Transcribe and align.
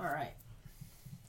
All 0.00 0.06
right, 0.06 0.32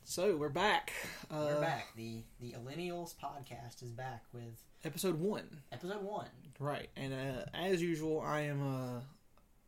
So 0.06 0.38
we're 0.38 0.48
back. 0.48 0.94
Uh, 1.30 1.48
we're 1.56 1.60
back. 1.62 1.88
The 1.98 2.24
the 2.40 2.54
Millennials 2.54 3.14
podcast 3.22 3.84
is 3.84 3.92
back 3.92 4.24
with 4.34 4.64
Episode 4.86 5.20
one. 5.20 5.62
episode 5.74 6.02
one. 6.02 6.30
Right. 6.58 6.88
And 6.96 7.14
uh, 7.14 7.44
as 7.54 7.82
usual, 7.82 8.22
I 8.22 8.42
am 8.42 8.62
uh, 8.62 9.00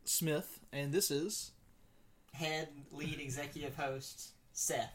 Smith, 0.04 0.58
and 0.72 0.90
this 0.90 1.10
is 1.10 1.52
Head 2.32 2.68
lead 2.92 3.20
executive 3.20 3.76
host 3.76 4.30
Seth. 4.54 4.94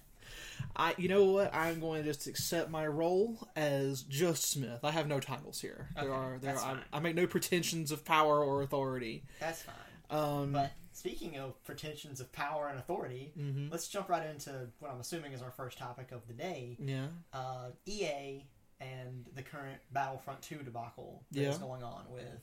I. 0.75 0.95
You 0.97 1.07
know 1.07 1.25
what? 1.25 1.53
I'm 1.53 1.79
going 1.79 2.03
to 2.03 2.09
just 2.09 2.25
accept 2.25 2.71
my 2.71 2.87
role 2.87 3.47
as 3.55 4.01
just 4.01 4.49
Smith. 4.49 4.79
I 4.83 4.89
have 4.91 5.07
no 5.07 5.19
titles 5.19 5.61
here. 5.61 5.89
There 5.95 6.11
are 6.13 6.39
there. 6.39 6.57
Are. 6.57 6.79
I, 6.93 6.97
I 6.97 6.99
make 6.99 7.15
no 7.15 7.27
pretensions 7.27 7.91
of 7.91 8.03
power 8.05 8.43
or 8.43 8.63
authority. 8.63 9.23
That's 9.39 9.61
fine. 9.61 9.75
Um, 10.09 10.53
But 10.53 10.71
speaking 11.00 11.38
of 11.38 11.61
pretensions 11.63 12.20
of 12.20 12.32
power 12.32 12.68
and 12.68 12.77
authority, 12.77 13.32
mhm. 13.38 13.71
let's 13.71 13.88
jump 13.88 14.09
right 14.09 14.25
into 14.28 14.68
what 14.79 14.92
I'm 14.92 15.00
assuming 15.00 15.33
is 15.33 15.42
our 15.42 15.51
first 15.51 15.78
topic 15.78 16.11
of 16.11 16.28
the 16.28 16.33
day. 16.33 16.78
yeah. 16.79 17.07
Uh, 17.33 17.71
EA 17.86 18.46
and 18.82 19.25
the 19.36 19.42
current 19.42 19.79
Battlefront 19.92 20.42
2 20.42 20.57
debacle 20.64 21.23
that 21.32 21.42
is 21.42 21.56
Yeah. 21.56 21.61
going 21.61 21.83
on 21.83 22.09
with 22.11 22.42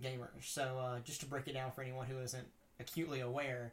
gamers. 0.00 0.44
So, 0.44 0.78
uh, 0.78 1.00
just 1.00 1.20
to 1.20 1.26
break 1.26 1.48
it 1.48 1.52
down 1.54 1.72
for 1.72 1.82
anyone 1.82 2.06
who 2.06 2.18
isn't 2.20 2.46
acutely 2.80 3.20
aware, 3.20 3.72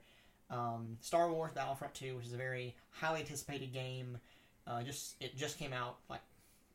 um, 0.50 0.98
Star 1.02 1.32
Wars 1.32 1.52
Battlefront 1.54 1.94
2, 1.94 2.16
which 2.18 2.26
is 2.26 2.34
a 2.34 2.38
very 2.38 2.76
highly 2.92 3.20
anticipated 3.22 3.72
game, 3.74 4.20
uh, 4.68 4.82
just 4.84 5.16
it 5.22 5.36
just 5.38 5.58
came 5.60 5.74
out 5.74 5.98
like 6.10 6.22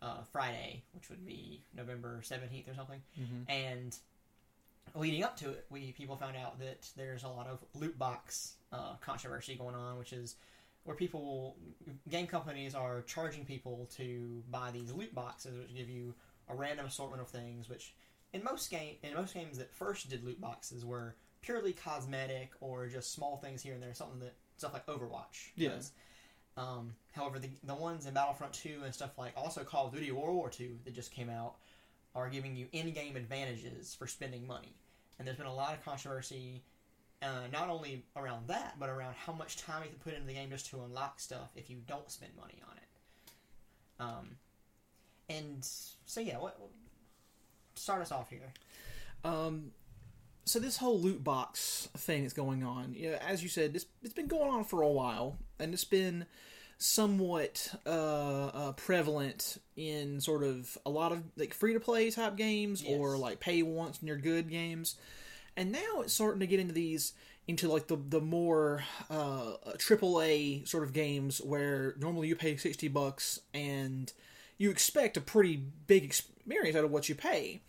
uh, 0.02 0.22
Friday, 0.32 0.82
which 0.94 1.10
would 1.10 1.26
be 1.26 1.60
November 1.74 2.20
17th 2.22 2.68
or 2.68 2.74
something. 2.74 3.02
Mhm. 3.18 3.50
And 3.50 3.98
leading 4.94 5.22
up 5.22 5.36
to 5.38 5.50
it, 5.50 5.66
we 5.70 5.92
people 5.92 6.16
found 6.16 6.36
out 6.36 6.58
that 6.60 6.88
there's 6.96 7.24
a 7.24 7.28
lot 7.28 7.46
of 7.46 7.64
loot 7.74 7.98
box 7.98 8.54
uh, 8.72 8.94
controversy 9.00 9.54
going 9.54 9.74
on, 9.74 9.98
which 9.98 10.12
is 10.12 10.36
where 10.84 10.96
people, 10.96 11.56
game 12.08 12.26
companies 12.26 12.74
are 12.74 13.02
charging 13.02 13.44
people 13.44 13.88
to 13.96 14.42
buy 14.50 14.70
these 14.70 14.92
loot 14.92 15.14
boxes, 15.14 15.58
which 15.58 15.74
give 15.74 15.88
you 15.88 16.14
a 16.48 16.54
random 16.54 16.86
assortment 16.86 17.20
of 17.22 17.28
things. 17.28 17.68
Which 17.68 17.94
in 18.32 18.42
most 18.44 18.70
game, 18.70 18.96
in 19.02 19.14
most 19.14 19.34
games 19.34 19.58
that 19.58 19.72
first 19.74 20.08
did 20.08 20.24
loot 20.24 20.40
boxes 20.40 20.84
were 20.84 21.16
purely 21.42 21.72
cosmetic 21.72 22.50
or 22.60 22.86
just 22.86 23.12
small 23.12 23.36
things 23.38 23.62
here 23.62 23.74
and 23.74 23.82
there, 23.82 23.94
something 23.94 24.20
that 24.20 24.34
stuff 24.56 24.72
like 24.72 24.86
Overwatch 24.86 25.52
Yeah. 25.56 25.70
does. 25.70 25.92
Um, 26.56 26.94
however, 27.12 27.38
the, 27.38 27.48
the 27.64 27.74
ones 27.74 28.06
in 28.06 28.14
Battlefront 28.14 28.52
2 28.52 28.82
and 28.84 28.94
stuff 28.94 29.16
like 29.16 29.32
also 29.36 29.64
Call 29.64 29.86
of 29.86 29.94
Duty 29.94 30.10
World 30.12 30.34
War 30.34 30.50
2 30.50 30.80
that 30.84 30.94
just 30.94 31.10
came 31.10 31.30
out 31.30 31.54
are 32.14 32.28
giving 32.28 32.56
you 32.56 32.66
in-game 32.72 33.16
advantages 33.16 33.94
for 33.94 34.06
spending 34.06 34.46
money. 34.46 34.74
And 35.18 35.26
there's 35.26 35.36
been 35.36 35.46
a 35.46 35.54
lot 35.54 35.74
of 35.74 35.84
controversy, 35.84 36.62
uh, 37.22 37.46
not 37.52 37.68
only 37.68 38.04
around 38.16 38.48
that, 38.48 38.76
but 38.78 38.88
around 38.88 39.14
how 39.14 39.32
much 39.32 39.56
time 39.58 39.82
you 39.84 39.90
can 39.90 39.98
put 39.98 40.14
into 40.14 40.26
the 40.26 40.34
game 40.34 40.50
just 40.50 40.70
to 40.70 40.82
unlock 40.82 41.20
stuff 41.20 41.52
if 41.56 41.70
you 41.70 41.78
don't 41.86 42.10
spend 42.10 42.32
money 42.36 42.60
on 42.68 42.76
it. 42.76 42.82
Um, 44.00 44.36
and 45.28 45.58
so 46.06 46.20
yeah, 46.20 46.38
what, 46.38 46.58
start 47.74 48.02
us 48.02 48.10
off 48.10 48.30
here. 48.30 48.52
Um, 49.24 49.72
so 50.46 50.58
this 50.58 50.78
whole 50.78 50.98
loot 50.98 51.22
box 51.22 51.88
thing 51.96 52.24
is 52.24 52.32
going 52.32 52.64
on, 52.64 52.94
you 52.94 53.10
know, 53.10 53.18
as 53.18 53.42
you 53.42 53.48
said, 53.48 53.72
this 53.72 53.86
it's 54.02 54.14
been 54.14 54.26
going 54.26 54.50
on 54.50 54.64
for 54.64 54.82
a 54.82 54.88
while, 54.88 55.38
and 55.58 55.74
it's 55.74 55.84
been 55.84 56.26
somewhat 56.80 57.72
uh, 57.86 58.46
uh, 58.46 58.72
prevalent 58.72 59.58
in 59.76 60.20
sort 60.20 60.42
of 60.42 60.76
a 60.86 60.90
lot 60.90 61.12
of 61.12 61.22
like 61.36 61.52
free 61.54 61.74
to 61.74 61.80
play 61.80 62.10
type 62.10 62.36
games 62.36 62.82
Yes. 62.82 62.90
or 62.98 63.16
like 63.18 63.38
pay 63.38 63.62
once 63.62 63.98
and 64.00 64.08
you're 64.08 64.16
good 64.16 64.48
games, 64.48 64.96
and 65.56 65.70
now 65.70 66.00
it's 66.00 66.14
starting 66.14 66.40
to 66.40 66.46
get 66.46 66.58
into 66.58 66.72
these 66.72 67.12
into 67.46 67.68
like 67.68 67.86
the 67.88 67.96
the 67.96 68.20
more 68.20 68.82
uh, 69.10 69.52
triple 69.78 70.20
A 70.22 70.64
sort 70.64 70.82
of 70.84 70.92
games 70.92 71.38
where 71.38 71.94
normally 71.98 72.28
you 72.28 72.34
pay 72.36 72.56
sixty 72.56 72.88
bucks 72.88 73.40
and 73.52 74.12
you 74.58 74.70
expect 74.70 75.16
a 75.16 75.20
pretty 75.20 75.56
big 75.86 76.02
experience 76.04 76.76
out 76.76 76.84
of 76.84 76.90
what 76.90 77.08
you 77.08 77.14
pay. 77.14 77.60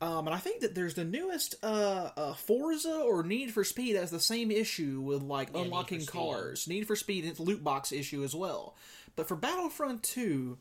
Um, 0.00 0.26
and 0.28 0.34
I 0.34 0.38
think 0.38 0.60
that 0.60 0.74
there's 0.74 0.94
the 0.94 1.04
newest 1.04 1.56
uh, 1.62 2.10
uh, 2.16 2.34
Forza 2.34 2.94
or 3.04 3.22
Need 3.24 3.52
for 3.52 3.64
Speed 3.64 3.96
has 3.96 4.10
the 4.10 4.20
same 4.20 4.50
issue 4.50 5.00
with 5.00 5.22
like 5.22 5.48
Yeah, 5.52 5.60
Need 5.60 5.66
unlocking 5.66 6.00
Speed. 6.00 6.12
cars. 6.12 6.68
Need 6.68 6.86
for 6.86 6.94
Speed 6.96 7.24
and 7.24 7.32
its 7.32 7.40
loot 7.40 7.64
box 7.64 7.90
issue 7.90 8.22
as 8.22 8.34
well. 8.34 8.76
But 9.16 9.26
for 9.26 9.34
Battlefront 9.34 10.04
2, 10.04 10.56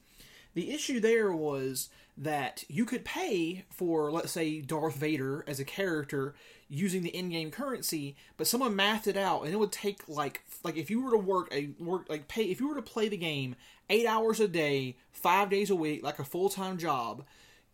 the 0.56 0.72
issue 0.74 1.00
there 1.00 1.32
was 1.32 1.90
that 2.18 2.64
you 2.68 2.84
could 2.84 3.06
pay 3.06 3.64
for, 3.70 4.12
let's 4.12 4.32
say, 4.32 4.60
Darth 4.60 4.96
Vader 4.96 5.46
as 5.48 5.60
a 5.60 5.66
character 5.66 6.34
using 6.68 7.04
the 7.04 7.16
in-game 7.16 7.52
currency, 7.52 8.16
but 8.38 8.48
someone 8.48 8.76
mathed 8.76 9.06
it 9.08 9.16
out, 9.16 9.44
and 9.44 9.54
it 9.54 9.58
would 9.58 9.72
take 9.72 10.02
like 10.10 10.42
like 10.64 10.76
if 10.76 10.90
you 10.90 11.02
were 11.02 11.12
to 11.12 11.18
work 11.18 11.48
a 11.54 11.70
work 11.80 12.08
like 12.10 12.28
pay 12.28 12.46
if 12.46 12.60
you 12.60 12.68
were 12.68 12.76
to 12.76 12.82
play 12.82 13.08
the 13.08 13.16
game 13.18 13.56
eight 13.90 14.08
hours 14.08 14.40
a 14.40 14.48
day, 14.48 14.98
five 15.12 15.50
days 15.52 15.70
a 15.70 15.76
week, 15.76 16.02
like 16.04 16.18
a 16.18 16.24
full-time 16.26 16.78
job. 16.80 17.24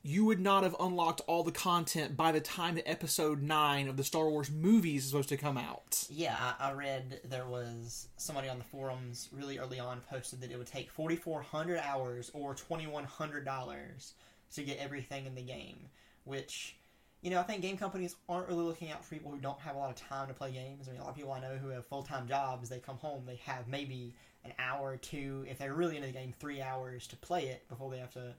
You 0.06 0.26
would 0.26 0.42
not 0.42 0.64
have 0.64 0.76
unlocked 0.82 1.22
all 1.28 1.44
the 1.44 1.52
content 1.54 2.18
by 2.18 2.34
the 2.34 2.42
time 2.42 2.76
that 2.76 2.90
episode 2.90 3.42
9 3.42 3.88
of 3.88 3.96
the 3.96 4.04
Star 4.04 4.28
Wars 4.28 4.52
movies 4.52 5.06
is 5.06 5.12
supposed 5.12 5.30
to 5.30 5.38
come 5.38 5.58
out. 5.58 6.06
Yeah, 6.10 6.36
I, 6.38 6.72
I 6.72 6.74
read 6.74 7.22
there 7.24 7.46
was 7.46 8.10
somebody 8.18 8.50
on 8.50 8.58
the 8.58 8.66
forums 8.66 9.30
really 9.32 9.60
early 9.60 9.80
on 9.80 10.02
posted 10.10 10.42
that 10.42 10.52
it 10.52 10.58
would 10.58 10.68
take 10.68 10.92
4,400 10.92 11.80
hours 11.80 12.32
or 12.34 12.54
$2,100 12.54 14.12
to 14.56 14.64
get 14.64 14.78
everything 14.78 15.26
in 15.26 15.36
the 15.36 15.42
game, 15.42 15.78
which, 16.26 16.76
you 17.22 17.32
know, 17.32 17.40
I 17.40 17.44
think 17.44 17.62
game 17.62 17.78
companies 17.78 18.18
aren't 18.28 18.50
really 18.50 18.64
looking 18.64 18.92
out 18.92 19.06
for 19.06 19.16
people 19.16 19.32
who 19.32 19.38
don't 19.38 19.60
have 19.62 19.78
a 19.78 19.80
lot 19.80 19.90
of 19.90 19.96
time 19.96 20.28
to 20.28 20.34
play 20.34 20.52
games. 20.52 20.90
I 20.90 20.92
mean, 20.92 21.00
a 21.00 21.04
lot 21.06 21.12
of 21.12 21.16
people 21.16 21.32
I 21.32 21.40
know 21.40 21.56
who 21.56 21.70
have 21.70 21.86
full 21.86 22.04
time 22.04 22.28
jobs, 22.28 22.68
they 22.68 22.80
come 22.80 22.98
home, 22.98 23.24
they 23.26 23.40
have 23.46 23.70
maybe 23.70 24.14
an 24.44 24.52
hour 24.60 24.92
or 24.92 24.98
two, 24.98 25.46
if 25.50 25.60
they're 25.60 25.74
really 25.74 25.96
into 25.96 26.08
the 26.08 26.14
game, 26.14 26.34
three 26.38 26.62
hours 26.62 27.08
to 27.08 27.16
play 27.16 27.46
it 27.46 27.66
before 27.70 27.90
they 27.90 28.00
have 28.00 28.12
to 28.16 28.34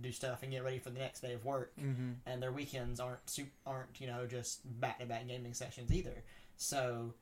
do 0.00 0.12
stuff 0.12 0.42
and 0.42 0.52
get 0.52 0.62
ready 0.64 0.78
for 0.78 0.90
the 0.90 0.98
next 0.98 1.20
day 1.20 1.32
of 1.34 1.44
work 1.44 1.72
Mm-hmm. 1.80 2.10
and 2.26 2.42
their 2.42 2.52
weekends 2.52 3.00
aren't 3.00 3.28
su- 3.28 3.46
aren't 3.66 4.00
you 4.00 4.06
know 4.06 4.26
just 4.26 4.60
back 4.80 4.98
to 5.00 5.06
back 5.06 5.26
gaming 5.28 5.54
sessions 5.54 5.92
either. 5.92 6.22
So, 6.56 7.14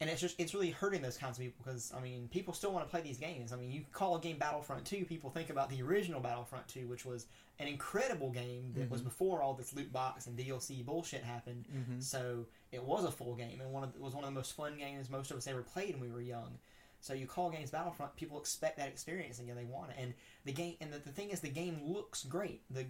and 0.00 0.08
it's 0.08 0.20
just 0.20 0.38
it's 0.38 0.54
really 0.54 0.70
hurting 0.70 1.02
those 1.02 1.16
kinds 1.16 1.38
of 1.38 1.44
people 1.44 1.62
because 1.64 1.92
I 1.96 2.00
mean 2.00 2.28
people 2.28 2.54
still 2.54 2.72
want 2.72 2.86
to 2.86 2.90
play 2.90 3.00
these 3.00 3.18
games. 3.18 3.52
I 3.52 3.56
mean 3.56 3.72
you 3.72 3.82
call 3.92 4.16
a 4.16 4.20
game 4.20 4.38
Battlefront 4.38 4.84
Two, 4.84 5.04
people 5.04 5.30
think 5.30 5.50
about 5.50 5.70
the 5.70 5.82
original 5.82 6.20
Battlefront 6.20 6.68
Two, 6.68 6.86
which 6.86 7.04
was 7.04 7.26
an 7.58 7.66
incredible 7.66 8.30
game 8.30 8.72
that 8.76 8.88
was 8.88 9.00
Mhm. 9.00 9.04
before 9.04 9.42
all 9.42 9.54
this 9.54 9.74
loot 9.74 9.92
box 9.92 10.26
and 10.28 10.38
DLC 10.38 10.84
bullshit 10.84 11.24
happened. 11.24 11.66
Mm-hmm. 11.74 11.98
So 12.00 12.46
it 12.70 12.84
was 12.84 13.04
a 13.04 13.10
full 13.10 13.34
game 13.34 13.60
and 13.60 13.72
one 13.72 13.82
of 13.82 13.92
the, 13.92 14.00
was 14.00 14.14
one 14.14 14.22
of 14.22 14.30
the 14.30 14.34
most 14.34 14.54
fun 14.54 14.76
games 14.78 15.10
most 15.10 15.30
of 15.32 15.36
us 15.36 15.46
ever 15.48 15.62
played 15.62 15.94
when 15.98 16.02
we 16.08 16.12
were 16.14 16.20
young. 16.20 16.58
So 17.00 17.14
you 17.14 17.26
call 17.26 17.50
games 17.50 17.70
Battlefront, 17.70 18.16
people 18.16 18.38
expect 18.40 18.76
that 18.78 18.88
experience 18.88 19.38
and 19.38 19.46
yeah, 19.48 19.54
they 19.54 19.64
want 19.64 19.90
it. 19.90 19.96
And 20.00 20.14
the 20.44 20.52
game 20.52 20.74
and 20.80 20.92
the, 20.92 20.98
the 20.98 21.10
thing 21.10 21.30
is, 21.30 21.40
the 21.40 21.48
game 21.48 21.80
looks 21.84 22.24
great. 22.24 22.62
The 22.70 22.86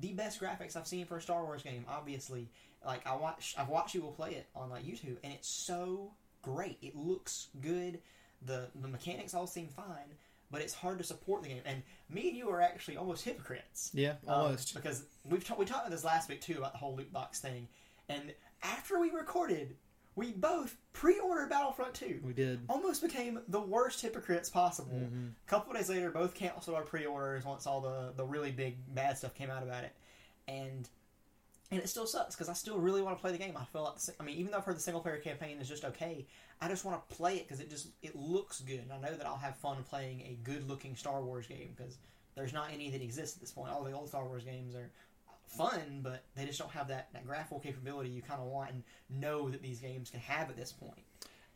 the 0.00 0.12
best 0.14 0.40
graphics 0.40 0.74
I've 0.76 0.86
seen 0.86 1.06
for 1.06 1.16
a 1.16 1.22
Star 1.22 1.44
Wars 1.44 1.62
game, 1.62 1.84
obviously. 1.88 2.50
Like 2.84 3.06
I 3.06 3.14
watch, 3.16 3.54
I've 3.58 3.68
watched 3.68 3.92
people 3.94 4.12
play 4.12 4.32
it 4.34 4.46
on 4.54 4.70
like 4.70 4.84
YouTube, 4.84 5.16
and 5.24 5.32
it's 5.32 5.48
so 5.48 6.12
great. 6.42 6.78
It 6.82 6.96
looks 6.96 7.48
good. 7.60 8.00
the 8.44 8.68
The 8.80 8.88
mechanics 8.88 9.32
all 9.34 9.46
seem 9.46 9.68
fine, 9.68 10.14
but 10.50 10.60
it's 10.60 10.74
hard 10.74 10.98
to 10.98 11.04
support 11.04 11.42
the 11.42 11.48
game. 11.48 11.62
And 11.64 11.82
me 12.10 12.28
and 12.28 12.36
you 12.36 12.48
are 12.50 12.60
actually 12.60 12.96
almost 12.96 13.24
hypocrites. 13.24 13.90
Yeah, 13.94 14.14
Um, 14.26 14.34
almost. 14.40 14.74
because 14.74 15.04
we've 15.24 15.44
ta- 15.44 15.56
we 15.58 15.64
talked 15.64 15.80
about 15.86 15.90
this 15.90 16.04
last 16.04 16.28
week 16.28 16.40
too 16.40 16.58
about 16.58 16.72
the 16.72 16.78
whole 16.78 16.94
loot 16.96 17.12
box 17.12 17.40
thing, 17.40 17.68
and 18.08 18.32
after 18.62 18.98
we 18.98 19.10
recorded, 19.10 19.76
we 20.16 20.32
both 20.32 20.76
pre-ordered 20.92 21.50
Battlefront 21.50 21.94
Two. 21.94 22.20
we 22.24 22.32
did. 22.32 22.60
Almost 22.68 23.02
became 23.02 23.38
the 23.48 23.60
worst 23.60 24.00
hypocrites 24.00 24.48
possible. 24.50 24.96
Mhm. 24.96 25.32
A 25.46 25.48
couple 25.48 25.72
days 25.74 25.88
later, 25.90 26.10
both 26.10 26.34
canceled 26.34 26.74
our 26.74 26.82
pre-orders 26.82 27.44
once 27.44 27.66
all 27.66 27.80
the 27.80 28.12
the 28.16 28.24
really 28.24 28.50
big 28.50 28.78
bad 28.94 29.16
stuff 29.18 29.34
came 29.34 29.50
out 29.50 29.62
about 29.62 29.84
it, 29.84 29.94
and 30.48 30.88
and 31.70 31.80
it 31.80 31.88
still 31.88 32.06
sucks 32.06 32.34
because 32.34 32.48
I 32.48 32.52
still 32.54 32.78
really 32.78 33.02
want 33.02 33.16
to 33.16 33.20
play 33.20 33.32
the 33.32 33.38
game. 33.38 33.56
I 33.56 33.64
feel 33.66 33.82
like 33.84 33.96
I 34.18 34.22
mean, 34.22 34.36
even 34.38 34.52
though 34.52 34.58
I've 34.58 34.64
heard 34.64 34.76
the 34.76 34.80
single 34.80 35.02
player 35.02 35.18
campaign 35.18 35.58
is 35.60 35.68
just 35.68 35.84
okay, 35.84 36.26
I 36.60 36.68
just 36.68 36.84
want 36.84 37.08
to 37.08 37.14
play 37.14 37.36
it 37.36 37.46
because 37.46 37.60
it 37.60 37.68
just 37.68 37.88
it 38.02 38.16
looks 38.16 38.60
good, 38.60 38.80
and 38.80 38.92
I 38.92 38.98
know 38.98 39.14
that 39.16 39.26
I'll 39.26 39.36
have 39.36 39.56
fun 39.58 39.84
playing 39.84 40.22
a 40.22 40.38
good 40.44 40.66
looking 40.68 40.96
Star 40.96 41.22
Wars 41.22 41.46
game 41.46 41.74
because 41.76 41.98
there's 42.36 42.52
not 42.52 42.70
any 42.72 42.90
that 42.90 43.02
exists 43.02 43.36
at 43.36 43.40
this 43.42 43.50
point. 43.50 43.70
All 43.70 43.82
the 43.84 43.92
old 43.92 44.08
Star 44.08 44.24
Wars 44.26 44.44
games 44.44 44.74
are 44.74 44.90
fun, 45.46 46.00
but 46.02 46.24
they 46.34 46.44
just 46.44 46.58
don't 46.58 46.70
have 46.72 46.88
that, 46.88 47.08
that 47.12 47.26
graphical 47.26 47.58
capability 47.60 48.10
you 48.10 48.22
kind 48.22 48.40
of 48.40 48.46
want 48.46 48.70
and 48.70 48.82
know 49.08 49.48
that 49.50 49.62
these 49.62 49.80
games 49.80 50.10
can 50.10 50.20
have 50.20 50.50
at 50.50 50.56
this 50.56 50.72
point. 50.72 51.00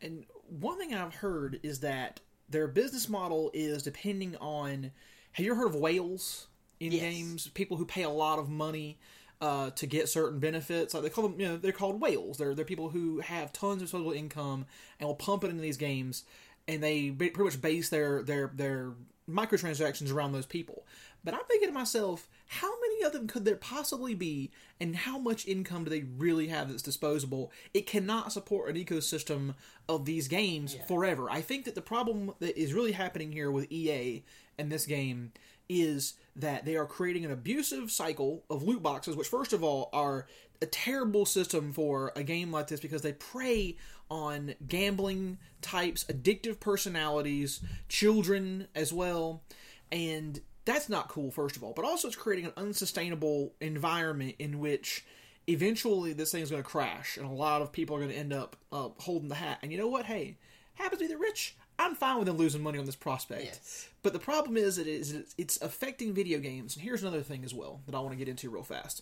And 0.01 0.25
one 0.47 0.77
thing 0.77 0.93
I've 0.93 1.15
heard 1.15 1.59
is 1.63 1.79
that 1.81 2.19
their 2.49 2.67
business 2.67 3.07
model 3.07 3.51
is 3.53 3.83
depending 3.83 4.35
on. 4.37 4.91
Have 5.33 5.45
you 5.45 5.51
ever 5.51 5.61
heard 5.61 5.67
of 5.69 5.75
whales 5.75 6.47
in 6.79 6.91
Yes. 6.91 7.01
games? 7.01 7.47
People 7.49 7.77
who 7.77 7.85
pay 7.85 8.03
a 8.03 8.09
lot 8.09 8.39
of 8.39 8.49
money 8.49 8.97
uh, 9.39 9.71
to 9.71 9.87
get 9.87 10.09
certain 10.09 10.39
benefits. 10.39 10.93
Like 10.93 11.03
they 11.03 11.09
call 11.09 11.27
them, 11.27 11.39
you 11.39 11.47
know, 11.47 11.57
they're 11.57 11.71
called 11.71 11.99
whales. 12.01 12.37
They're 12.37 12.53
they're 12.53 12.65
people 12.65 12.89
who 12.89 13.19
have 13.19 13.53
tons 13.53 13.75
of 13.81 13.87
disposable 13.87 14.11
income 14.11 14.65
and 14.99 15.07
will 15.07 15.15
pump 15.15 15.43
it 15.43 15.49
into 15.49 15.61
these 15.61 15.77
games, 15.77 16.23
and 16.67 16.81
they 16.83 17.11
pretty 17.11 17.41
much 17.43 17.61
base 17.61 17.89
their 17.89 18.21
their 18.23 18.51
their 18.53 18.93
microtransactions 19.29 20.13
around 20.13 20.31
those 20.33 20.45
people. 20.45 20.85
But 21.23 21.35
I'm 21.35 21.45
thinking 21.47 21.69
to 21.69 21.73
myself, 21.73 22.27
how 22.47 22.71
many 22.81 23.03
of 23.03 23.13
them 23.13 23.27
could 23.27 23.45
there 23.45 23.55
possibly 23.55 24.15
be, 24.15 24.51
and 24.79 24.95
how 24.95 25.19
much 25.19 25.47
income 25.47 25.83
do 25.83 25.89
they 25.89 26.01
really 26.01 26.47
have 26.47 26.69
that's 26.69 26.81
disposable? 26.81 27.51
It 27.73 27.85
cannot 27.85 28.33
support 28.33 28.69
an 28.69 28.83
ecosystem 28.83 29.53
of 29.87 30.05
these 30.05 30.27
games 30.27 30.73
Yeah. 30.75 30.85
forever. 30.85 31.29
I 31.29 31.41
think 31.41 31.65
that 31.65 31.75
the 31.75 31.81
problem 31.81 32.33
that 32.39 32.59
is 32.59 32.73
really 32.73 32.93
happening 32.93 33.31
here 33.31 33.51
with 33.51 33.71
EA 33.71 34.23
and 34.57 34.71
this 34.71 34.85
game 34.85 35.31
is 35.69 36.15
that 36.35 36.65
they 36.65 36.75
are 36.75 36.85
creating 36.85 37.23
an 37.23 37.31
abusive 37.31 37.91
cycle 37.91 38.43
of 38.49 38.63
loot 38.63 38.81
boxes, 38.81 39.15
which, 39.15 39.27
first 39.27 39.53
of 39.53 39.63
all, 39.63 39.89
are 39.93 40.27
a 40.61 40.65
terrible 40.65 41.25
system 41.25 41.71
for 41.71 42.11
a 42.15 42.23
game 42.23 42.51
like 42.51 42.67
this 42.67 42.79
because 42.79 43.01
they 43.03 43.13
prey 43.13 43.77
on 44.09 44.53
gambling 44.67 45.37
types, 45.61 46.03
addictive 46.05 46.59
personalities, 46.59 47.61
children 47.87 48.67
as 48.75 48.91
well, 48.91 49.43
and 49.91 50.41
that's 50.65 50.89
not 50.89 51.07
cool, 51.09 51.31
first 51.31 51.55
of 51.55 51.63
all. 51.63 51.73
But 51.75 51.85
also, 51.85 52.07
it's 52.07 52.17
creating 52.17 52.45
an 52.45 52.53
unsustainable 52.57 53.53
environment 53.61 54.35
in 54.39 54.59
which 54.59 55.03
eventually 55.47 56.13
this 56.13 56.31
thing 56.31 56.41
is 56.43 56.51
going 56.51 56.63
to 56.63 56.69
crash, 56.69 57.17
and 57.17 57.25
a 57.25 57.31
lot 57.31 57.61
of 57.61 57.71
people 57.71 57.95
are 57.95 57.99
going 57.99 58.11
to 58.11 58.17
end 58.17 58.33
up 58.33 58.55
uh, 58.71 58.89
holding 58.99 59.29
the 59.29 59.35
hat. 59.35 59.59
And 59.61 59.71
you 59.71 59.77
know 59.77 59.87
what? 59.87 60.05
Hey, 60.05 60.37
happens 60.75 61.01
to 61.01 61.07
be 61.07 61.13
the 61.13 61.19
rich. 61.19 61.55
I'm 61.79 61.95
fine 61.95 62.17
with 62.19 62.27
them 62.27 62.37
losing 62.37 62.61
money 62.61 62.77
on 62.77 62.85
this 62.85 62.95
prospect. 62.95 63.43
Yes. 63.43 63.87
But 64.03 64.13
the 64.13 64.19
problem 64.19 64.55
is, 64.55 64.77
it 64.77 64.85
is 64.87 65.13
it's- 65.13 65.33
it's 65.37 65.61
affecting 65.61 66.13
video 66.13 66.37
games. 66.39 66.75
And 66.75 66.83
here's 66.83 67.01
another 67.01 67.23
thing 67.23 67.43
as 67.43 67.53
well 67.55 67.81
that 67.87 67.95
I 67.95 67.99
want 67.99 68.11
to 68.11 68.17
get 68.17 68.27
into 68.29 68.51
real 68.51 68.61
fast. 68.63 69.01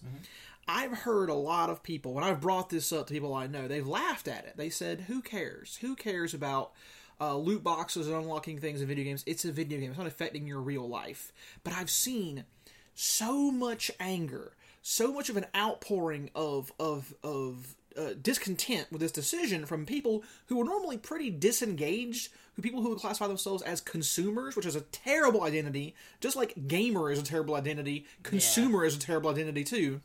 I've 0.68 1.00
heard 1.00 1.30
a 1.30 1.34
lot 1.34 1.70
of 1.70 1.84
people, 1.84 2.14
when 2.14 2.24
I've 2.24 2.40
brought 2.40 2.70
this 2.70 2.94
up 2.94 3.08
to 3.08 3.14
people 3.14 3.34
I 3.34 3.48
know, 3.48 3.68
they've 3.68 3.88
laughed 3.88 4.28
at 4.30 4.46
it. 4.46 4.54
They 4.56 4.70
said, 4.70 5.02
"Who 5.02 5.22
cares? 5.22 5.78
Who 5.82 5.96
cares 5.96 6.34
about 6.34 6.72
uh, 7.20 7.36
loot 7.36 7.64
boxes 7.64 8.08
and 8.08 8.16
unlocking 8.16 8.60
things 8.60 8.82
in 8.82 8.88
video 8.88 9.04
games? 9.04 9.24
It's 9.26 9.46
a 9.46 9.52
video 9.52 9.80
game. 9.80 9.90
It's 9.90 9.98
not 9.98 10.08
affecting 10.08 10.48
your 10.48 10.60
real 10.60 10.88
life." 10.88 11.32
But 11.64 11.74
I've 11.74 11.90
seen 11.90 12.46
so 12.94 13.52
much 13.52 13.90
anger, 14.00 14.54
so 14.82 15.14
much 15.14 15.30
of 15.30 15.38
an 15.38 15.46
outpouring 15.56 16.30
of 16.36 16.72
of 16.80 17.14
of 17.24 17.76
uh, 17.98 18.14
discontent 18.22 18.92
with 18.92 19.02
this 19.02 19.12
decision 19.12 19.66
from 19.66 19.86
people 19.86 20.24
who 20.48 20.62
are 20.62 20.66
normally 20.66 20.98
pretty 20.98 21.30
disengaged, 21.30 22.32
who 22.56 22.62
people 22.62 22.82
who 22.82 22.90
would 22.90 23.00
classify 23.00 23.28
themselves 23.28 23.64
as 23.64 23.82
consumers, 23.82 24.56
which 24.56 24.66
is 24.66 24.76
a 24.76 24.82
terrible 24.82 25.44
identity. 25.44 25.96
Just 26.20 26.36
like 26.36 26.68
gamer 26.68 27.12
is 27.12 27.20
a 27.20 27.24
terrible 27.24 27.56
identity, 27.56 28.06
consumer 28.24 28.86
is 28.86 28.96
a 28.96 29.00
terrible 29.00 29.30
identity 29.30 29.64
too. 29.64 30.02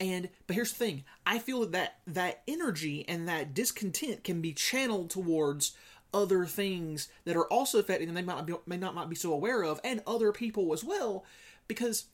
And 0.00 0.28
but 0.46 0.54
here's 0.54 0.72
the 0.72 0.78
thing: 0.78 1.04
I 1.26 1.38
feel 1.38 1.60
that 1.60 1.72
that, 1.72 1.96
that 2.06 2.42
energy 2.46 3.04
and 3.08 3.28
that 3.28 3.54
discontent 3.54 4.24
can 4.24 4.40
be 4.40 4.52
channeled 4.52 5.10
towards 5.10 5.76
other 6.12 6.46
things 6.46 7.08
that 7.24 7.36
are 7.36 7.46
also 7.46 7.78
affecting 7.78 8.06
them. 8.06 8.14
They 8.14 8.22
might 8.22 8.36
not 8.36 8.46
be, 8.46 8.54
may 8.66 8.76
not 8.76 8.94
might 8.94 9.08
be 9.08 9.16
so 9.16 9.32
aware 9.32 9.62
of, 9.62 9.80
and 9.84 10.02
other 10.06 10.32
people 10.32 10.72
as 10.72 10.84
well, 10.84 11.24
because 11.66 12.06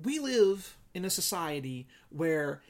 we 0.00 0.18
live 0.18 0.76
in 0.94 1.04
a 1.04 1.10
society 1.10 1.86
where 2.10 2.62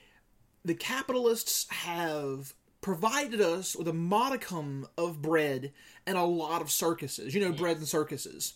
the 0.64 0.74
capitalists 0.74 1.66
have 1.70 2.54
provided 2.80 3.40
us 3.40 3.74
with 3.74 3.88
a 3.88 3.92
modicum 3.92 4.86
of 4.98 5.22
bread 5.22 5.72
and 6.06 6.18
a 6.18 6.24
lot 6.24 6.60
of 6.60 6.70
circuses. 6.70 7.34
You 7.34 7.40
know, 7.40 7.52
bread 7.52 7.78
and 7.78 7.88
circuses. 7.88 8.54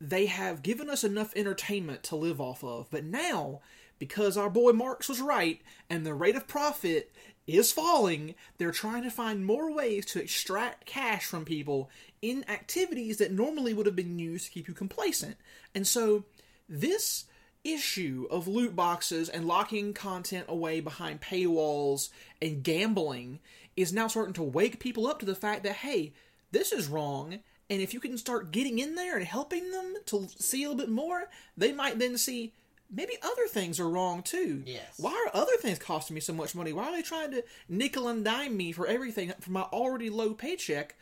They 0.00 0.26
have 0.26 0.62
given 0.62 0.88
us 0.88 1.04
enough 1.04 1.36
entertainment 1.36 2.02
to 2.04 2.16
live 2.16 2.40
off 2.40 2.64
of, 2.64 2.90
but 2.90 3.04
now, 3.04 3.60
because 3.98 4.38
our 4.38 4.48
boy 4.48 4.72
Marx 4.72 5.10
was 5.10 5.20
right 5.20 5.60
and 5.90 6.06
the 6.06 6.14
rate 6.14 6.36
of 6.36 6.48
profit 6.48 7.12
is 7.46 7.72
falling, 7.72 8.34
they're 8.58 8.70
trying 8.70 9.02
to 9.02 9.10
find 9.10 9.44
more 9.44 9.72
ways 9.72 10.06
to 10.06 10.20
extract 10.20 10.86
cash 10.86 11.24
from 11.24 11.44
people 11.44 11.90
in 12.22 12.48
activities 12.48 13.16
that 13.18 13.32
normally 13.32 13.74
would 13.74 13.86
have 13.86 13.96
been 13.96 14.18
used 14.18 14.46
to 14.46 14.52
keep 14.52 14.68
you 14.68 14.74
complacent. 14.74 15.36
And 15.74 15.86
so, 15.86 16.24
this 16.68 17.24
issue 17.64 18.26
of 18.30 18.48
loot 18.48 18.74
boxes 18.74 19.28
and 19.28 19.46
locking 19.46 19.92
content 19.92 20.46
away 20.48 20.80
behind 20.80 21.20
paywalls 21.20 22.08
and 22.40 22.62
gambling 22.62 23.38
is 23.76 23.92
now 23.92 24.08
starting 24.08 24.32
to 24.32 24.42
wake 24.42 24.80
people 24.80 25.06
up 25.06 25.18
to 25.18 25.26
the 25.26 25.34
fact 25.34 25.62
that 25.62 25.76
hey 25.76 26.12
this 26.52 26.72
is 26.72 26.88
wrong 26.88 27.38
and 27.68 27.82
if 27.82 27.92
you 27.92 28.00
can 28.00 28.16
start 28.16 28.50
getting 28.50 28.78
in 28.78 28.94
there 28.94 29.16
and 29.16 29.26
helping 29.26 29.70
them 29.70 29.94
to 30.06 30.26
see 30.38 30.64
a 30.64 30.70
little 30.70 30.86
bit 30.86 30.90
more 30.90 31.28
they 31.54 31.70
might 31.70 31.98
then 31.98 32.16
see 32.16 32.54
maybe 32.92 33.14
other 33.22 33.46
things 33.48 33.78
are 33.78 33.88
wrong 33.88 34.22
too 34.22 34.62
Yes. 34.66 34.94
why 34.98 35.12
are 35.12 35.40
other 35.40 35.56
things 35.58 35.78
costing 35.78 36.14
me 36.14 36.20
so 36.20 36.32
much 36.32 36.54
money 36.54 36.72
why 36.72 36.84
are 36.84 36.92
they 36.92 37.02
trying 37.02 37.30
to 37.32 37.44
nickel 37.68 38.08
and 38.08 38.24
dime 38.24 38.56
me 38.56 38.72
for 38.72 38.86
everything 38.86 39.32
for 39.40 39.50
my 39.52 39.62
already 39.62 40.10
low 40.10 40.34
paycheck 40.34 40.96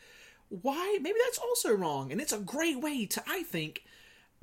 why 0.49 0.97
maybe 1.01 1.17
that's 1.25 1.37
also 1.39 1.73
wrong 1.73 2.11
and 2.11 2.19
it's 2.21 2.33
a 2.33 2.39
great 2.39 2.79
way 2.79 3.05
to 3.05 3.23
i 3.27 3.43
think 3.43 3.83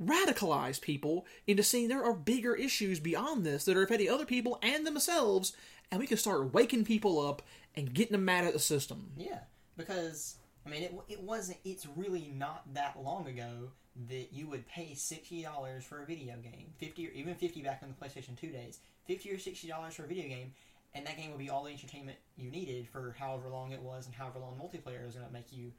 radicalize 0.01 0.79
people 0.79 1.25
into 1.47 1.63
seeing 1.63 1.87
there 1.87 2.03
are 2.03 2.13
bigger 2.13 2.55
issues 2.55 2.99
beyond 2.99 3.45
this 3.45 3.65
that 3.65 3.75
are 3.75 3.83
affecting 3.83 4.09
other 4.09 4.25
people 4.25 4.59
and 4.61 4.85
themselves, 4.85 5.53
and 5.91 5.99
we 5.99 6.07
can 6.07 6.17
start 6.17 6.53
waking 6.53 6.85
people 6.85 7.19
up 7.19 7.41
and 7.75 7.93
getting 7.93 8.11
them 8.11 8.25
mad 8.25 8.45
at 8.45 8.53
the 8.53 8.59
system. 8.59 9.11
Yeah, 9.17 9.39
because 9.75 10.35
I 10.65 10.69
mean, 10.69 10.83
it 10.83 10.93
it 11.07 11.21
wasn't. 11.21 11.57
It's 11.65 11.87
really 11.95 12.31
not 12.35 12.73
that 12.73 13.01
long 13.01 13.27
ago 13.27 13.71
that 14.09 14.31
you 14.31 14.47
would 14.47 14.67
pay 14.67 14.93
sixty 14.93 15.41
dollars 15.41 15.83
for 15.83 16.03
a 16.03 16.05
video 16.05 16.35
game, 16.37 16.67
fifty 16.77 17.07
or 17.07 17.11
even 17.11 17.33
fifty 17.35 17.61
back 17.61 17.81
in 17.81 17.89
the 17.89 17.95
PlayStation 17.95 18.39
Two 18.39 18.49
days, 18.49 18.79
fifty 19.05 19.31
or 19.31 19.39
sixty 19.39 19.67
dollars 19.67 19.95
for 19.95 20.03
a 20.03 20.07
video 20.07 20.27
game, 20.27 20.53
and 20.93 21.05
that 21.07 21.17
game 21.17 21.31
would 21.31 21.39
be 21.39 21.49
all 21.49 21.63
the 21.63 21.71
entertainment 21.71 22.17
you 22.37 22.51
needed 22.51 22.87
for 22.87 23.15
however 23.17 23.49
long 23.49 23.71
it 23.71 23.81
was 23.81 24.05
and 24.05 24.13
however 24.13 24.39
long 24.39 24.55
multiplayer 24.61 25.03
was 25.03 25.15
going 25.15 25.25
to 25.25 25.33
make 25.33 25.51
you 25.51 25.71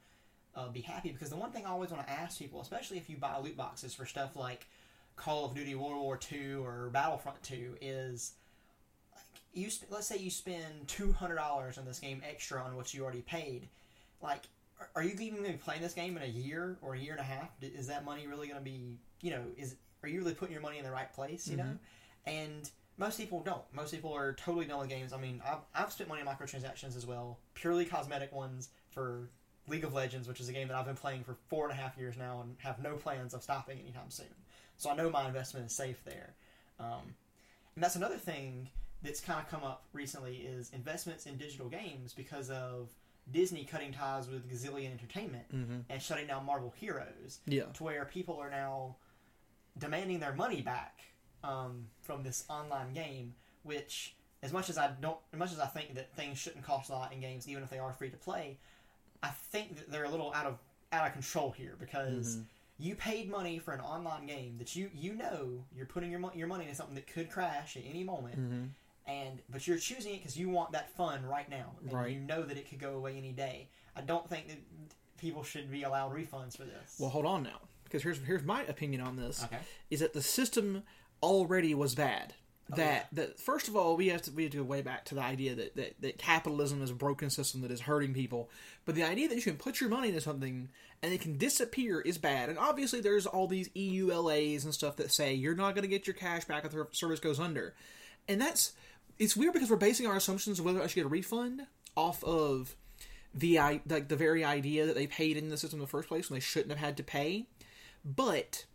uh, 0.55 0.67
be 0.67 0.81
happy. 0.81 1.11
Because 1.11 1.29
the 1.29 1.37
one 1.37 1.51
thing 1.51 1.65
I 1.65 1.69
always 1.69 1.91
want 1.91 2.05
to 2.05 2.11
ask 2.11 2.37
people, 2.37 2.59
especially 2.59 2.97
if 2.97 3.09
you 3.09 3.15
buy 3.15 3.37
loot 3.39 3.55
boxes 3.55 3.93
for 3.93 4.05
stuff 4.05 4.35
like 4.35 4.67
Call 5.15 5.45
of 5.45 5.55
Duty 5.55 5.75
World 5.75 6.01
War 6.01 6.17
Two 6.17 6.61
or 6.65 6.89
Battlefront 6.91 7.41
Two, 7.41 7.75
is 7.79 8.33
like 9.15 9.23
you 9.53 9.69
sp- 9.71 9.87
let's 9.89 10.07
say 10.07 10.17
you 10.17 10.29
spend 10.29 10.87
two 10.87 11.13
hundred 11.13 11.35
dollars 11.35 11.77
on 11.77 11.85
this 11.85 11.99
game 11.99 12.21
extra 12.29 12.61
on 12.61 12.75
what 12.75 12.93
you 12.93 13.03
already 13.03 13.21
paid. 13.21 13.69
Like, 14.21 14.43
are- 14.95 15.03
you 15.03 15.11
even 15.11 15.39
going 15.39 15.45
to 15.45 15.51
be 15.51 15.57
playing 15.57 15.81
this 15.81 15.93
game 15.93 16.17
in 16.17 16.23
a 16.23 16.27
year 16.27 16.77
or 16.81 16.93
a 16.95 16.99
year 16.99 17.11
and 17.11 17.19
a 17.21 17.23
half? 17.23 17.49
Is 17.61 17.87
that 17.87 18.05
money 18.05 18.27
really 18.27 18.47
going 18.47 18.59
to 18.59 18.63
be, 18.63 18.97
you 19.21 19.31
know, 19.31 19.41
is 19.57 19.75
are 20.03 20.09
you 20.09 20.19
really 20.19 20.33
putting 20.33 20.53
your 20.53 20.61
money 20.61 20.77
in 20.77 20.83
the 20.83 20.91
right 20.91 21.11
place? 21.13 21.47
You 21.47 21.57
know, 21.57 21.77
and 22.25 22.69
most 22.97 23.17
people 23.17 23.41
don't. 23.41 23.63
Most 23.73 23.93
people 23.93 24.13
are 24.13 24.33
totally 24.33 24.65
done 24.65 24.79
with 24.79 24.89
games. 24.89 25.13
I 25.13 25.17
mean, 25.17 25.41
I've, 25.45 25.59
I've 25.73 25.91
spent 25.91 26.09
money 26.09 26.21
on 26.21 26.27
microtransactions 26.27 26.95
as 26.97 27.05
well, 27.05 27.39
purely 27.53 27.85
cosmetic 27.85 28.31
ones 28.33 28.69
for 28.91 29.29
League 29.67 29.83
of 29.83 29.93
Legends, 29.93 30.27
which 30.27 30.39
is 30.39 30.49
a 30.49 30.53
game 30.53 30.67
that 30.67 30.77
I've 30.77 30.85
been 30.85 30.95
playing 30.95 31.23
for 31.23 31.35
four 31.47 31.69
and 31.69 31.77
a 31.77 31.81
half 31.81 31.97
years 31.97 32.17
now 32.17 32.41
and 32.41 32.55
have 32.59 32.79
no 32.81 32.95
plans 32.95 33.33
of 33.33 33.43
stopping 33.43 33.79
anytime 33.79 34.09
soon. 34.09 34.25
So 34.77 34.89
I 34.89 34.95
know 34.95 35.09
my 35.09 35.27
investment 35.27 35.65
is 35.65 35.73
safe 35.73 36.01
there. 36.05 36.33
Um, 36.79 37.15
and 37.75 37.83
that's 37.83 37.95
another 37.95 38.17
thing 38.17 38.69
that's 39.01 39.21
kind 39.21 39.39
of 39.39 39.49
come 39.49 39.63
up 39.63 39.85
recently 39.93 40.37
is 40.37 40.71
investments 40.73 41.25
in 41.25 41.37
digital 41.37 41.69
games 41.69 42.13
because 42.13 42.49
of 42.49 42.89
Disney 43.31 43.63
cutting 43.65 43.91
ties 43.93 44.27
with 44.29 44.49
Gazillion 44.51 44.91
Entertainment 44.91 45.45
Mm-hmm. 45.53 45.79
and 45.89 46.01
shutting 46.01 46.27
down 46.27 46.45
Marvel 46.45 46.73
Heroes 46.77 47.39
Yeah. 47.45 47.65
to 47.73 47.83
where 47.83 48.05
people 48.05 48.37
are 48.37 48.49
now 48.49 48.95
demanding 49.77 50.19
their 50.19 50.33
money 50.33 50.61
back 50.61 50.99
um, 51.43 51.87
from 52.01 52.23
this 52.23 52.45
online 52.49 52.93
game. 52.93 53.35
Which, 53.63 54.15
as 54.41 54.53
much 54.53 54.69
as 54.69 54.77
I 54.77 54.91
don't, 55.01 55.17
as 55.33 55.39
much 55.39 55.51
as 55.51 55.59
I 55.59 55.65
think 55.67 55.95
that 55.95 56.15
things 56.15 56.37
shouldn't 56.37 56.63
cost 56.63 56.89
a 56.89 56.93
lot 56.93 57.11
in 57.13 57.19
games, 57.19 57.47
even 57.47 57.61
if 57.61 57.69
they 57.69 57.77
are 57.79 57.91
free 57.93 58.09
to 58.09 58.17
play, 58.17 58.57
I 59.21 59.29
think 59.29 59.75
that 59.77 59.91
they're 59.91 60.05
a 60.05 60.09
little 60.09 60.33
out 60.33 60.45
of 60.45 60.57
out 60.91 61.05
of 61.05 61.13
control 61.13 61.51
here 61.51 61.75
because 61.79 62.37
Mhm. 62.37 62.45
you 62.79 62.95
paid 62.95 63.29
money 63.29 63.59
for 63.59 63.73
an 63.73 63.81
online 63.81 64.25
game 64.25 64.57
that 64.57 64.75
you 64.75 64.89
you 64.93 65.13
know 65.13 65.65
you're 65.75 65.85
putting 65.85 66.09
your 66.09 66.19
mo- 66.21 66.31
your 66.33 66.47
money 66.47 66.63
into 66.63 66.73
something 66.75 66.95
that 66.95 67.05
could 67.05 67.29
crash 67.29 67.75
at 67.77 67.83
any 67.85 68.03
moment, 68.03 68.39
Mm-hmm. 68.39 68.65
And 69.09 69.41
but 69.49 69.67
you're 69.67 69.77
choosing 69.77 70.13
it 70.13 70.17
because 70.19 70.37
you 70.37 70.49
want 70.49 70.71
that 70.73 70.95
fun 70.95 71.25
right 71.25 71.49
now, 71.49 71.71
and 71.83 71.91
Right. 71.93 72.11
you 72.11 72.19
know 72.19 72.43
that 72.43 72.57
it 72.57 72.69
could 72.69 72.79
go 72.79 72.93
away 72.95 73.17
any 73.17 73.31
day. 73.31 73.69
I 73.95 74.01
don't 74.01 74.29
think 74.29 74.47
that 74.47 74.57
people 75.17 75.43
should 75.43 75.71
be 75.71 75.83
allowed 75.83 76.13
refunds 76.13 76.55
for 76.55 76.63
this. 76.63 76.95
Well, 76.99 77.09
hold 77.09 77.25
on 77.25 77.43
now, 77.43 77.59
because 77.83 78.03
here's 78.03 78.19
here's 78.23 78.43
my 78.43 78.63
opinion 78.63 79.01
on 79.01 79.15
this: 79.15 79.43
okay. 79.43 79.59
is 79.89 79.99
that 80.01 80.13
the 80.13 80.21
system 80.21 80.83
already 81.23 81.73
was 81.73 81.95
bad. 81.95 82.33
Oh, 82.71 82.75
That 82.75 83.07
that 83.13 83.39
first 83.39 83.67
of 83.67 83.75
all, 83.75 83.97
we 83.97 84.09
have 84.09 84.21
to 84.23 84.31
we 84.31 84.43
have 84.43 84.51
to 84.51 84.57
go 84.59 84.63
way 84.63 84.81
back 84.83 85.03
to 85.05 85.15
the 85.15 85.21
idea 85.21 85.55
that, 85.55 85.75
that 85.75 86.01
that 86.01 86.17
capitalism 86.19 86.83
is 86.83 86.91
a 86.91 86.95
broken 86.95 87.29
system 87.31 87.61
that 87.61 87.71
is 87.71 87.81
hurting 87.81 88.13
people. 88.13 88.49
But 88.85 88.93
the 88.95 89.03
idea 89.03 89.27
that 89.27 89.35
you 89.35 89.41
can 89.41 89.57
put 89.57 89.81
your 89.81 89.89
money 89.89 90.09
into 90.09 90.21
something 90.21 90.69
and 91.01 91.13
it 91.13 91.21
can 91.21 91.37
disappear 91.37 92.01
is 92.01 92.17
bad. 92.17 92.49
And 92.49 92.59
obviously, 92.59 93.01
there's 93.01 93.25
all 93.25 93.47
these 93.47 93.69
EULAs 93.69 94.65
and 94.65 94.73
stuff 94.73 94.97
that 94.97 95.11
say 95.11 95.33
you're 95.33 95.55
not 95.55 95.73
going 95.73 95.83
to 95.83 95.87
get 95.89 96.05
your 96.05 96.13
cash 96.13 96.45
back 96.45 96.63
if 96.65 96.71
the 96.71 96.85
service 96.91 97.19
goes 97.19 97.39
under. 97.39 97.73
And 98.27 98.39
that's 98.39 98.73
it's 99.19 99.35
weird 99.35 99.53
because 99.53 99.69
we're 99.69 99.75
basing 99.75 100.07
our 100.07 100.15
assumptions 100.15 100.59
of 100.59 100.65
whether 100.65 100.81
I 100.81 100.87
should 100.87 100.95
get 100.95 101.05
a 101.05 101.09
refund 101.09 101.67
off 101.95 102.23
of 102.23 102.75
the 103.33 103.59
i 103.59 103.81
like 103.87 104.07
the 104.07 104.15
very 104.15 104.43
idea 104.43 104.87
that 104.87 104.95
they 104.95 105.05
paid 105.05 105.37
in 105.37 105.49
the 105.49 105.57
system 105.57 105.77
in 105.77 105.81
the 105.81 105.87
first 105.87 106.07
place 106.07 106.29
when 106.29 106.37
they 106.37 106.41
shouldn't 106.41 106.71
have 106.71 106.79
had 106.79 106.97
to 106.97 107.03
pay. 107.03 107.45
But 108.03 108.65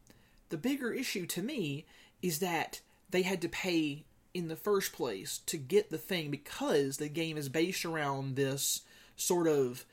the 0.51 0.57
bigger 0.57 0.93
issue 0.93 1.27
to 1.27 1.43
me 1.43 1.87
is 2.23 2.39
that 2.39 2.81
they 3.11 3.23
had 3.23 3.41
to 3.43 3.49
pay 3.49 4.05
in 4.33 4.49
the 4.49 4.57
first 4.57 4.93
place 4.93 5.39
to 5.47 5.57
get 5.57 5.91
the 5.91 5.99
thing 5.99 6.31
because 6.31 6.99
the 6.99 7.09
game 7.09 7.37
is 7.37 7.49
based 7.49 7.85
around 7.85 8.37
this 8.37 8.83
sort 9.17 9.47
of 9.47 9.85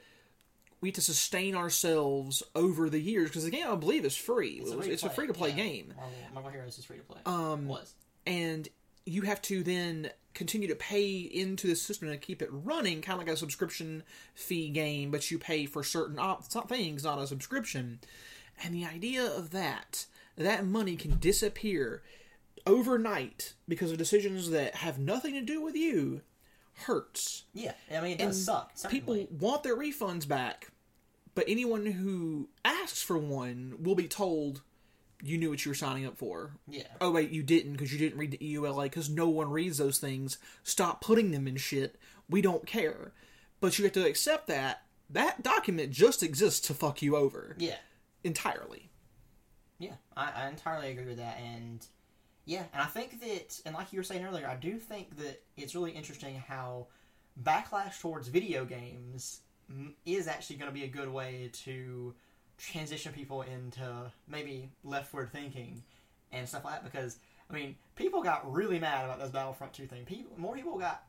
we 0.81 0.89
have 0.89 0.95
to 0.95 1.01
sustain 1.01 1.55
ourselves 1.55 2.41
over 2.55 2.89
the 2.89 2.99
years 2.99 3.29
because 3.29 3.45
the 3.45 3.51
game 3.51 3.67
I 3.67 3.75
believe 3.75 4.03
is 4.03 4.17
free. 4.17 4.63
It's, 4.65 5.03
a 5.03 5.09
free 5.11 5.27
to 5.27 5.33
play 5.33 5.51
game. 5.51 5.93
Marvel, 5.95 6.13
Marvel 6.33 6.51
Heroes 6.51 6.79
is 6.79 6.85
free 6.85 6.97
to 6.97 7.03
play. 7.03 7.19
Um, 7.27 7.67
was 7.67 7.93
and 8.25 8.67
you 9.05 9.23
have 9.23 9.41
to 9.43 9.63
then 9.63 10.09
continue 10.33 10.67
to 10.67 10.75
pay 10.75 11.17
into 11.19 11.67
the 11.67 11.75
system 11.75 12.07
to 12.09 12.17
keep 12.17 12.41
it 12.41 12.49
running, 12.51 13.01
kind 13.01 13.19
of 13.19 13.25
like 13.27 13.33
a 13.33 13.37
subscription 13.37 14.03
fee 14.33 14.69
game, 14.69 15.11
but 15.11 15.29
you 15.29 15.37
pay 15.37 15.65
for 15.65 15.83
certain 15.83 16.17
op- 16.19 16.45
things, 16.69 17.03
not 17.03 17.19
a 17.19 17.27
subscription. 17.27 17.99
And 18.63 18.73
the 18.73 18.85
idea 18.85 19.25
of 19.25 19.51
that, 19.51 20.05
that 20.37 20.65
money 20.65 20.95
can 20.95 21.17
disappear 21.19 22.01
overnight 22.65 23.53
because 23.67 23.91
of 23.91 23.97
decisions 23.97 24.49
that 24.51 24.75
have 24.75 24.99
nothing 24.99 25.33
to 25.33 25.41
do 25.41 25.61
with 25.61 25.75
you, 25.75 26.21
hurts. 26.85 27.43
yeah. 27.53 27.73
I 27.91 28.01
mean, 28.01 28.11
it 28.13 28.17
does 28.19 28.25
And 28.27 28.35
suck. 28.35 28.89
People 28.91 29.27
want 29.39 29.63
their 29.63 29.75
refunds 29.77 30.27
back, 30.27 30.71
but 31.35 31.45
anyone 31.47 31.85
who 31.85 32.49
asks 32.63 33.01
for 33.01 33.17
one 33.17 33.75
will 33.79 33.95
be 33.95 34.07
told 34.07 34.61
you 35.23 35.37
knew 35.37 35.49
what 35.49 35.63
you 35.65 35.71
were 35.71 35.75
signing 35.75 36.05
up 36.05 36.17
for. 36.17 36.51
Yeah. 36.67 36.83
Oh 36.99 37.11
wait, 37.11 37.31
you 37.31 37.43
didn't 37.43 37.73
because 37.73 37.91
you 37.93 37.99
didn't 37.99 38.17
read 38.19 38.31
the 38.31 38.37
EULA 38.37 38.83
because 38.83 39.09
no 39.09 39.27
one 39.29 39.49
reads 39.51 39.77
those 39.77 39.97
things. 39.99 40.37
Stop 40.63 41.01
putting 41.01 41.31
them 41.31 41.47
in 41.47 41.57
shit. 41.57 41.97
We 42.29 42.41
don't 42.41 42.65
care. 42.65 43.13
But 43.59 43.77
you 43.77 43.85
have 43.85 43.93
to 43.93 44.05
accept 44.07 44.47
that 44.47 44.83
that 45.09 45.43
document 45.43 45.91
just 45.91 46.23
exists 46.23 46.65
to 46.67 46.73
fuck 46.73 47.01
you 47.01 47.15
over 47.15 47.55
Yeah. 47.59 47.75
entirely. 48.23 48.89
Yeah, 49.77 49.95
I, 50.15 50.31
I 50.43 50.47
entirely 50.47 50.91
agree 50.91 51.05
with 51.05 51.17
that, 51.17 51.37
and 51.39 51.85
yeah, 52.45 52.63
and 52.71 52.81
I 52.81 52.85
think 52.85 53.19
that, 53.21 53.59
and 53.65 53.73
like 53.75 53.91
you 53.91 53.99
were 53.99 54.03
saying 54.03 54.23
earlier, 54.23 54.47
I 54.47 54.55
do 54.55 54.77
think 54.77 55.17
that 55.17 55.41
it's 55.57 55.73
really 55.75 55.91
interesting 55.91 56.35
how 56.35 56.87
backlash 57.41 57.99
towards 57.99 58.27
video 58.27 58.63
games 58.65 59.41
is 60.05 60.27
actually 60.27 60.57
going 60.57 60.69
to 60.69 60.73
be 60.73 60.83
a 60.83 60.87
good 60.87 61.09
way 61.09 61.49
to 61.65 62.13
transition 62.61 63.11
people 63.11 63.41
into 63.41 64.11
maybe 64.27 64.69
leftward 64.83 65.31
thinking 65.31 65.83
and 66.31 66.47
stuff 66.47 66.63
like 66.63 66.75
that. 66.75 66.83
Because 66.83 67.17
I 67.49 67.53
mean, 67.53 67.75
people 67.95 68.21
got 68.21 68.51
really 68.51 68.79
mad 68.79 69.05
about 69.05 69.19
this 69.19 69.31
Battlefront 69.31 69.73
Two 69.73 69.87
thing. 69.87 70.05
People, 70.05 70.31
more 70.37 70.55
people 70.55 70.77
got. 70.77 71.03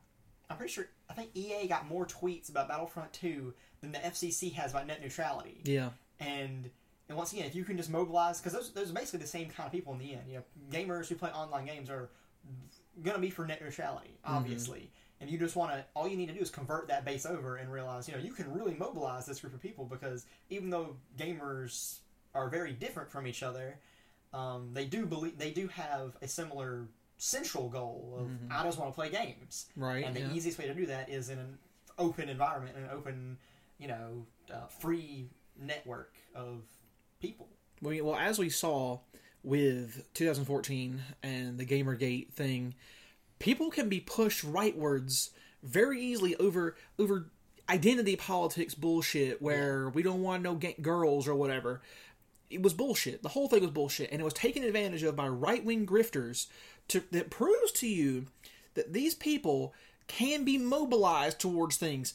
I'm 0.49 0.57
pretty 0.57 0.73
sure. 0.73 0.87
I 1.09 1.13
think 1.13 1.29
EA 1.35 1.67
got 1.67 1.87
more 1.87 2.05
tweets 2.05 2.49
about 2.49 2.67
Battlefront 2.67 3.13
Two 3.13 3.53
than 3.81 3.91
the 3.91 3.99
FCC 3.99 4.53
has 4.53 4.71
about 4.71 4.87
net 4.87 5.01
neutrality 5.01 5.61
Yeah. 5.63 5.89
and 6.19 6.69
and 7.09 7.17
once 7.17 7.33
again, 7.33 7.45
if 7.45 7.53
you 7.53 7.65
can 7.65 7.75
just 7.75 7.89
mobilize, 7.89 8.39
because 8.39 8.53
those 8.53 8.71
those 8.71 8.89
are 8.91 8.93
basically 8.93 9.19
the 9.19 9.27
same 9.27 9.49
kind 9.49 9.67
of 9.67 9.71
people 9.73 9.93
in 9.93 9.99
the 9.99 10.13
end. 10.13 10.23
You 10.27 10.37
know, 10.37 10.43
gamers 10.71 11.07
who 11.07 11.15
play 11.15 11.29
online 11.31 11.65
games 11.65 11.89
are 11.89 12.09
gonna 13.03 13.19
be 13.19 13.29
for 13.29 13.45
net 13.45 13.61
neutrality, 13.61 14.17
mm-hmm. 14.25 14.35
obviously. 14.35 14.91
And 15.23 15.31
you 15.31 15.39
just 15.39 15.55
want 15.55 15.71
to, 15.71 15.85
all 15.95 16.05
you 16.05 16.17
need 16.17 16.27
to 16.27 16.33
do 16.33 16.41
is 16.41 16.49
convert 16.49 16.89
that 16.89 17.05
base 17.05 17.25
over 17.25 17.55
and 17.55 17.71
realize, 17.71 18.09
you 18.09 18.13
know, 18.13 18.19
you 18.19 18.33
can 18.33 18.51
really 18.53 18.75
mobilize 18.77 19.25
this 19.25 19.39
group 19.39 19.53
of 19.53 19.61
people 19.61 19.85
because 19.85 20.25
even 20.49 20.69
though 20.69 20.97
gamers 21.17 21.99
are 22.35 22.49
very 22.49 22.73
different 22.73 23.09
from 23.09 23.25
each 23.25 23.41
other, 23.41 23.79
um, 24.33 24.71
they 24.73 24.83
do 24.83 25.05
believe 25.05 25.37
they 25.37 25.51
do 25.51 25.69
have 25.69 26.17
a 26.21 26.27
similar 26.27 26.87
central 27.17 27.69
goal 27.69 28.17
of 28.19 28.27
I 28.51 28.63
just 28.65 28.77
want 28.77 28.91
to 28.91 28.95
play 28.95 29.09
games, 29.09 29.67
Right. 29.77 30.03
and 30.03 30.13
the 30.13 30.19
yeah. 30.19 30.33
easiest 30.33 30.57
way 30.59 30.67
to 30.67 30.73
do 30.73 30.85
that 30.87 31.07
is 31.09 31.29
in 31.29 31.39
an 31.39 31.57
open 31.97 32.27
environment, 32.27 32.75
an 32.75 32.89
open, 32.91 33.37
you 33.79 33.87
know, 33.87 34.25
uh, 34.53 34.65
free 34.67 35.29
network 35.57 36.15
of 36.35 36.63
people. 37.21 37.47
We, 37.81 38.01
well, 38.01 38.17
as 38.17 38.39
we 38.39 38.49
saw 38.49 38.99
with 39.41 40.03
2014 40.15 41.01
and 41.21 41.57
the 41.57 41.65
Gamergate 41.65 42.33
thing, 42.33 42.73
people 43.43 43.69
can 43.69 43.89
be 43.89 43.99
pushed 43.99 44.45
rightwards 44.45 45.31
very 45.61 46.01
easily 46.01 46.33
over 46.37 46.77
over 46.97 47.29
identity 47.69 48.15
politics 48.15 48.73
bullshit 48.73 49.41
where 49.41 49.89
we 49.89 50.01
don't 50.01 50.23
want 50.23 50.41
no 50.41 50.57
girls 50.81 51.27
or 51.27 51.35
whatever. 51.35 51.81
It 52.49 52.61
was 52.61 52.73
bullshit. 52.73 53.21
The 53.21 53.29
whole 53.29 53.49
thing 53.49 53.61
was 53.61 53.71
bullshit, 53.71 54.11
and 54.11 54.21
it 54.21 54.23
was 54.23 54.33
taken 54.33 54.63
advantage 54.63 55.03
of 55.03 55.17
by 55.17 55.27
right 55.27 55.63
wing 55.63 55.85
grifters 55.85 56.47
to 56.87 57.03
that 57.11 57.29
proves 57.29 57.73
to 57.73 57.87
you 57.87 58.27
that 58.75 58.93
these 58.93 59.13
people 59.13 59.73
can 60.07 60.45
be 60.45 60.57
mobilized 60.57 61.39
towards 61.39 61.75
things. 61.75 62.13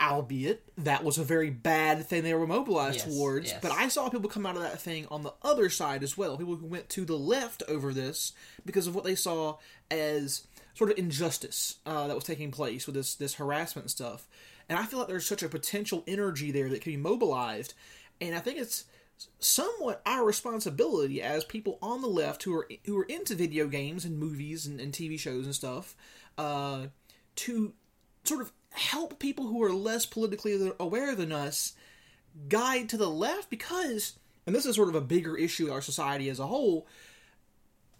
Albeit 0.00 0.62
that 0.76 1.04
was 1.04 1.16
a 1.16 1.24
very 1.24 1.48
bad 1.50 2.04
thing 2.06 2.22
they 2.22 2.34
were 2.34 2.46
mobilized 2.46 2.98
Yes, 2.98 3.04
towards, 3.06 3.50
yes. 3.50 3.58
but 3.62 3.72
I 3.72 3.88
saw 3.88 4.08
people 4.10 4.28
come 4.28 4.44
out 4.44 4.56
of 4.56 4.62
that 4.62 4.80
thing 4.80 5.06
on 5.10 5.22
the 5.22 5.32
other 5.42 5.70
side 5.70 6.02
as 6.02 6.18
well. 6.18 6.36
People 6.36 6.56
who 6.56 6.66
went 6.66 6.88
to 6.90 7.04
the 7.06 7.16
left 7.16 7.62
over 7.66 7.94
this 7.94 8.32
because 8.66 8.86
of 8.86 8.94
what 8.94 9.04
they 9.04 9.14
saw 9.14 9.56
as 9.90 10.46
sort 10.74 10.90
of 10.90 10.98
injustice 10.98 11.76
uh, 11.86 12.06
that 12.08 12.14
was 12.14 12.24
taking 12.24 12.50
place 12.50 12.86
with 12.86 12.94
this 12.94 13.14
this 13.14 13.34
harassment 13.34 13.84
and 13.84 13.90
stuff. 13.90 14.26
And 14.68 14.78
I 14.78 14.84
feel 14.84 14.98
like 14.98 15.08
there's 15.08 15.26
such 15.26 15.42
a 15.42 15.48
potential 15.48 16.04
energy 16.06 16.50
there 16.50 16.68
that 16.68 16.82
can 16.82 16.92
be 16.92 16.96
mobilized, 16.98 17.72
and 18.20 18.34
I 18.34 18.40
think 18.40 18.58
it's 18.58 18.84
somewhat 19.38 20.02
our 20.04 20.26
responsibility 20.26 21.22
as 21.22 21.42
people 21.44 21.78
on 21.80 22.02
the 22.02 22.06
left 22.08 22.42
who 22.42 22.54
are 22.54 22.68
who 22.84 22.98
are 22.98 23.04
into 23.04 23.34
video 23.34 23.66
games 23.66 24.04
and 24.04 24.18
movies 24.18 24.66
and, 24.66 24.78
and 24.78 24.92
TV 24.92 25.18
shows 25.18 25.46
and 25.46 25.54
stuff 25.54 25.96
uh, 26.36 26.88
to 27.36 27.72
sort 28.24 28.42
of 28.42 28.52
help 28.76 29.18
people 29.18 29.46
who 29.46 29.62
are 29.62 29.72
less 29.72 30.06
politically 30.06 30.72
aware 30.78 31.14
than 31.14 31.32
us 31.32 31.74
guide 32.48 32.88
to 32.88 32.96
the 32.96 33.08
left 33.08 33.48
because 33.48 34.18
and 34.46 34.54
this 34.54 34.66
is 34.66 34.76
sort 34.76 34.88
of 34.88 34.94
a 34.94 35.00
bigger 35.00 35.36
issue 35.36 35.66
in 35.66 35.72
our 35.72 35.80
society 35.80 36.28
as 36.28 36.38
a 36.38 36.46
whole 36.46 36.86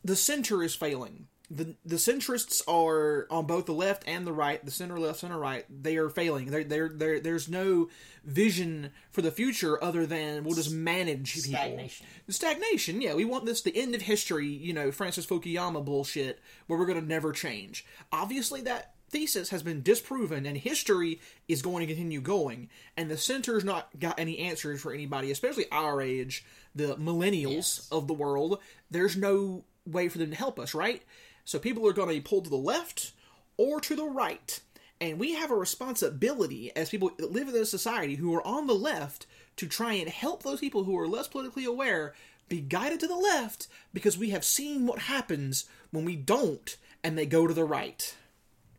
the 0.07 0.17
center 0.17 0.63
is 0.63 0.75
failing. 0.75 1.27
The 1.49 1.77
the 1.85 1.97
centrists 1.97 2.61
are 2.67 3.29
on 3.31 3.47
both 3.47 3.67
the 3.67 3.73
left 3.73 4.03
and 4.07 4.27
the 4.27 4.33
right 4.33 4.65
the 4.65 4.73
center 4.73 4.99
left 4.99 5.21
center 5.21 5.39
right 5.39 5.65
they 5.71 5.97
are 5.97 6.09
failing. 6.09 6.51
They're, 6.51 6.65
they're, 6.65 6.89
they're, 6.89 7.21
there's 7.21 7.49
no 7.49 7.89
vision 8.25 8.91
for 9.13 9.23
the 9.23 9.31
future 9.31 9.83
other 9.83 10.07
than 10.07 10.43
we'll 10.43 10.57
just 10.57 10.73
manage 10.73 11.35
people. 11.35 11.53
Stagnation. 11.53 12.07
stagnation 12.29 13.01
yeah. 13.01 13.15
We 13.15 13.25
want 13.25 13.47
this 13.47 13.63
the 13.63 13.77
end 13.77 13.95
of 13.95 14.03
history 14.03 14.49
you 14.49 14.73
know 14.73 14.91
francis 14.91 15.25
fukuyama 15.25 15.85
bullshit 15.85 16.41
where 16.67 16.79
we're 16.79 16.87
going 16.87 17.01
to 17.01 17.07
never 17.07 17.31
change. 17.33 17.87
Obviously 18.11 18.61
that 18.63 18.96
thesis 19.09 19.51
has 19.51 19.63
been 19.63 19.83
disproven 19.83 20.47
and 20.47 20.57
history 20.57 21.21
is 21.49 21.63
going 21.63 21.87
to 21.87 21.95
continue 21.95 22.21
going 22.21 22.69
and 22.97 23.11
the 23.11 23.17
center's 23.17 23.65
not 23.65 23.89
got 24.01 24.19
any 24.19 24.39
answers 24.39 24.81
for 24.81 24.93
anybody 24.93 25.31
especially 25.31 25.67
our 25.71 26.01
age 26.03 26.45
the 26.75 26.97
millennials 26.97 27.53
Yes. 27.55 27.89
of 27.93 28.09
the 28.09 28.15
world 28.15 28.59
there's 28.91 29.17
no 29.17 29.65
way 29.87 30.09
for 30.09 30.19
them 30.19 30.31
to 30.31 30.37
help 30.37 30.59
us 30.59 30.75
right 30.75 31.03
so 31.45 31.59
people 31.59 31.87
are 31.87 31.93
going 31.93 32.09
to 32.09 32.15
be 32.15 32.21
pulled 32.21 32.45
to 32.45 32.51
the 32.51 32.57
left 32.57 33.13
or 33.57 33.81
to 33.81 33.95
the 33.95 34.05
right 34.05 34.61
and 35.01 35.19
we 35.21 35.35
have 35.35 35.51
a 35.51 35.55
responsibility 35.57 36.73
as 36.75 36.91
people 36.91 37.11
that 37.19 37.33
live 37.33 37.49
in 37.49 37.55
this 37.55 37.71
society 37.71 38.17
who 38.17 38.35
are 38.35 38.47
on 38.47 38.67
the 38.67 38.75
left 38.75 39.27
to 39.57 39.67
try 39.67 39.93
and 39.95 40.09
help 40.09 40.43
those 40.43 40.61
people 40.61 40.85
who 40.85 40.99
are 40.99 41.09
less 41.09 41.29
politically 41.29 41.65
aware 41.65 42.15
be 42.49 42.61
guided 42.61 43.01
to 43.01 43.07
the 43.07 43.17
left 43.17 43.67
because 43.93 44.17
we 44.19 44.31
have 44.31 44.45
seen 44.45 44.87
what 44.87 45.01
happens 45.01 45.65
when 45.91 46.05
we 46.05 46.17
don't 46.17 46.77
and 47.03 47.17
they 47.17 47.27
go 47.27 47.47
to 47.47 47.55
the 47.55 47.65
right. 47.65 48.15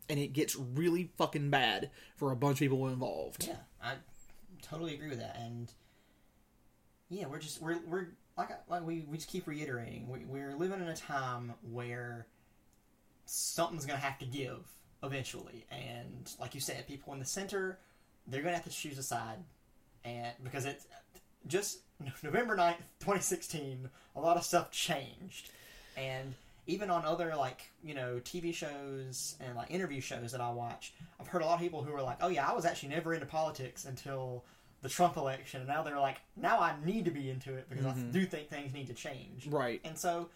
And 0.08 0.18
it 0.18 0.32
gets 0.32 0.56
really 0.56 1.10
fucking 1.18 1.50
bad 1.50 1.90
for 2.16 2.32
a 2.32 2.36
bunch 2.36 2.56
of 2.56 2.60
people 2.60 2.88
involved. 2.88 3.46
Yeah, 3.46 3.56
I 3.82 3.94
totally 4.62 4.94
agree 4.94 5.10
with 5.10 5.18
that, 5.18 5.36
and 5.38 5.70
yeah, 7.10 7.26
we're 7.26 7.38
just 7.38 7.60
we're 7.60 7.78
we're 7.86 8.08
like 8.36 8.50
like 8.68 8.82
we, 8.84 9.04
we 9.08 9.16
just 9.16 9.28
keep 9.28 9.46
reiterating 9.46 10.08
we, 10.08 10.24
we're 10.24 10.54
living 10.54 10.80
in 10.80 10.88
a 10.88 10.96
time 10.96 11.54
where 11.70 12.26
something's 13.26 13.84
gonna 13.84 13.98
have 13.98 14.18
to 14.18 14.26
give 14.26 14.60
eventually, 15.02 15.66
and 15.70 16.30
like 16.40 16.54
you 16.54 16.60
said, 16.60 16.86
people 16.86 17.12
in 17.12 17.18
the 17.18 17.24
center 17.24 17.78
they're 18.26 18.42
gonna 18.42 18.54
have 18.54 18.64
to 18.64 18.70
choose 18.70 18.98
a 18.98 19.02
side, 19.02 19.38
and 20.04 20.32
because 20.44 20.64
it's 20.64 20.86
just 21.46 21.78
November 22.22 22.56
9th, 22.56 22.76
2016, 23.00 23.88
a 24.16 24.20
lot 24.20 24.36
of 24.36 24.44
stuff 24.44 24.70
changed, 24.70 25.50
and 25.96 26.34
even 26.68 26.90
on 26.90 27.04
other 27.04 27.34
like 27.34 27.62
you 27.82 27.94
know 27.94 28.20
TV 28.22 28.54
shows 28.54 29.34
and 29.40 29.56
like 29.56 29.70
interview 29.70 30.00
shows 30.00 30.30
that 30.30 30.40
I 30.40 30.50
watch, 30.50 30.92
I've 31.18 31.26
heard 31.26 31.42
a 31.42 31.46
lot 31.46 31.54
of 31.54 31.60
people 31.60 31.82
who 31.82 31.92
are 31.94 32.02
like, 32.02 32.18
"Oh 32.20 32.28
yeah, 32.28 32.48
I 32.48 32.54
was 32.54 32.64
actually 32.64 32.90
never 32.90 33.14
into 33.14 33.26
politics 33.26 33.86
until 33.86 34.44
the 34.82 34.88
Trump 34.88 35.16
election, 35.16 35.60
and 35.60 35.68
now 35.68 35.82
they're 35.82 35.98
like, 35.98 36.18
now 36.36 36.60
I 36.60 36.74
need 36.84 37.06
to 37.06 37.10
be 37.10 37.28
into 37.30 37.54
it 37.54 37.68
because 37.68 37.84
I 37.84 37.90
mm-hmm. 37.90 38.12
do 38.12 38.24
think 38.26 38.48
things 38.48 38.72
need 38.72 38.86
to 38.86 38.94
change." 38.94 39.48
Right. 39.48 39.80
And 39.82 39.98
so 39.98 40.28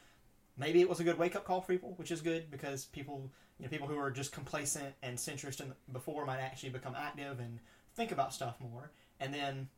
maybe 0.56 0.80
it 0.80 0.88
was 0.88 0.98
a 1.00 1.04
good 1.04 1.18
wake 1.18 1.36
up 1.36 1.44
call 1.44 1.60
for 1.60 1.72
people, 1.72 1.92
which 1.96 2.10
is 2.10 2.22
good 2.22 2.50
because 2.50 2.86
people, 2.86 3.30
you 3.58 3.66
know, 3.66 3.70
people 3.70 3.86
who 3.86 3.98
are 3.98 4.10
just 4.10 4.32
complacent 4.32 4.94
and 5.02 5.18
centrist 5.18 5.60
in 5.60 5.72
before 5.92 6.24
might 6.24 6.40
actually 6.40 6.70
become 6.70 6.96
active 6.96 7.38
and 7.38 7.60
think 7.94 8.10
about 8.10 8.32
stuff 8.32 8.56
more. 8.58 8.90
And 9.20 9.34
then, 9.34 9.68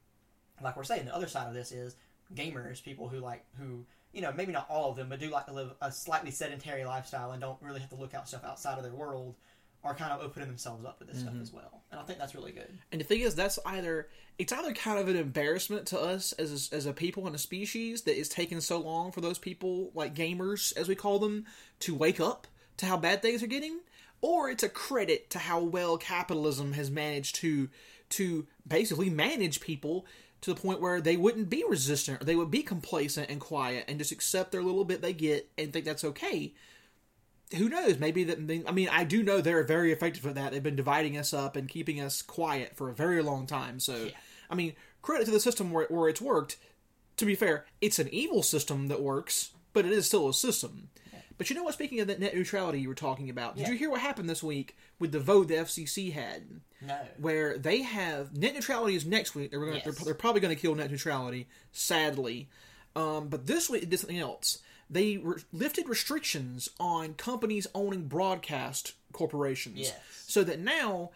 like 0.62 0.76
we're 0.76 0.84
saying, 0.84 1.04
the 1.06 1.14
other 1.14 1.26
side 1.26 1.49
of 1.49 1.54
this 1.54 1.73
is 1.73 1.96
gamers, 2.32 2.82
people 2.82 3.08
who 3.08 3.18
like 3.18 3.44
who 3.58 3.84
you 4.14 4.23
know 4.23 4.33
maybe 4.37 4.52
not 4.52 4.66
all 4.71 4.90
of 4.90 4.97
them, 4.97 5.09
but 5.09 5.21
do 5.21 5.28
like 5.28 5.47
to 5.47 5.52
live 5.52 5.73
a 5.83 5.90
slightly 5.90 6.30
sedentary 6.30 6.85
lifestyle 6.85 7.33
and 7.33 7.40
don't 7.40 7.59
really 7.61 7.80
have 7.80 7.90
to 7.90 7.97
look 7.97 8.14
out 8.14 8.28
stuff 8.28 8.44
outside 8.44 8.78
of 8.78 8.85
their 8.85 8.92
world. 8.92 9.35
Are 9.83 9.94
kind 9.94 10.12
of 10.12 10.23
opening 10.23 10.49
themselves 10.49 10.87
up 10.87 10.99
to 11.00 11.04
this 11.04 11.21
stuff 11.21 11.35
mm-hmm. 11.35 11.42
as 11.42 11.52
well, 11.52 11.83
and 11.90 12.00
I 12.00 12.04
think 12.04 12.18
that's 12.18 12.35
really 12.35 12.52
good. 12.52 12.78
And 12.90 13.02
the 13.02 13.04
thing 13.04 13.21
is, 13.21 13.35
that's 13.35 13.59
either 13.66 14.09
it's 14.38 14.50
either 14.50 14.73
kind 14.73 14.99
of 14.99 15.09
an 15.09 15.16
embarrassment 15.16 15.87
to 15.88 16.00
us 16.00 16.33
as 16.33 16.73
a, 16.73 16.75
as 16.75 16.87
a 16.87 16.94
people 16.94 17.26
and 17.26 17.35
a 17.35 17.38
species 17.38 18.00
that 18.02 18.18
it's 18.18 18.30
taken 18.30 18.62
so 18.62 18.80
long 18.80 19.12
for 19.12 19.21
those 19.21 19.37
people, 19.37 19.90
like 19.94 20.14
gamers 20.14 20.75
as 20.78 20.88
we 20.88 20.94
call 20.94 21.18
them, 21.18 21.44
to 21.80 21.94
wake 21.94 22.18
up 22.18 22.47
to 22.78 22.87
how 22.87 22.97
bad 22.97 23.21
things 23.21 23.42
are 23.42 23.47
getting, 23.47 23.80
or 24.23 24.49
it's 24.49 24.62
a 24.62 24.71
credit 24.71 25.28
to 25.28 25.38
how 25.38 25.61
well 25.61 25.99
capitalism 25.99 26.73
has 26.73 26.90
managed 26.90 27.35
to 27.37 27.68
to 28.09 28.47
basically 28.66 29.11
manage 29.11 29.61
people 29.61 30.06
to 30.44 30.54
the 30.54 30.60
point 30.60 30.80
where 30.80 31.00
they 31.00 31.16
wouldn't 31.16 31.48
be 31.48 31.64
resistant 31.66 32.20
or 32.20 32.24
they 32.24 32.36
would 32.36 32.50
be 32.50 32.62
complacent 32.62 33.30
and 33.30 33.40
quiet 33.40 33.84
and 33.88 33.98
just 33.98 34.12
accept 34.12 34.52
their 34.52 34.62
little 34.62 34.84
bit 34.84 35.00
they 35.00 35.12
get 35.12 35.50
and 35.56 35.72
think 35.72 35.84
that's 35.84 36.04
okay. 36.04 36.52
Who 37.56 37.68
knows? 37.68 37.98
Maybe 37.98 38.24
that. 38.24 38.38
I 38.66 38.72
mean, 38.72 38.88
I 38.90 39.04
do 39.04 39.22
know 39.22 39.40
they're 39.40 39.64
very 39.64 39.92
effective 39.92 40.26
at 40.26 40.34
that. 40.34 40.52
They've 40.52 40.62
been 40.62 40.76
dividing 40.76 41.16
us 41.16 41.32
up 41.32 41.56
and 41.56 41.68
keeping 41.68 42.00
us 42.00 42.20
quiet 42.22 42.76
for 42.76 42.88
a 42.90 42.94
very 42.94 43.22
long 43.22 43.46
time. 43.46 43.80
So, 43.80 44.04
Yeah. 44.04 44.10
I 44.50 44.54
mean, 44.54 44.74
credit 45.02 45.24
to 45.26 45.30
the 45.30 45.40
system 45.40 45.70
where, 45.70 45.86
where 45.88 46.08
it's 46.08 46.20
worked. 46.20 46.56
To 47.18 47.24
be 47.24 47.34
fair, 47.34 47.66
it's 47.80 47.98
an 47.98 48.08
evil 48.12 48.42
system 48.42 48.88
that 48.88 49.00
works, 49.02 49.52
but 49.72 49.86
it 49.86 49.92
is 49.92 50.06
still 50.06 50.28
a 50.28 50.34
system. 50.34 50.88
But 51.37 51.50
you 51.50 51.57
know 51.57 51.62
what? 51.64 51.75
Speaking 51.75 52.00
of 52.00 52.07
that 52.09 52.21
net 52.21 52.35
neutrality 52.35 52.81
you 52.81 52.88
were 52.88 52.95
talking 52.95 53.29
about, 53.29 53.57
did 53.57 53.62
Yeah. 53.67 53.73
you 53.73 53.79
hear 53.79 53.91
what 53.91 54.00
happened 54.00 54.31
this 54.31 54.43
week 54.43 54.76
with 54.99 55.12
the 55.12 55.21
vote 55.21 55.49
the 55.49 55.55
FCC 55.57 56.11
had? 56.12 56.61
No. 56.81 56.99
where 57.17 57.57
they 57.57 57.81
have 57.81 58.37
net 58.37 58.53
neutrality 58.53 58.95
is 58.95 59.07
next 59.07 59.35
week. 59.35 59.50
They're 59.50 59.59
gonna, 59.61 59.76
Yes. 59.76 59.85
they're, 59.85 60.05
they're 60.05 60.14
probably 60.14 60.43
going 60.43 60.55
to 60.55 60.61
kill 60.61 60.75
net 60.75 60.91
neutrality, 60.91 61.47
sadly. 61.73 62.49
Um, 62.95 63.29
but 63.29 63.47
this 63.47 63.71
week 63.71 63.85
it 63.85 63.88
did 63.91 64.00
something 64.00 64.19
else. 64.19 64.59
They 64.91 65.17
re- 65.17 65.41
lifted 65.50 65.88
restrictions 65.88 66.69
on 66.79 67.14
companies 67.14 67.67
owning 67.75 68.07
broadcast 68.07 68.93
corporations, 69.12 69.79
Yes. 69.79 69.95
so 70.26 70.45
that 70.45 70.59
now 70.61 71.11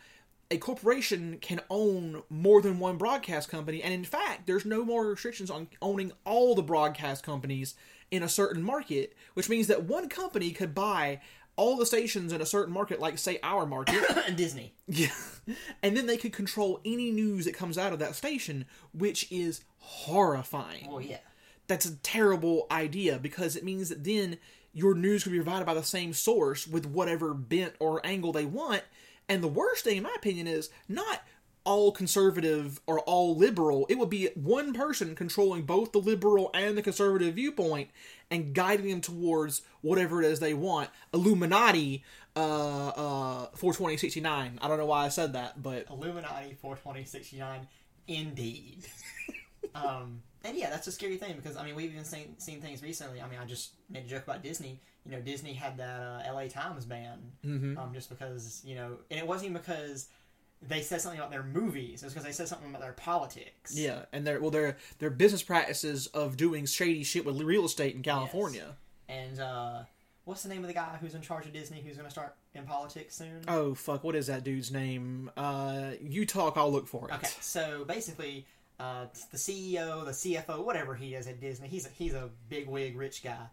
a 0.50 0.56
corporation 0.56 1.36
can 1.42 1.60
own 1.68 2.22
more 2.30 2.62
than 2.62 2.78
one 2.78 2.96
broadcast 2.96 3.50
company. 3.50 3.82
And 3.82 3.92
in 3.92 4.04
fact, 4.04 4.46
there's 4.46 4.64
no 4.64 4.86
more 4.86 5.06
restrictions 5.06 5.50
on 5.50 5.68
owning 5.82 6.12
all 6.24 6.54
the 6.54 6.62
broadcast 6.62 7.22
companies 7.22 7.74
in 8.10 8.22
a 8.22 8.28
certain 8.28 8.62
market, 8.62 9.14
which 9.34 9.48
means 9.48 9.66
that 9.66 9.84
one 9.84 10.08
company 10.08 10.50
could 10.50 10.74
buy 10.74 11.20
all 11.56 11.76
the 11.76 11.84
stations 11.84 12.32
in 12.32 12.40
a 12.40 12.46
certain 12.46 12.72
market, 12.72 13.00
like 13.00 13.18
say 13.18 13.38
our 13.42 13.66
market. 13.66 14.02
and 14.26 14.36
Disney. 14.36 14.72
Yeah. 14.86 15.08
And 15.82 15.96
then 15.96 16.06
they 16.06 16.16
could 16.16 16.32
control 16.32 16.80
any 16.84 17.10
news 17.10 17.44
that 17.44 17.54
comes 17.54 17.76
out 17.76 17.92
of 17.92 17.98
that 17.98 18.14
station, 18.14 18.64
which 18.92 19.30
is 19.30 19.62
horrifying. 19.78 20.88
Well, 20.88 21.00
yeah. 21.00 21.18
That's 21.66 21.84
a 21.84 21.96
terrible 21.96 22.66
idea 22.70 23.18
because 23.18 23.56
it 23.56 23.64
means 23.64 23.88
that 23.88 24.04
then 24.04 24.38
your 24.72 24.94
news 24.94 25.24
could 25.24 25.32
be 25.32 25.38
provided 25.38 25.66
by 25.66 25.74
the 25.74 25.82
same 25.82 26.12
source 26.12 26.66
with 26.66 26.86
whatever 26.86 27.34
bent 27.34 27.74
or 27.80 28.04
angle 28.06 28.32
they 28.32 28.46
want. 28.46 28.82
And 29.28 29.42
the 29.42 29.48
worst 29.48 29.84
thing, 29.84 29.98
in 29.98 30.04
my 30.04 30.14
opinion, 30.16 30.46
is 30.46 30.70
not 30.88 31.22
all 31.68 31.92
conservative 31.92 32.80
or 32.86 33.00
all 33.00 33.36
liberal. 33.36 33.84
It 33.90 33.98
would 33.98 34.08
be 34.08 34.30
one 34.34 34.72
person 34.72 35.14
controlling 35.14 35.62
both 35.64 35.92
the 35.92 35.98
liberal 35.98 36.50
and 36.54 36.78
the 36.78 36.82
conservative 36.82 37.34
viewpoint 37.34 37.90
and 38.30 38.54
guiding 38.54 38.88
them 38.88 39.02
towards 39.02 39.60
whatever 39.82 40.22
it 40.22 40.26
is 40.26 40.40
they 40.40 40.54
want. 40.54 40.88
Illuminati, 41.12 42.04
uh, 42.34 42.88
uh, 42.88 43.46
42069. 43.54 44.58
I 44.62 44.68
don't 44.68 44.78
know 44.78 44.86
why 44.86 45.04
I 45.04 45.08
said 45.10 45.34
that, 45.34 45.62
but 45.62 45.84
Illuminati 45.90 46.54
42069, 46.62 47.68
indeed. 48.06 48.86
um, 49.74 50.22
and 50.44 50.56
yeah, 50.56 50.70
that's 50.70 50.86
a 50.86 50.92
scary 50.92 51.16
thing 51.18 51.36
because 51.36 51.56
I 51.56 51.64
mean 51.64 51.74
we've 51.74 51.90
even 51.92 52.04
seen 52.04 52.38
seen 52.38 52.60
things 52.60 52.82
recently. 52.82 53.20
I 53.20 53.28
mean, 53.28 53.38
I 53.42 53.44
just 53.44 53.72
made 53.90 54.04
a 54.04 54.08
joke 54.08 54.22
about 54.24 54.42
Disney. 54.42 54.80
You 55.04 55.12
know, 55.12 55.20
Disney 55.20 55.52
had 55.52 55.76
that 55.78 56.00
uh, 56.00 56.22
L.A. 56.26 56.48
Times 56.48 56.84
ban, 56.84 57.18
Mm-hmm. 57.44 57.78
um, 57.78 57.92
just 57.92 58.08
because 58.08 58.62
you 58.64 58.74
know, 58.74 58.96
and 59.10 59.18
it 59.20 59.26
wasn't 59.26 59.50
even 59.50 59.60
because 59.60 60.08
they 60.66 60.80
said 60.80 61.00
something 61.00 61.18
about 61.18 61.30
their 61.30 61.42
movies. 61.42 62.02
It 62.02 62.06
was 62.06 62.14
because 62.14 62.26
they 62.26 62.32
said 62.32 62.48
something 62.48 62.68
about 62.68 62.80
their 62.80 62.92
politics. 62.92 63.76
yeah, 63.76 64.06
and 64.12 64.26
their 64.26 64.40
well, 64.40 64.50
their 64.50 64.76
their 64.98 65.10
business 65.10 65.42
practices 65.42 66.06
of 66.08 66.36
doing 66.36 66.66
shady 66.66 67.04
shit 67.04 67.24
with 67.24 67.40
real 67.40 67.64
estate 67.64 67.94
in 67.94 68.02
California. 68.02 68.76
And 69.08 69.40
uh, 69.40 69.82
what's 70.24 70.42
the 70.42 70.48
name 70.48 70.60
of 70.62 70.68
the 70.68 70.74
guy 70.74 70.98
who's 71.00 71.14
in 71.14 71.22
charge 71.22 71.46
of 71.46 71.52
Disney 71.52 71.80
who's 71.80 71.96
going 71.96 72.06
to 72.06 72.10
start 72.10 72.34
in 72.54 72.64
politics 72.64 73.14
soon? 73.14 73.42
Oh 73.46 73.74
fuck! 73.74 74.04
What 74.04 74.14
is 74.16 74.26
that 74.26 74.44
dude's 74.44 74.70
name? 74.70 75.30
Uh, 75.36 75.92
you 76.00 76.26
talk. 76.26 76.56
I'll 76.56 76.72
look 76.72 76.88
for 76.88 77.08
it. 77.08 77.14
Okay, 77.14 77.28
so 77.40 77.84
basically, 77.84 78.46
uh, 78.80 79.06
the 79.30 79.38
CEO, 79.38 80.04
the 80.04 80.12
CFO, 80.12 80.64
whatever 80.64 80.94
he 80.94 81.14
is 81.14 81.26
at 81.26 81.40
Disney, 81.40 81.68
he's 81.68 81.86
a, 81.86 81.90
he's 81.90 82.14
a 82.14 82.30
big 82.48 82.68
wig, 82.68 82.96
rich 82.96 83.22
guy. 83.22 83.46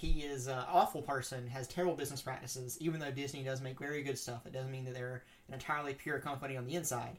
He 0.00 0.22
is 0.22 0.46
an 0.46 0.64
awful 0.72 1.02
person, 1.02 1.46
has 1.48 1.68
terrible 1.68 1.94
business 1.94 2.22
practices. 2.22 2.78
Even 2.80 3.00
though 3.00 3.10
Disney 3.10 3.42
does 3.42 3.60
make 3.60 3.78
very 3.78 4.02
good 4.02 4.18
stuff, 4.18 4.46
it 4.46 4.52
doesn't 4.54 4.70
mean 4.70 4.84
that 4.86 4.94
they're 4.94 5.24
an 5.48 5.52
entirely 5.54 5.92
pure 5.92 6.18
company 6.20 6.56
on 6.56 6.64
the 6.64 6.74
inside. 6.74 7.18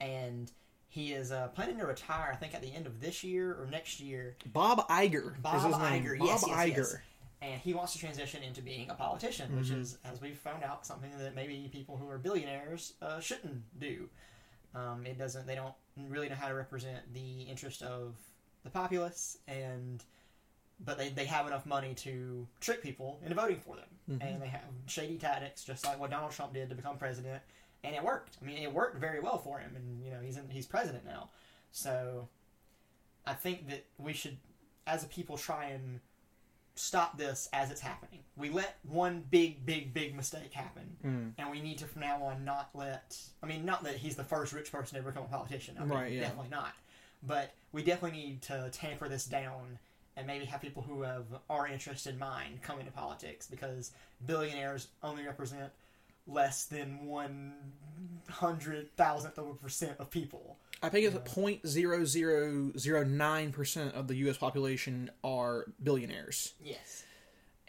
And 0.00 0.50
he 0.88 1.12
is 1.12 1.30
uh, 1.30 1.48
planning 1.48 1.76
to 1.78 1.84
retire, 1.86 2.30
I 2.32 2.36
think, 2.36 2.54
at 2.54 2.62
the 2.62 2.72
end 2.72 2.86
of 2.86 3.00
this 3.02 3.22
year 3.22 3.50
or 3.52 3.66
next 3.70 4.00
year. 4.00 4.34
Bob 4.50 4.88
Iger. 4.88 5.32
is 5.34 5.40
Bob. 5.42 5.72
Iger, 5.74 6.18
Bob 6.18 6.26
yes, 6.26 6.44
yes, 6.46 6.58
Iger. 6.58 6.76
yes. 6.78 6.96
And 7.42 7.60
he 7.60 7.74
wants 7.74 7.92
to 7.92 7.98
transition 7.98 8.42
into 8.42 8.62
being 8.62 8.88
a 8.88 8.94
politician, 8.94 9.54
which 9.56 9.66
Mm-hmm. 9.66 9.80
is, 9.82 9.98
as 10.10 10.22
we've 10.22 10.38
found 10.38 10.64
out, 10.64 10.86
something 10.86 11.10
that 11.18 11.34
maybe 11.34 11.68
people 11.70 11.98
who 11.98 12.08
are 12.08 12.16
billionaires 12.16 12.94
uh, 13.02 13.20
shouldn't 13.20 13.62
do. 13.78 14.08
Um, 14.74 15.04
it 15.04 15.18
doesn't. 15.18 15.46
They 15.46 15.54
don't 15.56 15.74
really 16.08 16.30
know 16.30 16.34
how 16.36 16.48
to 16.48 16.54
represent 16.54 17.12
the 17.12 17.42
interest 17.42 17.82
of 17.82 18.14
the 18.64 18.70
populace, 18.70 19.36
and 19.46 20.02
but 20.84 20.98
they, 20.98 21.08
they 21.10 21.24
have 21.26 21.46
enough 21.46 21.64
money 21.66 21.94
to 21.94 22.46
trick 22.60 22.82
people 22.82 23.20
into 23.22 23.34
voting 23.34 23.60
for 23.60 23.76
them, 23.76 23.84
Mm-hmm. 24.10 24.26
and 24.26 24.42
they 24.42 24.48
have 24.48 24.62
shady 24.86 25.16
tactics, 25.16 25.62
just 25.64 25.86
like 25.86 25.98
what 26.00 26.10
Donald 26.10 26.32
Trump 26.32 26.52
did 26.54 26.68
to 26.70 26.74
become 26.74 26.96
president, 26.98 27.40
and 27.84 27.94
it 27.94 28.02
worked. 28.02 28.36
I 28.42 28.44
mean, 28.44 28.58
it 28.58 28.72
worked 28.72 28.98
very 28.98 29.20
well 29.20 29.38
for 29.38 29.60
him, 29.60 29.72
and 29.76 30.04
you 30.04 30.10
know 30.10 30.18
he's 30.20 30.36
in, 30.36 30.48
he's 30.50 30.66
president 30.66 31.04
now. 31.04 31.30
So 31.70 32.28
I 33.24 33.34
think 33.34 33.68
that 33.68 33.84
we 33.98 34.12
should, 34.12 34.38
as 34.88 35.04
a 35.04 35.06
people, 35.06 35.36
try 35.38 35.66
and 35.66 36.00
stop 36.74 37.16
this 37.16 37.48
as 37.52 37.70
it's 37.70 37.80
happening. 37.80 38.20
We 38.36 38.50
let 38.50 38.76
one 38.88 39.22
big, 39.30 39.64
big, 39.64 39.94
big 39.94 40.16
mistake 40.16 40.52
happen, 40.52 40.96
Mm. 41.04 41.32
and 41.38 41.50
we 41.50 41.60
need 41.60 41.78
to 41.78 41.86
from 41.86 42.00
now 42.00 42.22
on 42.24 42.44
not 42.44 42.70
let. 42.74 43.16
I 43.42 43.46
mean, 43.46 43.64
not 43.64 43.84
that 43.84 43.94
he's 43.96 44.16
the 44.16 44.24
first 44.24 44.52
rich 44.52 44.72
person 44.72 44.94
to 44.96 45.00
ever 45.00 45.10
become 45.12 45.26
a 45.26 45.28
politician. 45.28 45.76
I 45.78 45.82
mean, 45.84 45.90
Right, 45.90 46.12
yeah. 46.12 46.20
Definitely 46.22 46.50
not. 46.50 46.72
But 47.22 47.52
we 47.70 47.84
definitely 47.84 48.18
need 48.18 48.42
to 48.42 48.68
tamper 48.72 49.08
this 49.08 49.26
down 49.26 49.78
and 50.16 50.26
maybe 50.26 50.44
have 50.44 50.60
people 50.60 50.82
who 50.82 51.02
have 51.02 51.24
our 51.48 51.66
interest 51.66 52.06
in 52.06 52.18
mind 52.18 52.62
come 52.62 52.78
into 52.80 52.92
politics 52.92 53.46
because 53.46 53.92
billionaires 54.26 54.88
only 55.02 55.24
represent 55.24 55.70
less 56.26 56.66
than 56.66 57.06
one 57.06 57.52
hundred 58.28 58.94
thousandth 58.96 59.38
of 59.38 59.48
a 59.48 59.54
percent 59.54 59.92
of 59.98 60.10
people. 60.10 60.56
I 60.82 60.88
think 60.88 61.06
it's 61.06 61.32
point 61.32 61.66
zero 61.66 62.04
zero 62.04 62.72
zero 62.78 63.04
nine 63.04 63.52
percent 63.52 63.94
of 63.94 64.08
the 64.08 64.14
U.S. 64.16 64.36
population 64.36 65.10
are 65.24 65.66
billionaires, 65.82 66.54
Yes. 66.62 67.04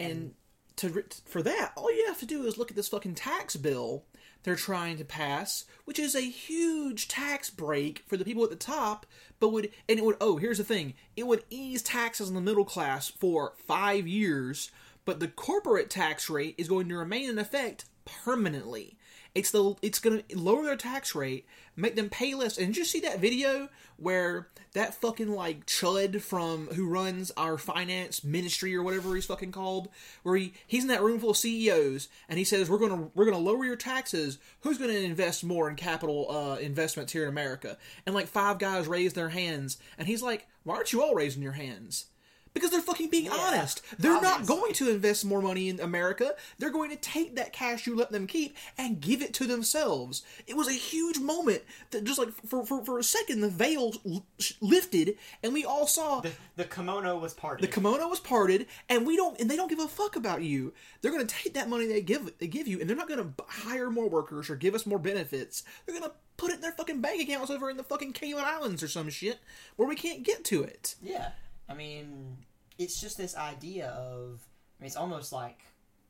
and 0.00 0.34
to 0.76 1.04
for 1.26 1.42
that, 1.42 1.72
all 1.76 1.92
you 1.94 2.06
have 2.08 2.18
to 2.20 2.26
do 2.26 2.44
is 2.46 2.58
look 2.58 2.70
at 2.70 2.76
this 2.76 2.88
fucking 2.88 3.14
tax 3.14 3.54
bill 3.56 4.04
they're 4.44 4.54
trying 4.54 4.96
to 4.98 5.04
pass, 5.04 5.64
which 5.84 5.98
is 5.98 6.14
a 6.14 6.20
huge 6.20 7.08
tax 7.08 7.50
break 7.50 8.04
for 8.06 8.16
the 8.16 8.24
people 8.24 8.44
at 8.44 8.50
the 8.50 8.56
top, 8.56 9.06
but 9.40 9.48
would 9.48 9.70
and 9.88 9.98
it 9.98 10.04
would 10.04 10.16
oh 10.20 10.36
here's 10.36 10.58
the 10.58 10.64
thing, 10.64 10.94
it 11.16 11.26
would 11.26 11.44
ease 11.50 11.82
taxes 11.82 12.28
on 12.28 12.34
the 12.34 12.40
middle 12.40 12.64
class 12.64 13.08
for 13.08 13.54
five 13.66 14.06
years, 14.06 14.70
but 15.04 15.18
the 15.18 15.28
corporate 15.28 15.90
tax 15.90 16.30
rate 16.30 16.54
is 16.56 16.68
going 16.68 16.88
to 16.88 16.96
remain 16.96 17.28
in 17.28 17.38
effect 17.38 17.86
permanently. 18.04 18.96
It's 19.34 19.50
the 19.50 19.74
it's 19.82 19.98
to 20.00 20.22
lower 20.32 20.62
their 20.62 20.76
tax 20.76 21.14
rate, 21.14 21.44
make 21.74 21.96
them 21.96 22.08
pay 22.08 22.34
less. 22.34 22.56
And 22.56 22.76
you 22.76 22.84
see 22.84 23.00
that 23.00 23.18
video 23.18 23.68
where 23.96 24.48
that 24.74 24.94
fucking 24.94 25.30
like 25.30 25.66
chud 25.66 26.20
from 26.20 26.68
who 26.68 26.88
runs 26.88 27.32
our 27.36 27.58
finance 27.58 28.22
ministry 28.22 28.76
or 28.76 28.82
whatever 28.82 29.14
he's 29.14 29.26
fucking 29.26 29.50
called, 29.50 29.88
where 30.22 30.36
he 30.36 30.54
he's 30.66 30.82
in 30.82 30.88
that 30.88 31.02
room 31.02 31.18
full 31.18 31.30
of 31.30 31.36
CEOs 31.36 32.08
and 32.28 32.38
he 32.38 32.44
says 32.44 32.70
we're 32.70 32.78
gonna 32.78 33.08
we're 33.14 33.24
gonna 33.24 33.38
lower 33.38 33.64
your 33.64 33.76
taxes. 33.76 34.38
Who's 34.60 34.78
gonna 34.78 34.92
invest 34.92 35.42
more 35.42 35.68
in 35.68 35.74
capital 35.74 36.30
uh, 36.30 36.56
investments 36.56 37.12
here 37.12 37.24
in 37.24 37.28
America? 37.28 37.76
And 38.06 38.14
like 38.14 38.28
five 38.28 38.58
guys 38.58 38.86
raise 38.86 39.14
their 39.14 39.30
hands, 39.30 39.78
and 39.98 40.06
he's 40.06 40.22
like, 40.22 40.46
why 40.62 40.76
aren't 40.76 40.92
you 40.92 41.02
all 41.02 41.14
raising 41.14 41.42
your 41.42 41.52
hands? 41.52 42.06
Because 42.54 42.70
they're 42.70 42.80
fucking 42.80 43.10
being 43.10 43.28
honest. 43.28 43.82
They're 43.98 44.20
not 44.20 44.46
going 44.46 44.72
to 44.74 44.88
invest 44.88 45.24
more 45.24 45.42
money 45.42 45.68
in 45.68 45.80
America. 45.80 46.34
They're 46.58 46.70
going 46.70 46.90
to 46.90 46.96
take 46.96 47.34
that 47.34 47.52
cash 47.52 47.84
you 47.86 47.96
let 47.96 48.12
them 48.12 48.26
keep 48.28 48.56
and 48.78 49.00
give 49.00 49.22
it 49.22 49.34
to 49.34 49.44
themselves. 49.46 50.22
It 50.46 50.56
was 50.56 50.68
a 50.68 50.72
huge 50.72 51.18
moment 51.18 51.62
that 51.90 52.04
just 52.04 52.18
like 52.18 52.30
for 52.46 52.64
for, 52.64 52.84
for 52.84 52.98
a 52.98 53.02
second 53.02 53.40
the 53.40 53.48
veil 53.48 53.92
lifted 54.60 55.18
and 55.42 55.52
we 55.52 55.64
all 55.64 55.86
saw 55.86 56.20
The, 56.20 56.32
the 56.56 56.64
kimono 56.64 57.18
was 57.18 57.34
parted. 57.34 57.68
the 57.68 57.72
kimono 57.72 58.08
was 58.08 58.20
parted 58.20 58.66
and 58.88 59.06
we 59.06 59.16
don't 59.16 59.38
and 59.40 59.50
they 59.50 59.56
don't 59.56 59.68
give 59.68 59.80
a 59.80 59.88
fuck 59.88 60.16
about 60.16 60.42
you. 60.42 60.72
They're 61.02 61.12
going 61.12 61.26
to 61.26 61.34
take 61.34 61.54
that 61.54 61.68
money 61.68 61.86
they 61.86 62.00
give 62.02 62.38
they 62.38 62.46
give 62.46 62.68
you 62.68 62.80
and 62.80 62.88
they're 62.88 62.96
not 62.96 63.08
going 63.08 63.20
to 63.36 63.44
hire 63.48 63.90
more 63.90 64.08
workers 64.08 64.48
or 64.48 64.56
give 64.56 64.74
us 64.74 64.86
more 64.86 64.98
benefits. 64.98 65.64
They're 65.84 65.98
going 65.98 66.08
to 66.08 66.14
put 66.36 66.50
it 66.50 66.54
in 66.56 66.60
their 66.60 66.72
fucking 66.72 67.00
bank 67.00 67.20
accounts 67.22 67.50
over 67.50 67.70
in 67.70 67.76
the 67.76 67.84
fucking 67.84 68.12
Cayman 68.12 68.44
Islands 68.44 68.82
or 68.82 68.88
some 68.88 69.08
shit 69.10 69.38
where 69.76 69.88
we 69.88 69.96
can't 69.96 70.22
get 70.22 70.44
to 70.46 70.62
it. 70.62 70.94
Yeah, 71.02 71.30
I 71.68 71.74
mean, 71.74 72.38
it's 72.78 73.00
just 73.00 73.16
this 73.16 73.36
idea 73.36 73.88
of. 73.88 74.46
I 74.78 74.82
mean, 74.82 74.86
it's 74.86 74.96
almost 74.96 75.32
like 75.32 75.60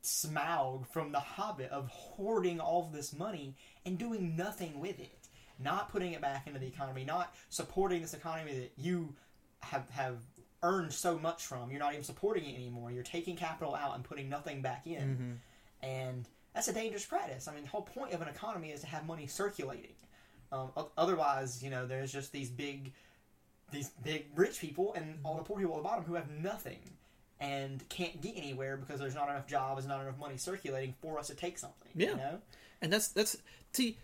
Smaug 0.03 0.87
from 0.87 1.11
The 1.11 1.19
Hobbit 1.19 1.69
of 1.71 1.87
hoarding 1.89 2.59
all 2.59 2.85
of 2.85 2.93
this 2.93 3.13
money 3.13 3.55
and 3.85 3.97
doing 3.97 4.35
nothing 4.35 4.79
with 4.79 4.99
it, 4.99 5.27
not 5.59 5.91
putting 5.91 6.13
it 6.13 6.21
back 6.21 6.47
into 6.47 6.59
the 6.59 6.67
economy, 6.67 7.05
not 7.05 7.33
supporting 7.49 8.01
this 8.01 8.13
economy 8.13 8.53
that 8.59 8.71
you 8.77 9.13
have 9.61 9.89
have 9.91 10.17
earned 10.63 10.91
so 10.91 11.17
much 11.19 11.45
from. 11.45 11.69
You're 11.69 11.79
not 11.79 11.93
even 11.93 12.03
supporting 12.03 12.45
it 12.45 12.55
anymore. 12.55 12.91
You're 12.91 13.03
taking 13.03 13.35
capital 13.35 13.75
out 13.75 13.95
and 13.95 14.03
putting 14.03 14.29
nothing 14.29 14.61
back 14.61 14.87
in, 14.87 15.39
and 15.81 16.27
that's 16.53 16.67
a 16.67 16.73
dangerous 16.73 17.05
practice. 17.05 17.47
I 17.47 17.53
mean, 17.53 17.63
the 17.63 17.69
whole 17.69 17.83
point 17.83 18.13
of 18.13 18.21
an 18.21 18.27
economy 18.27 18.71
is 18.71 18.81
to 18.81 18.87
have 18.87 19.05
money 19.05 19.27
circulating. 19.27 19.95
Um, 20.51 20.69
otherwise, 20.97 21.61
you 21.63 21.69
know, 21.69 21.85
there's 21.85 22.11
just 22.11 22.31
these 22.31 22.49
big, 22.49 22.93
these 23.75 23.89
big 24.03 24.25
rich 24.35 24.59
people 24.59 24.93
and 24.95 25.19
all 25.23 25.35
the 25.35 25.41
mm-hmm. 25.41 25.47
poor 25.47 25.59
people 25.59 25.75
at 25.75 25.77
the 25.77 25.83
bottom 25.83 26.03
who 26.05 26.15
have 26.15 26.29
nothing 26.29 26.79
and 27.39 27.87
can't 27.89 28.21
get 28.21 28.33
anywhere 28.35 28.77
because 28.77 28.99
there's 28.99 29.15
not 29.15 29.29
enough 29.29 29.47
jobs, 29.47 29.83
and 29.83 29.89
not 29.89 30.01
enough 30.01 30.17
money 30.17 30.37
circulating 30.37 30.95
for 31.01 31.19
us 31.19 31.27
to 31.27 31.35
take 31.35 31.57
something. 31.57 31.89
Yeah. 31.93 32.11
You 32.11 32.15
know? 32.15 32.41
And 32.81 32.93
that's 32.93 33.09
that's 33.09 33.37
see, 33.73 33.97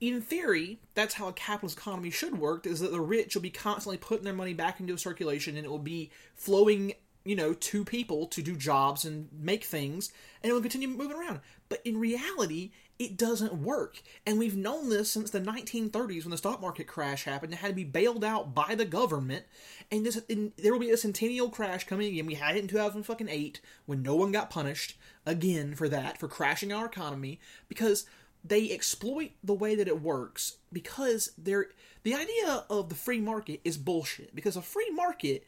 in 0.00 0.20
theory, 0.20 0.80
that's 0.94 1.14
how 1.14 1.28
a 1.28 1.32
capitalist 1.32 1.78
economy 1.78 2.10
should 2.10 2.38
work. 2.38 2.66
Is 2.66 2.80
that 2.80 2.90
the 2.90 3.00
rich 3.00 3.34
will 3.34 3.42
be 3.42 3.50
constantly 3.50 3.98
putting 3.98 4.24
their 4.24 4.34
money 4.34 4.54
back 4.54 4.80
into 4.80 4.96
circulation, 4.96 5.56
and 5.56 5.64
it 5.64 5.70
will 5.70 5.78
be 5.78 6.10
flowing, 6.34 6.94
you 7.24 7.36
know, 7.36 7.52
to 7.52 7.84
people 7.84 8.26
to 8.26 8.42
do 8.42 8.56
jobs 8.56 9.04
and 9.04 9.28
make 9.32 9.64
things, 9.64 10.12
and 10.42 10.50
it 10.50 10.52
will 10.52 10.60
continue 10.60 10.88
moving 10.88 11.16
around. 11.16 11.40
But 11.68 11.82
in 11.84 11.98
reality, 11.98 12.72
it 13.02 13.16
doesn't 13.16 13.54
work, 13.54 14.00
and 14.24 14.38
we've 14.38 14.56
known 14.56 14.88
this 14.88 15.10
since 15.10 15.30
the 15.30 15.40
1930s 15.40 16.22
when 16.22 16.30
the 16.30 16.36
stock 16.36 16.60
market 16.60 16.86
crash 16.86 17.24
happened. 17.24 17.52
It 17.52 17.56
had 17.56 17.68
to 17.68 17.74
be 17.74 17.84
bailed 17.84 18.24
out 18.24 18.54
by 18.54 18.76
the 18.76 18.84
government, 18.84 19.44
and 19.90 20.06
this 20.06 20.22
and 20.30 20.52
there 20.56 20.72
will 20.72 20.78
be 20.78 20.90
a 20.90 20.96
centennial 20.96 21.50
crash 21.50 21.84
coming 21.84 22.12
again. 22.12 22.26
We 22.26 22.34
had 22.34 22.56
it 22.56 22.60
in 22.60 22.68
2008 22.68 23.60
when 23.86 24.02
no 24.02 24.14
one 24.14 24.30
got 24.30 24.50
punished 24.50 24.96
again 25.26 25.74
for 25.74 25.88
that 25.88 26.18
for 26.18 26.28
crashing 26.28 26.72
our 26.72 26.86
economy 26.86 27.40
because 27.68 28.06
they 28.44 28.70
exploit 28.70 29.32
the 29.42 29.54
way 29.54 29.74
that 29.74 29.88
it 29.88 30.00
works 30.00 30.58
because 30.72 31.32
they're 31.36 31.68
the 32.04 32.14
idea 32.14 32.64
of 32.70 32.88
the 32.88 32.94
free 32.94 33.20
market 33.20 33.60
is 33.64 33.76
bullshit 33.76 34.34
because 34.34 34.56
a 34.56 34.62
free 34.62 34.90
market 34.90 35.44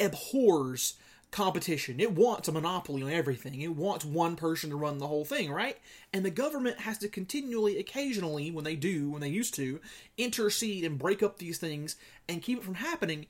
abhors 0.00 0.94
competition. 1.30 2.00
It 2.00 2.12
wants 2.12 2.48
a 2.48 2.52
monopoly 2.52 3.02
on 3.02 3.10
everything. 3.10 3.60
It 3.60 3.74
wants 3.74 4.04
one 4.04 4.36
person 4.36 4.70
to 4.70 4.76
run 4.76 4.98
the 4.98 5.06
whole 5.06 5.24
thing, 5.24 5.50
right? 5.50 5.76
And 6.12 6.24
the 6.24 6.30
government 6.30 6.80
has 6.80 6.98
to 6.98 7.08
continually, 7.08 7.78
occasionally, 7.78 8.50
when 8.50 8.64
they 8.64 8.76
do, 8.76 9.10
when 9.10 9.20
they 9.20 9.28
used 9.28 9.54
to, 9.54 9.80
intercede 10.16 10.84
and 10.84 10.98
break 10.98 11.22
up 11.22 11.38
these 11.38 11.58
things 11.58 11.96
and 12.28 12.42
keep 12.42 12.58
it 12.58 12.64
from 12.64 12.76
happening. 12.76 13.26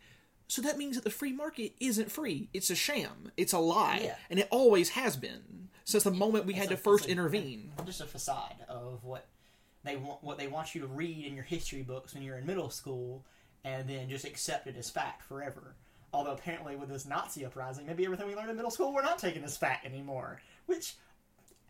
So 0.49 0.63
that 0.63 0.79
means 0.79 0.95
that 0.95 1.05
the 1.05 1.11
free 1.11 1.33
market 1.33 1.73
isn't 1.81 2.11
free. 2.11 2.49
It's 2.55 2.71
a 2.71 2.77
sham. 2.77 3.33
It's 3.37 3.53
a 3.53 3.59
lie. 3.59 4.03
Yeah. 4.05 4.17
And 4.31 4.39
it 4.39 4.49
always 4.51 4.91
has 4.91 5.17
been 5.17 5.69
since 5.85 6.05
the 6.05 6.11
moment 6.11 6.47
we 6.47 6.55
had 6.55 6.69
to 6.69 6.77
first 6.77 7.07
a- 7.07 7.11
intervene. 7.11 7.73
Just 7.85 8.01
a 8.01 8.07
facade 8.07 8.55
of 8.69 9.03
what 9.03 9.27
they 9.83 9.97
want, 9.97 10.23
what 10.23 10.39
they 10.39 10.47
want 10.47 10.75
you 10.75 10.83
to 10.83 10.87
read 10.87 11.27
in 11.27 11.35
your 11.35 11.45
history 11.45 11.83
books 11.83 12.15
when 12.15 12.23
you're 12.23 12.39
in 12.39 12.47
middle 12.47 12.71
school, 12.71 13.25
and 13.65 13.89
then 13.89 14.09
just 14.09 14.25
accept 14.25 14.67
it 14.67 14.77
as 14.77 14.91
fact 14.91 15.23
forever. 15.23 15.75
Although 16.17 16.33
apparently 16.33 16.77
with 16.77 16.89
this 16.89 17.05
Nazi 17.07 17.45
uprising, 17.45 17.87
maybe 17.87 18.05
everything 18.07 18.27
we 18.27 18.35
learned 18.35 18.49
in 18.51 18.57
middle 18.57 18.71
school 18.71 18.93
we're 18.93 19.03
not 19.03 19.19
taking 19.19 19.45
as 19.45 19.57
fact 19.57 19.85
anymore, 19.85 20.41
which 20.65 20.95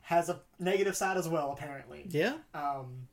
has 0.03 0.29
a 0.29 0.41
negative 0.61 0.97
side 0.97 1.17
as 1.17 1.29
well. 1.29 1.51
Apparently, 1.53 2.07
Yeah. 2.09 2.39
um, 2.55 3.09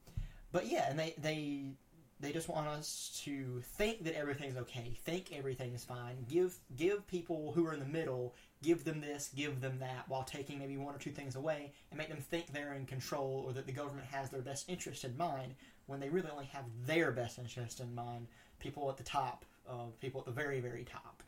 but 0.52 0.68
yeah, 0.68 0.88
and 0.90 1.00
they 1.00 1.16
they 1.18 1.72
they 2.20 2.32
just 2.32 2.48
want 2.48 2.68
us 2.68 3.20
to 3.26 3.62
think 3.78 4.04
that 4.04 4.16
everything's 4.16 4.56
okay, 4.58 4.96
think 5.04 5.34
everything's 5.36 5.84
fine. 5.84 6.24
Give 6.30 6.56
give 6.78 7.06
people 7.08 7.52
who 7.54 7.66
are 7.66 7.74
in 7.74 7.80
the 7.80 7.88
middle, 7.88 8.36
give 8.62 8.84
them 8.84 9.02
this, 9.02 9.32
give 9.36 9.60
them 9.60 9.80
that, 9.80 10.08
while 10.08 10.24
taking 10.24 10.60
maybe 10.60 10.78
one 10.78 10.94
or 10.94 11.00
two 11.00 11.10
things 11.12 11.36
away, 11.36 11.74
and 11.90 11.98
make 11.98 12.10
them 12.10 12.20
think 12.22 12.54
they're 12.54 12.74
in 12.76 12.86
control 12.86 13.44
or 13.48 13.54
that 13.54 13.66
the 13.66 13.72
government 13.74 14.06
has 14.12 14.30
their 14.30 14.42
best 14.42 14.70
interest 14.70 15.04
in 15.04 15.18
mind 15.18 15.56
when 15.88 16.00
they 16.00 16.10
really 16.10 16.30
only 16.32 16.46
have 16.46 16.66
their 16.86 17.12
best 17.12 17.40
interest 17.40 17.80
in 17.80 17.94
mind. 17.96 18.28
People 18.60 18.88
at 18.92 18.98
the 18.98 19.04
top, 19.04 19.44
uh, 19.68 19.88
people 20.00 20.20
at 20.22 20.26
the 20.28 20.32
very 20.32 20.60
very 20.62 20.84
top, 20.86 21.23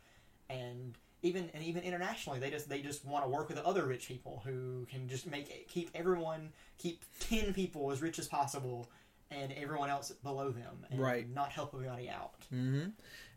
and 0.49 0.97
even 1.21 1.49
and 1.53 1.63
even 1.63 1.83
internationally, 1.83 2.39
they 2.39 2.49
just 2.49 2.69
they 2.69 2.81
just 2.81 3.05
want 3.05 3.25
to 3.25 3.29
work 3.29 3.49
with 3.49 3.57
other 3.59 3.85
rich 3.85 4.07
people 4.07 4.43
who 4.45 4.85
can 4.89 5.07
just 5.07 5.25
make 5.25 5.49
it, 5.49 5.67
keep 5.67 5.89
everyone 5.95 6.49
keep 6.77 7.03
ten 7.19 7.53
people 7.53 7.91
as 7.91 8.01
rich 8.01 8.19
as 8.19 8.27
possible, 8.27 8.89
and 9.31 9.51
everyone 9.53 9.89
else 9.89 10.11
below 10.11 10.51
them, 10.51 10.85
and 10.91 10.99
Right. 10.99 11.27
Not 11.27 11.51
help 11.51 11.73
everybody 11.73 12.09
out. 12.09 12.33
hmm 12.49 12.87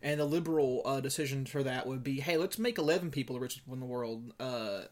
And 0.02 0.20
the 0.20 0.26
liberal 0.26 0.82
uh, 0.84 1.00
decision 1.00 1.46
for 1.46 1.62
that 1.62 1.86
would 1.86 2.04
be, 2.04 2.20
hey, 2.20 2.36
let's 2.36 2.58
make 2.58 2.78
eleven 2.78 3.10
people 3.10 3.34
the 3.34 3.40
richest 3.40 3.60
people 3.60 3.74
in 3.74 3.80
the 3.80 3.86
world, 3.86 4.32
uh, 4.38 4.82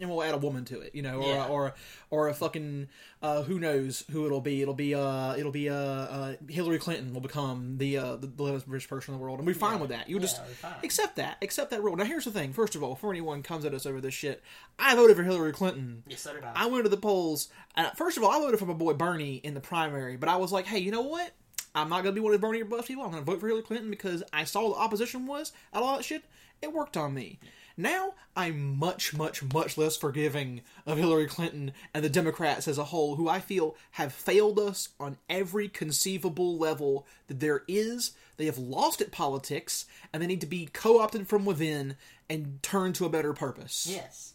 and 0.00 0.10
we'll 0.10 0.22
add 0.22 0.34
a 0.34 0.38
woman 0.38 0.64
to 0.66 0.80
it, 0.80 0.94
you 0.94 1.02
know, 1.02 1.20
or 1.22 1.28
Yeah. 1.34 1.46
or 1.46 1.74
or 2.10 2.28
a 2.28 2.34
fucking 2.34 2.88
uh, 3.22 3.42
who 3.42 3.58
knows 3.58 4.04
who 4.10 4.26
it'll 4.26 4.40
be. 4.40 4.60
It'll 4.62 4.74
be 4.74 4.94
uh, 4.94 5.34
it'll 5.36 5.52
be 5.52 5.68
uh, 5.70 5.74
uh, 5.74 6.34
Hillary 6.48 6.78
Clinton 6.78 7.12
will 7.14 7.20
become 7.20 7.78
the 7.78 7.96
uh, 7.98 8.16
the 8.16 8.30
eleventh 8.38 8.64
richest 8.66 8.90
person 8.90 9.14
in 9.14 9.18
the 9.20 9.22
world, 9.24 9.38
and 9.38 9.46
we're 9.46 9.54
fine 9.54 9.74
Yeah. 9.74 9.80
with 9.80 9.90
that. 9.90 10.08
You 10.08 10.16
Yeah, 10.16 10.22
just 10.22 10.40
accept 10.82 11.16
that, 11.16 11.36
accept 11.42 11.70
that 11.70 11.82
rule. 11.82 11.96
Now, 11.96 12.04
here's 12.04 12.24
the 12.24 12.30
thing. 12.30 12.52
First 12.52 12.74
of 12.74 12.82
all, 12.82 12.94
before 12.94 13.10
anyone 13.10 13.42
comes 13.42 13.64
at 13.64 13.72
us 13.74 13.86
over 13.86 14.00
this 14.00 14.14
shit, 14.14 14.42
I 14.78 14.94
voted 14.94 15.16
for 15.16 15.22
Hillary 15.22 15.52
Clinton. 15.52 16.02
Yes, 16.06 16.20
so 16.22 16.32
did 16.34 16.44
I. 16.44 16.52
I 16.54 16.66
went 16.66 16.84
to 16.84 16.90
the 16.90 16.96
polls. 16.96 17.48
And 17.76 17.88
first 17.96 18.16
of 18.16 18.24
all, 18.24 18.30
I 18.30 18.38
voted 18.38 18.58
for 18.58 18.66
my 18.66 18.74
boy 18.74 18.92
Bernie 18.94 19.36
in 19.36 19.54
the 19.54 19.60
primary, 19.60 20.16
but 20.16 20.28
I 20.28 20.36
was 20.36 20.52
like, 20.52 20.66
hey, 20.66 20.78
you 20.78 20.90
know 20.90 21.02
what? 21.02 21.32
I'm 21.76 21.88
not 21.88 22.04
going 22.04 22.14
to 22.14 22.20
be 22.20 22.20
one 22.20 22.32
of 22.32 22.40
the 22.40 22.46
Bernie 22.46 22.62
or 22.62 22.82
people. 22.84 23.02
I'm 23.04 23.10
going 23.10 23.24
to 23.24 23.28
vote 23.30 23.40
for 23.40 23.48
Hillary 23.48 23.64
Clinton 23.64 23.90
because 23.90 24.22
I 24.32 24.44
saw 24.44 24.68
what 24.68 24.76
the 24.76 24.80
opposition 24.80 25.26
was 25.26 25.52
at 25.72 25.82
all 25.82 25.96
that 25.96 26.04
shit. 26.04 26.22
It 26.62 26.72
worked 26.72 26.96
on 26.96 27.12
me. 27.14 27.40
Now 27.76 28.14
I'm 28.36 28.78
much, 28.78 29.14
much, 29.14 29.42
much 29.52 29.76
less 29.76 29.96
forgiving 29.96 30.62
of 30.86 30.98
Hillary 30.98 31.26
Clinton 31.26 31.72
and 31.92 32.04
the 32.04 32.08
Democrats 32.08 32.68
as 32.68 32.78
a 32.78 32.84
whole, 32.84 33.16
who 33.16 33.28
I 33.28 33.40
feel 33.40 33.76
have 33.92 34.12
failed 34.12 34.58
us 34.60 34.90
on 35.00 35.18
every 35.28 35.68
conceivable 35.68 36.56
level 36.56 37.06
that 37.26 37.40
there 37.40 37.64
is. 37.66 38.12
They 38.36 38.46
have 38.46 38.58
lost 38.58 39.00
at 39.00 39.10
politics, 39.12 39.86
and 40.12 40.22
they 40.22 40.26
need 40.26 40.40
to 40.40 40.46
be 40.46 40.66
co-opted 40.72 41.26
from 41.28 41.44
within 41.44 41.96
and 42.30 42.62
turned 42.62 42.94
to 42.96 43.04
a 43.06 43.10
better 43.10 43.32
purpose. 43.32 43.86
Yes, 43.90 44.34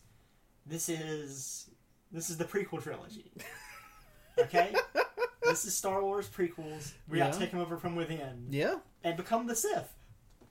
this 0.65 0.89
is 0.89 1.69
this 2.11 2.29
is 2.29 2.37
the 2.37 2.45
prequel 2.45 2.81
trilogy. 2.83 3.31
Okay, 4.39 4.73
this 5.43 5.65
is 5.65 5.75
Star 5.75 6.01
Wars 6.01 6.29
prequels. 6.29 6.93
We 7.09 7.17
got 7.17 7.33
to 7.33 7.39
take 7.39 7.51
them 7.51 7.59
over 7.59 7.75
from 7.75 7.97
within 7.97 8.47
Yeah. 8.49 8.75
and 9.03 9.17
become 9.17 9.47
the 9.47 9.55
Sith. 9.55 9.93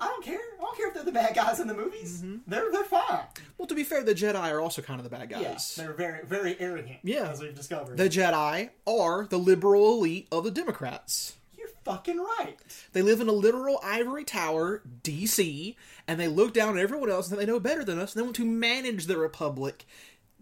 I 0.01 0.07
don't 0.07 0.25
care. 0.25 0.39
I 0.59 0.61
don't 0.61 0.77
care 0.77 0.89
if 0.89 0.95
they're 0.95 1.03
the 1.05 1.13
bad 1.13 1.35
guys 1.35 1.59
in 1.61 1.67
the 1.67 1.75
movies. 1.75 2.23
Mm-hmm. 2.23 2.37
They're 2.51 2.71
they're 2.71 2.85
fine. 2.85 3.25
Well, 3.57 3.67
to 3.67 3.75
be 3.75 3.83
fair, 3.85 4.05
the 4.05 4.15
Jedi 4.15 4.37
are 4.53 4.61
also 4.61 4.81
kind 4.83 5.01
of 5.01 5.05
the 5.05 5.11
bad 5.11 5.29
guys. 5.29 5.75
Yeah, 5.77 5.85
they're 5.85 5.93
very 5.95 6.25
very 6.25 6.57
arrogant. 6.61 6.99
Yeah. 7.03 7.29
as 7.31 7.41
we've 7.41 7.55
discovered. 7.55 7.97
the 7.97 8.09
Jedi 8.09 8.71
are 8.87 9.27
the 9.27 9.39
liberal 9.39 9.99
elite 9.99 10.29
of 10.31 10.45
the 10.45 10.51
Democrats. 10.53 11.35
You're 11.57 11.69
fucking 11.85 12.19
right. 12.19 12.57
They 12.93 13.03
live 13.03 13.21
in 13.21 13.29
a 13.29 13.33
literal 13.33 13.81
ivory 13.83 14.23
tower, 14.25 14.83
DC, 15.03 15.75
and 16.07 16.21
they 16.21 16.29
look 16.29 16.55
down 16.55 16.77
at 16.79 16.83
everyone 16.83 17.11
else 17.11 17.31
and 17.31 17.41
they 17.41 17.47
know 17.47 17.59
better 17.59 17.85
than 17.85 17.99
us, 17.99 18.15
and 18.15 18.21
they 18.21 18.25
want 18.25 18.37
to 18.37 18.45
manage 18.45 19.07
the 19.07 19.19
Republic 19.19 19.85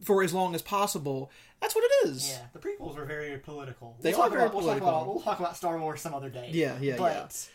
for 0.02 0.22
as 0.22 0.34
long 0.34 0.54
as 0.54 0.60
possible. 0.60 1.30
That's 1.62 1.74
what 1.74 1.84
it 1.84 2.08
is. 2.08 2.28
Yeah, 2.28 2.46
the 2.52 2.58
prequels 2.58 2.96
were 2.96 3.06
very 3.06 3.38
political. 3.38 3.96
They 4.02 4.10
we'll 4.10 4.20
are 4.20 4.24
talk 4.24 4.32
very 4.32 4.42
about, 4.42 4.54
We'll 4.54 4.64
talk, 4.64 4.78
political. 4.78 4.88
about, 4.88 5.06
we'll 5.06 5.22
talk 5.22 5.40
about 5.40 5.56
Star 5.56 5.78
Wars 5.78 6.02
some 6.02 6.12
other 6.12 6.28
day. 6.28 6.50
Yeah, 6.52 6.76
yeah, 6.78 6.96
but 6.98 7.48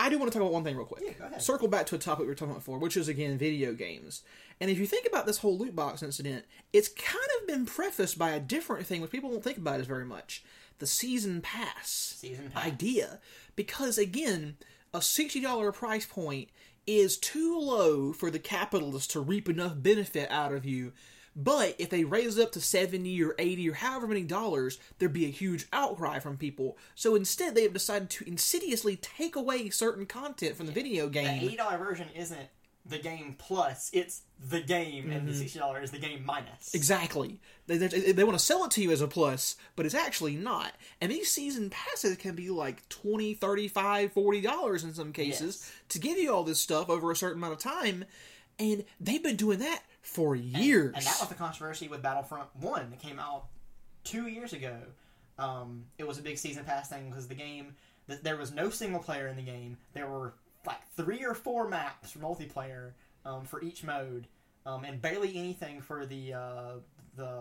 I 0.00 0.08
do 0.10 0.18
want 0.18 0.30
to 0.32 0.36
talk 0.36 0.42
about 0.42 0.52
one 0.52 0.64
thing 0.64 0.76
real 0.76 0.86
quick. 0.86 1.16
Yeah. 1.18 1.38
Circle 1.38 1.68
back 1.68 1.86
to 1.86 1.94
a 1.94 1.98
topic 1.98 2.22
we 2.22 2.26
were 2.26 2.34
talking 2.34 2.50
about 2.50 2.60
before, 2.60 2.78
which 2.78 2.96
is 2.96 3.08
again 3.08 3.38
video 3.38 3.72
games. 3.72 4.22
And 4.60 4.70
if 4.70 4.78
you 4.78 4.86
think 4.86 5.06
about 5.06 5.26
this 5.26 5.38
whole 5.38 5.56
loot 5.56 5.74
box 5.76 6.02
incident, 6.02 6.44
it's 6.72 6.88
kind 6.88 7.24
of 7.40 7.46
been 7.46 7.64
prefaced 7.64 8.18
by 8.18 8.30
a 8.30 8.40
different 8.40 8.86
thing 8.86 9.00
which 9.00 9.10
people 9.12 9.30
won't 9.30 9.44
think 9.44 9.58
about 9.58 9.80
as 9.80 9.86
very 9.86 10.04
much. 10.04 10.44
The 10.80 10.86
season 10.86 11.40
pass. 11.40 12.16
Season 12.18 12.50
pass. 12.52 12.66
idea. 12.66 13.20
Because 13.54 13.96
again, 13.96 14.56
a 14.92 15.00
sixty 15.00 15.40
dollar 15.40 15.70
price 15.70 16.06
point 16.06 16.48
is 16.86 17.16
too 17.16 17.58
low 17.58 18.12
for 18.12 18.30
the 18.30 18.38
capitalists 18.38 19.12
to 19.14 19.20
reap 19.20 19.48
enough 19.48 19.74
benefit 19.76 20.30
out 20.30 20.52
of 20.52 20.64
you. 20.64 20.92
But 21.36 21.74
if 21.78 21.90
they 21.90 22.04
raise 22.04 22.38
it 22.38 22.42
up 22.42 22.52
to 22.52 22.60
70 22.60 23.22
or 23.22 23.34
80 23.38 23.70
or 23.70 23.74
however 23.74 24.06
many 24.06 24.22
dollars, 24.22 24.78
there'd 24.98 25.12
be 25.12 25.26
a 25.26 25.30
huge 25.30 25.66
outcry 25.72 26.20
from 26.20 26.36
people. 26.36 26.78
So 26.94 27.14
instead, 27.16 27.54
they 27.54 27.64
have 27.64 27.72
decided 27.72 28.08
to 28.10 28.28
insidiously 28.28 28.96
take 28.96 29.34
away 29.34 29.68
certain 29.70 30.06
content 30.06 30.56
from 30.56 30.66
the 30.66 30.72
video 30.72 31.08
game. 31.08 31.24
the 31.24 31.30
game. 31.30 31.42
eighty 31.44 31.56
dollar 31.56 31.78
version 31.78 32.06
isn't 32.14 32.48
the 32.86 32.98
game 32.98 33.34
plus; 33.38 33.90
it's 33.92 34.22
the 34.48 34.60
game, 34.60 35.10
and 35.10 35.22
Mm-hmm. 35.22 35.26
the 35.28 35.34
sixty 35.34 35.58
dollar 35.58 35.82
is 35.82 35.90
the 35.90 35.98
game 35.98 36.22
minus. 36.24 36.72
Exactly. 36.74 37.40
They, 37.66 37.78
they, 37.78 38.12
they 38.12 38.24
want 38.24 38.38
to 38.38 38.44
sell 38.44 38.62
it 38.66 38.70
to 38.72 38.82
you 38.82 38.92
as 38.92 39.00
a 39.00 39.08
plus, 39.08 39.56
but 39.74 39.86
it's 39.86 39.94
actually 39.94 40.36
not. 40.36 40.72
And 41.00 41.10
these 41.10 41.32
season 41.32 41.68
passes 41.70 42.16
can 42.18 42.34
be 42.36 42.50
like 42.50 42.88
20 42.90 43.34
35 43.34 44.12
40 44.12 44.40
dollars 44.42 44.84
in 44.84 44.94
some 44.94 45.12
cases 45.12 45.60
Yes. 45.62 45.72
to 45.88 45.98
give 45.98 46.18
you 46.18 46.32
all 46.32 46.44
this 46.44 46.60
stuff 46.60 46.88
over 46.90 47.10
a 47.10 47.16
certain 47.16 47.38
amount 47.38 47.54
of 47.54 47.58
time. 47.58 48.04
And 48.58 48.84
they've 49.00 49.22
been 49.22 49.34
doing 49.36 49.58
that 49.60 49.82
for 50.04 50.36
years. 50.36 50.94
And 50.94 51.04
that 51.04 51.16
was 51.18 51.28
the 51.28 51.34
controversy 51.34 51.88
with 51.88 52.02
Battlefront 52.02 52.48
One 52.60 52.90
that 52.90 53.00
came 53.00 53.18
out 53.18 53.46
two 54.04 54.28
years 54.28 54.52
ago. 54.52 54.76
Um, 55.38 55.86
it 55.98 56.06
was 56.06 56.18
a 56.18 56.22
big 56.22 56.38
season 56.38 56.64
pass 56.64 56.88
thing 56.88 57.08
because 57.10 57.26
the 57.26 57.34
game 57.34 57.74
th- 58.08 58.20
there 58.22 58.36
was 58.36 58.52
no 58.52 58.70
single 58.70 59.00
player 59.00 59.26
in 59.28 59.36
the 59.36 59.42
game. 59.42 59.76
There 59.94 60.06
were 60.06 60.34
like 60.66 60.86
three 60.96 61.24
or 61.24 61.34
four 61.34 61.68
maps 61.68 62.12
for 62.12 62.20
multiplayer 62.20 62.92
um, 63.24 63.44
for 63.44 63.62
each 63.62 63.82
mode, 63.82 64.26
um, 64.66 64.84
and 64.84 65.00
barely 65.00 65.36
anything 65.36 65.80
for 65.80 66.06
the 66.06 66.34
uh, 66.34 66.72
the 67.16 67.40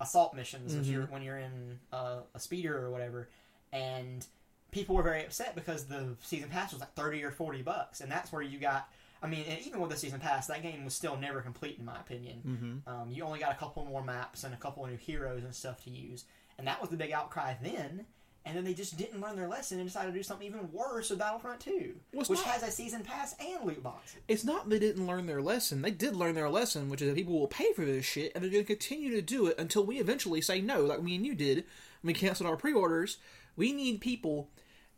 assault 0.00 0.34
missions 0.34 0.76
which 0.76 0.86
you're, 0.86 1.06
when 1.06 1.22
you're 1.22 1.38
in 1.38 1.78
uh, 1.92 2.20
a 2.34 2.38
speeder 2.38 2.78
or 2.78 2.90
whatever. 2.90 3.28
And 3.72 4.24
people 4.70 4.94
were 4.94 5.02
very 5.02 5.24
upset 5.24 5.54
because 5.54 5.84
the 5.86 6.14
season 6.22 6.48
pass 6.50 6.72
was 6.72 6.80
like 6.80 6.94
thirty 6.94 7.24
or 7.24 7.30
forty 7.30 7.62
bucks, 7.62 8.00
and 8.00 8.10
that's 8.12 8.30
where 8.30 8.42
you 8.42 8.58
got. 8.58 8.88
I 9.22 9.26
mean, 9.26 9.44
and 9.48 9.58
even 9.66 9.80
with 9.80 9.90
the 9.90 9.96
season 9.96 10.20
pass, 10.20 10.46
that 10.46 10.62
game 10.62 10.84
was 10.84 10.94
still 10.94 11.16
never 11.16 11.40
complete 11.40 11.76
in 11.78 11.84
my 11.84 11.96
opinion. 11.98 12.82
Mm-hmm. 12.86 12.88
Um, 12.88 13.10
you 13.10 13.24
only 13.24 13.38
got 13.40 13.52
a 13.52 13.56
couple 13.56 13.84
more 13.84 14.04
maps 14.04 14.44
and 14.44 14.54
a 14.54 14.56
couple 14.56 14.84
of 14.84 14.90
new 14.90 14.96
heroes 14.96 15.42
and 15.44 15.54
stuff 15.54 15.82
to 15.84 15.90
use, 15.90 16.24
and 16.58 16.66
that 16.66 16.80
was 16.80 16.90
the 16.90 16.96
big 16.96 17.12
outcry 17.12 17.54
then. 17.62 18.06
and 18.46 18.56
then 18.56 18.64
they 18.64 18.72
just 18.72 18.96
didn't 18.96 19.20
learn 19.20 19.36
their 19.36 19.48
lesson 19.48 19.78
and 19.78 19.86
decided 19.86 20.10
to 20.12 20.16
do 20.18 20.22
something 20.22 20.46
even 20.46 20.72
worse 20.72 21.10
with 21.10 21.18
Battlefront 21.18 21.60
2, 21.60 21.94
Well, 22.14 22.24
which 22.26 22.38
not- 22.38 22.46
has 22.46 22.62
a 22.62 22.70
season 22.70 23.02
pass 23.02 23.34
and 23.40 23.62
loot 23.66 23.82
boxes. 23.82 24.20
It's 24.26 24.44
not 24.44 24.70
they 24.70 24.78
didn't 24.78 25.06
learn 25.06 25.26
their 25.26 25.42
lesson. 25.42 25.82
They 25.82 25.90
did 25.90 26.16
learn 26.16 26.34
their 26.34 26.48
lesson, 26.48 26.88
which 26.88 27.02
is 27.02 27.08
that 27.08 27.16
people 27.16 27.38
will 27.38 27.48
pay 27.48 27.72
for 27.74 27.84
this 27.84 28.06
shit, 28.06 28.32
and 28.34 28.42
they're 28.42 28.50
going 28.50 28.64
to 28.64 28.66
continue 28.66 29.10
to 29.10 29.20
do 29.20 29.48
it 29.48 29.58
until 29.58 29.84
we 29.84 29.98
eventually 29.98 30.40
say 30.40 30.62
no, 30.62 30.80
like 30.82 31.02
me 31.02 31.16
and 31.16 31.26
you 31.26 31.34
did. 31.34 31.56
when 32.00 32.14
We 32.14 32.14
canceled 32.14 32.48
our 32.48 32.56
pre-orders. 32.56 33.18
We 33.56 33.72
need 33.72 34.00
people, 34.00 34.48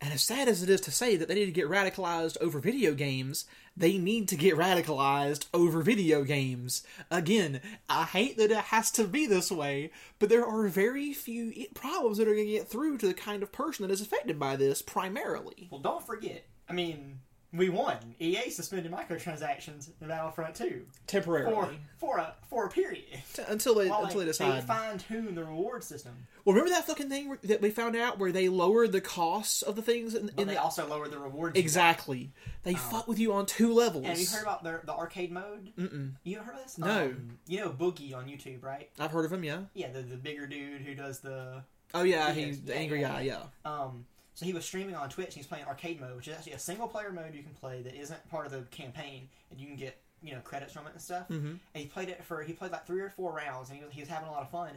and 0.01 0.11
as 0.11 0.23
sad 0.23 0.47
as 0.47 0.63
it 0.63 0.69
is 0.69 0.81
to 0.81 0.91
say 0.91 1.15
that 1.15 1.27
they 1.27 1.35
need 1.35 1.45
to 1.45 1.51
get 1.51 1.69
radicalized 1.69 2.35
over 2.41 2.59
video 2.59 2.95
games, 2.95 3.45
they 3.77 3.99
need 3.99 4.27
to 4.29 4.35
get 4.35 4.55
radicalized 4.57 5.45
over 5.53 5.81
video 5.81 6.23
games. 6.23 6.83
Again, 7.11 7.61
I 7.87 8.05
hate 8.05 8.37
that 8.37 8.49
it 8.49 8.57
has 8.57 8.89
to 8.91 9.05
be 9.05 9.27
this 9.27 9.51
way, 9.51 9.91
but 10.17 10.29
there 10.29 10.45
are 10.45 10.67
very 10.67 11.13
few 11.13 11.53
problems 11.75 12.17
that 12.17 12.27
are 12.27 12.33
going 12.33 12.47
to 12.47 12.51
get 12.51 12.67
through 12.67 12.97
to 12.97 13.07
the 13.07 13.13
kind 13.13 13.43
of 13.43 13.51
person 13.51 13.87
that 13.87 13.93
is 13.93 14.01
affected 14.01 14.39
by 14.39 14.55
this 14.55 14.81
primarily. 14.81 15.67
Well, 15.69 15.81
don't 15.81 16.05
forget, 16.05 16.45
I 16.67 16.73
mean, 16.73 17.19
we 17.53 17.69
won. 17.69 17.97
EA 18.19 18.49
suspended 18.49 18.91
microtransactions 18.91 19.89
in 20.01 20.07
Battlefront 20.07 20.55
2 20.55 20.85
Temporarily. 21.07 21.53
for 21.53 21.71
for 21.97 22.17
a 22.17 22.33
for 22.49 22.65
a 22.65 22.69
period. 22.69 23.03
T- 23.33 23.43
until 23.47 23.75
they 23.75 23.89
While 23.89 24.03
until 24.05 24.19
they 24.19 24.25
they, 24.25 24.31
decide. 24.31 24.63
fine 24.63 24.97
tune 24.97 25.35
the 25.35 25.43
reward 25.43 25.83
system, 25.83 26.13
Well, 26.45 26.55
remember 26.55 26.73
that 26.73 26.85
fucking 26.87 27.09
thing 27.09 27.37
that 27.43 27.61
we 27.61 27.69
found 27.69 27.95
out 27.95 28.17
where 28.19 28.31
they 28.31 28.47
lowered 28.49 28.91
the 28.93 29.01
costs 29.01 29.61
of 29.61 29.75
the 29.75 29.81
things 29.81 30.13
and, 30.15 30.31
but 30.35 30.47
they 30.47 30.53
the 30.53 30.61
also 30.61 30.87
lowered 30.87 31.11
the 31.11 31.19
rewards. 31.19 31.57
exactly. 31.59 32.31
They 32.63 32.73
fuck 32.75 33.07
with 33.07 33.19
you 33.19 33.33
on 33.33 33.45
two 33.45 33.73
levels. 33.73 34.05
Have 34.05 34.19
you 34.19 34.27
heard 34.27 34.43
about 34.43 34.63
the 34.63 34.79
the 34.85 34.93
arcade 34.93 35.31
mode? 35.31 35.71
Mm-mm. 35.77 36.11
You 36.23 36.39
heard 36.39 36.55
of 36.55 36.63
this? 36.63 36.77
No. 36.77 37.05
Um, 37.05 37.37
you 37.47 37.59
know 37.59 37.69
Boogie 37.69 38.15
on 38.15 38.25
YouTube, 38.25 38.63
right? 38.63 38.89
I've 38.99 39.11
heard 39.11 39.25
of 39.25 39.33
him. 39.33 39.43
Yeah. 39.43 39.61
Yeah, 39.73 39.91
the 39.91 40.01
the 40.01 40.17
bigger 40.17 40.47
dude 40.47 40.81
who 40.81 40.95
does 40.95 41.19
the 41.19 41.63
Oh 41.93 42.03
yeah, 42.03 42.31
he's 42.31 42.61
the 42.61 42.73
angry 42.75 43.01
guy. 43.01 43.21
Yeah. 43.21 43.41
Um, 43.65 44.05
so 44.33 44.45
he 44.45 44.53
was 44.53 44.65
streaming 44.65 44.95
on 44.95 45.09
Twitch. 45.09 45.27
and 45.27 45.35
He's 45.35 45.47
playing 45.47 45.65
arcade 45.65 45.99
mode, 45.99 46.15
which 46.15 46.27
is 46.27 46.35
actually 46.35 46.53
a 46.53 46.59
single 46.59 46.87
player 46.87 47.11
mode 47.11 47.33
you 47.35 47.43
can 47.43 47.53
play 47.53 47.81
that 47.81 47.95
isn't 47.95 48.29
part 48.29 48.45
of 48.45 48.51
the 48.51 48.61
campaign, 48.71 49.27
and 49.51 49.59
you 49.59 49.67
can 49.67 49.75
get 49.75 49.97
you 50.23 50.33
know 50.33 50.39
credits 50.41 50.73
from 50.73 50.85
it 50.87 50.93
and 50.93 51.01
stuff. 51.01 51.27
Mm-hmm. 51.29 51.47
And 51.47 51.59
he 51.73 51.85
played 51.85 52.09
it 52.09 52.23
for 52.23 52.41
he 52.43 52.53
played 52.53 52.71
like 52.71 52.85
three 52.85 53.01
or 53.01 53.09
four 53.09 53.33
rounds, 53.33 53.69
and 53.69 53.77
he 53.79 53.83
was, 53.83 53.93
he 53.93 54.01
was 54.01 54.09
having 54.09 54.29
a 54.29 54.31
lot 54.31 54.41
of 54.41 54.49
fun. 54.49 54.71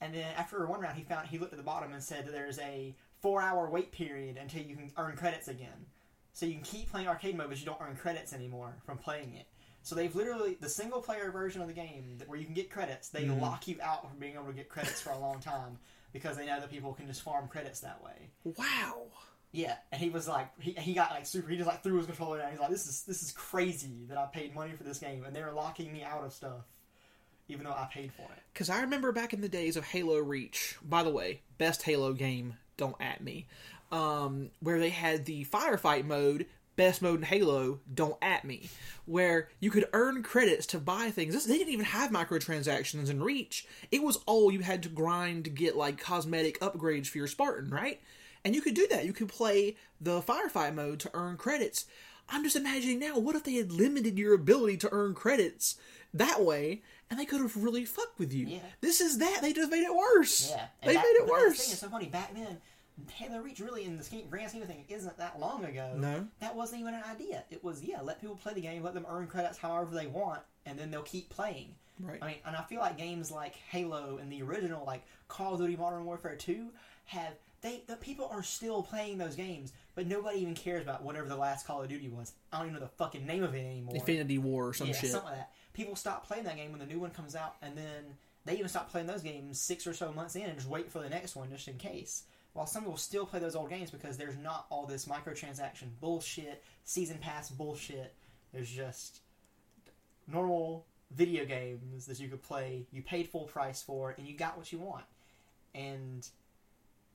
And 0.00 0.14
then 0.14 0.26
after 0.36 0.64
one 0.66 0.80
round, 0.80 0.96
he 0.96 1.02
found 1.04 1.28
he 1.28 1.38
looked 1.38 1.52
at 1.52 1.56
the 1.58 1.64
bottom 1.64 1.92
and 1.92 2.02
said 2.02 2.26
that 2.26 2.32
there's 2.32 2.58
a 2.60 2.94
four 3.20 3.40
hour 3.42 3.68
wait 3.68 3.90
period 3.92 4.36
until 4.36 4.62
you 4.62 4.76
can 4.76 4.90
earn 4.96 5.16
credits 5.16 5.48
again. 5.48 5.86
So 6.34 6.46
you 6.46 6.52
can 6.54 6.62
keep 6.62 6.90
playing 6.90 7.08
arcade 7.08 7.36
mode, 7.36 7.48
but 7.48 7.58
you 7.58 7.66
don't 7.66 7.80
earn 7.80 7.96
credits 7.96 8.32
anymore 8.32 8.76
from 8.86 8.96
playing 8.98 9.34
it. 9.34 9.46
So 9.82 9.94
they've 9.96 10.14
literally 10.14 10.56
the 10.60 10.68
single 10.68 11.00
player 11.00 11.30
version 11.32 11.60
of 11.62 11.66
the 11.66 11.74
game 11.74 12.18
where 12.26 12.38
you 12.38 12.44
can 12.44 12.54
get 12.54 12.70
credits. 12.70 13.08
They 13.08 13.24
Mhm. 13.24 13.40
lock 13.40 13.66
you 13.66 13.76
out 13.82 14.08
from 14.08 14.18
being 14.20 14.34
able 14.34 14.46
to 14.46 14.52
get 14.52 14.68
credits 14.68 15.00
for 15.00 15.10
a 15.10 15.18
long 15.18 15.40
time 15.40 15.78
because 16.12 16.36
they 16.36 16.46
know 16.46 16.60
that 16.60 16.70
people 16.70 16.92
can 16.92 17.06
just 17.06 17.22
farm 17.22 17.48
credits 17.48 17.80
that 17.80 18.02
way. 18.02 18.30
Wow. 18.44 19.06
Yeah, 19.52 19.76
and 19.90 20.00
he 20.00 20.10
was 20.10 20.28
like, 20.28 20.50
he, 20.60 20.72
he 20.72 20.92
got 20.92 21.10
like 21.10 21.24
super. 21.24 21.48
He 21.48 21.56
just 21.56 21.68
like 21.68 21.82
threw 21.82 21.96
his 21.96 22.06
controller 22.06 22.38
down. 22.38 22.50
He's 22.50 22.60
like, 22.60 22.70
this 22.70 22.86
is 22.86 23.02
this 23.02 23.22
is 23.22 23.32
crazy 23.32 24.04
that 24.08 24.18
I 24.18 24.26
paid 24.26 24.54
money 24.54 24.72
for 24.76 24.84
this 24.84 24.98
game, 24.98 25.24
and 25.24 25.34
they're 25.34 25.52
locking 25.52 25.90
me 25.90 26.02
out 26.02 26.22
of 26.22 26.34
stuff, 26.34 26.66
even 27.48 27.64
though 27.64 27.72
I 27.72 27.88
paid 27.90 28.12
for 28.12 28.24
it. 28.24 28.42
Because 28.52 28.68
I 28.68 28.82
remember 28.82 29.10
back 29.10 29.32
in 29.32 29.40
the 29.40 29.48
days 29.48 29.76
of 29.76 29.86
Halo 29.86 30.18
Reach. 30.18 30.76
By 30.86 31.02
the 31.02 31.10
way, 31.10 31.40
best 31.56 31.82
Halo 31.82 32.12
game. 32.12 32.56
Don't 32.76 32.96
at 33.00 33.22
me. 33.22 33.46
Um, 33.90 34.50
where 34.60 34.78
they 34.78 34.90
had 34.90 35.24
the 35.24 35.46
firefight 35.46 36.04
mode. 36.04 36.46
Best 36.78 37.02
mode 37.02 37.18
in 37.18 37.24
Halo, 37.24 37.80
don't 37.92 38.16
at 38.22 38.44
me. 38.44 38.70
Where 39.04 39.48
you 39.58 39.68
could 39.68 39.88
earn 39.92 40.22
credits 40.22 40.64
to 40.66 40.78
buy 40.78 41.10
things. 41.10 41.34
This, 41.34 41.44
they 41.44 41.58
didn't 41.58 41.72
even 41.72 41.86
have 41.86 42.12
microtransactions 42.12 43.10
in 43.10 43.20
Reach. 43.20 43.66
It 43.90 44.04
was 44.04 44.18
all 44.26 44.52
you 44.52 44.60
had 44.60 44.84
to 44.84 44.88
grind 44.88 45.42
to 45.44 45.50
get 45.50 45.76
like 45.76 45.98
cosmetic 46.00 46.60
upgrades 46.60 47.08
for 47.08 47.18
your 47.18 47.26
Spartan, 47.26 47.68
right? 47.70 48.00
And 48.44 48.54
you 48.54 48.60
could 48.62 48.74
do 48.74 48.86
that. 48.90 49.04
You 49.04 49.12
could 49.12 49.26
play 49.28 49.74
the 50.00 50.20
firefight 50.22 50.72
mode 50.76 51.00
to 51.00 51.10
earn 51.14 51.36
credits. 51.36 51.86
I'm 52.28 52.44
just 52.44 52.54
imagining 52.54 53.00
now, 53.00 53.18
what 53.18 53.34
if 53.34 53.42
they 53.42 53.54
had 53.54 53.72
limited 53.72 54.16
your 54.16 54.34
ability 54.34 54.76
to 54.76 54.88
earn 54.92 55.14
credits 55.14 55.76
that 56.14 56.42
way, 56.44 56.82
and 57.10 57.18
they 57.18 57.24
could 57.24 57.40
have 57.40 57.56
really 57.56 57.84
fucked 57.86 58.20
with 58.20 58.32
you? 58.32 58.46
Yeah. 58.46 58.58
This 58.80 59.00
is 59.00 59.18
that. 59.18 59.40
They 59.42 59.52
just 59.52 59.70
made 59.72 59.82
it 59.82 59.92
worse. 59.94 60.50
Yeah, 60.50 60.66
They 60.84 60.94
back- 60.94 61.02
made 61.04 61.10
it 61.10 61.18
that's 61.26 61.26
the 61.26 61.32
worse. 61.32 61.58
thing, 61.64 61.72
it's 61.72 61.80
so 61.80 61.88
funny. 61.88 62.06
Back 62.06 62.34
then, 62.34 62.58
Halo 63.12 63.40
Reach 63.40 63.60
really, 63.60 63.84
in 63.84 63.96
the 63.96 64.04
scheme, 64.04 64.26
grand 64.28 64.50
scheme 64.50 64.62
of 64.62 64.68
things, 64.68 64.86
isn't 64.88 65.16
that 65.18 65.38
long 65.38 65.64
ago. 65.64 65.92
No. 65.96 66.26
that 66.40 66.54
wasn't 66.54 66.80
even 66.80 66.94
an 66.94 67.02
idea. 67.10 67.44
It 67.50 67.62
was 67.62 67.82
yeah, 67.82 68.00
let 68.00 68.20
people 68.20 68.36
play 68.36 68.54
the 68.54 68.60
game, 68.60 68.82
let 68.82 68.94
them 68.94 69.06
earn 69.08 69.26
credits 69.26 69.58
however 69.58 69.94
they 69.94 70.06
want, 70.06 70.40
and 70.66 70.78
then 70.78 70.90
they'll 70.90 71.02
keep 71.02 71.28
playing. 71.28 71.74
Right. 72.00 72.18
I 72.22 72.26
mean, 72.26 72.36
and 72.46 72.56
I 72.56 72.62
feel 72.62 72.80
like 72.80 72.96
games 72.96 73.30
like 73.30 73.56
Halo 73.70 74.18
and 74.20 74.30
the 74.30 74.42
original, 74.42 74.84
like 74.84 75.04
Call 75.26 75.54
of 75.54 75.60
Duty 75.60 75.76
Modern 75.76 76.04
Warfare 76.04 76.36
Two, 76.36 76.68
have 77.06 77.34
they 77.60 77.82
the 77.86 77.96
people 77.96 78.28
are 78.32 78.42
still 78.42 78.82
playing 78.82 79.18
those 79.18 79.34
games, 79.34 79.72
but 79.94 80.06
nobody 80.06 80.40
even 80.40 80.54
cares 80.54 80.82
about 80.82 81.02
whatever 81.02 81.28
the 81.28 81.36
last 81.36 81.66
Call 81.66 81.82
of 81.82 81.88
Duty 81.88 82.08
was. 82.08 82.32
I 82.52 82.58
don't 82.58 82.68
even 82.68 82.80
know 82.80 82.86
the 82.86 82.92
fucking 82.92 83.26
name 83.26 83.42
of 83.42 83.54
it 83.54 83.64
anymore. 83.66 83.94
Infinity 83.94 84.38
War 84.38 84.68
or 84.68 84.74
some 84.74 84.88
yeah, 84.88 84.94
shit. 84.94 85.10
something 85.10 85.30
like 85.30 85.38
that. 85.38 85.52
People 85.72 85.96
stop 85.96 86.26
playing 86.26 86.44
that 86.44 86.56
game 86.56 86.70
when 86.70 86.80
the 86.80 86.86
new 86.86 87.00
one 87.00 87.10
comes 87.10 87.34
out, 87.34 87.56
and 87.62 87.76
then 87.76 88.16
they 88.44 88.54
even 88.54 88.68
stop 88.68 88.90
playing 88.90 89.06
those 89.06 89.22
games 89.22 89.60
six 89.60 89.86
or 89.86 89.94
so 89.94 90.12
months 90.12 90.36
in 90.36 90.42
and 90.42 90.54
just 90.54 90.68
wait 90.68 90.90
for 90.90 91.00
the 91.00 91.08
next 91.08 91.36
one 91.36 91.50
just 91.50 91.68
in 91.68 91.76
case. 91.78 92.24
While 92.58 92.66
some 92.66 92.84
will 92.84 92.96
still 92.96 93.24
play 93.24 93.38
those 93.38 93.54
old 93.54 93.70
games 93.70 93.92
because 93.92 94.16
there's 94.16 94.36
not 94.36 94.66
all 94.68 94.84
this 94.84 95.04
microtransaction 95.04 95.90
bullshit, 96.00 96.64
season 96.82 97.18
pass 97.18 97.50
bullshit. 97.50 98.12
There's 98.52 98.68
just 98.68 99.20
normal 100.26 100.84
video 101.12 101.44
games 101.44 102.06
that 102.06 102.18
you 102.18 102.26
could 102.26 102.42
play. 102.42 102.84
You 102.90 103.00
paid 103.00 103.28
full 103.28 103.44
price 103.44 103.80
for, 103.80 104.16
and 104.18 104.26
you 104.26 104.36
got 104.36 104.58
what 104.58 104.72
you 104.72 104.80
want. 104.80 105.04
And 105.72 106.28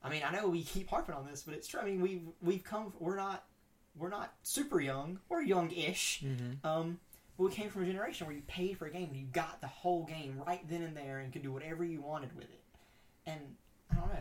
I 0.02 0.08
mean, 0.08 0.22
I 0.26 0.32
know 0.32 0.48
we 0.48 0.62
keep 0.62 0.88
harping 0.88 1.14
on 1.14 1.26
this, 1.26 1.42
but 1.42 1.52
it's 1.52 1.68
true. 1.68 1.80
I 1.80 1.84
mean, 1.84 2.00
we've 2.00 2.22
we've 2.40 2.64
come. 2.64 2.94
We're 2.98 3.16
not 3.16 3.44
we're 3.98 4.08
not 4.08 4.32
super 4.44 4.80
young. 4.80 5.20
We're 5.28 5.42
young-ish. 5.42 6.22
Mhm. 6.24 6.64
Um, 6.64 7.00
but 7.36 7.44
we 7.44 7.50
came 7.50 7.68
from 7.68 7.82
a 7.82 7.86
generation 7.86 8.26
where 8.26 8.34
you 8.34 8.42
paid 8.46 8.78
for 8.78 8.86
a 8.86 8.90
game 8.90 9.08
and 9.10 9.16
you 9.16 9.26
got 9.26 9.60
the 9.60 9.66
whole 9.66 10.04
game 10.04 10.40
right 10.46 10.66
then 10.70 10.80
and 10.80 10.96
there 10.96 11.18
and 11.18 11.34
could 11.34 11.42
do 11.42 11.52
whatever 11.52 11.84
you 11.84 12.00
wanted 12.00 12.34
with 12.34 12.46
it. 12.46 12.62
And 13.26 13.56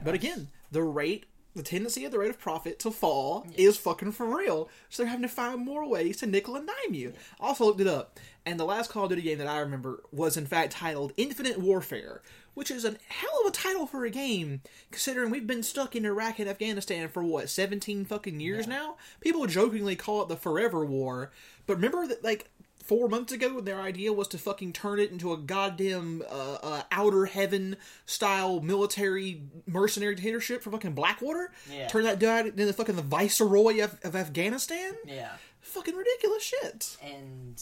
But 0.04 0.14
again, 0.14 0.50
the 0.72 0.84
rate, 0.84 1.26
the 1.56 1.64
tendency 1.64 2.04
of 2.04 2.12
the 2.12 2.20
rate 2.20 2.30
of 2.32 2.40
profit 2.40 2.80
to 2.80 2.92
fall 2.92 3.46
Yeah. 3.50 3.68
is 3.70 3.78
fucking 3.78 4.12
for 4.14 4.26
real. 4.38 4.70
So 4.90 5.04
they're 5.04 5.10
having 5.10 5.22
to 5.28 5.34
find 5.34 5.60
more 5.64 5.88
ways 5.88 6.18
to 6.18 6.26
nickel 6.26 6.56
and 6.56 6.68
dime 6.68 6.94
you. 6.94 7.14
I 7.40 7.48
also 7.48 7.66
looked 7.66 7.80
it 7.82 7.88
up, 7.88 8.20
and 8.46 8.60
the 8.60 8.66
last 8.66 8.90
Call 8.90 9.04
of 9.06 9.10
Duty 9.10 9.22
game 9.22 9.38
that 9.38 9.48
I 9.48 9.60
remember 9.60 10.04
was 10.12 10.36
in 10.36 10.46
fact 10.46 10.74
titled 10.74 11.14
Infinite 11.16 11.60
Warfare, 11.60 12.22
which 12.54 12.70
is 12.70 12.84
a 12.86 12.96
hell 13.08 13.40
of 13.42 13.48
a 13.48 13.52
title 13.52 13.88
for 13.88 14.04
a 14.04 14.10
game, 14.10 14.62
considering 14.92 15.30
we've 15.32 15.48
been 15.48 15.64
stuck 15.64 15.96
in 15.96 16.06
Iraq 16.06 16.40
and 16.40 16.50
Afghanistan 16.50 17.08
for 17.08 17.24
what, 17.24 17.50
17 17.50 18.04
fucking 18.06 18.40
years 18.40 18.66
Yeah. 18.68 18.74
now? 18.74 18.98
People 19.22 19.46
jokingly 19.48 19.96
call 19.96 20.22
it 20.24 20.30
the 20.30 20.36
Forever 20.38 20.84
War, 20.86 21.32
but 21.66 21.76
remember 21.76 22.06
that, 22.08 22.24
like, 22.24 22.50
four 22.84 23.08
months 23.08 23.32
ago 23.34 23.60
their 23.62 23.82
idea 23.82 24.12
was 24.14 24.28
to 24.28 24.38
fucking 24.38 24.74
turn 24.74 25.00
it 25.00 25.10
into 25.12 25.32
a 25.34 25.38
goddamn 25.38 26.22
uh, 26.30 26.58
uh, 26.62 26.82
outer 26.92 27.26
heaven 27.26 27.76
style 28.06 28.60
military 28.62 29.42
mercenary 29.66 30.16
dictatorship 30.16 30.62
for 30.62 30.72
fucking 30.72 30.94
blackwater 30.94 31.52
Yeah. 31.72 31.88
turn 31.88 32.04
that 32.04 32.20
guy 32.20 32.42
into 32.42 32.66
the 32.66 32.74
fucking 32.74 32.96
the 32.96 33.02
viceroy 33.02 33.84
of, 33.84 33.98
of 34.04 34.16
afghanistan 34.16 34.94
yeah. 35.06 35.32
fucking 35.62 35.96
ridiculous 35.96 36.44
shit 36.44 36.98
and 37.04 37.62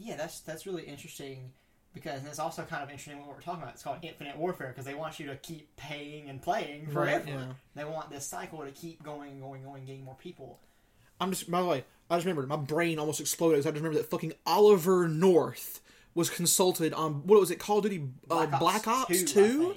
yeah, 0.00 0.16
that's 0.16 0.40
that's 0.40 0.64
really 0.66 0.84
interesting 0.84 1.50
because 1.92 2.24
it's 2.24 2.38
also 2.38 2.62
kind 2.62 2.84
of 2.84 2.88
interesting 2.90 3.18
what 3.18 3.26
we're 3.28 3.40
talking 3.40 3.62
about. 3.62 3.74
It's 3.74 3.82
called 3.82 3.98
infinite 4.02 4.36
warfare 4.36 4.68
because 4.68 4.84
they 4.84 4.94
want 4.94 5.18
you 5.18 5.26
to 5.26 5.34
keep 5.36 5.74
paying 5.76 6.28
and 6.28 6.40
playing 6.40 6.84
Right, 6.92 7.24
forever. 7.24 7.28
yeah. 7.28 7.52
They 7.74 7.84
want 7.84 8.08
this 8.08 8.24
cycle 8.24 8.60
to 8.64 8.70
keep 8.70 9.02
going 9.02 9.32
and 9.32 9.40
going 9.40 9.62
and 9.62 9.64
going, 9.72 9.84
getting 9.86 10.04
more 10.04 10.14
people. 10.14 10.60
I'm 11.20 11.30
just 11.30 11.50
by 11.50 11.60
the 11.60 11.66
way 11.66 11.84
i 12.10 12.16
just 12.16 12.26
remembered 12.26 12.48
my 12.48 12.56
brain 12.56 12.98
almost 12.98 13.20
exploded 13.20 13.58
i 13.60 13.62
just 13.62 13.74
remember 13.76 13.96
that 13.98 14.10
fucking 14.10 14.32
oliver 14.46 15.08
north 15.08 15.80
was 16.14 16.30
consulted 16.30 16.92
on 16.94 17.26
what 17.26 17.38
was 17.38 17.50
it 17.50 17.58
call 17.58 17.78
of 17.78 17.84
duty 17.84 18.02
uh, 18.30 18.46
Black 18.46 18.52
Ops 18.52 18.58
black 18.58 18.88
ops 18.88 19.22
2, 19.22 19.26
2, 19.26 19.74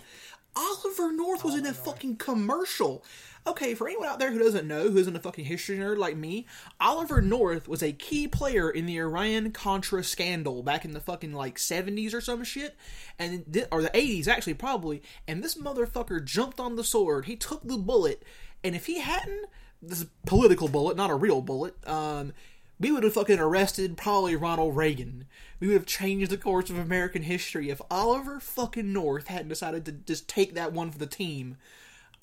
oliver 0.56 1.12
north 1.14 1.44
was 1.44 1.54
in 1.54 1.62
a 1.62 1.64
North. 1.66 1.86
fucking 1.86 2.16
commercial. 2.18 3.04
Okay 3.48 3.74
for 3.74 3.88
anyone 3.88 4.08
out 4.08 4.20
there 4.20 4.32
who 4.32 4.38
doesn't 4.40 4.68
know 4.68 4.90
who 4.90 4.98
isn't 4.98 5.16
a 5.16 5.20
fucking 5.20 5.46
history 5.46 5.78
nerd 5.78 5.98
like 5.98 6.16
me 6.16 6.46
oliver 6.80 7.22
north 7.22 7.68
was 7.68 7.82
a 7.82 7.92
key 7.92 8.28
player 8.28 8.70
in 8.70 8.86
the 8.86 8.98
iran 8.98 9.52
contra 9.52 10.04
scandal 10.04 10.62
back 10.62 10.86
in 10.86 10.92
the 10.92 11.00
fucking 11.00 11.34
like 11.34 11.58
70s 11.58 12.14
or 12.14 12.22
some 12.22 12.44
shit 12.44 12.76
and 13.18 13.66
or 13.72 13.82
the 13.82 13.90
80s 13.90 14.28
actually 14.28 14.54
probably 14.54 15.02
and 15.28 15.44
this 15.44 15.56
motherfucker 15.56 16.24
jumped 16.24 16.60
on 16.60 16.76
the 16.76 16.84
sword. 16.84 17.26
He 17.26 17.36
took 17.36 17.64
the 17.64 17.78
bullet 17.78 18.24
and 18.64 18.76
if 18.76 18.86
he 18.86 19.00
hadn't 19.00 19.48
this 19.82 20.00
is 20.00 20.06
a 20.06 20.28
political 20.28 20.68
bullet 20.68 20.96
not 20.98 21.10
a 21.10 21.16
real 21.16 21.42
bullet 21.42 21.76
um 21.88 22.34
we 22.80 22.92
would 22.92 23.04
have 23.04 23.14
fucking 23.14 23.38
arrested 23.40 23.96
probably 23.96 24.36
Ronald 24.36 24.76
Reagan. 24.76 25.26
We 25.60 25.68
would 25.68 25.76
have 25.76 25.86
changed 25.86 26.32
the 26.32 26.38
course 26.38 26.72
of 26.72 26.80
American 26.80 27.22
history 27.22 27.70
if 27.70 27.80
Oliver 27.92 28.40
fucking 28.40 28.92
North 28.92 29.28
hadn't 29.28 29.50
decided 29.50 29.86
to 29.86 29.92
just 29.92 30.28
take 30.28 30.56
that 30.56 30.74
one 30.74 30.90
for 30.90 30.98
the 30.98 31.06
team. 31.06 31.58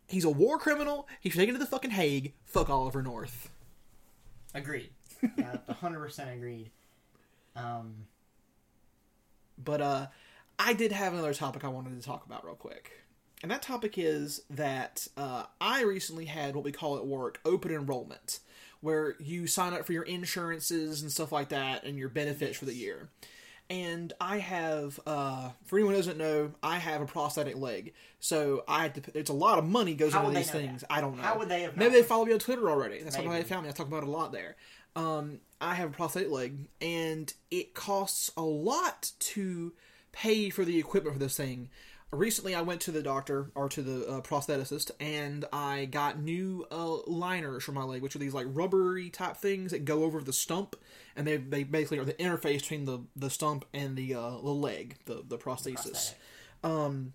He's 0.08 0.24
a 0.24 0.30
war 0.30 0.58
criminal. 0.58 1.06
He 1.20 1.30
should 1.30 1.38
take 1.38 1.48
it 1.48 1.52
to 1.52 1.58
the 1.58 1.64
fucking 1.66 1.92
Hague. 1.92 2.32
Fuck 2.44 2.68
Oliver 2.70 3.02
North. 3.04 3.50
Agreed. 4.52 4.90
hundred 5.80 6.00
percent 6.00 6.30
agreed. 6.30 6.72
Um, 7.54 8.06
But 9.62 9.80
uh 9.80 10.06
I 10.58 10.72
did 10.72 10.90
have 10.90 11.12
another 11.12 11.34
topic 11.34 11.62
I 11.64 11.68
wanted 11.68 12.00
to 12.00 12.04
talk 12.04 12.26
about 12.26 12.44
real 12.44 12.56
quick. 12.56 13.04
And 13.42 13.50
that 13.50 13.62
topic 13.62 13.94
is 13.96 14.42
that 14.50 15.06
uh, 15.16 15.44
I 15.60 15.82
recently 15.82 16.24
had 16.26 16.54
what 16.54 16.64
we 16.64 16.72
call 16.72 16.96
at 16.96 17.06
work 17.06 17.40
open 17.44 17.70
enrollment, 17.72 18.40
where 18.80 19.14
you 19.20 19.46
sign 19.46 19.72
up 19.74 19.84
for 19.86 19.92
your 19.92 20.02
insurances 20.04 21.02
and 21.02 21.10
stuff 21.12 21.32
like 21.32 21.48
that 21.50 21.84
and 21.84 21.98
your 21.98 22.08
benefits 22.08 22.58
for 22.58 22.64
the 22.64 22.74
year. 22.74 23.08
And 23.70 24.14
I 24.18 24.38
have, 24.38 24.98
uh, 25.06 25.50
for 25.66 25.76
anyone 25.76 25.92
who 25.92 25.98
doesn't 25.98 26.16
know, 26.16 26.52
I 26.62 26.78
have 26.78 27.02
a 27.02 27.06
prosthetic 27.06 27.56
leg, 27.56 27.92
so 28.18 28.64
I 28.66 28.82
had 28.82 28.94
to. 28.94 29.18
It's 29.18 29.28
a 29.28 29.34
lot 29.34 29.58
of 29.58 29.66
money 29.66 29.94
goes 29.94 30.14
How 30.14 30.26
into 30.26 30.38
these 30.38 30.50
things. 30.50 30.80
that? 30.80 30.90
I 30.92 31.00
don't 31.02 31.16
know. 31.18 31.22
How 31.22 31.38
would 31.38 31.50
they 31.50 31.62
have 31.62 31.76
Maybe 31.76 31.90
known? 31.90 32.00
they 32.00 32.06
follow 32.08 32.24
me 32.24 32.32
on 32.32 32.38
Twitter 32.38 32.70
already. 32.70 33.02
That's 33.02 33.14
how 33.14 33.22
Maybe. 33.22 33.34
they 33.34 33.42
found 33.42 33.64
me. 33.64 33.68
I 33.68 33.72
talk 33.72 33.86
about 33.86 34.04
it 34.04 34.08
a 34.08 34.10
lot 34.10 34.32
there. 34.32 34.56
Um, 34.96 35.40
I 35.60 35.74
have 35.74 35.90
a 35.90 35.92
prosthetic 35.92 36.30
leg, 36.30 36.56
and 36.80 37.30
it 37.50 37.74
costs 37.74 38.32
a 38.38 38.42
lot 38.42 39.12
to 39.18 39.74
pay 40.12 40.48
for 40.48 40.64
the 40.64 40.78
equipment 40.78 41.14
for 41.14 41.20
this 41.20 41.36
thing. 41.36 41.68
Recently, 42.10 42.54
I 42.54 42.62
went 42.62 42.80
to 42.82 42.90
the 42.90 43.02
doctor 43.02 43.50
or 43.54 43.68
to 43.68 43.82
the 43.82 44.06
uh, 44.06 44.20
prostheticist, 44.22 44.90
and 44.98 45.44
I 45.52 45.84
got 45.84 46.18
new 46.18 46.66
uh, 46.70 47.02
liners 47.06 47.64
for 47.64 47.72
my 47.72 47.82
leg, 47.82 48.00
which 48.00 48.16
are 48.16 48.18
these 48.18 48.32
like 48.32 48.46
rubbery 48.48 49.10
type 49.10 49.36
things 49.36 49.72
that 49.72 49.84
go 49.84 50.04
over 50.04 50.22
the 50.22 50.32
stump, 50.32 50.74
and 51.14 51.26
they 51.26 51.36
they 51.36 51.64
basically 51.64 51.98
are 51.98 52.06
the 52.06 52.14
interface 52.14 52.60
between 52.60 52.86
the 52.86 53.00
the 53.14 53.28
stump 53.28 53.66
and 53.74 53.94
the 53.94 54.14
uh, 54.14 54.30
the 54.30 54.50
leg, 54.50 54.96
the 55.04 55.22
the 55.26 55.36
prosthesis. 55.36 56.14
Prosthetic. 56.62 57.12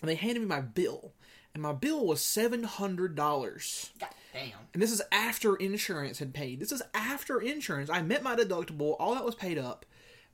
And 0.00 0.08
they 0.08 0.14
handed 0.14 0.40
me 0.40 0.46
my 0.46 0.60
bill, 0.60 1.12
and 1.54 1.62
my 1.62 1.72
bill 1.72 2.06
was 2.06 2.20
seven 2.20 2.64
hundred 2.64 3.14
dollars. 3.14 3.90
God 3.98 4.10
damn. 4.32 4.52
And 4.72 4.82
this 4.82 4.92
is 4.92 5.02
after 5.10 5.56
insurance 5.56 6.18
had 6.18 6.34
paid. 6.34 6.60
This 6.60 6.70
is 6.70 6.82
after 6.94 7.40
insurance. 7.40 7.90
I 7.90 8.02
met 8.02 8.22
my 8.22 8.36
deductible. 8.36 8.94
All 8.98 9.14
that 9.14 9.24
was 9.24 9.34
paid 9.34 9.58
up. 9.58 9.84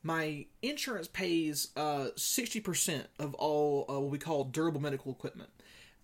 My 0.04 0.44
insurance 0.60 1.08
pays 1.08 1.68
uh, 1.76 2.08
60% 2.14 3.06
of 3.18 3.34
all 3.34 3.86
uh, 3.88 3.98
what 3.98 4.10
we 4.10 4.18
call 4.18 4.44
durable 4.44 4.80
medical 4.80 5.10
equipment. 5.10 5.48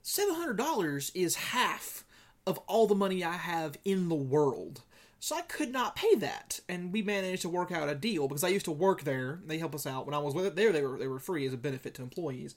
$700 0.03 1.11
is 1.15 1.35
half 1.37 2.05
of 2.47 2.59
all 2.67 2.87
the 2.87 2.95
money 2.95 3.23
I 3.23 3.35
have 3.35 3.77
in 3.85 4.09
the 4.09 4.15
world. 4.15 4.81
So 5.21 5.37
I 5.37 5.43
could 5.43 5.71
not 5.71 5.97
pay 5.97 6.15
that. 6.15 6.61
And 6.67 6.95
we 6.95 7.03
managed 7.03 7.43
to 7.43 7.51
work 7.51 7.71
out 7.71 7.91
a 7.91 7.95
deal 7.95 8.27
because 8.27 8.43
I 8.43 8.49
used 8.49 8.65
to 8.65 8.73
work 8.73 9.03
there. 9.03 9.41
They 9.47 9.59
help 9.59 9.75
us 9.75 9.87
out. 9.87 10.07
When 10.07 10.15
I 10.15 10.19
was 10.19 10.35
with 10.35 10.57
there, 10.57 10.73
they 10.73 10.81
were, 10.81 10.99
they 10.99 11.07
were 11.07 11.19
free 11.19 11.47
as 11.47 11.53
a 11.53 11.59
benefit 11.59 11.93
to 11.95 12.03
employees. 12.03 12.55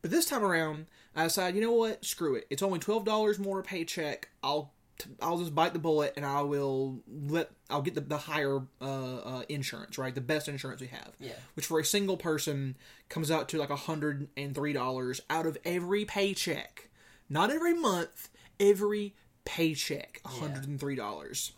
But 0.00 0.12
this 0.12 0.26
time 0.26 0.44
around, 0.44 0.86
I 1.16 1.24
decided, 1.24 1.56
you 1.56 1.62
know 1.62 1.72
what? 1.72 2.04
Screw 2.04 2.36
it. 2.36 2.46
It's 2.50 2.62
only 2.62 2.78
twelve 2.78 3.04
dollars 3.04 3.38
more 3.38 3.60
a 3.60 3.62
paycheck. 3.62 4.28
I'll 4.42 4.72
I'll 5.20 5.38
just 5.38 5.54
bite 5.54 5.72
the 5.72 5.78
bullet 5.78 6.14
and 6.16 6.24
I 6.24 6.42
will 6.42 7.00
let 7.08 7.50
I'll 7.68 7.82
get 7.82 7.94
the, 7.94 8.00
the 8.00 8.16
higher 8.16 8.60
uh, 8.80 9.16
uh, 9.16 9.42
insurance, 9.48 9.98
right? 9.98 10.14
The 10.14 10.20
best 10.20 10.48
insurance 10.48 10.80
we 10.80 10.88
have. 10.88 11.12
Yeah. 11.18 11.32
Which 11.54 11.66
for 11.66 11.78
a 11.78 11.84
single 11.84 12.16
person 12.16 12.76
comes 13.08 13.30
out 13.30 13.48
to 13.50 13.58
like 13.58 13.70
hundred 13.70 14.28
and 14.36 14.54
three 14.54 14.72
dollars 14.72 15.20
out 15.28 15.46
of 15.46 15.58
every 15.64 16.04
paycheck, 16.04 16.88
not 17.28 17.50
every 17.50 17.74
month, 17.74 18.28
every 18.60 19.14
paycheck, 19.44 20.20
hundred 20.24 20.66
and 20.66 20.78
three 20.78 20.96
dollars. 20.96 21.52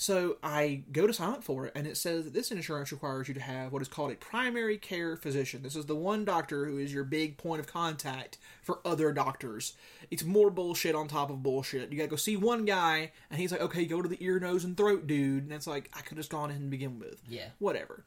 So 0.00 0.36
I 0.44 0.84
go 0.92 1.08
to 1.08 1.12
sign 1.12 1.30
up 1.30 1.42
for 1.42 1.66
it, 1.66 1.72
and 1.74 1.84
it 1.84 1.96
says 1.96 2.24
that 2.24 2.32
this 2.32 2.52
insurance 2.52 2.92
requires 2.92 3.26
you 3.26 3.34
to 3.34 3.40
have 3.40 3.72
what 3.72 3.82
is 3.82 3.88
called 3.88 4.12
a 4.12 4.14
primary 4.14 4.78
care 4.78 5.16
physician. 5.16 5.64
This 5.64 5.74
is 5.74 5.86
the 5.86 5.96
one 5.96 6.24
doctor 6.24 6.66
who 6.66 6.78
is 6.78 6.94
your 6.94 7.02
big 7.02 7.36
point 7.36 7.58
of 7.58 7.66
contact 7.66 8.38
for 8.62 8.78
other 8.84 9.12
doctors. 9.12 9.74
It's 10.08 10.22
more 10.22 10.50
bullshit 10.50 10.94
on 10.94 11.08
top 11.08 11.30
of 11.30 11.42
bullshit. 11.42 11.90
You 11.90 11.98
gotta 11.98 12.10
go 12.10 12.16
see 12.16 12.36
one 12.36 12.64
guy, 12.64 13.10
and 13.28 13.40
he's 13.40 13.50
like, 13.50 13.60
okay, 13.60 13.86
go 13.86 14.00
to 14.00 14.08
the 14.08 14.22
ear, 14.24 14.38
nose, 14.38 14.62
and 14.62 14.76
throat 14.76 15.08
dude. 15.08 15.42
And 15.42 15.52
it's 15.52 15.66
like, 15.66 15.90
I 15.92 15.98
could 16.00 16.10
have 16.10 16.18
just 16.18 16.30
gone 16.30 16.50
in 16.50 16.56
and 16.58 16.70
begin 16.70 17.00
with. 17.00 17.20
Yeah. 17.28 17.48
Whatever. 17.58 18.04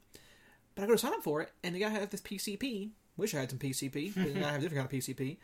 But 0.76 0.84
I 0.84 0.88
go 0.88 0.94
to 0.94 0.98
sign 0.98 1.14
up 1.14 1.24
for 1.24 1.42
it, 1.42 1.52
and 1.62 1.76
the 1.76 1.80
guy 1.80 1.90
has 1.90 2.08
this 2.08 2.22
PCP. 2.22 2.92
Wish 3.18 3.36
I 3.36 3.42
had 3.42 3.50
some 3.50 3.60
PCP. 3.60 4.14
but 4.16 4.44
I 4.44 4.52
have 4.52 4.62
a 4.62 4.64
different 4.64 4.90
kind 4.90 5.02
of 5.02 5.18
PCP. 5.18 5.38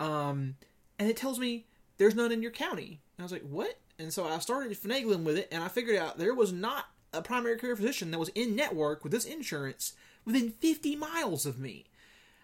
Um, 0.00 0.56
and 0.98 1.08
it 1.08 1.16
tells 1.16 1.38
me 1.38 1.64
there's 1.96 2.14
none 2.14 2.30
in 2.30 2.42
your 2.42 2.50
county. 2.50 3.00
And 3.16 3.20
I 3.20 3.22
was 3.22 3.32
like, 3.32 3.42
what? 3.42 3.78
And 3.98 4.12
so 4.12 4.26
I 4.26 4.38
started 4.38 4.72
finagling 4.72 5.22
with 5.22 5.38
it, 5.38 5.48
and 5.52 5.62
I 5.62 5.68
figured 5.68 5.96
out 5.96 6.18
there 6.18 6.34
was 6.34 6.52
not 6.52 6.86
a 7.12 7.22
primary 7.22 7.58
care 7.58 7.76
physician 7.76 8.10
that 8.10 8.18
was 8.18 8.30
in 8.30 8.56
network 8.56 9.04
with 9.04 9.12
this 9.12 9.24
insurance 9.24 9.92
within 10.24 10.50
50 10.50 10.96
miles 10.96 11.46
of 11.46 11.58
me. 11.58 11.84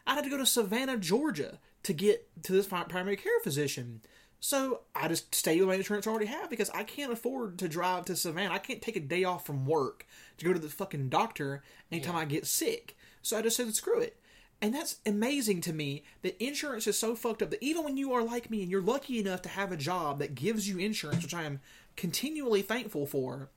I 0.07 0.15
had 0.15 0.25
to 0.25 0.31
go 0.31 0.37
to 0.37 0.47
Savannah, 0.47 0.97
Georgia 0.97 1.59
to 1.83 1.93
get 1.93 2.29
to 2.45 2.53
this 2.53 2.67
primary 2.67 3.17
care 3.17 3.41
physician. 3.43 4.03
So 4.39 4.81
I 4.95 5.09
just 5.09 5.35
stay 5.35 5.59
with 5.59 5.69
my 5.69 5.75
insurance 5.75 6.07
I 6.07 6.11
already 6.11 6.27
have 6.27 6.49
because 6.49 6.71
I 6.71 6.85
can't 6.85 7.13
afford 7.13 7.59
to 7.59 7.69
drive 7.69 8.07
to 8.07 8.17
Savannah. 8.17 8.55
I 8.55 8.59
can't 8.59 8.81
take 8.81 8.97
a 8.97 9.01
day 9.01 9.25
off 9.25 9.45
from 9.45 9.67
work 9.67 10.07
to 10.39 10.45
go 10.45 10.53
to 10.53 10.59
the 10.59 10.69
fucking 10.69 11.09
doctor 11.09 11.63
anytime 11.91 12.17
I 12.17 12.25
get 12.25 12.47
sick. 12.47 12.97
So 13.23 13.37
I 13.37 13.43
just 13.43 13.57
said, 13.57 13.75
screw 13.75 14.01
it. 14.01 14.20
And 14.63 14.75
that's 14.75 14.97
amazing 15.07 15.63
to 15.63 15.73
me 15.73 16.05
that 16.23 16.43
insurance 16.43 16.87
is 16.87 16.99
so 16.99 17.15
fucked 17.15 17.43
up 17.43 17.51
that 17.51 17.63
even 17.65 17.83
when 17.83 17.97
you 17.97 18.13
are 18.13 18.23
like 18.23 18.51
me 18.51 18.63
and 18.63 18.71
you're 18.71 18.83
lucky 18.83 19.19
enough 19.19 19.41
to 19.43 19.49
have 19.49 19.73
a 19.73 19.77
job 19.77 20.19
that 20.19 20.35
gives 20.35 20.69
you 20.69 20.79
insurance, 20.79 21.23
which 21.23 21.35
I 21.35 21.45
am 21.45 21.61
continually 21.97 22.61
thankful 22.61 23.07
for, 23.07 23.49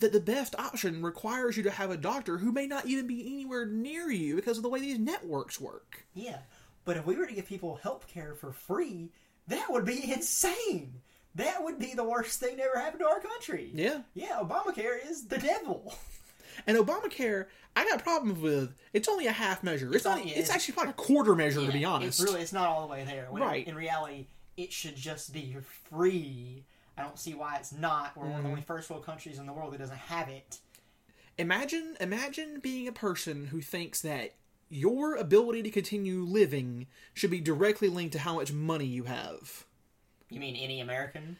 that 0.00 0.12
the 0.12 0.20
best 0.20 0.54
option 0.58 1.02
requires 1.02 1.56
you 1.56 1.62
to 1.62 1.70
have 1.70 1.90
a 1.90 1.96
doctor 1.96 2.38
who 2.38 2.52
may 2.52 2.66
not 2.66 2.86
even 2.86 3.06
be 3.06 3.32
anywhere 3.32 3.64
near 3.64 4.10
you 4.10 4.36
because 4.36 4.58
of 4.58 4.62
the 4.62 4.68
way 4.68 4.80
these 4.80 4.98
networks 4.98 5.58
work. 5.58 6.04
Yeah. 6.14 6.40
But 6.84 6.98
if 6.98 7.06
we 7.06 7.16
were 7.16 7.26
to 7.26 7.34
give 7.34 7.46
people 7.46 7.76
health 7.76 8.06
care 8.06 8.34
for 8.34 8.52
free, 8.52 9.10
that 9.48 9.70
would 9.70 9.86
be 9.86 10.12
insane. 10.12 11.00
That 11.34 11.64
would 11.64 11.78
be 11.78 11.94
the 11.94 12.04
worst 12.04 12.40
thing 12.40 12.56
that 12.56 12.66
ever 12.66 12.78
happened 12.78 13.00
to 13.00 13.08
our 13.08 13.20
country. 13.20 13.70
Yeah. 13.74 14.02
Yeah, 14.14 14.40
Obamacare 14.42 14.98
is 15.08 15.26
the 15.26 15.38
devil. 15.38 15.94
And 16.66 16.76
Obamacare, 16.78 17.46
I 17.76 17.84
got 17.88 18.02
problems 18.02 18.38
with. 18.40 18.74
It's 18.92 19.08
only 19.08 19.26
a 19.26 19.32
half 19.32 19.62
measure. 19.62 19.92
It's, 19.94 20.04
not- 20.04 20.18
it's 20.20 20.30
it's- 20.32 20.50
actually 20.50 20.74
probably 20.74 20.90
a 20.90 20.94
quarter 20.94 21.34
measure 21.34 21.64
to 21.64 21.72
be 21.72 21.84
honest. 21.84 22.20
It's 22.20 22.30
really 22.30 22.42
it's 22.42 22.52
not 22.52 22.68
all 22.68 22.82
the 22.86 22.92
way 22.92 23.04
there. 23.04 23.26
When 23.30 23.42
Right. 23.42 23.66
In 23.66 23.74
reality, 23.74 24.26
it 24.56 24.72
should 24.72 24.96
just 24.96 25.32
be 25.32 25.56
free. 25.90 26.64
I 26.96 27.02
don't 27.02 27.18
see 27.18 27.34
why 27.34 27.56
it's 27.56 27.72
not. 27.72 28.16
We're 28.16 28.22
one 28.24 28.30
of 28.32 28.36
Mm-hmm. 28.36 28.44
the 28.44 28.50
only 28.50 28.62
first 28.62 28.88
world 28.90 29.04
countries 29.04 29.38
in 29.38 29.46
the 29.46 29.52
world 29.52 29.72
that 29.72 29.78
doesn't 29.78 29.96
have 29.96 30.28
it. 30.28 30.58
Imagine, 31.38 31.96
imagine 32.00 32.60
being 32.60 32.86
a 32.86 32.92
person 32.92 33.46
who 33.46 33.60
thinks 33.60 34.00
that 34.02 34.34
your 34.68 35.16
ability 35.16 35.62
to 35.64 35.70
continue 35.70 36.22
living 36.22 36.86
should 37.12 37.30
be 37.30 37.40
directly 37.40 37.88
linked 37.88 38.12
to 38.12 38.20
how 38.20 38.36
much 38.36 38.52
money 38.52 38.86
you 38.86 39.04
have. 39.04 39.64
You 40.30 40.38
mean 40.40 40.54
any 40.56 40.80
American? 40.80 41.36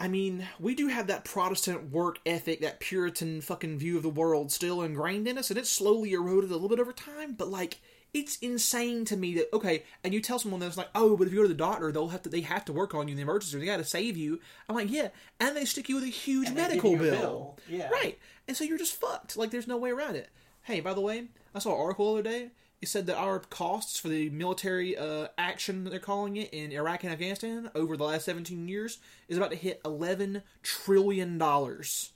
I 0.00 0.08
mean, 0.08 0.46
we 0.58 0.74
do 0.74 0.88
have 0.88 1.06
that 1.06 1.24
Protestant 1.24 1.92
work 1.92 2.18
ethic, 2.26 2.60
that 2.60 2.80
Puritan 2.80 3.40
fucking 3.40 3.78
view 3.78 3.96
of 3.96 4.02
the 4.02 4.08
world 4.10 4.50
still 4.50 4.82
ingrained 4.82 5.28
in 5.28 5.38
us, 5.38 5.50
and 5.50 5.58
it's 5.58 5.70
slowly 5.70 6.12
eroded 6.12 6.50
a 6.50 6.54
little 6.54 6.68
bit 6.68 6.80
over 6.80 6.92
time, 6.92 7.34
but 7.34 7.48
like, 7.48 7.78
it's 8.12 8.36
insane 8.38 9.06
to 9.06 9.16
me 9.16 9.32
that 9.34 9.50
okay, 9.54 9.84
and 10.04 10.12
you 10.12 10.20
tell 10.20 10.38
someone 10.38 10.60
that's 10.60 10.76
like, 10.76 10.90
oh, 10.94 11.16
but 11.16 11.26
if 11.26 11.32
you 11.32 11.38
go 11.38 11.44
to 11.44 11.48
the 11.48 11.54
doctor, 11.54 11.90
they'll 11.92 12.08
have 12.08 12.22
to 12.22 12.28
they 12.28 12.42
have 12.42 12.64
to 12.66 12.72
work 12.72 12.94
on 12.94 13.08
you 13.08 13.12
in 13.12 13.16
the 13.16 13.22
emergency, 13.22 13.56
room, 13.56 13.64
they 13.64 13.70
gotta 13.70 13.84
save 13.84 14.16
you. 14.18 14.38
I'm 14.68 14.74
like, 14.76 14.90
yeah, 14.90 15.08
and 15.40 15.56
they 15.56 15.64
stick 15.64 15.88
you 15.88 15.94
with 15.94 16.04
a 16.04 16.08
huge 16.08 16.48
And 16.48 16.56
medical 16.56 16.96
bill. 16.96 17.10
bill. 17.10 17.58
Yeah. 17.68 17.88
Right. 17.88 18.18
And 18.46 18.54
so 18.56 18.64
you're 18.64 18.76
just 18.76 19.00
fucked. 19.00 19.36
Like 19.36 19.50
there's 19.50 19.66
no 19.68 19.78
way 19.78 19.90
around 19.90 20.16
it. 20.16 20.28
Hey, 20.64 20.80
by 20.80 20.92
the 20.92 21.00
way, 21.00 21.28
I 21.54 21.58
saw 21.58 21.74
an 21.74 21.80
article 21.80 22.12
the 22.14 22.20
other 22.20 22.28
day. 22.30 22.50
It 22.82 22.88
said 22.88 23.06
that 23.06 23.16
our 23.16 23.38
costs 23.38 23.98
for 24.00 24.08
the 24.08 24.28
military 24.30 24.96
uh, 24.98 25.28
action 25.38 25.84
that 25.84 25.90
they're 25.90 26.00
calling 26.00 26.36
it 26.36 26.52
in 26.52 26.72
Iraq 26.72 27.04
and 27.04 27.12
Afghanistan 27.12 27.70
over 27.76 27.96
the 27.96 28.02
last 28.02 28.24
17 28.24 28.66
years 28.68 28.98
is 29.28 29.36
about 29.38 29.50
to 29.50 29.56
hit 29.56 29.80
11 29.84 30.42
trillion 30.64 31.38
dollars, 31.38 32.10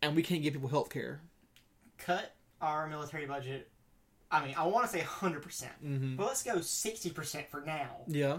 and 0.00 0.14
we 0.14 0.22
can't 0.22 0.42
give 0.42 0.52
people 0.52 0.68
health 0.68 0.90
care. 0.90 1.20
Cut 1.98 2.34
our 2.60 2.86
military 2.86 3.26
budget. 3.26 3.68
I 4.30 4.44
mean, 4.44 4.54
I 4.56 4.64
want 4.66 4.86
to 4.86 4.92
say 4.92 5.00
100%, 5.02 5.42
percent 5.42 5.72
Mm-hmm. 5.84 6.16
but 6.16 6.26
let's 6.26 6.42
go 6.44 6.56
60% 6.56 7.48
for 7.48 7.60
now 7.60 8.02
Yeah. 8.06 8.38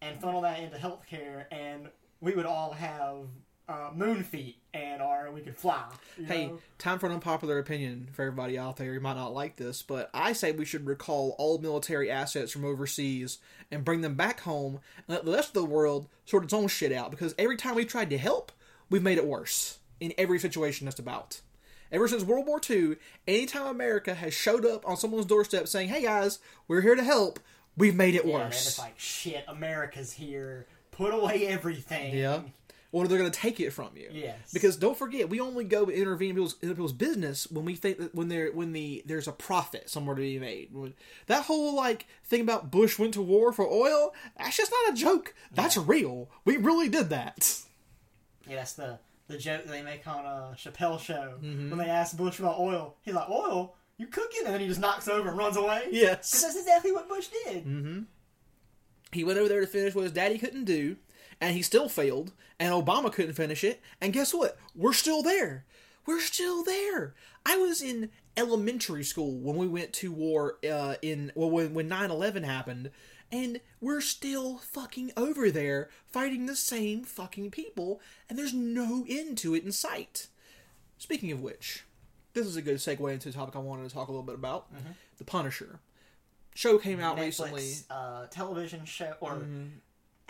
and 0.00 0.20
funnel 0.20 0.40
that 0.42 0.60
into 0.60 0.76
healthcare, 0.76 1.46
and 1.50 1.88
we 2.20 2.32
would 2.34 2.46
all 2.46 2.70
have 2.72 3.26
uh, 3.70 3.90
moon 3.94 4.24
feet 4.24 4.56
and 4.74 5.00
our 5.00 5.30
we 5.30 5.40
could 5.40 5.56
fly. 5.56 5.84
Hey, 6.26 6.48
know? 6.48 6.58
time 6.78 6.98
for 6.98 7.06
an 7.06 7.12
unpopular 7.12 7.58
opinion 7.58 8.08
for 8.12 8.22
everybody 8.22 8.58
out 8.58 8.76
there. 8.76 8.92
You 8.92 9.00
might 9.00 9.14
not 9.16 9.32
like 9.32 9.56
this, 9.56 9.82
but 9.82 10.10
I 10.12 10.32
say 10.32 10.52
we 10.52 10.64
should 10.64 10.86
recall 10.86 11.36
all 11.38 11.58
military 11.58 12.10
assets 12.10 12.50
from 12.52 12.64
overseas 12.64 13.38
and 13.70 13.84
bring 13.84 14.00
them 14.00 14.14
back 14.16 14.40
home 14.40 14.80
and 14.96 15.04
let 15.08 15.24
the 15.24 15.32
rest 15.32 15.48
of 15.48 15.54
the 15.54 15.64
world 15.64 16.08
sort 16.24 16.44
its 16.44 16.52
own 16.52 16.68
shit 16.68 16.92
out. 16.92 17.10
Because 17.10 17.34
every 17.38 17.56
time 17.56 17.76
we've 17.76 17.86
tried 17.88 18.10
to 18.10 18.18
help, 18.18 18.50
we've 18.90 19.02
made 19.02 19.18
it 19.18 19.26
worse 19.26 19.78
in 20.00 20.12
every 20.18 20.38
situation 20.40 20.86
just 20.86 20.98
about. 20.98 21.40
Ever 21.92 22.08
since 22.08 22.22
World 22.24 22.46
War 22.46 22.60
II, 22.68 22.96
anytime 23.26 23.66
America 23.66 24.14
has 24.14 24.32
showed 24.34 24.64
up 24.64 24.88
on 24.88 24.96
someone's 24.96 25.26
doorstep 25.26 25.66
saying, 25.68 25.88
"Hey 25.88 26.02
guys, 26.02 26.38
we're 26.68 26.82
here 26.82 26.94
to 26.94 27.02
help," 27.02 27.40
we've 27.76 27.96
made 27.96 28.14
it 28.14 28.24
Yeah, 28.24 28.34
worse. 28.34 28.64
just 28.64 28.78
like, 28.78 28.98
shit, 28.98 29.44
America's 29.48 30.12
here. 30.12 30.66
Put 30.92 31.12
away 31.14 31.46
everything. 31.48 32.16
Yeah. 32.16 32.42
Or 32.92 33.06
they're 33.06 33.18
going 33.18 33.30
to 33.30 33.38
take 33.38 33.60
it 33.60 33.70
from 33.70 33.90
you. 33.96 34.08
Yes. 34.10 34.52
Because 34.52 34.76
don't 34.76 34.98
forget, 34.98 35.28
we 35.28 35.38
only 35.38 35.62
go 35.62 35.84
intervene 35.84 36.30
in 36.30 36.34
people's, 36.34 36.56
in 36.60 36.68
people's 36.70 36.92
business 36.92 37.48
when 37.48 37.64
we 37.64 37.76
think 37.76 37.98
that 37.98 38.14
when 38.16 38.26
there 38.28 38.50
when 38.50 38.72
the 38.72 39.04
there's 39.06 39.28
a 39.28 39.32
profit 39.32 39.88
somewhere 39.88 40.16
to 40.16 40.20
be 40.20 40.40
made. 40.40 40.70
When- 40.74 40.94
That 41.28 41.44
whole 41.44 41.72
like 41.76 42.06
thing 42.24 42.40
about 42.40 42.72
Bush 42.72 42.98
went 42.98 43.14
to 43.14 43.22
war 43.22 43.52
for 43.52 43.64
oil, 43.68 44.12
that's 44.36 44.56
just 44.56 44.72
not 44.72 44.92
a 44.92 44.96
joke. 44.96 45.34
That's 45.52 45.76
real. 45.76 46.30
We 46.44 46.56
really 46.56 46.88
did 46.88 47.10
that. 47.10 47.60
Yeah, 48.48 48.56
that's 48.56 48.72
the 48.72 48.98
the 49.28 49.38
joke 49.38 49.62
that 49.66 49.70
they 49.70 49.82
make 49.82 50.04
on 50.08 50.24
a 50.26 50.56
Chappelle 50.56 50.98
show 50.98 51.34
Mm-hmm. 51.40 51.70
when 51.70 51.78
they 51.78 51.88
ask 51.88 52.16
Bush 52.16 52.40
about 52.40 52.58
oil. 52.58 52.96
He's 53.02 53.14
like, 53.14 53.30
"Oil? 53.30 53.76
You 53.98 54.08
cooking?" 54.08 54.42
And 54.46 54.54
then 54.54 54.60
he 54.60 54.66
just 54.66 54.80
knocks 54.80 55.06
over 55.06 55.28
and 55.28 55.38
runs 55.38 55.56
away. 55.56 55.84
Yes. 55.92 56.28
because 56.32 56.42
that's 56.42 56.56
exactly 56.56 56.90
what 56.90 57.08
Bush 57.08 57.28
did. 57.44 57.64
Mm-hmm. 57.64 58.00
He 59.12 59.22
went 59.22 59.38
over 59.38 59.48
there 59.48 59.60
to 59.60 59.66
finish 59.68 59.94
what 59.94 60.02
his 60.02 60.12
daddy 60.12 60.38
couldn't 60.38 60.64
do, 60.64 60.96
and 61.40 61.54
he 61.54 61.62
still 61.62 61.88
failed, 61.88 62.32
and 62.58 62.72
Obama 62.72 63.12
couldn't 63.12 63.34
finish 63.34 63.64
it. 63.64 63.80
And 64.00 64.12
guess 64.12 64.34
what? 64.34 64.58
We're 64.74 64.92
still 64.92 65.22
there. 65.22 65.64
We're 66.06 66.20
still 66.20 66.62
there. 66.64 67.14
I 67.46 67.56
was 67.56 67.82
in 67.82 68.10
elementary 68.36 69.04
school 69.04 69.38
when 69.38 69.56
we 69.56 69.66
went 69.66 69.92
to 69.94 70.12
war 70.12 70.58
uh, 70.70 70.94
in 71.02 71.32
well 71.34 71.50
when 71.50 71.74
when 71.74 71.88
9/11 71.88 72.44
happened 72.44 72.90
and 73.32 73.60
we're 73.80 74.00
still 74.00 74.58
fucking 74.58 75.12
over 75.16 75.50
there 75.50 75.88
fighting 76.08 76.46
the 76.46 76.56
same 76.56 77.04
fucking 77.04 77.50
people 77.50 78.00
and 78.28 78.38
there's 78.38 78.54
no 78.54 79.04
end 79.08 79.38
to 79.38 79.54
it 79.54 79.64
in 79.64 79.72
sight. 79.72 80.28
Speaking 80.98 81.32
of 81.32 81.40
which, 81.40 81.84
this 82.34 82.46
is 82.46 82.56
a 82.56 82.62
good 82.62 82.76
segue 82.76 83.12
into 83.12 83.28
a 83.28 83.32
topic 83.32 83.56
I 83.56 83.60
wanted 83.60 83.88
to 83.88 83.94
talk 83.94 84.08
a 84.08 84.10
little 84.12 84.26
bit 84.26 84.34
about. 84.34 84.66
The 85.18 85.24
Punisher. 85.24 85.80
Show 86.54 86.78
came 86.78 87.00
out 87.00 87.16
Netflix 87.16 87.52
recently. 87.52 87.72
uh, 87.90 88.26
television 88.26 88.84
show, 88.84 89.14
or 89.20 89.42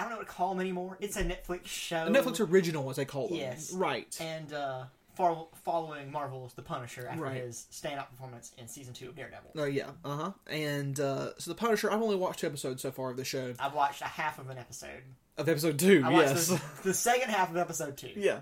I 0.01 0.05
don't 0.05 0.13
know 0.13 0.17
what 0.19 0.27
to 0.29 0.33
call 0.33 0.51
them 0.51 0.61
anymore. 0.61 0.97
It's 1.01 1.17
a 1.19 1.23
Netflix 1.25 1.67
show. 1.67 2.07
A 2.07 2.11
Netflix 2.11 2.41
original, 2.51 2.89
as 2.89 2.97
they 2.97 3.05
call 3.05 3.29
them. 3.29 3.37
Yes. 3.37 3.71
Right. 3.73 4.17
and 4.21 4.51
uh, 4.53 4.85
fol- 5.15 5.51
following 5.65 6.11
Marvel's 6.11 6.55
The 6.55 6.63
Punisher 6.63 7.07
after 7.07 7.23
Right. 7.23 7.43
his 7.43 7.67
stand-up 7.71 8.11
performance 8.11 8.53
in 8.57 8.67
season 8.67 8.95
two 8.95 9.11
of 9.11 9.17
Daredevil. 9.17 9.51
Oh 9.59 9.65
yeah, 9.65 9.91
uh 10.05 10.17
huh. 10.17 10.33
And 10.49 10.99
uh, 10.99 11.33
so 11.39 11.51
the 11.51 11.55
Punisher. 11.55 11.93
I've 11.93 12.01
only 12.01 12.17
watched 12.17 12.41
two 12.41 12.47
episodes 12.47 12.81
so 12.83 12.91
far 12.91 13.11
of 13.11 13.19
the 13.19 13.25
show. 13.25 13.53
I've 13.61 13.75
watched 13.75 14.01
a 14.01 14.07
half 14.07 14.39
of 14.39 14.49
an 14.49 14.57
episode. 14.57 15.03
Of 15.37 15.49
episode 15.49 15.79
two, 15.79 16.03
I 16.05 16.11
yes. 16.13 16.49
the, 16.49 16.61
the 16.83 16.95
second 16.95 17.31
half 17.31 17.51
of 17.51 17.57
episode 17.59 17.97
two. 17.97 18.13
yeah. 18.17 18.41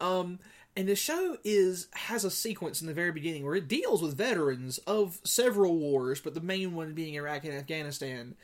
Um, 0.00 0.38
and 0.76 0.86
the 0.88 0.94
show 0.96 1.38
is 1.44 1.88
has 1.94 2.24
a 2.24 2.30
sequence 2.30 2.80
in 2.80 2.86
the 2.86 2.94
very 2.94 3.10
beginning 3.12 3.44
where 3.44 3.54
it 3.54 3.66
deals 3.68 4.02
with 4.02 4.16
veterans 4.16 4.78
of 4.86 5.20
several 5.24 5.76
wars, 5.76 6.20
but 6.20 6.34
the 6.34 6.40
main 6.40 6.74
one 6.74 6.94
being 6.94 7.14
Iraq 7.14 7.44
and 7.44 7.54
Afghanistan. 7.54 8.34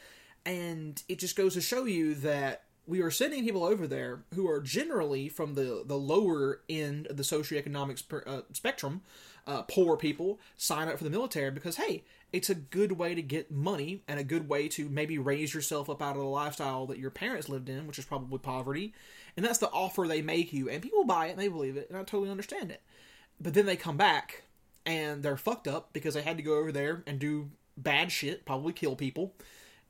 And 0.45 1.03
it 1.09 1.18
just 1.18 1.36
goes 1.36 1.55
to 1.55 1.61
show 1.61 1.84
you 1.84 2.14
that 2.16 2.64
we 2.86 3.01
are 3.01 3.11
sending 3.11 3.45
people 3.45 3.64
over 3.64 3.86
there 3.86 4.24
who 4.34 4.49
are 4.49 4.61
generally 4.61 5.28
from 5.28 5.55
the, 5.55 5.82
the 5.86 5.97
lower 5.97 6.62
end 6.68 7.07
of 7.07 7.16
the 7.16 7.22
socioeconomic 7.22 7.99
sp- 8.03 8.26
uh, 8.26 8.40
spectrum, 8.53 9.03
uh, 9.47 9.62
poor 9.62 9.97
people, 9.97 10.40
sign 10.57 10.88
up 10.88 10.99
for 10.99 11.05
the 11.05 11.11
military 11.11 11.51
because, 11.51 11.76
hey, 11.76 12.05
it's 12.32 12.51
a 12.51 12.55
good 12.55 12.93
way 12.93 13.14
to 13.14 13.22
get 13.22 13.51
money 13.51 14.03
and 14.09 14.18
a 14.18 14.24
good 14.24 14.49
way 14.49 14.66
to 14.66 14.88
maybe 14.88 15.18
raise 15.18 15.55
yourself 15.55 15.88
up 15.88 16.03
out 16.03 16.16
of 16.16 16.22
the 16.22 16.28
lifestyle 16.28 16.86
that 16.86 16.99
your 16.99 17.11
parents 17.11 17.49
lived 17.49 17.68
in, 17.68 17.86
which 17.86 17.99
is 17.99 18.05
probably 18.05 18.38
poverty. 18.38 18.95
And 19.36 19.45
that's 19.45 19.59
the 19.59 19.70
offer 19.70 20.07
they 20.07 20.22
make 20.22 20.53
you. 20.53 20.68
And 20.68 20.82
people 20.82 21.05
buy 21.05 21.26
it 21.26 21.32
and 21.32 21.38
they 21.38 21.49
believe 21.49 21.76
it, 21.76 21.88
and 21.88 21.97
I 21.97 22.03
totally 22.03 22.30
understand 22.30 22.70
it. 22.70 22.82
But 23.40 23.55
then 23.55 23.66
they 23.66 23.76
come 23.76 23.97
back 23.97 24.45
and 24.84 25.22
they're 25.22 25.36
fucked 25.36 25.68
up 25.68 25.93
because 25.93 26.14
they 26.14 26.22
had 26.22 26.36
to 26.36 26.43
go 26.43 26.59
over 26.59 26.72
there 26.72 27.03
and 27.07 27.18
do 27.18 27.51
bad 27.76 28.11
shit, 28.11 28.45
probably 28.45 28.72
kill 28.72 28.97
people. 28.97 29.34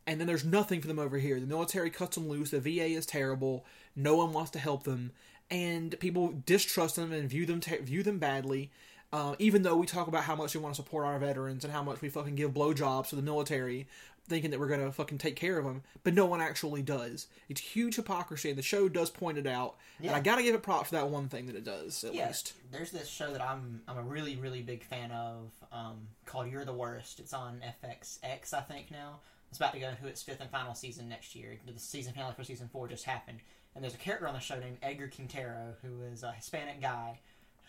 And 0.07 0.19
then 0.21 0.27
there's 0.27 0.45
nothing 0.45 0.81
for 0.81 0.89
them 0.89 0.99
over 0.99 1.19
here. 1.19 1.39
The 1.39 1.47
military 1.47 1.91
cuts 1.91 2.17
them 2.17 2.29
loose. 2.29 2.51
The 2.51 2.61
VA 2.61 2.87
is 2.87 3.07
terrible. 3.07 3.65
No 3.95 4.17
one 4.17 4.33
wants 4.33 4.51
to 4.53 4.59
help 4.59 4.83
them, 4.85 5.13
and 5.51 5.99
people 6.01 6.43
distrust 6.47 6.97
them 6.97 7.13
and 7.13 7.29
view 7.29 7.47
them 7.47 7.61
te- 7.61 7.77
view 7.79 8.03
them 8.03 8.19
badly. 8.19 8.71
Uh, 9.13 9.37
even 9.39 9.63
though 9.63 9.77
we 9.77 9.87
talk 9.87 10.09
about 10.09 10.25
how 10.25 10.35
much 10.35 10.55
we 10.55 10.61
want 10.61 10.75
to 10.75 10.83
support 10.83 11.05
our 11.05 11.19
veterans 11.19 11.65
and 11.65 11.73
how 11.73 11.83
much 11.83 12.01
we 12.01 12.09
fucking 12.09 12.35
give 12.35 12.53
blowjobs 12.53 13.09
to 13.11 13.17
the 13.17 13.21
military, 13.21 13.87
thinking 14.27 14.51
that 14.51 14.59
we're 14.59 14.69
gonna 14.69 14.91
fucking 14.91 15.19
take 15.19 15.37
care 15.37 15.59
of 15.59 15.67
them, 15.67 15.83
but 16.03 16.15
no 16.15 16.25
one 16.25 16.41
actually 16.41 16.81
does. 16.81 17.27
It's 17.51 17.61
huge 17.61 17.97
hypocrisy, 17.97 18.49
and 18.49 18.59
the 18.59 18.63
show 18.63 18.89
does 18.89 19.11
point 19.11 19.37
it 19.37 19.47
out. 19.47 19.75
And 20.01 20.13
I 20.13 20.21
gotta 20.21 20.43
give 20.43 20.55
it 20.55 20.63
props 20.63 20.89
for 20.89 20.95
that 20.95 21.11
one 21.11 21.29
thing 21.29 21.45
that 21.47 21.55
it 21.57 21.65
does, 21.65 22.03
at 22.05 22.15
Yeah, 22.15 22.29
least. 22.29 22.55
there's 22.71 22.91
this 22.91 23.09
show 23.09 23.31
that 23.33 23.43
I'm 23.43 23.83
I'm 23.87 23.99
a 23.99 24.03
really 24.03 24.37
really 24.37 24.63
big 24.63 24.83
fan 24.83 25.11
of 25.13 25.51
um, 25.71 26.09
called 26.25 26.51
You're 26.51 26.65
the 26.65 26.73
Worst. 26.73 27.21
It's 27.21 27.35
on 27.35 27.61
FXX 27.85 28.55
I 28.55 28.63
think 28.63 28.91
now. 28.91 29.21
It's 29.53 29.59
about 29.59 29.75
to 29.75 29.81
go 29.81 29.91
into 29.91 30.07
its 30.07 30.23
fifth 30.23 30.41
and 30.41 30.49
final 30.49 30.75
season 30.75 31.11
next 31.11 31.37
year. 31.37 31.59
The 31.67 31.79
season 31.79 32.15
finale 32.15 32.33
for 32.35 32.43
season 32.43 32.71
four 32.73 32.89
just 32.89 33.05
happened, 33.05 33.41
and 33.75 33.85
there's 33.85 33.93
a 33.93 33.99
character 33.99 34.27
on 34.27 34.33
the 34.33 34.41
show 34.41 34.59
named 34.59 34.79
Edgar 34.83 35.09
Quintero 35.15 35.75
who 35.83 36.01
is 36.11 36.23
a 36.23 36.33
Hispanic 36.33 36.81
guy 36.81 37.21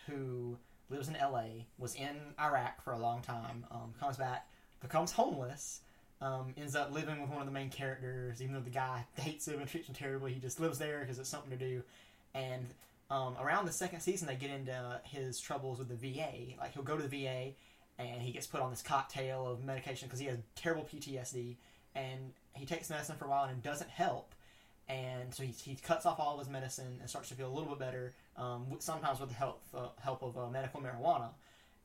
who 0.07 0.55
lives 0.89 1.09
in 1.09 1.17
L.A. 1.17 1.65
was 1.77 1.95
in 1.95 2.15
Iraq 2.39 2.81
for 2.81 2.93
a 2.93 2.97
long 2.97 3.21
time. 3.21 3.65
Um, 3.69 3.93
comes 3.99 4.15
back, 4.15 4.47
becomes 4.81 5.11
homeless. 5.11 5.81
Um, 6.21 6.53
ends 6.55 6.73
up 6.73 6.93
living 6.93 7.19
with 7.19 7.29
one 7.29 7.41
of 7.41 7.47
the 7.47 7.51
main 7.51 7.69
characters, 7.69 8.41
even 8.41 8.53
though 8.53 8.61
the 8.61 8.69
guy 8.69 9.05
hates 9.17 9.45
him 9.45 9.59
and 9.59 9.67
treats 9.67 9.89
him 9.89 9.93
terribly. 9.93 10.31
He 10.31 10.39
just 10.39 10.61
lives 10.61 10.79
there 10.79 11.01
because 11.01 11.19
it's 11.19 11.27
something 11.27 11.51
to 11.51 11.57
do. 11.57 11.83
And 12.33 12.67
um, 13.11 13.35
around 13.41 13.65
the 13.65 13.73
second 13.73 13.99
season, 13.99 14.29
they 14.29 14.35
get 14.35 14.51
into 14.51 15.01
his 15.03 15.37
troubles 15.37 15.79
with 15.79 15.89
the 15.89 15.95
VA. 15.95 16.55
Like 16.57 16.75
he'll 16.75 16.83
go 16.83 16.95
to 16.95 17.05
the 17.05 17.25
VA 17.25 17.55
and 17.99 18.21
he 18.21 18.31
gets 18.31 18.47
put 18.47 18.61
on 18.61 18.69
this 18.69 18.81
cocktail 18.81 19.45
of 19.45 19.65
medication 19.65 20.07
because 20.07 20.19
he 20.19 20.27
has 20.27 20.37
terrible 20.55 20.83
PTSD, 20.83 21.57
and 21.95 22.33
he 22.53 22.65
takes 22.65 22.89
medicine 22.89 23.15
for 23.17 23.25
a 23.25 23.29
while 23.29 23.43
and 23.45 23.57
it 23.57 23.63
doesn't 23.63 23.89
help. 23.89 24.33
And 24.89 25.33
so 25.33 25.43
he, 25.43 25.51
he 25.51 25.75
cuts 25.75 26.05
off 26.05 26.19
all 26.19 26.33
of 26.33 26.39
his 26.39 26.49
medicine 26.49 26.97
and 26.99 27.09
starts 27.09 27.29
to 27.29 27.35
feel 27.35 27.47
a 27.47 27.53
little 27.53 27.69
bit 27.69 27.79
better. 27.79 28.13
Um, 28.35 28.65
sometimes 28.79 29.19
with 29.19 29.29
the 29.29 29.35
help 29.35 29.61
uh, 29.73 29.87
help 30.01 30.23
of 30.23 30.37
uh, 30.37 30.49
medical 30.49 30.81
marijuana. 30.81 31.29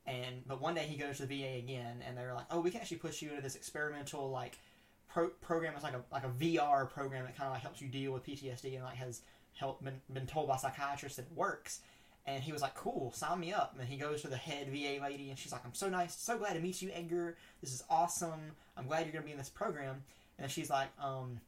And 0.07 0.43
but 0.47 0.61
one 0.61 0.75
day 0.75 0.85
he 0.85 0.97
goes 0.97 1.19
to 1.19 1.27
the 1.27 1.43
VA 1.43 1.59
again, 1.59 2.03
and 2.07 2.17
they're 2.17 2.33
like, 2.35 2.47
"Oh, 2.51 2.61
we 2.61 2.71
can 2.71 2.81
actually 2.81 2.97
push 2.97 3.21
you 3.21 3.29
into 3.31 3.43
this 3.43 3.57
experimental 3.57 4.31
like 4.31 4.59
pro- 5.09 5.29
program. 5.29 5.75
It's 5.75 5.85
like 5.85 5.95
a 5.95 6.03
like 6.11 6.25
a 6.25 6.31
VR 6.31 6.89
program 6.89 7.25
that 7.25 7.37
kind 7.37 7.47
of 7.47 7.53
like 7.53 7.63
helps 7.63 7.83
you 7.83 7.89
deal 7.89 8.13
with 8.13 8.25
PTSD 8.25 8.75
and 8.75 8.85
like 8.85 8.97
has 8.97 9.21
been, 9.83 10.01
been 10.13 10.27
told 10.27 10.49
by 10.49 10.57
psychiatrists 10.57 11.17
that 11.17 11.27
it 11.27 11.37
works." 11.37 11.81
And 12.29 12.43
he 12.43 12.53
was 12.53 12.61
like, 12.61 12.74
"Cool, 12.74 13.11
sign 13.12 13.41
me 13.41 13.53
up." 13.53 13.74
And 13.79 13.89
he 13.89 13.97
goes 13.97 14.20
to 14.22 14.29
the 14.29 14.37
head 14.37 14.68
VA 14.68 15.03
lady, 15.03 15.31
and 15.31 15.39
she's 15.39 15.53
like, 15.53 15.64
"I'm 15.64 15.74
so 15.74 15.89
nice, 15.89 16.14
so 16.14 16.37
glad 16.37 16.55
to 16.55 16.61
meet 16.61 16.83
you, 16.83 16.91
Edgar. 16.93 17.37
This 17.62 17.72
is 17.72 17.83
awesome. 17.89 18.53
I'm 18.76 18.87
glad 18.87 19.07
you're 19.07 19.12
gonna 19.12 19.24
be 19.24 19.33
in 19.33 19.39
this 19.39 19.49
program." 19.49 20.03
And 20.39 20.51
she's 20.51 20.70
like, 20.70 20.89
um, 21.03 21.41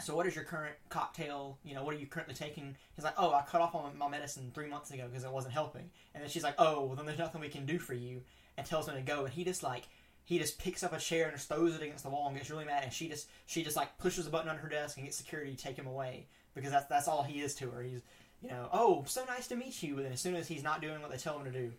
so 0.00 0.16
what 0.16 0.26
is 0.26 0.34
your 0.34 0.44
current 0.44 0.74
cocktail 0.88 1.58
you 1.64 1.74
know 1.74 1.84
what 1.84 1.94
are 1.94 1.98
you 1.98 2.06
currently 2.06 2.34
taking 2.34 2.74
he's 2.94 3.04
like 3.04 3.14
oh 3.18 3.32
i 3.32 3.42
cut 3.42 3.60
off 3.60 3.74
on 3.74 3.96
my 3.98 4.08
medicine 4.08 4.50
three 4.54 4.68
months 4.68 4.90
ago 4.90 5.04
because 5.08 5.24
it 5.24 5.30
wasn't 5.30 5.52
helping 5.52 5.90
and 6.14 6.22
then 6.22 6.30
she's 6.30 6.42
like 6.42 6.54
oh 6.58 6.84
well 6.84 6.96
then 6.96 7.04
there's 7.04 7.18
nothing 7.18 7.40
we 7.40 7.48
can 7.48 7.66
do 7.66 7.78
for 7.78 7.94
you 7.94 8.22
and 8.56 8.66
tells 8.66 8.88
him 8.88 8.94
to 8.94 9.02
go 9.02 9.24
and 9.24 9.34
he 9.34 9.44
just 9.44 9.62
like 9.62 9.88
he 10.24 10.38
just 10.38 10.58
picks 10.58 10.82
up 10.82 10.92
a 10.92 10.98
chair 10.98 11.24
and 11.26 11.36
just 11.36 11.48
throws 11.48 11.74
it 11.74 11.82
against 11.82 12.04
the 12.04 12.10
wall 12.10 12.28
and 12.28 12.36
gets 12.36 12.50
really 12.50 12.64
mad 12.64 12.82
and 12.84 12.92
she 12.92 13.08
just 13.08 13.28
she 13.46 13.62
just 13.62 13.76
like 13.76 13.96
pushes 13.98 14.26
a 14.26 14.30
button 14.30 14.48
on 14.48 14.56
her 14.56 14.68
desk 14.68 14.96
and 14.96 15.04
gets 15.04 15.16
security 15.16 15.54
to 15.54 15.62
take 15.62 15.76
him 15.76 15.86
away 15.86 16.26
because 16.54 16.70
that's 16.70 16.86
that's 16.86 17.08
all 17.08 17.22
he 17.22 17.40
is 17.40 17.54
to 17.54 17.70
her 17.70 17.82
he's 17.82 18.00
you 18.42 18.48
know 18.50 18.68
oh 18.72 19.04
so 19.06 19.24
nice 19.26 19.46
to 19.48 19.56
meet 19.56 19.82
you 19.82 19.98
and 19.98 20.12
as 20.12 20.20
soon 20.20 20.34
as 20.34 20.48
he's 20.48 20.62
not 20.62 20.80
doing 20.82 21.00
what 21.00 21.10
they 21.10 21.16
tell 21.16 21.38
him 21.38 21.44
to 21.44 21.50
do 21.52 21.72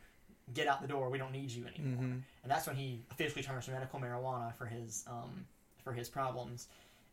get 0.53 0.68
out 0.68 0.82
the 0.82 0.88
door 0.88 1.09
we 1.09 1.18
don't 1.18 1.32
need 1.32 1.49
you 1.51 1.66
anymore 1.66 2.03
Mhm. 2.03 2.11
and 2.43 2.47
that's 2.51 2.68
when 2.68 2.76
he 2.76 3.01
officially 3.11 3.43
turns 3.43 3.66
to 3.66 3.72
medical 3.72 3.99
marijuana 3.99 4.53
for 4.55 4.66
his 4.66 5.03
um 5.09 5.45
for 5.84 5.93
his 5.93 6.09
problems 6.09 6.68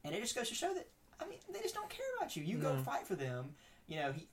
and 0.05 0.15
it 0.15 0.21
just 0.21 0.35
goes 0.35 0.49
to 0.49 0.55
show 0.55 0.73
that 0.75 0.87
I 1.21 1.27
mean 1.27 1.39
they 1.53 1.61
just 1.61 1.75
don't 1.75 1.91
care 1.91 2.07
about 2.19 2.35
you. 2.37 2.43
You 2.43 2.57
go 2.57 2.75
fight 2.83 3.07
for 3.07 3.15
them. 3.15 3.55
You 3.89 3.97
know, 3.97 4.13
he, 4.13 4.27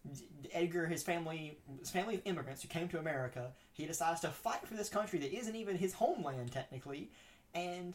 Edgar, 0.53 0.85
his 0.85 1.03
family, 1.03 1.57
his 1.79 1.89
family 1.89 2.15
of 2.15 2.21
immigrants 2.25 2.61
who 2.61 2.67
came 2.69 2.87
to 2.89 2.99
America, 2.99 3.51
he 3.73 3.85
decides 3.85 4.21
to 4.21 4.29
fight 4.29 4.65
for 4.65 4.75
this 4.75 4.87
country 4.87 5.19
that 5.19 5.35
isn't 5.37 5.55
even 5.55 5.77
his 5.77 5.93
homeland 5.93 6.51
technically, 6.53 7.09
and 7.53 7.93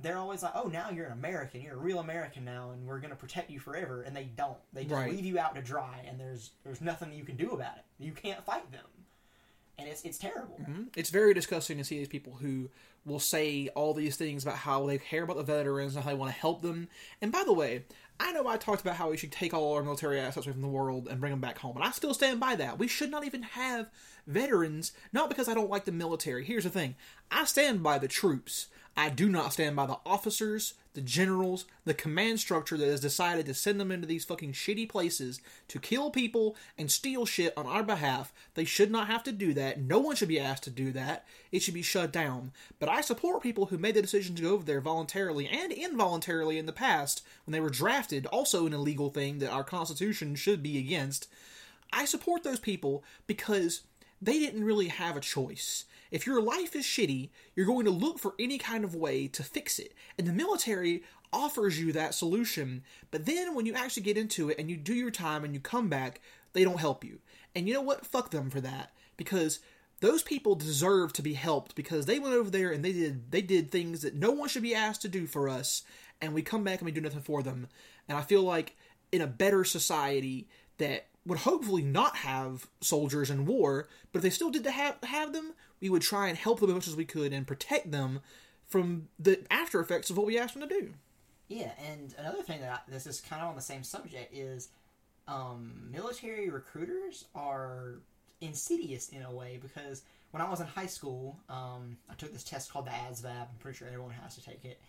they're 0.00 0.18
always 0.18 0.42
like, 0.42 0.52
"Oh, 0.54 0.68
now 0.68 0.90
you're 0.90 1.06
an 1.06 1.12
American. 1.12 1.60
You're 1.60 1.74
a 1.74 1.78
real 1.78 1.98
American 1.98 2.44
now, 2.44 2.70
and 2.70 2.86
we're 2.86 3.00
going 3.00 3.10
to 3.10 3.16
protect 3.16 3.50
you 3.50 3.58
forever." 3.60 4.02
And 4.02 4.14
they 4.16 4.24
don't. 4.24 4.58
They 4.72 4.84
just 4.84 4.94
Right. 4.94 5.10
leave 5.10 5.24
you 5.24 5.38
out 5.38 5.54
to 5.56 5.62
dry, 5.62 6.04
and 6.06 6.18
there's 6.20 6.50
there's 6.64 6.80
nothing 6.80 7.12
you 7.12 7.24
can 7.24 7.36
do 7.36 7.50
about 7.50 7.76
it. 7.78 7.84
You 7.98 8.12
can't 8.12 8.44
fight 8.44 8.70
them, 8.70 8.84
and 9.78 9.88
it's 9.88 10.02
it's 10.02 10.18
terrible. 10.18 10.58
Mhm. 10.60 10.88
It's 10.96 11.10
very 11.10 11.34
disgusting 11.34 11.78
to 11.78 11.84
see 11.84 11.98
these 11.98 12.08
people 12.08 12.34
who 12.34 12.70
will 13.04 13.20
say 13.20 13.68
all 13.74 13.94
these 13.94 14.16
things 14.16 14.42
about 14.42 14.58
how 14.58 14.86
they 14.86 14.98
care 14.98 15.22
about 15.22 15.36
the 15.36 15.42
veterans 15.42 15.94
and 15.96 16.04
how 16.04 16.10
they 16.10 16.16
want 16.16 16.32
to 16.32 16.38
help 16.38 16.60
them. 16.62 16.88
And 17.22 17.32
by 17.32 17.42
the 17.42 17.52
way, 17.54 17.84
I 18.20 18.32
know 18.32 18.46
I 18.46 18.56
talked 18.58 18.82
about 18.82 18.96
how 18.96 19.10
we 19.10 19.16
should 19.16 19.32
take 19.32 19.54
all 19.54 19.72
our 19.74 19.82
military 19.82 20.20
assets 20.20 20.46
away 20.46 20.52
from 20.52 20.62
the 20.62 20.68
world 20.68 21.08
and 21.08 21.18
bring 21.20 21.30
them 21.32 21.40
back 21.40 21.58
home, 21.58 21.76
and 21.76 21.84
I 21.84 21.90
still 21.92 22.12
stand 22.12 22.38
by 22.38 22.54
that. 22.56 22.78
We 22.78 22.86
should 22.88 23.10
not 23.10 23.24
even 23.24 23.42
have 23.44 23.88
veterans, 24.26 24.92
not 25.12 25.28
because 25.30 25.48
I 25.48 25.54
don't 25.54 25.70
like 25.70 25.86
the 25.86 25.92
military. 25.92 26.44
Here's 26.44 26.64
the 26.64 26.70
thing 26.70 26.96
I 27.30 27.44
stand 27.44 27.82
by 27.82 27.98
the 27.98 28.08
troops. 28.08 28.68
I 28.98 29.10
do 29.10 29.28
not 29.28 29.52
stand 29.52 29.76
by 29.76 29.86
the 29.86 30.00
officers, 30.04 30.74
the 30.94 31.00
generals, 31.00 31.66
the 31.84 31.94
command 31.94 32.40
structure 32.40 32.76
that 32.76 32.88
has 32.88 32.98
decided 32.98 33.46
to 33.46 33.54
send 33.54 33.78
them 33.78 33.92
into 33.92 34.08
these 34.08 34.24
fucking 34.24 34.54
shitty 34.54 34.88
places 34.88 35.40
to 35.68 35.78
kill 35.78 36.10
people 36.10 36.56
and 36.76 36.90
steal 36.90 37.24
shit 37.24 37.56
on 37.56 37.64
our 37.64 37.84
behalf. 37.84 38.32
They 38.54 38.64
should 38.64 38.90
not 38.90 39.06
have 39.06 39.22
to 39.22 39.30
do 39.30 39.54
that. 39.54 39.80
No 39.80 40.00
one 40.00 40.16
should 40.16 40.26
be 40.26 40.40
asked 40.40 40.64
to 40.64 40.70
do 40.70 40.90
that. 40.90 41.24
It 41.52 41.62
should 41.62 41.74
be 41.74 41.82
shut 41.82 42.10
down. 42.10 42.50
But 42.80 42.88
I 42.88 43.00
support 43.00 43.40
people 43.40 43.66
who 43.66 43.78
made 43.78 43.94
the 43.94 44.02
decision 44.02 44.34
to 44.34 44.42
go 44.42 44.54
over 44.54 44.64
there 44.64 44.80
voluntarily 44.80 45.46
and 45.46 45.70
involuntarily 45.70 46.58
in 46.58 46.66
the 46.66 46.72
past 46.72 47.22
when 47.46 47.52
they 47.52 47.60
were 47.60 47.70
drafted, 47.70 48.26
also 48.26 48.66
an 48.66 48.74
illegal 48.74 49.10
thing 49.10 49.38
that 49.38 49.52
our 49.52 49.62
Constitution 49.62 50.34
should 50.34 50.60
be 50.60 50.76
against. 50.76 51.28
I 51.92 52.04
support 52.04 52.42
those 52.42 52.58
people 52.58 53.04
because 53.28 53.82
they 54.20 54.40
didn't 54.40 54.64
really 54.64 54.88
have 54.88 55.16
a 55.16 55.20
choice. 55.20 55.84
If 56.10 56.26
your 56.26 56.40
life 56.40 56.74
is 56.74 56.84
shitty, 56.84 57.30
you're 57.54 57.66
going 57.66 57.84
to 57.84 57.90
look 57.90 58.18
for 58.18 58.34
any 58.38 58.58
kind 58.58 58.84
of 58.84 58.94
way 58.94 59.28
to 59.28 59.42
fix 59.42 59.78
it. 59.78 59.94
And 60.16 60.26
the 60.26 60.32
military 60.32 61.02
offers 61.32 61.78
you 61.78 61.92
that 61.92 62.14
solution, 62.14 62.82
but 63.10 63.26
then 63.26 63.54
when 63.54 63.66
you 63.66 63.74
actually 63.74 64.02
get 64.02 64.16
into 64.16 64.48
it 64.48 64.58
and 64.58 64.70
you 64.70 64.76
do 64.76 64.94
your 64.94 65.10
time 65.10 65.44
and 65.44 65.52
you 65.52 65.60
come 65.60 65.88
back, 65.88 66.20
they 66.52 66.64
don't 66.64 66.80
help 66.80 67.04
you. 67.04 67.18
And 67.54 67.68
you 67.68 67.74
know 67.74 67.82
what? 67.82 68.06
Fuck 68.06 68.30
them 68.30 68.50
for 68.50 68.60
that. 68.60 68.92
Because 69.16 69.60
those 70.00 70.22
people 70.22 70.54
deserve 70.54 71.12
to 71.14 71.22
be 71.22 71.34
helped 71.34 71.74
because 71.74 72.06
they 72.06 72.18
went 72.18 72.34
over 72.34 72.50
there 72.50 72.70
and 72.70 72.84
they 72.84 72.92
did 72.92 73.32
they 73.32 73.42
did 73.42 73.70
things 73.70 74.02
that 74.02 74.14
no 74.14 74.30
one 74.30 74.48
should 74.48 74.62
be 74.62 74.74
asked 74.74 75.02
to 75.02 75.08
do 75.08 75.26
for 75.26 75.48
us 75.48 75.82
and 76.20 76.32
we 76.32 76.42
come 76.42 76.64
back 76.64 76.78
and 76.78 76.86
we 76.86 76.92
do 76.92 77.00
nothing 77.00 77.20
for 77.20 77.42
them. 77.42 77.68
And 78.08 78.16
I 78.16 78.22
feel 78.22 78.42
like 78.42 78.76
in 79.12 79.20
a 79.20 79.26
better 79.26 79.64
society 79.64 80.48
that 80.78 81.06
would 81.26 81.40
hopefully 81.40 81.82
not 81.82 82.16
have 82.16 82.68
soldiers 82.80 83.30
in 83.30 83.44
war, 83.44 83.88
but 84.12 84.18
if 84.18 84.22
they 84.22 84.30
still 84.30 84.50
did 84.50 84.64
to 84.64 84.70
have 84.70 84.96
have 85.02 85.32
them, 85.32 85.52
we 85.80 85.88
would 85.88 86.02
try 86.02 86.28
and 86.28 86.36
help 86.36 86.60
them 86.60 86.70
as 86.70 86.74
much 86.74 86.88
as 86.88 86.96
we 86.96 87.04
could 87.04 87.32
and 87.32 87.46
protect 87.46 87.90
them 87.90 88.20
from 88.66 89.08
the 89.18 89.40
after 89.50 89.80
effects 89.80 90.10
of 90.10 90.16
what 90.16 90.26
we 90.26 90.38
asked 90.38 90.54
them 90.54 90.68
to 90.68 90.80
do. 90.80 90.94
Yeah, 91.48 91.70
and 91.90 92.14
another 92.18 92.42
thing 92.42 92.60
that 92.60 92.70
I, 92.70 92.90
this 92.90 93.06
is 93.06 93.20
kind 93.20 93.40
of 93.42 93.48
on 93.48 93.56
the 93.56 93.62
same 93.62 93.82
subject 93.82 94.34
is 94.34 94.68
um, 95.26 95.88
military 95.90 96.50
recruiters 96.50 97.24
are 97.34 98.00
insidious 98.40 99.08
in 99.08 99.22
a 99.22 99.32
way 99.32 99.58
because 99.60 100.02
when 100.30 100.42
I 100.42 100.48
was 100.48 100.60
in 100.60 100.66
high 100.66 100.86
school, 100.86 101.38
um, 101.48 101.96
I 102.10 102.14
took 102.14 102.32
this 102.32 102.44
test 102.44 102.70
called 102.70 102.86
the 102.86 102.90
ASVAB. 102.90 103.24
I'm 103.24 103.48
pretty 103.60 103.78
sure 103.78 103.88
everyone 103.88 104.12
has 104.22 104.36
to 104.36 104.44
take 104.44 104.64
it. 104.64 104.80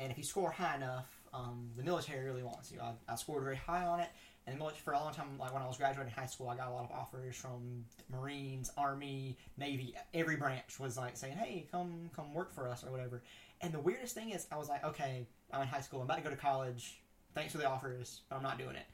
And 0.00 0.10
if 0.10 0.18
you 0.18 0.24
score 0.24 0.50
high 0.50 0.76
enough, 0.76 1.06
um, 1.32 1.70
the 1.76 1.82
military 1.82 2.24
really 2.24 2.42
wants 2.42 2.72
you. 2.72 2.80
I, 2.80 2.92
I 3.08 3.16
scored 3.16 3.42
very 3.42 3.56
high 3.56 3.84
on 3.84 4.00
it, 4.00 4.08
and 4.50 4.62
for 4.76 4.92
a 4.92 4.98
long 4.98 5.12
time, 5.12 5.38
like 5.38 5.52
when 5.52 5.62
I 5.62 5.66
was 5.66 5.76
graduating 5.76 6.12
high 6.12 6.26
school, 6.26 6.48
I 6.48 6.56
got 6.56 6.68
a 6.68 6.72
lot 6.72 6.84
of 6.84 6.90
offers 6.90 7.36
from 7.36 7.84
Marines, 8.10 8.70
Army, 8.76 9.36
Navy. 9.56 9.94
Every 10.14 10.36
branch 10.36 10.80
was 10.80 10.96
like 10.96 11.16
saying, 11.16 11.36
"Hey, 11.36 11.66
come 11.70 12.10
come 12.14 12.32
work 12.32 12.52
for 12.52 12.68
us" 12.68 12.84
or 12.84 12.90
whatever. 12.90 13.22
And 13.60 13.72
the 13.72 13.80
weirdest 13.80 14.14
thing 14.14 14.30
is, 14.30 14.46
I 14.50 14.56
was 14.56 14.68
like, 14.68 14.84
"Okay, 14.84 15.26
I'm 15.52 15.62
in 15.62 15.68
high 15.68 15.80
school. 15.80 16.00
I'm 16.00 16.06
about 16.06 16.18
to 16.18 16.22
go 16.22 16.30
to 16.30 16.36
college. 16.36 17.00
Thanks 17.34 17.52
for 17.52 17.58
the 17.58 17.68
offers, 17.68 18.22
but 18.28 18.36
I'm 18.36 18.42
not 18.42 18.58
doing 18.58 18.76
it." 18.76 18.86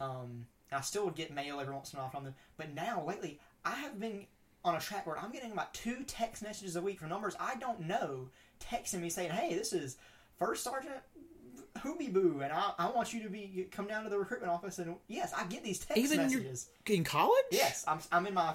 Um, 0.00 0.46
I 0.70 0.80
still 0.80 1.04
would 1.04 1.14
get 1.14 1.32
mail 1.32 1.60
every 1.60 1.74
once 1.74 1.92
in 1.92 1.98
a 1.98 2.02
while 2.02 2.10
from 2.10 2.24
them, 2.24 2.34
but 2.56 2.74
now 2.74 3.04
lately, 3.04 3.40
I 3.64 3.74
have 3.76 3.98
been 3.98 4.26
on 4.64 4.76
a 4.76 4.80
track 4.80 5.06
where 5.06 5.18
I'm 5.18 5.32
getting 5.32 5.52
about 5.52 5.74
two 5.74 6.04
text 6.04 6.42
messages 6.42 6.76
a 6.76 6.80
week 6.80 7.00
from 7.00 7.08
numbers 7.08 7.34
I 7.40 7.56
don't 7.56 7.80
know, 7.80 8.30
texting 8.60 9.00
me 9.00 9.10
saying, 9.10 9.30
"Hey, 9.30 9.54
this 9.54 9.72
is 9.72 9.96
First 10.38 10.64
Sergeant 10.64 11.02
Hooby 11.82 12.12
Boo, 12.12 12.40
and 12.42 12.52
I, 12.52 12.72
I 12.78 12.90
want 12.90 13.12
you 13.12 13.22
to 13.24 13.28
be 13.28 13.66
come 13.70 13.86
down 13.86 14.04
to 14.04 14.10
the 14.10 14.18
recruitment 14.18 14.52
office." 14.52 14.78
And 14.78 14.96
yes, 15.08 15.32
I 15.36 15.44
get 15.44 15.62
these 15.64 15.78
text 15.78 15.98
Even 16.02 16.20
your- 16.30 16.40
messages. 16.40 16.68
In 16.86 17.04
college? 17.04 17.44
Yes, 17.50 17.84
I'm 17.86 17.98
I'm 18.10 18.26
in 18.26 18.34
my 18.34 18.54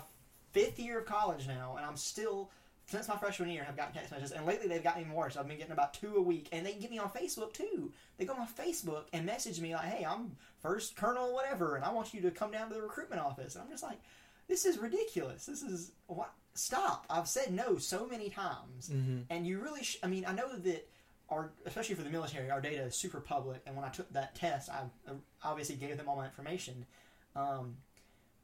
fifth 0.51 0.79
year 0.79 0.99
of 0.99 1.05
college 1.05 1.47
now, 1.47 1.75
and 1.77 1.85
I'm 1.85 1.97
still 1.97 2.49
since 2.87 3.09
my 3.09 3.17
freshman 3.17 3.49
year 3.49 3.65
have 3.65 3.75
gotten 3.75 3.93
text 3.93 4.11
messages, 4.11 4.31
and 4.31 4.45
lately 4.45 4.67
they've 4.69 4.81
gotten 4.83 5.01
even 5.01 5.13
worse. 5.13 5.35
I've 5.35 5.47
been 5.47 5.57
getting 5.57 5.73
about 5.73 5.93
two 5.93 6.15
a 6.15 6.21
week, 6.21 6.47
and 6.53 6.65
they 6.65 6.73
get 6.73 6.89
me 6.89 6.99
on 6.99 7.09
Facebook 7.09 7.51
too. 7.53 7.91
They 8.17 8.23
go 8.25 8.33
on 8.33 8.39
my 8.39 8.45
Facebook 8.63 9.03
and 9.11 9.25
message 9.25 9.59
me 9.59 9.73
like, 9.75 9.85
"Hey, 9.85 10.05
I'm 10.05 10.37
First 10.61 10.95
Colonel 10.95 11.33
whatever, 11.33 11.75
and 11.75 11.83
I 11.83 11.91
want 11.91 12.13
you 12.13 12.21
to 12.21 12.31
come 12.31 12.51
down 12.51 12.69
to 12.69 12.75
the 12.75 12.81
recruitment 12.81 13.21
office." 13.21 13.55
And 13.55 13.63
I'm 13.65 13.69
just 13.69 13.83
like, 13.83 13.99
"This 14.47 14.65
is 14.65 14.77
ridiculous. 14.77 15.45
This 15.45 15.61
is 15.61 15.91
what." 16.07 16.33
Stop! 16.53 17.05
I've 17.07 17.27
said 17.27 17.53
no 17.53 17.77
so 17.77 18.07
many 18.07 18.31
times, 18.31 18.89
Mm-hmm. 18.89 19.21
and 19.29 19.45
you 19.45 19.59
really. 19.59 19.83
Sh- 19.83 19.99
I 20.01 20.07
mean, 20.07 20.25
I 20.25 20.31
know 20.33 20.55
that 20.57 20.89
our, 21.29 21.51
especially 21.65 21.95
for 21.95 22.03
the 22.03 22.09
military, 22.09 22.49
our 22.49 22.61
data 22.61 22.83
is 22.83 22.95
super 22.95 23.19
public. 23.19 23.61
And 23.65 23.75
when 23.75 23.85
I 23.85 23.89
took 23.89 24.11
that 24.13 24.35
test, 24.35 24.69
I 24.69 24.81
uh, 25.09 25.13
obviously 25.43 25.75
gave 25.75 25.97
them 25.97 26.07
all 26.07 26.15
my 26.15 26.25
information. 26.25 26.85
Um, 27.35 27.75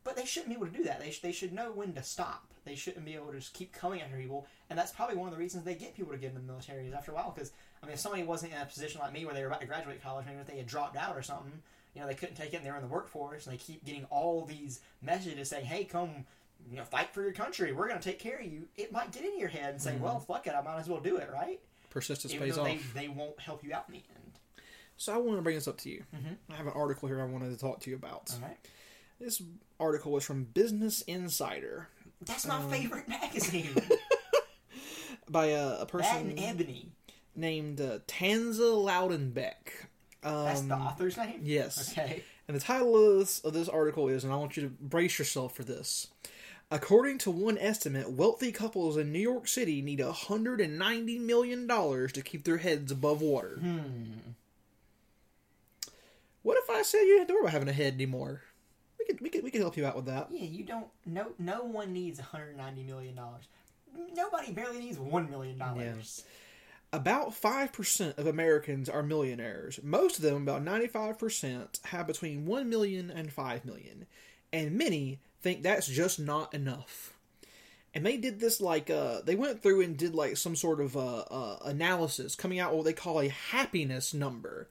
but 0.03 0.15
they 0.17 0.25
shouldn't 0.25 0.49
be 0.49 0.55
able 0.55 0.67
to 0.67 0.77
do 0.77 0.83
that. 0.83 0.99
They, 0.99 1.11
sh- 1.11 1.21
they 1.21 1.31
should 1.31 1.53
know 1.53 1.71
when 1.71 1.93
to 1.93 2.03
stop. 2.03 2.51
They 2.65 2.75
shouldn't 2.75 3.05
be 3.05 3.15
able 3.15 3.27
to 3.27 3.39
just 3.39 3.53
keep 3.53 3.71
coming 3.71 4.01
after 4.01 4.17
people. 4.17 4.47
And 4.69 4.77
that's 4.77 4.91
probably 4.91 5.15
one 5.15 5.27
of 5.27 5.33
the 5.33 5.39
reasons 5.39 5.63
they 5.63 5.75
get 5.75 5.95
people 5.95 6.11
to 6.11 6.17
get 6.17 6.29
in 6.29 6.35
the 6.35 6.41
military 6.41 6.87
is 6.87 6.93
after 6.93 7.11
a 7.11 7.15
while. 7.15 7.31
Because, 7.33 7.51
I 7.81 7.85
mean, 7.85 7.93
if 7.93 7.99
somebody 7.99 8.23
wasn't 8.23 8.53
in 8.53 8.59
a 8.59 8.65
position 8.65 8.99
like 8.99 9.13
me 9.13 9.25
where 9.25 9.33
they 9.33 9.41
were 9.41 9.47
about 9.47 9.61
to 9.61 9.67
graduate 9.67 10.03
college, 10.03 10.25
maybe 10.25 10.39
if 10.39 10.47
they 10.47 10.57
had 10.57 10.67
dropped 10.67 10.97
out 10.97 11.15
or 11.15 11.21
something, 11.21 11.53
you 11.93 12.01
know, 12.01 12.07
they 12.07 12.15
couldn't 12.15 12.35
take 12.35 12.53
it 12.53 12.57
and 12.57 12.65
they 12.65 12.71
were 12.71 12.77
in 12.77 12.83
the 12.83 12.89
workforce, 12.89 13.45
and 13.45 13.53
they 13.53 13.57
keep 13.57 13.85
getting 13.85 14.05
all 14.09 14.45
these 14.45 14.81
messages 15.01 15.49
saying, 15.49 15.65
hey, 15.65 15.83
come, 15.83 16.25
you 16.69 16.77
know, 16.77 16.83
fight 16.83 17.13
for 17.13 17.21
your 17.21 17.33
country. 17.33 17.71
We're 17.71 17.87
going 17.87 17.99
to 17.99 18.03
take 18.03 18.19
care 18.19 18.39
of 18.39 18.45
you. 18.45 18.67
It 18.75 18.91
might 18.91 19.11
get 19.11 19.23
into 19.23 19.37
your 19.37 19.49
head 19.49 19.71
and 19.71 19.81
say, 19.81 19.95
well, 19.99 20.19
fuck 20.19 20.47
it. 20.47 20.53
I 20.53 20.61
might 20.61 20.79
as 20.79 20.89
well 20.89 20.99
do 20.99 21.17
it, 21.17 21.29
right? 21.31 21.59
Persistence 21.93 22.33
Even 22.33 22.47
pays 22.47 22.57
off. 22.57 22.65
they, 22.65 22.79
they 23.01 23.07
won't 23.07 23.39
help 23.39 23.63
you 23.63 23.73
out 23.73 23.85
in 23.87 23.93
the 23.93 24.03
end. 24.15 24.39
So 24.97 25.13
I 25.13 25.17
want 25.17 25.37
to 25.37 25.41
bring 25.43 25.55
this 25.55 25.67
up 25.67 25.77
to 25.79 25.89
you. 25.89 26.03
Mhm. 26.15 26.37
I 26.51 26.55
have 26.55 26.65
an 26.67 26.73
article 26.75 27.07
here 27.07 27.21
I 27.21 27.25
wanted 27.25 27.51
to 27.51 27.57
talk 27.57 27.79
to 27.81 27.89
you 27.89 27.95
about. 27.95 28.31
All 28.33 28.47
right. 28.47 28.57
This 29.19 29.41
article 29.79 30.11
was 30.11 30.25
from 30.25 30.43
Business 30.45 31.01
Insider 31.03 31.87
That's 32.25 32.45
my 32.47 32.55
Um, 32.57 32.69
favorite 32.69 33.07
magazine. 33.07 33.69
by 35.29 35.47
a, 35.47 35.81
a 35.81 35.85
person 35.85 36.35
named 37.35 37.79
uh, 37.81 37.99
Tanza 38.07 38.73
Loudenback. 38.73 39.87
Um, 40.23 40.45
That's 40.45 40.61
the 40.61 40.75
author's 40.75 41.17
name? 41.17 41.41
Yes. 41.43 41.91
Okay. 41.91 42.23
And 42.47 42.55
the 42.55 42.61
title 42.61 42.95
of 42.95 43.19
this, 43.19 43.39
of 43.41 43.53
this 43.53 43.69
article 43.69 44.09
is, 44.09 44.23
and 44.23 44.31
I 44.33 44.35
want 44.35 44.57
you 44.57 44.63
to 44.63 44.69
brace 44.69 45.17
yourself 45.19 45.55
for 45.55 45.63
this. 45.63 46.07
According 46.73 47.19
to 47.19 47.29
one 47.29 47.59
estimate, 47.59 48.09
wealthy 48.09 48.51
couples 48.51 48.97
in 48.97 49.11
New 49.11 49.19
York 49.19 49.47
City 49.47 49.79
need 49.83 49.99
$190 49.99 51.19
million 51.19 51.67
to 51.67 52.21
keep 52.25 52.43
their 52.43 52.57
heads 52.57 52.91
above 52.91 53.21
water. 53.21 53.59
Hmm. 53.59 54.31
What 56.41 56.57
if 56.57 56.71
I 56.71 56.81
said 56.81 57.01
you 57.01 57.09
didn't 57.09 57.19
have 57.19 57.27
to 57.27 57.33
worry 57.35 57.41
about 57.41 57.53
having 57.53 57.69
a 57.69 57.73
head 57.73 57.93
anymore? 57.93 58.41
We 58.97 59.05
could, 59.05 59.21
we 59.21 59.29
could, 59.29 59.43
we 59.43 59.51
could 59.51 59.61
help 59.61 59.77
you 59.77 59.85
out 59.85 59.95
with 59.95 60.07
that. 60.07 60.29
Yeah, 60.31 60.45
you 60.45 60.63
don't. 60.63 60.87
No, 61.05 61.27
no 61.37 61.61
one 61.63 61.93
needs 61.93 62.17
190 62.17 62.81
million 62.81 63.13
dollars. 63.13 63.43
Nobody 64.15 64.51
barely 64.51 64.79
needs 64.79 64.97
one 64.97 65.29
million 65.29 65.59
dollars. 65.59 66.23
About 66.91 67.39
5% 67.39 68.17
of 68.17 68.25
Americans 68.25 68.89
are 68.89 69.03
millionaires. 69.03 69.79
Most 69.83 70.17
of 70.17 70.23
them, 70.23 70.41
about 70.41 70.65
95%, 70.65 71.85
have 71.85 72.07
between 72.07 72.45
1 72.47 72.67
million 72.67 73.11
and 73.11 73.31
5 73.31 73.65
million. 73.65 74.07
And 74.51 74.77
many 74.77 75.19
think 75.43 75.61
that's 75.61 75.87
just 75.87 76.19
not 76.19 76.53
enough. 76.53 77.13
And 77.93 78.05
they 78.05 78.17
did 78.17 78.39
this 78.39 78.59
like, 78.59 78.89
uh, 78.89 79.21
they 79.23 79.35
went 79.35 79.61
through 79.61 79.81
and 79.81 79.95
did 79.95 80.15
like 80.15 80.37
some 80.37 80.55
sort 80.55 80.81
of 80.81 80.97
uh, 80.97 81.25
uh, 81.29 81.57
analysis, 81.65 82.33
coming 82.33 82.59
out 82.59 82.73
what 82.73 82.85
they 82.85 82.93
call 82.93 83.21
a 83.21 83.27
happiness 83.27 84.13
number. 84.13 84.69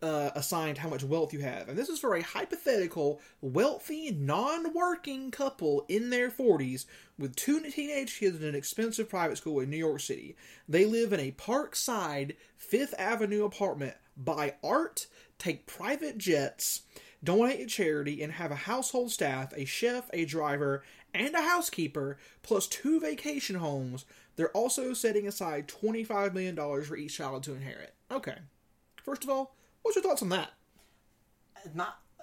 Uh, 0.00 0.32
assigned 0.34 0.78
how 0.78 0.88
much 0.88 1.04
wealth 1.04 1.32
you 1.32 1.38
have. 1.38 1.68
And 1.68 1.78
this 1.78 1.88
is 1.88 2.00
for 2.00 2.16
a 2.16 2.22
hypothetical, 2.24 3.20
wealthy, 3.40 4.10
non 4.10 4.74
working 4.74 5.30
couple 5.30 5.84
in 5.88 6.10
their 6.10 6.28
40s 6.28 6.86
with 7.20 7.36
two 7.36 7.60
teenage 7.70 8.18
kids 8.18 8.42
in 8.42 8.48
an 8.48 8.56
expensive 8.56 9.08
private 9.08 9.36
school 9.36 9.60
in 9.60 9.70
New 9.70 9.76
York 9.76 10.00
City. 10.00 10.34
They 10.68 10.86
live 10.86 11.12
in 11.12 11.20
a 11.20 11.30
Parkside, 11.30 12.34
Fifth 12.56 12.96
Avenue 12.98 13.44
apartment, 13.44 13.94
buy 14.16 14.54
art, 14.64 15.06
take 15.38 15.68
private 15.68 16.18
jets, 16.18 16.82
donate 17.24 17.60
to 17.60 17.66
charity, 17.66 18.22
and 18.22 18.32
have 18.32 18.50
a 18.50 18.56
household 18.56 19.10
staff, 19.10 19.52
a 19.56 19.64
chef, 19.64 20.10
a 20.12 20.24
driver, 20.24 20.82
and 21.14 21.34
a 21.34 21.42
housekeeper, 21.42 22.18
plus 22.42 22.66
two 22.66 23.00
vacation 23.00 23.56
homes. 23.56 24.04
They're 24.36 24.50
also 24.50 24.92
setting 24.94 25.26
aside 25.26 25.68
$25 25.68 26.32
million 26.32 26.56
for 26.84 26.96
each 26.96 27.16
child 27.16 27.42
to 27.44 27.54
inherit. 27.54 27.94
Okay. 28.10 28.36
First 29.04 29.24
of 29.24 29.30
all, 29.30 29.54
what's 29.82 29.96
your 29.96 30.02
thoughts 30.02 30.22
on 30.22 30.30
that? 30.30 30.52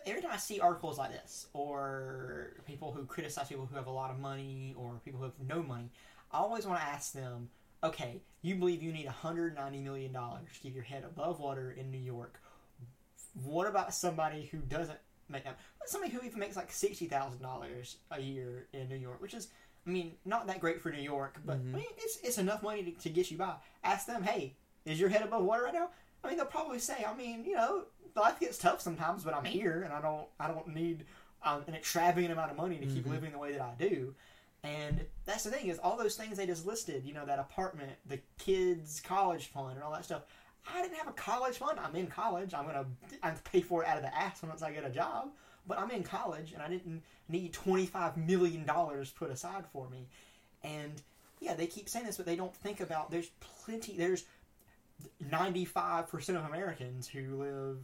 Every 0.06 0.22
time 0.22 0.32
I 0.34 0.38
see 0.38 0.60
articles 0.60 0.97
like 0.97 1.12
this, 1.12 1.47
or 1.54 2.54
people 2.66 2.91
who 2.91 3.06
criticize 3.06 3.47
people 3.47 3.68
who 3.68 3.76
have 3.76 3.88
a 3.88 3.91
lot 3.91 4.10
of 4.12 4.20
money, 4.20 4.74
or 4.78 5.00
people 5.06 5.20
who 5.20 5.26
have 5.26 5.39
no 5.47 5.62
money, 5.62 5.91
I 6.32 6.39
always 6.39 6.66
want 6.66 6.80
to 6.80 6.86
ask 6.86 7.14
them, 7.14 7.50
okay, 7.84 8.22
you 8.41 8.56
believe 8.56 8.82
you 8.82 8.91
need 8.91 9.06
190 9.06 9.80
million 9.82 10.12
dollars 10.12 10.47
to 10.54 10.60
keep 10.60 10.74
your 10.74 10.84
head 10.84 11.04
above 11.04 11.39
water 11.39 11.72
in 11.72 11.91
New 11.91 12.00
York. 12.00 12.41
What 13.43 13.67
about 13.67 13.93
somebody 13.93 14.49
who 14.51 14.57
doesn't 14.57 14.97
make 15.30 15.43
that? 15.43 15.59
Somebody 15.86 16.11
who 16.11 16.21
even 16.25 16.39
makes 16.39 16.55
like 16.55 16.71
sixty 16.71 17.05
thousand 17.05 17.41
dollars 17.41 17.97
a 18.11 18.19
year 18.19 18.67
in 18.73 18.89
New 18.89 18.95
York, 18.97 19.21
which 19.21 19.34
is, 19.34 19.47
I 19.86 19.89
mean, 19.89 20.13
not 20.25 20.47
that 20.47 20.59
great 20.59 20.82
for 20.82 20.91
New 20.91 21.01
York, 21.01 21.39
but 21.45 21.53
I 21.73 21.77
mean, 21.77 21.86
it's 21.97 22.19
it's 22.23 22.38
enough 22.38 22.63
money 22.63 22.84
to, 22.84 22.91
to 22.91 23.09
get 23.09 23.32
you 23.32 23.38
by. 23.38 23.53
Ask 23.84 24.07
them, 24.07 24.23
hey, 24.23 24.55
is 24.86 24.99
your 24.99 25.09
head 25.09 25.21
above 25.21 25.43
water 25.43 25.63
right 25.63 25.73
now? 25.73 25.89
I 26.23 26.27
mean, 26.27 26.38
they'll 26.38 26.45
probably 26.45 26.80
say, 26.80 27.05
I 27.07 27.15
mean, 27.15 27.45
you 27.45 27.55
know, 27.55 27.84
life 28.15 28.39
gets 28.39 28.57
tough 28.57 28.82
sometimes, 28.82 29.23
but 29.23 29.34
I'm 29.34 29.45
here, 29.45 29.84
and 29.84 29.93
I 29.93 30.01
don't 30.01 30.27
I 30.39 30.47
don't 30.47 30.67
need 30.67 31.05
um, 31.43 31.63
an 31.67 31.75
extravagant 31.75 32.34
amount 32.34 32.51
of 32.51 32.57
money 32.57 32.77
to 32.77 32.86
keep 32.86 33.07
living 33.07 33.32
the 33.32 33.38
way 33.39 33.51
that 33.53 33.61
I 33.61 33.73
do. 33.77 34.13
And 34.61 35.05
that's 35.25 35.45
the 35.45 35.51
thing 35.51 35.67
is 35.67 35.80
all 35.80 35.95
those 35.95 36.15
things 36.15 36.36
they 36.38 36.45
just 36.45 36.65
listed, 36.65 37.05
you 37.05 37.13
know, 37.13 37.25
that 37.25 37.39
apartment, 37.39 37.93
the 38.05 38.19
kids' 38.38 38.99
college 38.99 39.45
fund, 39.47 39.75
and 39.75 39.84
all 39.84 39.91
that 39.93 40.03
stuff. 40.03 40.23
I 40.68 40.82
didn't 40.82 40.97
have 40.97 41.07
a 41.07 41.14
college 41.14 41.57
fund. 41.57 41.80
I'm 41.80 41.95
in 41.95 42.07
college. 42.07 42.53
I'm 42.53 42.66
gonna 42.66 42.86
I 43.24 43.32
pay 43.43 43.62
for 43.62 43.84
it 43.84 43.88
out 43.88 43.97
of 43.97 44.03
the 44.03 44.16
ass 44.16 44.41
once 44.43 44.62
I 44.62 44.72
get 44.72 44.86
a 44.86 44.89
job. 44.89 45.30
But 45.68 45.80
I'm 45.80 45.91
in 45.91 46.03
college, 46.03 46.53
and 46.53 46.62
I 46.62 46.70
didn't 46.70 47.03
need 47.28 47.53
twenty 47.53 47.86
five 47.86 48.18
million 48.18 48.66
dollars 48.66 49.12
put 49.12 49.30
aside 49.30 49.66
for 49.72 49.89
me. 49.89 50.07
And 50.64 51.01
yeah, 51.39 51.53
they 51.53 51.68
keep 51.68 51.89
saying 51.89 52.05
this, 52.05 52.18
but 52.18 52.26
they 52.26 52.36
don't 52.36 52.55
think 52.55 52.80
about 52.82 53.12
there's 53.12 53.30
plenty. 53.39 53.95
There's 53.97 54.26
ninety 55.32 55.66
five 55.66 56.07
percent 56.07 56.38
of 56.38 56.45
Americans 56.45 57.07
who 57.07 57.36
live 57.36 57.78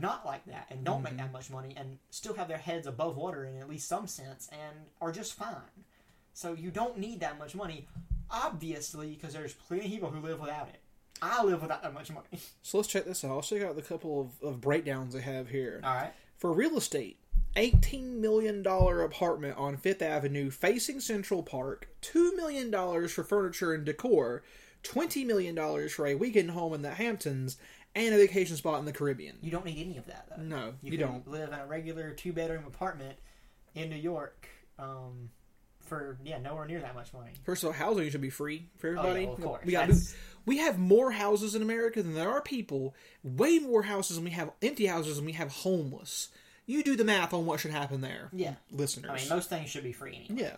not 0.00 0.26
like 0.26 0.44
that 0.46 0.66
and 0.70 0.84
don't 0.84 1.02
make 1.02 1.16
that 1.16 1.24
mm-hmm. 1.24 1.32
much 1.32 1.50
money 1.50 1.74
and 1.76 1.98
still 2.10 2.34
have 2.34 2.48
their 2.48 2.58
heads 2.58 2.86
above 2.86 3.16
water 3.16 3.44
in 3.44 3.56
at 3.56 3.68
least 3.68 3.88
some 3.88 4.06
sense 4.06 4.48
and 4.52 4.76
are 5.00 5.12
just 5.12 5.34
fine. 5.34 5.84
So 6.34 6.52
you 6.52 6.70
don't 6.70 6.98
need 6.98 7.20
that 7.20 7.38
much 7.38 7.54
money, 7.54 7.88
obviously, 8.30 9.14
because 9.14 9.32
there's 9.32 9.54
plenty 9.54 9.86
of 9.86 9.90
people 9.90 10.10
who 10.10 10.20
live 10.20 10.40
without 10.40 10.68
it. 10.68 10.80
I 11.22 11.42
live 11.44 11.62
without 11.62 11.82
that 11.82 11.94
much 11.94 12.10
money. 12.10 12.26
So 12.62 12.78
let's 12.78 12.88
check 12.88 13.04
this 13.04 13.24
out. 13.24 13.36
Let's 13.36 13.48
check 13.48 13.62
out 13.62 13.76
the 13.76 13.82
couple 13.82 14.20
of, 14.42 14.48
of 14.48 14.60
breakdowns 14.60 15.14
they 15.14 15.20
have 15.20 15.48
here. 15.48 15.80
All 15.84 15.94
right. 15.94 16.12
For 16.36 16.52
real 16.52 16.76
estate, 16.76 17.18
$18 17.56 18.18
million 18.18 18.66
apartment 18.66 19.56
on 19.56 19.76
Fifth 19.76 20.02
Avenue 20.02 20.50
facing 20.50 21.00
Central 21.00 21.42
Park, 21.42 21.88
$2 22.02 22.36
million 22.36 22.70
for 23.08 23.22
furniture 23.24 23.72
and 23.72 23.84
decor, 23.84 24.42
$20 24.82 25.24
million 25.26 25.88
for 25.88 26.06
a 26.06 26.14
weekend 26.16 26.50
home 26.50 26.74
in 26.74 26.82
the 26.82 26.90
Hamptons, 26.90 27.56
and 27.94 28.14
a 28.14 28.18
vacation 28.18 28.56
spot 28.56 28.78
in 28.80 28.84
the 28.84 28.92
Caribbean. 28.92 29.38
You 29.40 29.50
don't 29.50 29.64
need 29.64 29.78
any 29.80 29.96
of 29.96 30.06
that 30.06 30.26
though. 30.28 30.42
No, 30.42 30.74
you, 30.82 30.92
you, 30.92 30.98
don't. 30.98 31.26
live 31.26 31.48
in 31.52 31.58
a 31.58 31.66
regular 31.66 32.10
two 32.10 32.32
bedroom 32.34 32.64
apartment 32.66 33.16
in 33.74 33.88
New 33.88 33.96
York 33.96 34.48
um, 34.78 35.30
for 35.80 36.18
yeah 36.22 36.38
nowhere 36.38 36.66
near 36.66 36.80
that 36.80 36.94
much 36.94 37.14
money. 37.14 37.30
First 37.44 37.62
of 37.62 37.68
all, 37.68 37.72
housing 37.72 38.10
should 38.10 38.20
be 38.20 38.28
free 38.28 38.66
for 38.76 38.88
Oh, 38.90 38.92
yeah, 38.92 38.98
everybody. 38.98 39.24
well, 39.24 39.34
of 39.34 39.42
course. 39.42 39.64
We 39.64 39.72
got 39.72 39.88
we 40.46 40.58
have 40.58 40.78
more 40.78 41.10
houses 41.10 41.54
in 41.54 41.60
America 41.60 42.02
than 42.02 42.14
there 42.14 42.30
are 42.30 42.40
people. 42.40 42.94
Way 43.22 43.58
more 43.58 43.82
houses 43.82 44.16
than 44.16 44.24
we 44.24 44.30
have 44.30 44.52
empty 44.62 44.86
houses 44.86 45.16
than 45.16 45.26
we 45.26 45.32
have 45.32 45.50
homeless. 45.50 46.28
You 46.64 46.82
do 46.82 46.96
the 46.96 47.04
math 47.04 47.34
on 47.34 47.46
what 47.46 47.60
should 47.60 47.72
happen 47.72 48.00
there, 48.00 48.30
yeah. 48.32 48.54
listeners. 48.72 49.10
I 49.10 49.16
mean, 49.16 49.28
most 49.28 49.50
things 49.50 49.70
should 49.70 49.84
be 49.84 49.92
free 49.92 50.26
anyway. 50.28 50.42
Yeah. 50.42 50.56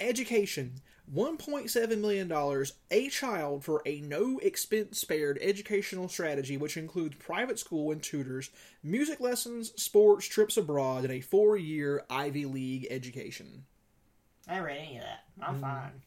Education. 0.00 0.80
$1.7 1.14 2.00
million 2.00 2.66
a 2.90 3.08
child 3.08 3.64
for 3.64 3.80
a 3.86 4.00
no 4.00 4.38
expense 4.38 4.98
spared 4.98 5.38
educational 5.40 6.08
strategy, 6.08 6.56
which 6.56 6.76
includes 6.76 7.14
private 7.16 7.58
school 7.58 7.92
and 7.92 8.02
tutors, 8.02 8.50
music 8.82 9.20
lessons, 9.20 9.72
sports, 9.80 10.26
trips 10.26 10.56
abroad, 10.56 11.04
and 11.04 11.12
a 11.12 11.20
four 11.20 11.56
year 11.56 12.04
Ivy 12.10 12.46
League 12.46 12.88
education. 12.90 13.64
I 14.48 14.58
read 14.58 14.78
any 14.78 14.96
of 14.96 15.04
that. 15.04 15.20
Mm. 15.40 15.48
I'm 15.48 15.60
fine. 15.60 16.02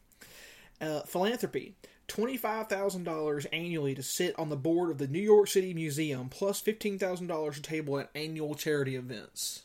Uh, 0.82 1.02
philanthropy. 1.04 1.76
$25,000 2.10 3.46
annually 3.54 3.96
to 3.96 4.04
sit 4.04 4.38
on 4.38 4.50
the 4.50 4.58
board 4.58 4.92
of 4.92 4.98
the 4.98 5.08
New 5.08 5.22
York 5.22 5.48
City 5.48 5.74
Museum, 5.74 6.30
plus 6.30 6.62
$15,000 6.62 7.54
to 7.54 7.62
table 7.62 8.00
at 8.00 8.10
annual 8.14 8.56
charity 8.56 8.96
events. 8.96 9.64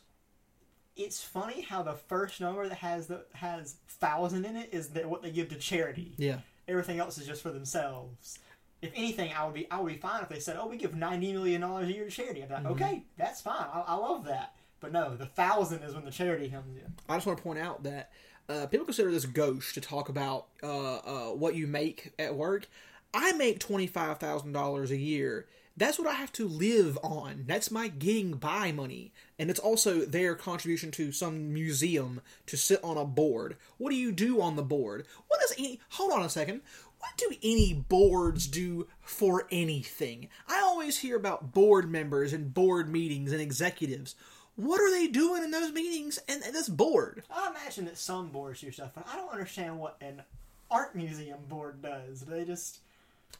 It's 0.97 1.23
funny 1.23 1.63
how 1.63 1.83
the 1.83 1.95
first 1.95 2.41
number 2.41 2.69
that 2.69 2.79
has 2.79 3.09
the 3.09 3.25
has 3.33 3.77
thousand 3.89 4.45
in 4.45 4.55
it 4.55 4.69
is 4.73 4.91
that 4.91 5.09
what 5.09 5.23
they 5.23 5.33
give 5.33 5.49
to 5.49 5.57
charity. 5.57 6.13
Yeah. 6.17 6.39
Everything 6.69 7.01
else 7.01 7.19
is 7.19 7.27
just 7.27 7.43
for 7.43 7.51
themselves. 7.51 8.39
If 8.81 8.93
anything, 8.95 9.33
I 9.37 9.45
would 9.45 9.55
be 9.55 9.69
I 9.73 9.81
would 9.81 9.93
be 9.93 9.99
fine 9.99 10.23
if 10.23 10.29
they 10.29 10.39
said, 10.39 10.57
"Oh, 10.57 10.69
we 10.69 10.77
give 10.77 10.95
ninety 10.95 11.33
million 11.33 11.63
dollars 11.63 11.89
a 11.89 11.93
year 11.93 12.05
to 12.05 12.11
charity." 12.13 12.43
I'd 12.43 12.49
be 12.49 12.55
like, 12.55 12.63
mm-hmm. 12.63 12.73
"Okay, 12.75 13.05
that's 13.17 13.41
fine. 13.41 13.67
I, 13.73 13.83
I 13.89 13.95
love 13.95 14.27
that." 14.27 14.55
But 14.79 14.93
no, 14.93 15.17
the 15.17 15.27
thousand 15.27 15.83
is 15.83 15.95
when 15.95 16.05
the 16.05 16.11
charity 16.13 16.49
comes 16.49 16.77
in. 16.77 16.93
I 17.09 17.17
just 17.17 17.27
want 17.27 17.39
to 17.39 17.43
point 17.43 17.59
out 17.59 17.83
that 17.85 18.13
uh, 18.49 18.67
people 18.67 18.85
consider 18.85 19.11
this 19.11 19.27
gauche 19.27 19.73
to 19.75 19.81
talk 19.81 20.09
about 20.09 20.47
uh, 20.63 20.97
uh, 20.97 21.29
what 21.31 21.55
you 21.55 21.67
make 21.67 22.13
at 22.19 22.35
work. 22.35 22.69
I 23.13 23.33
make 23.33 23.59
twenty 23.61 23.87
five 23.87 24.19
thousand 24.19 24.53
dollars 24.53 24.91
a 24.91 24.97
year. 24.97 25.47
That's 25.77 25.99
what 25.99 26.07
I 26.07 26.15
have 26.15 26.33
to 26.35 26.47
live 26.47 26.97
on. 27.03 27.45
That's 27.49 27.71
my 27.71 27.89
getting 27.89 28.35
by 28.35 28.71
money, 28.71 29.13
and 29.39 29.51
it's 29.51 29.59
also 29.59 30.05
their 30.05 30.37
contribution 30.37 30.93
to 30.93 31.11
some 31.11 31.53
museum 31.53 32.21
to 32.47 32.57
sit 32.57 32.83
on 32.85 32.97
a 32.97 33.05
board. 33.05 33.57
What 33.79 33.91
do 33.91 33.97
you 33.97 34.13
do 34.13 34.41
on 34.41 34.55
the 34.55 34.63
board? 34.63 35.07
What 35.27 35.41
does 35.41 35.55
any? 35.59 35.81
Hold 35.91 36.13
on 36.13 36.23
a 36.23 36.29
second. 36.29 36.61
What 36.99 37.17
do 37.19 37.37
any 37.43 37.75
boards 37.75 38.47
do 38.47 38.87
for 39.03 39.47
anything? 39.51 40.29
I 40.49 40.61
always 40.61 41.01
hear 41.01 41.17
about 41.17 41.53
board 41.53 41.91
members 41.91 42.33
and 42.33 42.55
board 42.55 42.89
meetings 42.89 43.31
and 43.31 43.43
executives. 43.43 44.15
What 44.57 44.81
are 44.81 44.91
they 44.91 45.09
doing 45.09 45.43
in 45.43 45.51
those 45.51 45.73
meetings 45.73 46.19
and, 46.29 46.43
and 46.45 46.55
this 46.55 46.69
board? 46.69 47.23
I 47.31 47.51
imagine 47.51 47.87
that 47.87 47.99
some 47.99 48.29
boards 48.29 48.61
do 48.61 48.71
stuff, 48.71 48.91
but 48.95 49.07
I 49.13 49.17
don't 49.17 49.33
understand 49.33 49.79
what 49.79 49.97
an 50.01 50.23
art 50.71 50.95
museum 50.95 51.41
board 51.49 51.83
does. 51.83 52.21
They 52.21 52.45
just 52.45 52.79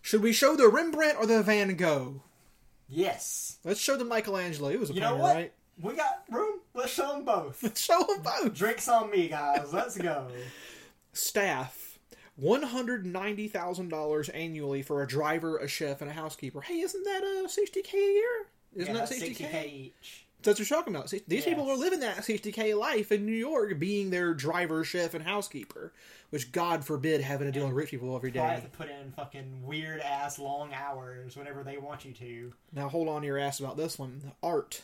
Should 0.03 0.23
we 0.23 0.33
show 0.33 0.57
the 0.57 0.69
Rembrandt 0.69 1.19
or 1.19 1.27
the 1.27 1.43
Van 1.43 1.75
Gogh? 1.77 2.23
yes? 2.89 3.59
Let's 3.65 3.81
show 3.81 3.97
the 3.97 4.05
Michelangelo. 4.05 4.69
It 4.71 4.81
was 4.81 4.91
a 4.91 4.95
You 4.95 5.01
know 5.01 5.11
painter, 5.11 5.23
what? 5.23 5.35
right? 5.37 5.53
We 5.81 5.95
got 5.95 6.23
room. 6.31 6.61
Let's 6.75 6.93
show 6.93 7.09
them 7.15 7.25
both. 7.25 7.63
Let's 7.63 7.81
show 7.85 8.03
them 8.03 8.23
both. 8.23 8.55
Drinks 8.55 8.89
on 8.89 9.11
me, 9.11 9.29
guys. 9.29 9.73
Let's 9.73 9.97
go. 9.97 10.29
Staff. 11.13 11.99
One 12.37 12.63
hundred 12.63 13.07
ninety 13.07 13.47
thousand 13.47 13.91
dollars 13.91 14.29
annually 14.29 14.83
for 14.83 15.03
a 15.03 15.07
driver, 15.07 15.57
a 15.59 15.69
chef, 15.69 16.01
and 16.01 16.11
a 16.11 16.15
housekeeper. 16.15 16.61
Hey, 16.61 16.81
isn't 16.81 17.05
that 17.05 17.23
a 17.23 17.49
sixty 17.49 17.81
k 17.83 17.97
a 17.97 18.13
year? 18.13 18.47
Isn't 18.75 18.87
yeah, 18.89 19.01
that 19.01 19.09
that's 19.09 19.19
sixty 19.21 19.45
60k 19.45 19.51
k? 19.51 19.93
each. 20.01 20.24
That's 20.45 20.61
what 20.61 20.71
you're 20.71 20.79
talking 20.79 20.95
about. 20.95 21.11
These 21.27 21.45
people 21.45 21.67
Yes. 21.67 21.77
are 21.77 21.81
living 21.81 22.01
that 22.01 22.25
sixty 22.25 22.53
k 22.53 22.75
life 22.75 23.11
in 23.11 23.25
New 23.27 23.33
York, 23.33 23.79
being 23.79 24.11
their 24.11 24.35
driver, 24.35 24.85
chef, 24.85 25.15
and 25.15 25.25
housekeeper. 25.25 25.93
Which 26.31 26.51
God 26.53 26.85
forbid 26.85 27.21
having 27.21 27.47
to 27.47 27.53
deal 27.53 27.67
with 27.67 27.75
rich 27.77 27.91
people 27.91 28.15
every 28.17 28.31
day. 28.33 28.41
Have 28.41 28.63
to 28.65 28.69
put 28.77 28.91
in 28.91 29.13
fucking 29.13 29.63
weird 29.65 30.01
ass 30.01 30.39
long 30.39 30.73
hours 30.75 31.37
whenever 31.37 31.63
they 31.63 31.79
want 31.79 32.05
you 32.05 32.13
to. 32.15 32.53
Now 32.73 32.89
hold 32.89 33.09
on 33.09 33.21
to 33.23 33.27
your 33.27 33.39
ass 33.39 33.61
about 33.61 33.77
this 33.77 33.99
one. 33.99 34.33
Art. 34.43 34.83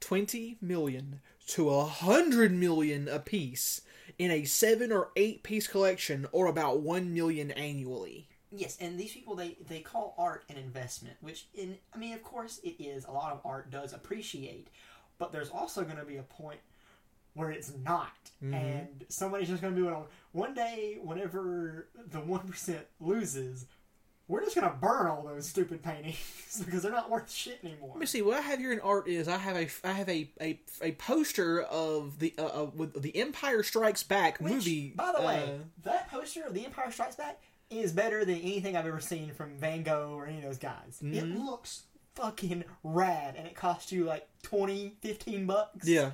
20 0.00 0.58
million 0.60 1.20
to 1.46 1.70
a 1.70 1.78
100 1.84 2.52
million 2.52 3.08
apiece 3.08 3.80
in 4.18 4.30
a 4.30 4.44
7 4.44 4.92
or 4.92 5.10
8 5.16 5.42
piece 5.42 5.66
collection 5.66 6.26
or 6.32 6.46
about 6.46 6.80
1 6.80 7.14
million 7.14 7.50
annually. 7.52 8.28
Yes, 8.56 8.76
and 8.80 8.98
these 8.98 9.12
people 9.12 9.34
they 9.34 9.56
they 9.68 9.80
call 9.80 10.14
art 10.18 10.44
an 10.48 10.56
investment, 10.56 11.16
which 11.20 11.46
in 11.54 11.76
I 11.94 11.98
mean, 11.98 12.14
of 12.14 12.22
course, 12.22 12.58
it 12.64 12.82
is. 12.82 13.04
A 13.04 13.10
lot 13.12 13.32
of 13.32 13.40
art 13.44 13.70
does 13.70 13.92
appreciate, 13.92 14.68
but 15.18 15.32
there's 15.32 15.50
also 15.50 15.84
going 15.84 15.98
to 15.98 16.04
be 16.04 16.16
a 16.16 16.22
point 16.22 16.60
where 17.34 17.50
it's 17.50 17.72
not, 17.84 18.12
and 18.40 19.04
somebody's 19.08 19.48
just 19.48 19.60
going 19.60 19.74
to 19.74 19.82
be 19.82 19.86
on 19.86 20.04
one 20.32 20.54
day. 20.54 20.98
Whenever 21.02 21.88
the 22.10 22.20
one 22.20 22.40
percent 22.48 22.86
loses, 23.00 23.66
we're 24.28 24.42
just 24.42 24.56
going 24.56 24.68
to 24.68 24.76
burn 24.76 25.06
all 25.06 25.22
those 25.22 25.46
stupid 25.46 25.82
paintings 25.82 26.60
because 26.64 26.82
they're 26.82 26.92
not 26.92 27.10
worth 27.10 27.30
shit 27.30 27.58
anymore. 27.62 27.90
Let 27.90 28.00
me 28.00 28.06
see. 28.06 28.22
What 28.22 28.38
I 28.38 28.40
have 28.40 28.58
here 28.58 28.72
in 28.72 28.80
art 28.80 29.06
is 29.06 29.28
I 29.28 29.36
have 29.36 29.56
a 29.56 29.68
I 29.84 29.92
have 29.92 30.08
a 30.08 30.30
a, 30.40 30.60
a 30.80 30.92
poster 30.92 31.62
of 31.62 32.18
the 32.18 32.32
uh, 32.38 32.44
uh, 32.46 32.70
with 32.74 33.02
the 33.02 33.16
Empire 33.16 33.62
Strikes 33.62 34.02
Back 34.02 34.38
Which, 34.38 34.52
movie. 34.52 34.92
by 34.96 35.12
the 35.16 35.24
way, 35.24 35.42
uh, 35.44 35.64
that 35.84 36.10
poster 36.10 36.44
of 36.44 36.54
The 36.54 36.64
Empire 36.64 36.90
Strikes 36.90 37.16
Back 37.16 37.38
is 37.70 37.92
better 37.92 38.24
than 38.24 38.36
anything 38.36 38.76
I've 38.76 38.86
ever 38.86 39.00
seen 39.00 39.32
from 39.32 39.58
Van 39.58 39.82
Gogh 39.82 40.12
or 40.16 40.26
any 40.26 40.38
of 40.38 40.44
those 40.44 40.58
guys. 40.58 40.98
It 41.00 41.06
Mm-hmm. 41.24 41.44
looks 41.46 41.82
fucking 42.14 42.64
rad, 42.82 43.34
and 43.36 43.46
it 43.46 43.54
costs 43.54 43.92
you 43.92 44.04
like 44.04 44.26
20, 44.42 44.94
15 45.00 45.46
bucks. 45.46 45.88
yeah. 45.88 46.12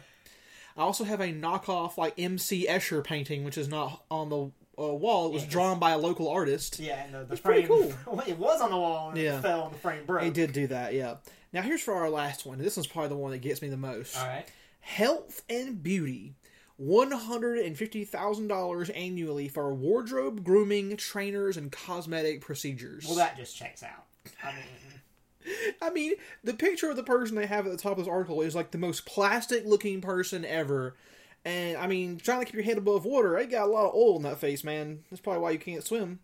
I 0.77 0.81
also 0.81 1.05
have 1.05 1.21
a 1.21 1.27
knockoff 1.33 1.99
like 1.99 2.15
MC 2.19 2.67
Escher 2.67 3.05
painting, 3.05 3.45
which 3.45 3.59
is 3.59 3.69
not 3.69 4.03
on 4.11 4.31
the 4.31 4.45
uh, 4.83 4.95
wall. 4.95 5.27
It 5.29 5.33
was 5.35 5.43
Yeah, 5.45 5.51
drawn 5.51 5.79
by 5.79 5.91
a 5.91 5.99
local 5.99 6.29
artist. 6.31 6.79
Yeah, 6.79 7.05
and 7.05 7.15
the, 7.15 7.25
the 7.25 7.33
It's 7.33 7.43
pretty 7.43 7.67
frame. 7.67 7.95
cool. 8.07 8.21
It 8.27 8.39
was 8.39 8.63
on 8.63 8.71
the 8.71 8.79
wall 8.79 9.11
and 9.11 9.19
Yeah. 9.19 9.37
it 9.39 9.43
fell 9.43 9.67
and 9.67 9.75
the 9.75 9.79
frame 9.79 10.07
broke. 10.07 10.25
He 10.25 10.31
did 10.31 10.53
do 10.55 10.67
that, 10.69 10.95
yeah. 10.95 11.17
Now 11.53 11.61
here's 11.61 11.83
for 11.83 11.93
our 11.93 12.09
last 12.09 12.47
one. 12.47 12.57
This 12.57 12.77
one's 12.79 12.87
probably 12.87 13.11
the 13.11 13.17
one 13.17 13.33
that 13.33 13.39
gets 13.43 13.61
me 13.61 13.69
the 13.69 13.77
most. 13.77 14.17
All 14.19 14.27
right. 14.27 14.47
Health 14.81 15.43
and 15.51 15.83
beauty. 15.83 16.37
One 16.85 17.13
hundred 17.13 17.59
and 17.59 17.79
fifty 17.79 18.05
thousand 18.05 18.49
dollars 18.49 18.91
annually 18.91 19.47
for 19.47 19.73
wardrobe, 19.73 20.43
grooming, 20.43 20.97
trainers, 20.97 21.57
and 21.57 21.71
cosmetic 21.71 22.41
procedures. 22.41 23.05
Well, 23.07 23.15
that 23.15 23.37
just 23.37 23.57
checks 23.57 23.85
out. 23.85 24.07
I 24.43 24.53
mean, 24.53 25.75
I 25.83 25.91
mean, 25.91 26.15
the 26.43 26.55
picture 26.55 26.91
of 26.91 26.97
the 26.97 27.05
person 27.05 27.37
they 27.37 27.47
have 27.47 27.67
at 27.67 27.71
the 27.71 27.79
top 27.79 27.93
of 27.93 27.99
this 27.99 28.09
article 28.09 28.41
is 28.43 28.57
like 28.57 28.73
the 28.73 28.79
most 28.79 29.07
plastic-looking 29.07 30.01
person 30.01 30.45
ever. 30.45 30.97
And 31.45 31.77
I 31.77 31.87
mean, 31.87 32.17
trying 32.19 32.41
to 32.41 32.47
keep 32.47 32.55
your 32.55 32.65
head 32.65 32.79
above 32.79 33.05
water, 33.05 33.37
they 33.37 33.47
got 33.47 33.69
a 33.69 33.71
lot 33.71 33.91
of 33.91 33.95
oil 33.95 34.17
in 34.17 34.23
that 34.23 34.39
face, 34.39 34.65
man. 34.65 35.05
That's 35.09 35.21
probably 35.21 35.43
why 35.43 35.51
you 35.53 35.61
can't 35.61 35.85
swim. 35.85 36.19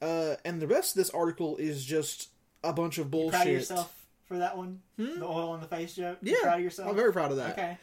Uh, 0.00 0.36
and 0.44 0.62
the 0.62 0.68
rest 0.68 0.94
of 0.94 1.00
this 1.00 1.10
article 1.10 1.56
is 1.56 1.84
just 1.84 2.28
a 2.62 2.72
bunch 2.72 2.98
of 2.98 3.10
bullshit. 3.10 3.32
proud 3.32 3.46
of 3.48 3.52
yourself 3.52 4.06
for 4.26 4.38
that 4.38 4.56
one? 4.56 4.80
The 4.96 5.24
oil 5.24 5.50
on 5.50 5.60
the 5.60 5.66
face 5.66 5.94
joke? 5.96 6.18
You 6.22 6.30
Hmm? 6.30 6.36
Yeah, 6.36 6.42
proud 6.44 6.58
of 6.58 6.64
yourself? 6.64 6.88
I'm 6.88 6.94
very 6.96 7.12
proud 7.12 7.32
of 7.32 7.38
that. 7.38 7.58
Okay. 7.58 7.78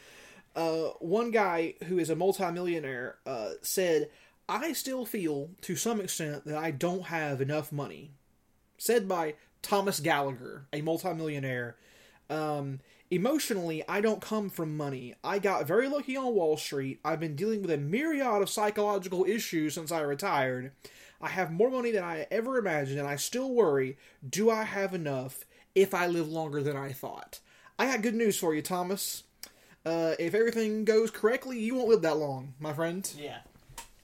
Uh, 0.55 0.89
one 0.99 1.31
guy 1.31 1.73
who 1.85 1.99
is 1.99 2.09
a 2.09 2.15
multimillionaire 2.15 3.17
uh, 3.25 3.51
said, 3.61 4.09
I 4.47 4.73
still 4.73 5.05
feel 5.05 5.49
to 5.61 5.75
some 5.75 5.99
extent 5.99 6.45
that 6.45 6.57
I 6.57 6.71
don't 6.71 7.05
have 7.05 7.41
enough 7.41 7.71
money. 7.71 8.11
Said 8.77 9.07
by 9.07 9.35
Thomas 9.61 9.99
Gallagher, 9.99 10.67
a 10.71 10.81
multimillionaire. 10.81 11.75
Um, 12.29 12.79
emotionally, 13.11 13.83
I 13.87 14.01
don't 14.01 14.21
come 14.21 14.49
from 14.49 14.77
money. 14.77 15.15
I 15.23 15.39
got 15.39 15.67
very 15.67 15.89
lucky 15.89 16.15
on 16.15 16.33
Wall 16.33 16.57
Street. 16.57 16.99
I've 17.03 17.19
been 17.19 17.35
dealing 17.35 17.61
with 17.61 17.71
a 17.71 17.77
myriad 17.77 18.41
of 18.41 18.49
psychological 18.49 19.25
issues 19.25 19.73
since 19.73 19.91
I 19.91 20.01
retired. 20.01 20.71
I 21.21 21.29
have 21.29 21.51
more 21.51 21.71
money 21.71 21.91
than 21.91 22.03
I 22.03 22.27
ever 22.29 22.57
imagined, 22.57 22.99
and 22.99 23.07
I 23.07 23.15
still 23.15 23.51
worry 23.51 23.97
do 24.27 24.49
I 24.49 24.63
have 24.63 24.93
enough 24.93 25.45
if 25.73 25.93
I 25.93 26.07
live 26.07 26.27
longer 26.27 26.61
than 26.61 26.77
I 26.77 26.91
thought? 26.91 27.39
I 27.77 27.87
got 27.87 28.01
good 28.01 28.15
news 28.15 28.37
for 28.37 28.53
you, 28.53 28.61
Thomas. 28.61 29.23
Uh, 29.85 30.15
if 30.17 30.33
everything 30.33 30.83
goes 30.83 31.11
correctly, 31.11 31.59
you 31.59 31.75
won't 31.75 31.87
live 31.87 32.01
that 32.01 32.17
long, 32.17 32.53
my 32.59 32.73
friend. 32.73 33.11
Yeah. 33.17 33.39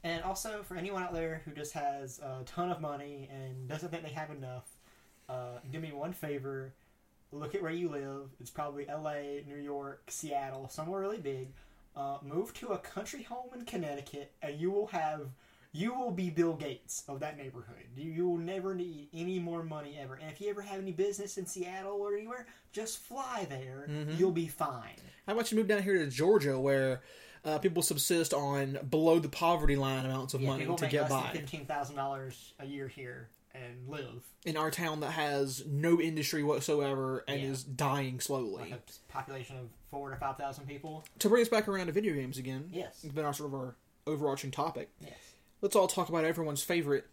And 0.03 0.23
also, 0.23 0.63
for 0.63 0.75
anyone 0.75 1.03
out 1.03 1.13
there 1.13 1.41
who 1.45 1.51
just 1.51 1.73
has 1.73 2.19
a 2.19 2.43
ton 2.45 2.69
of 2.69 2.81
money 2.81 3.29
and 3.31 3.67
doesn't 3.67 3.89
think 3.89 4.03
they 4.03 4.09
have 4.09 4.29
enough, 4.31 4.65
uh, 5.29 5.59
do 5.71 5.79
me 5.79 5.91
one 5.91 6.13
favor. 6.13 6.73
Look 7.31 7.55
at 7.55 7.61
where 7.61 7.71
you 7.71 7.89
live. 7.89 8.29
It's 8.39 8.49
probably 8.49 8.85
LA, 8.85 9.41
New 9.47 9.61
York, 9.61 10.03
Seattle, 10.09 10.67
somewhere 10.69 11.01
really 11.01 11.19
big. 11.19 11.49
Uh, 11.95 12.17
move 12.21 12.53
to 12.55 12.69
a 12.69 12.77
country 12.77 13.23
home 13.23 13.49
in 13.53 13.65
Connecticut, 13.65 14.31
and 14.41 14.59
you 14.59 14.71
will 14.71 14.87
have. 14.87 15.27
You 15.73 15.93
will 15.93 16.11
be 16.11 16.29
Bill 16.29 16.53
Gates 16.53 17.03
of 17.07 17.21
that 17.21 17.37
neighborhood. 17.37 17.77
You, 17.95 18.11
you 18.11 18.27
will 18.29 18.37
never 18.37 18.75
need 18.75 19.07
any 19.13 19.39
more 19.39 19.63
money 19.63 19.97
ever. 20.01 20.15
And 20.21 20.29
if 20.29 20.41
you 20.41 20.49
ever 20.49 20.61
have 20.61 20.81
any 20.81 20.91
business 20.91 21.37
in 21.37 21.45
Seattle 21.45 21.93
or 22.01 22.13
anywhere, 22.15 22.45
just 22.73 22.97
fly 22.99 23.47
there. 23.49 23.87
You'll 24.17 24.31
be 24.31 24.47
fine. 24.47 24.95
How 25.27 25.33
about 25.33 25.49
you 25.51 25.57
move 25.57 25.67
down 25.67 25.81
here 25.83 25.97
to 25.97 26.07
Georgia, 26.07 26.59
where 26.59 27.01
uh, 27.45 27.57
people 27.59 27.81
subsist 27.83 28.33
on 28.33 28.79
below 28.89 29.19
the 29.19 29.29
poverty 29.29 29.77
line 29.77 30.05
amounts 30.05 30.33
of 30.33 30.41
Yeah, 30.41 30.49
money 30.49 30.75
to 30.75 30.87
get 30.87 31.07
by? 31.09 31.29
fifteen 31.31 31.65
thousand 31.65 31.95
dollars 31.95 32.53
a 32.59 32.65
year 32.65 32.87
here, 32.89 33.29
and 33.55 33.87
live. 33.87 34.25
in 34.45 34.57
our 34.57 34.71
town 34.71 34.99
that 34.99 35.11
has 35.11 35.63
no 35.65 36.01
industry 36.01 36.43
whatsoever 36.43 37.23
and 37.29 37.41
Yeah. 37.41 37.47
is 37.47 37.63
dying 37.63 38.19
slowly. 38.19 38.63
Like 38.63 38.71
a 38.71 39.11
population 39.11 39.55
of 39.57 39.69
four 39.89 40.09
to 40.09 40.17
five 40.17 40.37
thousand 40.37 40.67
people. 40.67 41.05
To 41.19 41.29
bring 41.29 41.41
us 41.41 41.49
back 41.49 41.67
around 41.69 41.85
to 41.87 41.93
video 41.93 42.13
games 42.13 42.37
again, 42.37 42.69
Yes. 42.73 42.99
it's 43.05 43.13
been 43.13 43.25
our 43.25 43.33
sort 43.33 43.53
of 43.53 43.55
our 43.55 43.75
overarching 44.05 44.51
topic. 44.51 44.89
Yes. 44.99 45.13
Let's 45.61 45.75
all 45.75 45.87
talk 45.87 46.09
about 46.09 46.23
everyone's 46.25 46.63
favorite 46.63 47.05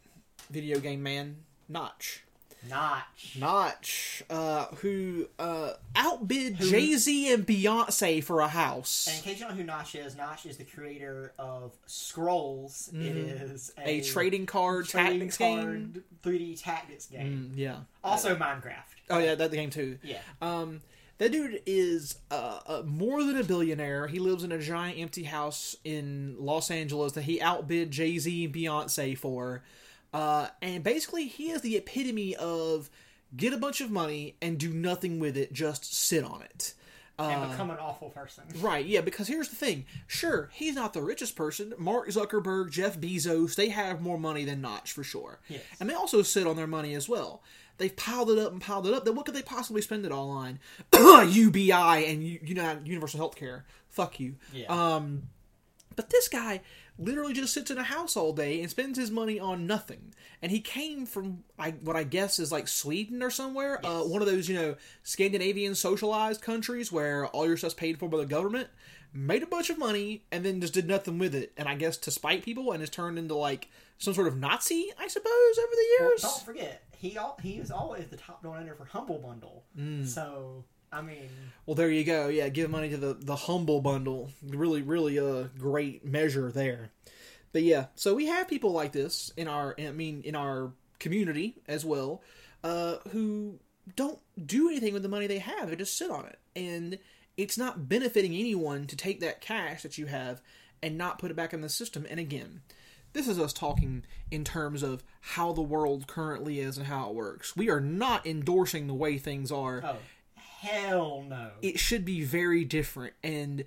video 0.50 0.78
game 0.78 1.02
man, 1.02 1.36
Notch. 1.68 2.24
Notch. 2.68 3.36
Notch, 3.38 4.24
uh, 4.28 4.64
who 4.76 5.28
uh, 5.38 5.74
outbid 5.94 6.58
Jay 6.58 6.96
Z 6.96 7.32
and 7.32 7.46
Beyonce 7.46 8.22
for 8.24 8.40
a 8.40 8.48
house. 8.48 9.06
And 9.06 9.16
in 9.18 9.22
case 9.22 9.34
you 9.38 9.44
don't 9.46 9.50
know 9.54 9.60
who 9.60 9.64
Notch 9.66 9.94
is, 9.94 10.16
Notch 10.16 10.44
is 10.44 10.56
the 10.56 10.64
creator 10.64 11.32
of 11.38 11.72
Scrolls. 11.86 12.90
It 12.92 13.00
is 13.16 13.72
Mm-hmm. 13.78 13.88
a 13.88 14.00
trading 14.00 14.46
card 14.46 14.88
trading 14.88 15.12
tactics 15.30 15.36
game. 15.36 15.62
card 15.62 16.02
3D 16.24 16.60
tactics 16.60 17.06
game. 17.06 17.52
Mm, 17.54 17.58
yeah. 17.58 17.76
Also 18.02 18.34
Minecraft. 18.34 18.72
Oh 19.10 19.18
yeah, 19.18 19.34
that 19.36 19.50
the 19.52 19.56
game 19.56 19.70
too. 19.70 19.98
Yeah. 20.02 20.18
Um, 20.42 20.80
that 21.18 21.32
dude 21.32 21.62
is 21.66 22.16
uh, 22.30 22.60
uh, 22.66 22.82
more 22.86 23.22
than 23.24 23.36
a 23.36 23.44
billionaire. 23.44 24.06
He 24.06 24.18
lives 24.18 24.44
in 24.44 24.52
a 24.52 24.58
giant 24.58 24.98
empty 24.98 25.24
house 25.24 25.76
in 25.84 26.36
Los 26.38 26.70
Angeles 26.70 27.12
that 27.12 27.22
he 27.22 27.40
outbid 27.40 27.90
Jay 27.90 28.18
Z 28.18 28.44
and 28.44 28.54
Beyonce 28.54 29.16
for. 29.18 29.62
Uh, 30.12 30.48
and 30.62 30.82
basically, 30.82 31.26
he 31.26 31.50
is 31.50 31.60
the 31.60 31.76
epitome 31.76 32.34
of 32.36 32.88
get 33.36 33.52
a 33.52 33.58
bunch 33.58 33.80
of 33.80 33.90
money 33.90 34.36
and 34.40 34.58
do 34.58 34.72
nothing 34.72 35.18
with 35.20 35.36
it, 35.36 35.52
just 35.52 35.92
sit 35.92 36.24
on 36.24 36.40
it. 36.42 36.72
and 37.18 37.44
Uh, 37.44 37.48
become 37.50 37.70
an 37.70 37.76
awful 37.78 38.08
person. 38.08 38.44
Right, 38.60 38.86
yeah, 38.86 39.00
because 39.02 39.28
here's 39.28 39.48
the 39.50 39.56
thing. 39.56 39.84
Sure, 40.06 40.48
he's 40.54 40.76
not 40.76 40.94
the 40.94 41.02
richest 41.02 41.36
person. 41.36 41.74
Mark 41.76 42.08
Zuckerberg, 42.08 42.70
Jeff 42.70 42.96
Bezos, 42.98 43.54
they 43.56 43.68
have 43.68 44.00
more 44.00 44.18
money 44.18 44.44
than 44.44 44.60
Notch 44.62 44.92
for 44.92 45.02
sure. 45.04 45.40
Yes. 45.48 45.60
And 45.78 45.90
they 45.90 45.94
also 45.94 46.22
sit 46.22 46.46
on 46.46 46.56
their 46.56 46.66
money 46.68 46.94
as 46.94 47.06
well. 47.08 47.42
They've 47.78 47.94
piled 47.96 48.30
it 48.30 48.38
up 48.38 48.52
and 48.52 48.60
piled 48.60 48.86
it 48.86 48.94
up. 48.94 49.04
Then 49.04 49.14
what 49.14 49.24
could 49.24 49.34
they 49.34 49.42
possibly 49.42 49.80
spend 49.82 50.04
it 50.04 50.12
all 50.12 50.30
on? 50.30 50.58
UBI 50.94 51.72
and 51.72 52.22
U- 52.24 52.40
United 52.42 52.86
Universal 52.86 53.20
Healthcare. 53.20 53.62
Fuck 53.88 54.20
you. 54.20 54.34
Yeah. 54.52 54.66
Um, 54.66 55.24
but 55.96 56.10
this 56.10 56.28
guy 56.28 56.60
literally 56.98 57.32
just 57.32 57.54
sits 57.54 57.70
in 57.70 57.78
a 57.78 57.82
house 57.84 58.16
all 58.16 58.32
day 58.32 58.60
and 58.60 58.70
spends 58.70 58.98
his 58.98 59.10
money 59.10 59.38
on 59.38 59.66
nothing. 59.66 60.12
And 60.42 60.50
he 60.52 60.60
came 60.60 61.06
from 61.06 61.44
I, 61.58 61.70
what 61.82 61.96
I 61.96 62.04
guess 62.04 62.38
is 62.38 62.52
like 62.52 62.68
Sweden 62.68 63.22
or 63.22 63.30
somewhere, 63.30 63.84
uh, 63.84 64.02
one 64.02 64.20
of 64.22 64.28
those 64.28 64.48
you 64.48 64.54
know 64.56 64.76
Scandinavian 65.02 65.74
socialized 65.74 66.40
countries 66.42 66.92
where 66.92 67.26
all 67.28 67.46
your 67.46 67.56
stuff's 67.56 67.74
paid 67.74 67.98
for 67.98 68.08
by 68.08 68.18
the 68.18 68.26
government. 68.26 68.68
Made 69.12 69.42
a 69.42 69.46
bunch 69.46 69.70
of 69.70 69.78
money 69.78 70.22
and 70.30 70.44
then 70.44 70.60
just 70.60 70.74
did 70.74 70.86
nothing 70.86 71.18
with 71.18 71.34
it, 71.34 71.52
and 71.56 71.66
I 71.66 71.74
guess 71.76 71.96
to 71.98 72.10
spite 72.10 72.42
people, 72.44 72.72
and 72.72 72.80
has 72.80 72.90
turned 72.90 73.18
into 73.18 73.34
like 73.34 73.68
some 73.96 74.12
sort 74.12 74.28
of 74.28 74.36
Nazi, 74.36 74.92
I 74.98 75.08
suppose, 75.08 75.32
over 75.58 75.70
the 75.72 75.86
Well, 76.00 76.10
years. 76.10 76.20
don't 76.22 76.42
forget, 76.44 76.82
he 76.98 77.16
al- 77.16 77.38
he 77.42 77.60
was 77.60 77.70
always 77.70 78.08
the 78.08 78.16
top 78.16 78.42
donor 78.42 78.74
for 78.74 78.84
Humble 78.84 79.18
Bundle. 79.18 79.64
Mm. 79.78 80.06
So 80.06 80.64
I 80.92 81.02
mean, 81.02 81.28
Well, 81.66 81.74
there 81.74 81.90
you 81.90 82.04
go. 82.04 82.28
Yeah, 82.28 82.48
give 82.48 82.70
money 82.70 82.88
to 82.90 82.96
the 82.96 83.14
the 83.14 83.36
humble 83.36 83.80
bundle. 83.80 84.30
Really, 84.42 84.82
really 84.82 85.18
a 85.18 85.44
great 85.58 86.04
measure 86.04 86.50
there. 86.50 86.90
But 87.52 87.62
yeah, 87.62 87.86
so 87.94 88.14
we 88.14 88.26
have 88.26 88.48
people 88.48 88.72
like 88.72 88.92
this 88.92 89.32
in 89.36 89.48
our, 89.48 89.74
I 89.78 89.90
mean, 89.90 90.20
in 90.22 90.36
our 90.36 90.72
community 90.98 91.56
as 91.66 91.82
well, 91.84 92.22
uh, 92.62 92.96
who 93.10 93.58
don't 93.96 94.18
do 94.44 94.68
anything 94.68 94.92
with 94.92 95.02
the 95.02 95.08
money 95.08 95.26
they 95.26 95.38
have. 95.38 95.70
They 95.70 95.76
just 95.76 95.96
sit 95.96 96.10
on 96.10 96.26
it, 96.26 96.38
and 96.54 96.98
it's 97.36 97.56
not 97.56 97.88
benefiting 97.88 98.34
anyone 98.34 98.86
to 98.88 98.96
take 98.96 99.20
that 99.20 99.40
cash 99.40 99.82
that 99.82 99.96
you 99.96 100.06
have 100.06 100.42
and 100.82 100.98
not 100.98 101.18
put 101.18 101.30
it 101.30 101.36
back 101.36 101.54
in 101.54 101.60
the 101.62 101.68
system. 101.68 102.06
And 102.10 102.20
again, 102.20 102.60
this 103.18 103.28
is 103.28 103.38
us 103.38 103.52
talking 103.52 104.04
in 104.30 104.44
terms 104.44 104.84
of 104.84 105.02
how 105.20 105.52
the 105.52 105.60
world 105.60 106.06
currently 106.06 106.60
is 106.60 106.78
and 106.78 106.86
how 106.86 107.08
it 107.08 107.16
works. 107.16 107.56
We 107.56 107.68
are 107.68 107.80
not 107.80 108.24
endorsing 108.24 108.86
the 108.86 108.94
way 108.94 109.18
things 109.18 109.50
are 109.50 109.82
oh 109.84 109.96
hell 110.60 111.24
no. 111.28 111.50
it 111.62 111.78
should 111.78 112.04
be 112.04 112.24
very 112.24 112.64
different 112.64 113.14
and 113.22 113.64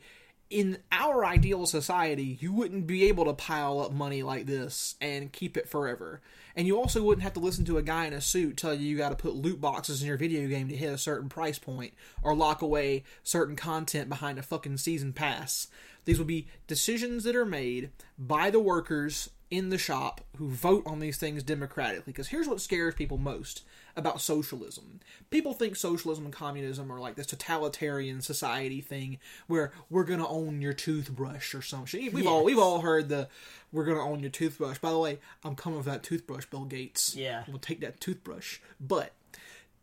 in 0.49 0.77
our 0.91 1.25
ideal 1.25 1.65
society 1.65 2.37
you 2.41 2.51
wouldn't 2.51 2.85
be 2.85 3.07
able 3.07 3.23
to 3.23 3.33
pile 3.33 3.79
up 3.79 3.93
money 3.93 4.21
like 4.21 4.45
this 4.45 4.95
and 4.99 5.31
keep 5.31 5.55
it 5.55 5.69
forever 5.69 6.19
and 6.53 6.67
you 6.67 6.77
also 6.77 7.01
wouldn't 7.01 7.23
have 7.23 7.31
to 7.31 7.39
listen 7.39 7.63
to 7.63 7.77
a 7.77 7.81
guy 7.81 8.05
in 8.05 8.11
a 8.11 8.19
suit 8.19 8.57
tell 8.57 8.73
you 8.73 8.85
you 8.85 8.97
got 8.97 9.09
to 9.09 9.15
put 9.15 9.35
loot 9.35 9.61
boxes 9.61 10.01
in 10.01 10.07
your 10.07 10.17
video 10.17 10.45
game 10.49 10.67
to 10.67 10.75
hit 10.75 10.91
a 10.91 10.97
certain 10.97 11.29
price 11.29 11.57
point 11.57 11.93
or 12.21 12.35
lock 12.35 12.61
away 12.61 13.03
certain 13.23 13.55
content 13.55 14.09
behind 14.09 14.37
a 14.37 14.43
fucking 14.43 14.75
season 14.75 15.13
pass 15.13 15.67
these 16.03 16.17
would 16.17 16.27
be 16.27 16.47
decisions 16.67 17.23
that 17.23 17.37
are 17.37 17.45
made 17.45 17.89
by 18.17 18.49
the 18.49 18.59
workers 18.59 19.29
in 19.51 19.69
the 19.69 19.77
shop 19.77 20.21
who 20.37 20.49
vote 20.49 20.81
on 20.85 20.99
these 20.99 21.17
things 21.17 21.43
democratically 21.43 22.13
because 22.13 22.29
here's 22.29 22.47
what 22.47 22.61
scares 22.61 22.95
people 22.95 23.17
most 23.17 23.63
about 23.97 24.21
socialism. 24.21 25.01
People 25.29 25.53
think 25.53 25.75
socialism 25.75 26.23
and 26.23 26.33
communism 26.33 26.89
are 26.89 26.99
like 26.99 27.15
this 27.15 27.27
totalitarian 27.27 28.21
society 28.21 28.79
thing 28.79 29.19
where 29.47 29.73
we're 29.89 30.05
gonna 30.05 30.27
own 30.27 30.61
your 30.61 30.71
toothbrush 30.71 31.53
or 31.53 31.61
some 31.61 31.85
shit. 31.85 32.13
We've 32.13 32.25
all 32.25 32.45
we've 32.45 32.57
all 32.57 32.79
heard 32.79 33.09
the 33.09 33.27
we're 33.73 33.83
gonna 33.83 34.03
own 34.03 34.21
your 34.21 34.29
toothbrush. 34.29 34.79
By 34.79 34.91
the 34.91 34.97
way, 34.97 35.19
I'm 35.43 35.55
coming 35.55 35.77
with 35.77 35.85
that 35.87 36.01
toothbrush, 36.01 36.45
Bill 36.45 36.63
Gates. 36.63 37.13
Yeah. 37.13 37.43
We'll 37.47 37.59
take 37.59 37.81
that 37.81 37.99
toothbrush. 37.99 38.59
But 38.79 39.11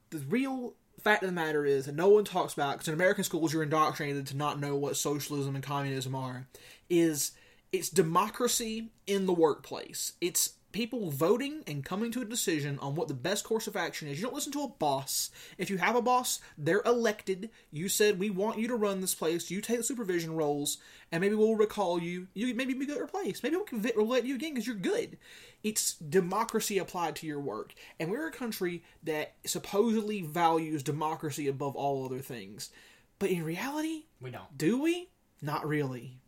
the 0.08 0.18
real 0.18 0.72
fact 0.98 1.22
of 1.22 1.28
the 1.28 1.34
matter 1.34 1.66
is 1.66 1.84
that 1.86 1.94
no 1.94 2.08
one 2.08 2.24
talks 2.24 2.54
about 2.54 2.72
because 2.72 2.88
in 2.88 2.94
American 2.94 3.22
schools 3.22 3.52
you're 3.52 3.62
indoctrinated 3.62 4.26
to 4.28 4.36
not 4.36 4.58
know 4.58 4.74
what 4.76 4.96
socialism 4.96 5.54
and 5.54 5.62
communism 5.62 6.14
are. 6.14 6.46
Is 6.88 7.32
it's 7.72 7.90
democracy 7.90 8.90
in 9.06 9.26
the 9.26 9.32
workplace. 9.32 10.14
It's 10.20 10.54
people 10.72 11.10
voting 11.10 11.62
and 11.66 11.84
coming 11.84 12.12
to 12.12 12.20
a 12.20 12.26
decision 12.26 12.78
on 12.80 12.94
what 12.94 13.08
the 13.08 13.14
best 13.14 13.44
course 13.44 13.66
of 13.66 13.76
action 13.76 14.06
is. 14.06 14.18
You 14.18 14.24
don't 14.24 14.34
listen 14.34 14.52
to 14.52 14.62
a 14.62 14.68
boss. 14.68 15.30
If 15.56 15.70
you 15.70 15.78
have 15.78 15.96
a 15.96 16.02
boss, 16.02 16.40
they're 16.56 16.82
elected. 16.84 17.50
You 17.70 17.88
said 17.88 18.18
we 18.18 18.30
want 18.30 18.58
you 18.58 18.68
to 18.68 18.76
run 18.76 19.00
this 19.00 19.14
place. 19.14 19.50
You 19.50 19.60
take 19.60 19.78
the 19.78 19.82
supervision 19.82 20.34
roles, 20.34 20.78
and 21.10 21.20
maybe 21.20 21.34
we'll 21.34 21.56
recall 21.56 22.00
you. 22.00 22.28
You 22.34 22.54
maybe 22.54 22.74
be 22.74 22.86
get 22.86 23.00
replaced. 23.00 23.42
Maybe 23.42 23.56
we'll 23.96 24.06
let 24.06 24.26
you 24.26 24.34
again 24.34 24.54
because 24.54 24.66
you're 24.66 24.76
good. 24.76 25.18
It's 25.62 25.94
democracy 25.94 26.78
applied 26.78 27.16
to 27.16 27.26
your 27.26 27.40
work, 27.40 27.74
and 27.98 28.10
we're 28.10 28.28
a 28.28 28.32
country 28.32 28.84
that 29.04 29.34
supposedly 29.44 30.22
values 30.22 30.82
democracy 30.82 31.48
above 31.48 31.76
all 31.76 32.04
other 32.04 32.20
things. 32.20 32.70
But 33.18 33.30
in 33.30 33.42
reality, 33.42 34.04
we 34.20 34.30
don't. 34.30 34.56
do 34.56 34.80
we? 34.80 35.08
Not 35.40 35.66
really. 35.66 36.18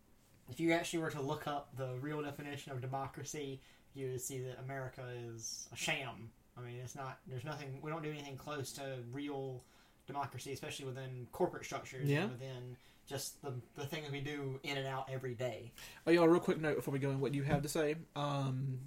If 0.51 0.61
you 0.61 0.73
actually 0.73 0.99
were 1.01 1.11
to 1.11 1.21
look 1.23 1.47
up 1.47 1.69
the 1.77 1.95
real 2.01 2.23
definition 2.23 2.73
of 2.73 2.81
democracy, 2.81 3.61
you 3.95 4.11
would 4.11 4.21
see 4.21 4.41
that 4.41 4.59
America 4.65 5.05
is 5.29 5.69
a 5.73 5.77
sham. 5.77 6.31
I 6.59 6.61
mean, 6.61 6.77
it's 6.83 6.95
not. 6.97 7.19
There's 7.27 7.45
nothing. 7.45 7.79
We 7.83 7.91
don't 7.91 8.03
do 8.03 8.11
anything 8.11 8.37
close 8.37 8.73
to 8.73 8.99
real 9.13 9.63
democracy, 10.07 10.53
especially 10.53 10.87
within 10.87 11.27
corporate 11.33 11.65
structures 11.65 12.09
Yeah. 12.09 12.23
and 12.23 12.33
within 12.33 12.77
just 13.09 13.41
the 13.43 13.55
the 13.77 13.87
things 13.87 14.11
we 14.11 14.21
do 14.21 14.59
in 14.63 14.77
and 14.77 14.87
out 14.87 15.09
every 15.11 15.35
day. 15.35 15.73
Oh, 16.07 16.11
y'all, 16.11 16.29
real 16.29 16.41
quick 16.41 16.61
note 16.61 16.77
before 16.77 16.93
we 16.93 16.99
go 16.99 17.11
in 17.11 17.21
what 17.21 17.35
you 17.35 17.43
have 17.45 17.63
to 17.63 17.69
say, 17.69 17.97
um, 18.17 18.79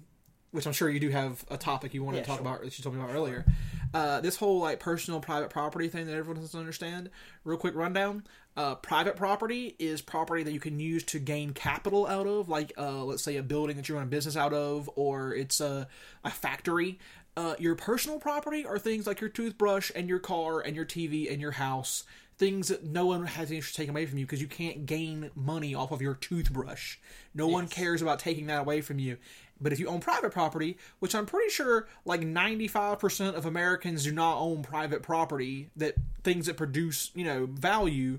which 0.54 0.66
I'm 0.66 0.72
sure 0.72 0.88
you 0.88 1.00
do 1.00 1.08
have 1.10 1.44
a 1.50 1.56
topic 1.56 1.92
you 1.94 2.04
want 2.04 2.16
Yeah, 2.16 2.22
to 2.22 2.26
talk 2.28 2.38
sure. 2.38 2.46
about 2.46 2.62
that 2.62 2.78
you 2.78 2.82
told 2.82 2.94
me 2.94 3.02
about 3.02 3.12
earlier. 3.12 3.44
Uh, 3.92 4.20
this 4.20 4.36
whole 4.36 4.60
like 4.60 4.78
personal 4.78 5.18
private 5.20 5.50
property 5.50 5.88
thing 5.88 6.06
that 6.06 6.14
everyone 6.14 6.40
doesn't 6.40 6.58
understand. 6.58 7.10
Real 7.42 7.58
quick 7.58 7.74
rundown: 7.74 8.22
uh, 8.56 8.76
private 8.76 9.16
property 9.16 9.74
is 9.80 10.00
property 10.00 10.44
that 10.44 10.52
you 10.52 10.60
can 10.60 10.78
use 10.78 11.02
to 11.04 11.18
gain 11.18 11.52
capital 11.52 12.06
out 12.06 12.26
of, 12.28 12.48
like 12.48 12.72
uh, 12.78 13.02
let's 13.04 13.22
say 13.24 13.36
a 13.36 13.42
building 13.42 13.76
that 13.76 13.88
you 13.88 13.96
run 13.96 14.04
a 14.04 14.06
business 14.06 14.36
out 14.36 14.52
of, 14.52 14.88
or 14.94 15.34
it's 15.34 15.60
a 15.60 15.88
a 16.24 16.30
factory. 16.30 16.98
Uh, 17.36 17.56
your 17.58 17.74
personal 17.74 18.20
property 18.20 18.64
are 18.64 18.78
things 18.78 19.08
like 19.08 19.20
your 19.20 19.28
toothbrush 19.30 19.90
and 19.96 20.08
your 20.08 20.20
car 20.20 20.60
and 20.60 20.76
your 20.76 20.84
TV 20.84 21.30
and 21.32 21.40
your 21.40 21.50
house. 21.50 22.04
Things 22.36 22.68
that 22.68 22.84
no 22.84 23.06
one 23.06 23.24
has 23.26 23.48
any 23.48 23.56
interest 23.58 23.78
in 23.78 23.82
taking 23.82 23.94
away 23.94 24.06
from 24.06 24.18
you 24.18 24.26
because 24.26 24.40
you 24.40 24.48
can't 24.48 24.86
gain 24.86 25.30
money 25.36 25.74
off 25.74 25.92
of 25.92 26.02
your 26.02 26.14
toothbrush. 26.14 26.98
No 27.32 27.46
one 27.46 27.68
cares 27.68 28.02
about 28.02 28.18
taking 28.18 28.46
that 28.46 28.60
away 28.62 28.80
from 28.80 28.98
you. 28.98 29.18
But 29.60 29.72
if 29.72 29.78
you 29.78 29.86
own 29.86 30.00
private 30.00 30.32
property, 30.32 30.76
which 30.98 31.14
I'm 31.14 31.26
pretty 31.26 31.48
sure 31.50 31.86
like 32.04 32.22
95% 32.22 33.34
of 33.34 33.46
Americans 33.46 34.02
do 34.02 34.12
not 34.12 34.38
own 34.38 34.62
private 34.62 35.02
property, 35.02 35.70
that 35.76 35.94
things 36.24 36.46
that 36.46 36.56
produce, 36.56 37.12
you 37.14 37.24
know, 37.24 37.46
value, 37.46 38.18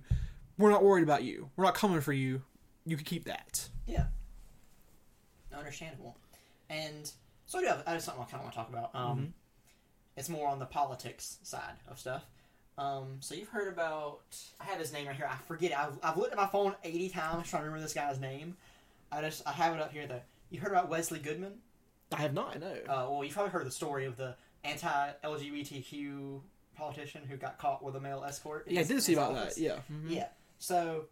we're 0.57 0.69
not 0.71 0.83
worried 0.83 1.03
about 1.03 1.23
you. 1.23 1.49
We're 1.57 1.65
not 1.65 1.75
coming 1.75 1.99
for 1.99 2.13
you. 2.13 2.41
You 2.85 2.95
can 2.95 3.05
keep 3.05 3.25
that. 3.25 3.67
Yeah. 3.85 4.05
Understandable. 5.53 6.15
And 6.69 7.11
so 7.45 7.59
I 7.59 7.61
do 7.61 7.67
have, 7.67 7.83
I 7.85 7.91
have 7.91 8.01
something 8.01 8.23
I 8.23 8.25
kind 8.31 8.35
of 8.35 8.43
want 8.43 8.53
to 8.53 8.57
talk 8.57 8.69
about. 8.69 8.95
Um, 8.95 9.33
It's 10.17 10.29
more 10.29 10.47
on 10.47 10.59
the 10.59 10.65
politics 10.65 11.37
side 11.43 11.75
of 11.89 11.99
stuff. 11.99 12.23
Um, 12.77 13.17
so 13.21 13.35
you've 13.35 13.47
heard 13.49 13.71
about, 13.71 14.21
I 14.59 14.65
have 14.65 14.79
his 14.79 14.91
name 14.91 15.07
right 15.07 15.15
here. 15.15 15.29
I 15.31 15.35
forget 15.47 15.71
it. 15.71 15.79
I've, 15.79 15.97
I've 16.03 16.17
looked 16.17 16.31
at 16.31 16.37
my 16.37 16.47
phone 16.47 16.75
80 16.83 17.09
times 17.09 17.49
trying 17.49 17.61
to 17.61 17.65
remember 17.67 17.81
this 17.81 17.93
guy's 17.93 18.19
name. 18.19 18.57
I 19.11 19.21
just, 19.21 19.47
I 19.47 19.51
have 19.53 19.73
it 19.73 19.81
up 19.81 19.91
here 19.93 20.07
though. 20.07 20.21
You 20.49 20.59
heard 20.59 20.71
about 20.71 20.89
Wesley 20.89 21.19
Goodman? 21.19 21.53
I 22.11 22.21
have 22.21 22.33
not, 22.33 22.59
no. 22.59 22.67
Uh, 22.87 23.07
well, 23.09 23.23
you've 23.23 23.33
probably 23.33 23.51
heard 23.51 23.65
the 23.65 23.71
story 23.71 24.05
of 24.05 24.17
the 24.17 24.35
anti-LGBTQ 24.65 26.41
politician 26.75 27.21
who 27.29 27.37
got 27.37 27.57
caught 27.57 27.83
with 27.83 27.95
a 27.95 27.99
male 27.99 28.23
escort. 28.27 28.65
yeah, 28.69 28.81
I 28.81 28.83
did 28.83 29.01
see 29.01 29.13
about 29.13 29.31
office. 29.31 29.55
that. 29.55 29.61
Yeah. 29.61 29.75
Mhm. 29.91 30.09
Yeah. 30.09 30.27
So 30.59 31.05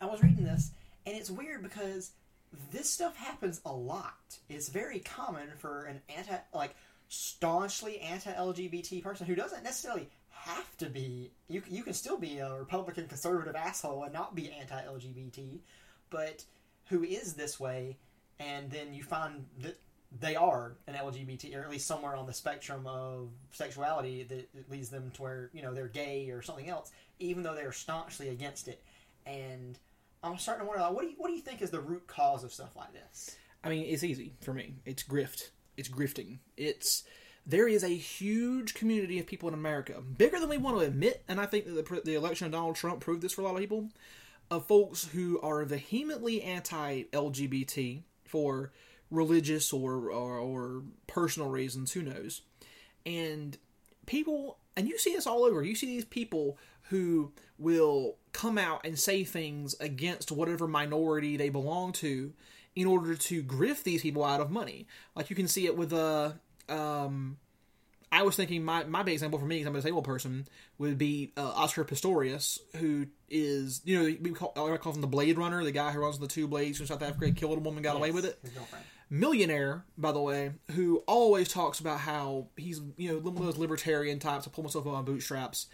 I 0.00 0.06
was 0.06 0.22
reading 0.22 0.44
this, 0.44 0.70
and 1.06 1.16
it's 1.16 1.30
weird 1.30 1.62
because 1.62 2.12
this 2.72 2.88
stuff 2.88 3.16
happens 3.16 3.60
a 3.64 3.72
lot. 3.72 4.14
It's 4.48 4.68
very 4.68 5.00
common 5.00 5.48
for 5.58 5.84
an 5.84 6.00
anti 6.16 6.36
like 6.54 6.74
staunchly 7.08 7.98
anti-LGBT 8.00 9.02
person 9.02 9.26
who 9.26 9.34
doesn't 9.34 9.64
necessarily 9.64 10.08
have 10.44 10.76
to 10.78 10.86
be. 10.86 11.30
You 11.48 11.62
you 11.68 11.82
can 11.82 11.94
still 11.94 12.18
be 12.18 12.38
a 12.38 12.54
Republican 12.54 13.06
conservative 13.08 13.56
asshole 13.56 14.04
and 14.04 14.12
not 14.12 14.34
be 14.34 14.50
anti-LGBT, 14.50 15.60
but 16.10 16.44
who 16.88 17.02
is 17.04 17.34
this 17.34 17.58
way, 17.60 17.96
and 18.38 18.70
then 18.70 18.92
you 18.92 19.02
find 19.02 19.46
that 19.60 19.78
they 20.18 20.34
are 20.34 20.72
an 20.88 20.94
LGBT, 20.94 21.56
or 21.56 21.62
at 21.62 21.70
least 21.70 21.86
somewhere 21.86 22.16
on 22.16 22.26
the 22.26 22.32
spectrum 22.32 22.86
of 22.86 23.28
sexuality 23.52 24.24
that 24.24 24.48
leads 24.70 24.90
them 24.90 25.10
to 25.12 25.22
where 25.22 25.50
you 25.52 25.62
know 25.62 25.72
they're 25.72 25.88
gay 25.88 26.30
or 26.30 26.42
something 26.42 26.68
else, 26.68 26.90
even 27.18 27.42
though 27.42 27.54
they're 27.54 27.72
staunchly 27.72 28.28
against 28.30 28.68
it. 28.68 28.82
And 29.26 29.78
I'm 30.22 30.38
starting 30.38 30.64
to 30.64 30.68
wonder, 30.68 30.82
like, 30.82 30.92
what 30.92 31.02
do 31.02 31.08
you 31.08 31.14
what 31.16 31.28
do 31.28 31.34
you 31.34 31.42
think 31.42 31.62
is 31.62 31.70
the 31.70 31.80
root 31.80 32.06
cause 32.06 32.44
of 32.44 32.52
stuff 32.52 32.74
like 32.76 32.92
this? 32.92 33.36
I 33.62 33.68
mean, 33.68 33.86
it's 33.86 34.02
easy 34.02 34.34
for 34.40 34.52
me. 34.52 34.74
It's 34.84 35.02
grift. 35.02 35.50
It's 35.76 35.88
grifting. 35.88 36.38
It's 36.56 37.04
there 37.46 37.68
is 37.68 37.82
a 37.82 37.88
huge 37.88 38.74
community 38.74 39.18
of 39.18 39.26
people 39.26 39.48
in 39.48 39.54
America, 39.54 40.00
bigger 40.00 40.38
than 40.38 40.48
we 40.48 40.58
want 40.58 40.78
to 40.78 40.84
admit, 40.84 41.22
and 41.28 41.40
I 41.40 41.46
think 41.46 41.66
that 41.66 41.72
the, 41.72 42.00
the 42.04 42.14
election 42.14 42.46
of 42.46 42.52
Donald 42.52 42.76
Trump 42.76 43.00
proved 43.00 43.22
this 43.22 43.32
for 43.32 43.42
a 43.42 43.44
lot 43.44 43.54
of 43.54 43.60
people, 43.60 43.88
of 44.50 44.66
folks 44.66 45.06
who 45.06 45.40
are 45.40 45.64
vehemently 45.64 46.42
anti-LGBT 46.42 48.02
for 48.24 48.72
religious 49.10 49.72
or, 49.72 50.10
or, 50.10 50.38
or 50.38 50.82
personal 51.06 51.48
reasons, 51.48 51.92
who 51.92 52.02
knows, 52.02 52.42
and 53.06 53.58
people, 54.06 54.58
and 54.76 54.88
you 54.88 54.98
see 54.98 55.14
this 55.14 55.26
all 55.26 55.44
over. 55.44 55.62
You 55.62 55.74
see 55.74 55.86
these 55.86 56.04
people 56.04 56.58
who 56.90 57.32
will 57.58 58.16
come 58.32 58.58
out 58.58 58.84
and 58.84 58.98
say 58.98 59.24
things 59.24 59.74
against 59.80 60.32
whatever 60.32 60.66
minority 60.66 61.36
they 61.36 61.48
belong 61.48 61.92
to 61.92 62.32
in 62.74 62.86
order 62.86 63.14
to 63.14 63.42
grift 63.42 63.84
these 63.84 64.02
people 64.02 64.24
out 64.24 64.40
of 64.40 64.50
money. 64.50 64.86
Like 65.14 65.30
you 65.30 65.36
can 65.36 65.48
see 65.48 65.66
it 65.66 65.76
with 65.76 65.92
uh 65.92 66.32
um 66.70 67.36
I 68.12 68.22
was 68.22 68.34
thinking 68.34 68.64
my, 68.64 68.82
my 68.84 69.04
big 69.04 69.14
example 69.14 69.38
for 69.38 69.46
me, 69.46 69.58
because 69.58 69.68
I'm 69.68 69.74
a 69.76 69.78
disabled 69.78 70.04
person, 70.04 70.48
would 70.78 70.98
be 70.98 71.32
uh, 71.36 71.48
Oscar 71.48 71.84
Pistorius, 71.84 72.58
who 72.76 73.06
is, 73.28 73.82
you 73.84 73.96
know, 73.96 74.16
we 74.20 74.32
call, 74.32 74.52
I 74.56 74.76
call 74.78 74.94
him 74.94 75.00
the 75.00 75.06
Blade 75.06 75.38
Runner, 75.38 75.62
the 75.62 75.70
guy 75.70 75.92
who 75.92 76.00
runs 76.00 76.18
the 76.18 76.26
two 76.26 76.48
blades 76.48 76.78
from 76.78 76.88
South 76.88 77.02
Africa, 77.02 77.30
killed 77.30 77.58
a 77.58 77.60
woman, 77.60 77.84
got 77.84 77.94
away 77.94 78.10
with 78.10 78.24
it. 78.24 78.40
Millionaire, 79.10 79.84
by 79.96 80.10
the 80.10 80.20
way, 80.20 80.50
who 80.72 81.04
always 81.06 81.48
talks 81.48 81.78
about 81.78 82.00
how 82.00 82.48
he's, 82.56 82.80
you 82.96 83.12
know, 83.12 83.18
one 83.18 83.36
of 83.36 83.44
those 83.44 83.58
libertarian 83.58 84.18
types 84.18 84.42
to 84.42 84.50
pull 84.50 84.64
myself 84.64 84.88
up 84.88 84.94
on 84.94 85.04
bootstraps. 85.04 85.66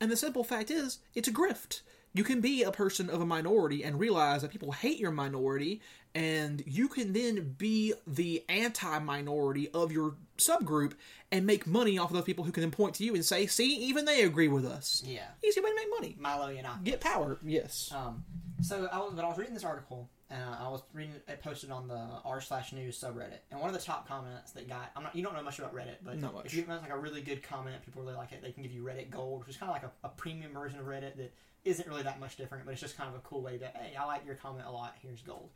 And 0.00 0.10
the 0.10 0.16
simple 0.16 0.44
fact 0.44 0.70
is, 0.70 0.98
it's 1.14 1.28
a 1.28 1.32
grift. 1.32 1.82
You 2.14 2.24
can 2.24 2.40
be 2.40 2.62
a 2.62 2.70
person 2.70 3.08
of 3.08 3.20
a 3.20 3.26
minority 3.26 3.84
and 3.84 3.98
realize 3.98 4.42
that 4.42 4.50
people 4.50 4.72
hate 4.72 4.98
your 4.98 5.10
minority, 5.10 5.80
and 6.14 6.62
you 6.66 6.88
can 6.88 7.12
then 7.14 7.54
be 7.56 7.94
the 8.06 8.44
anti 8.48 8.98
minority 8.98 9.68
of 9.72 9.92
your 9.92 10.16
subgroup 10.36 10.92
and 11.30 11.46
make 11.46 11.66
money 11.66 11.98
off 11.98 12.10
of 12.10 12.16
those 12.16 12.24
people 12.24 12.44
who 12.44 12.52
can 12.52 12.60
then 12.60 12.70
point 12.70 12.96
to 12.96 13.04
you 13.04 13.14
and 13.14 13.24
say, 13.24 13.46
see, 13.46 13.76
even 13.76 14.04
they 14.04 14.22
agree 14.22 14.48
with 14.48 14.66
us. 14.66 15.02
Yeah, 15.06 15.22
Easy 15.42 15.60
way 15.60 15.70
to 15.70 15.76
make 15.76 15.88
money. 15.90 16.16
Milo 16.18 16.48
you 16.48 16.62
Yiannopoulos. 16.62 16.84
Get 16.84 17.00
power, 17.00 17.38
yes. 17.42 17.90
Um, 17.94 18.24
so 18.60 18.88
I 18.92 18.98
was, 18.98 19.12
but 19.14 19.24
I 19.24 19.28
was 19.28 19.38
reading 19.38 19.54
this 19.54 19.64
article, 19.64 20.10
and 20.32 20.42
I 20.42 20.68
was 20.68 20.82
reading 20.94 21.14
it 21.28 21.42
posted 21.42 21.70
on 21.70 21.86
the 21.86 22.08
r 22.24 22.40
slash 22.40 22.72
news 22.72 22.98
subreddit, 22.98 23.38
and 23.50 23.60
one 23.60 23.68
of 23.68 23.74
the 23.78 23.84
top 23.84 24.08
comments 24.08 24.52
that 24.52 24.68
got, 24.68 24.90
I'm 24.96 25.02
not, 25.04 25.14
you 25.14 25.22
don't 25.22 25.34
know 25.34 25.42
much 25.42 25.58
about 25.58 25.74
Reddit, 25.74 25.96
but 26.02 26.18
Not 26.18 26.34
much. 26.34 26.46
if 26.46 26.54
you 26.54 26.64
have 26.64 26.80
like 26.82 26.90
a 26.90 26.98
really 26.98 27.20
good 27.20 27.42
comment, 27.42 27.84
people 27.84 28.02
really 28.02 28.14
like 28.14 28.32
it. 28.32 28.42
They 28.42 28.50
can 28.52 28.62
give 28.62 28.72
you 28.72 28.82
Reddit 28.82 29.10
Gold, 29.10 29.40
which 29.40 29.50
is 29.50 29.56
kind 29.56 29.70
of 29.70 29.74
like 29.76 29.84
a, 29.84 30.06
a 30.06 30.10
premium 30.10 30.52
version 30.52 30.78
of 30.80 30.86
Reddit 30.86 31.16
that 31.16 31.32
isn't 31.64 31.86
really 31.86 32.02
that 32.02 32.18
much 32.18 32.36
different, 32.36 32.64
but 32.64 32.72
it's 32.72 32.80
just 32.80 32.96
kind 32.96 33.08
of 33.08 33.14
a 33.14 33.20
cool 33.20 33.42
way 33.42 33.58
to, 33.58 33.66
hey, 33.66 33.94
I 33.94 34.04
like 34.06 34.24
your 34.26 34.34
comment 34.34 34.66
a 34.66 34.70
lot. 34.72 34.94
Here's 35.02 35.20
gold. 35.22 35.50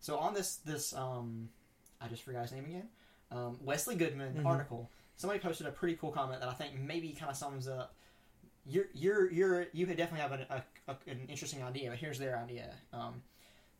So 0.00 0.16
on 0.18 0.34
this 0.34 0.56
this 0.64 0.92
um, 0.94 1.48
I 2.00 2.08
just 2.08 2.22
forgot 2.24 2.42
his 2.42 2.52
name 2.52 2.64
again, 2.64 2.88
um, 3.30 3.58
Wesley 3.62 3.94
Goodman 3.94 4.34
Mhm. 4.34 4.46
article. 4.46 4.90
Somebody 5.16 5.38
posted 5.40 5.66
a 5.68 5.70
pretty 5.70 5.94
cool 5.96 6.10
comment 6.10 6.40
that 6.40 6.48
I 6.48 6.54
think 6.54 6.80
maybe 6.80 7.12
kind 7.12 7.30
of 7.30 7.36
sums 7.36 7.68
up 7.68 7.94
you're 8.64 8.86
you're 8.94 9.30
you're 9.30 9.66
you 9.72 9.86
could 9.86 9.96
definitely 9.96 10.20
have 10.20 10.32
an, 10.32 10.46
a, 10.50 10.62
a, 10.92 10.96
an 11.10 11.26
interesting 11.28 11.62
idea, 11.62 11.90
but 11.90 11.98
here's 11.98 12.18
their 12.18 12.38
idea. 12.38 12.72
Um, 12.92 13.22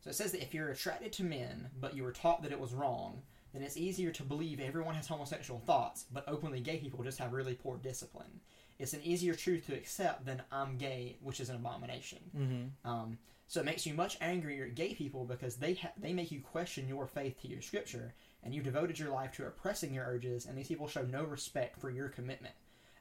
so 0.03 0.09
it 0.09 0.15
says 0.15 0.33
that 0.33 0.41
if 0.41 0.53
you're 0.53 0.69
attracted 0.69 1.13
to 1.13 1.23
men, 1.23 1.69
but 1.79 1.95
you 1.95 2.03
were 2.03 2.11
taught 2.11 2.43
that 2.43 2.51
it 2.51 2.59
was 2.59 2.73
wrong, 2.73 3.21
then 3.53 3.63
it's 3.63 3.77
easier 3.77 4.11
to 4.11 4.23
believe 4.23 4.59
everyone 4.59 4.95
has 4.95 5.07
homosexual 5.07 5.61
thoughts, 5.61 6.05
but 6.11 6.27
openly 6.27 6.59
gay 6.59 6.77
people 6.77 7.03
just 7.03 7.19
have 7.19 7.31
really 7.31 7.53
poor 7.53 7.77
discipline. 7.77 8.41
It's 8.79 8.93
an 8.93 9.03
easier 9.03 9.33
truth 9.33 9.65
to 9.67 9.75
accept 9.75 10.25
than 10.25 10.41
I'm 10.51 10.77
gay, 10.77 11.15
which 11.21 11.39
is 11.39 11.49
an 11.49 11.55
abomination. 11.55 12.19
Mm-hmm. 12.37 12.89
Um, 12.89 13.17
so 13.47 13.61
it 13.61 13.65
makes 13.65 13.85
you 13.85 13.93
much 13.93 14.17
angrier 14.19 14.65
at 14.65 14.75
gay 14.75 14.93
people 14.93 15.23
because 15.23 15.55
they 15.55 15.75
ha- 15.75 15.93
they 15.95 16.11
make 16.11 16.31
you 16.31 16.41
question 16.41 16.87
your 16.87 17.07
faith 17.07 17.41
to 17.41 17.47
your 17.47 17.61
scripture, 17.61 18.13
and 18.43 18.53
you've 18.53 18.65
devoted 18.65 18.99
your 18.99 19.11
life 19.11 19.31
to 19.33 19.45
oppressing 19.45 19.93
your 19.93 20.05
urges, 20.05 20.45
and 20.45 20.57
these 20.57 20.67
people 20.67 20.87
show 20.87 21.03
no 21.03 21.23
respect 21.23 21.79
for 21.79 21.89
your 21.89 22.09
commitment. 22.09 22.55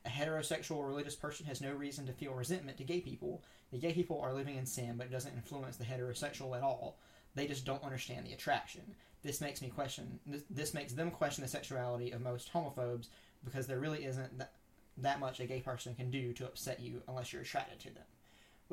A 0.05 0.09
heterosexual 0.09 0.87
religious 0.87 1.17
person 1.17 1.47
has 1.47 1.61
no 1.61 1.73
reason 1.73 2.07
to 2.07 2.13
feel 2.13 2.35
resentment 2.35 2.77
to 2.79 2.85
gay 2.85 3.01
people. 3.01 3.43
The 3.73 3.79
gay 3.79 3.93
people 3.93 4.21
are 4.21 4.35
living 4.35 4.57
in 4.57 4.67
sin, 4.67 4.95
but 4.97 5.07
it 5.07 5.13
doesn't 5.13 5.35
influence 5.35 5.77
the 5.77 5.85
heterosexual 5.85 6.57
at 6.57 6.63
all. 6.63 6.99
They 7.35 7.47
just 7.47 7.65
don't 7.65 7.83
understand 7.83 8.27
the 8.27 8.35
attraction. 8.35 8.83
This 9.23 9.41
makes 9.41 9.63
me 9.63 9.69
question. 9.69 10.21
This, 10.27 10.43
this 10.51 10.75
makes 10.75 10.93
them 10.93 11.11
question 11.11 11.43
the 11.43 11.49
sexuality 11.49 12.11
of 12.11 12.21
most 12.21 12.53
homophobes 12.53 13.09
because 13.45 13.67
there 13.67 13.81
really 13.81 14.05
isn't 14.05 14.39
that, 14.39 14.53
that 14.99 15.21
much 15.21 15.41
a 15.41 15.47
gay 15.47 15.61
person 15.61 15.95
can 15.95 16.11
do 16.11 16.33
to 16.35 16.45
upset 16.45 16.81
you 16.81 17.03
unless 17.09 17.33
you're 17.33 17.43
attracted 17.43 17.79
to 17.81 17.95
them 17.95 18.05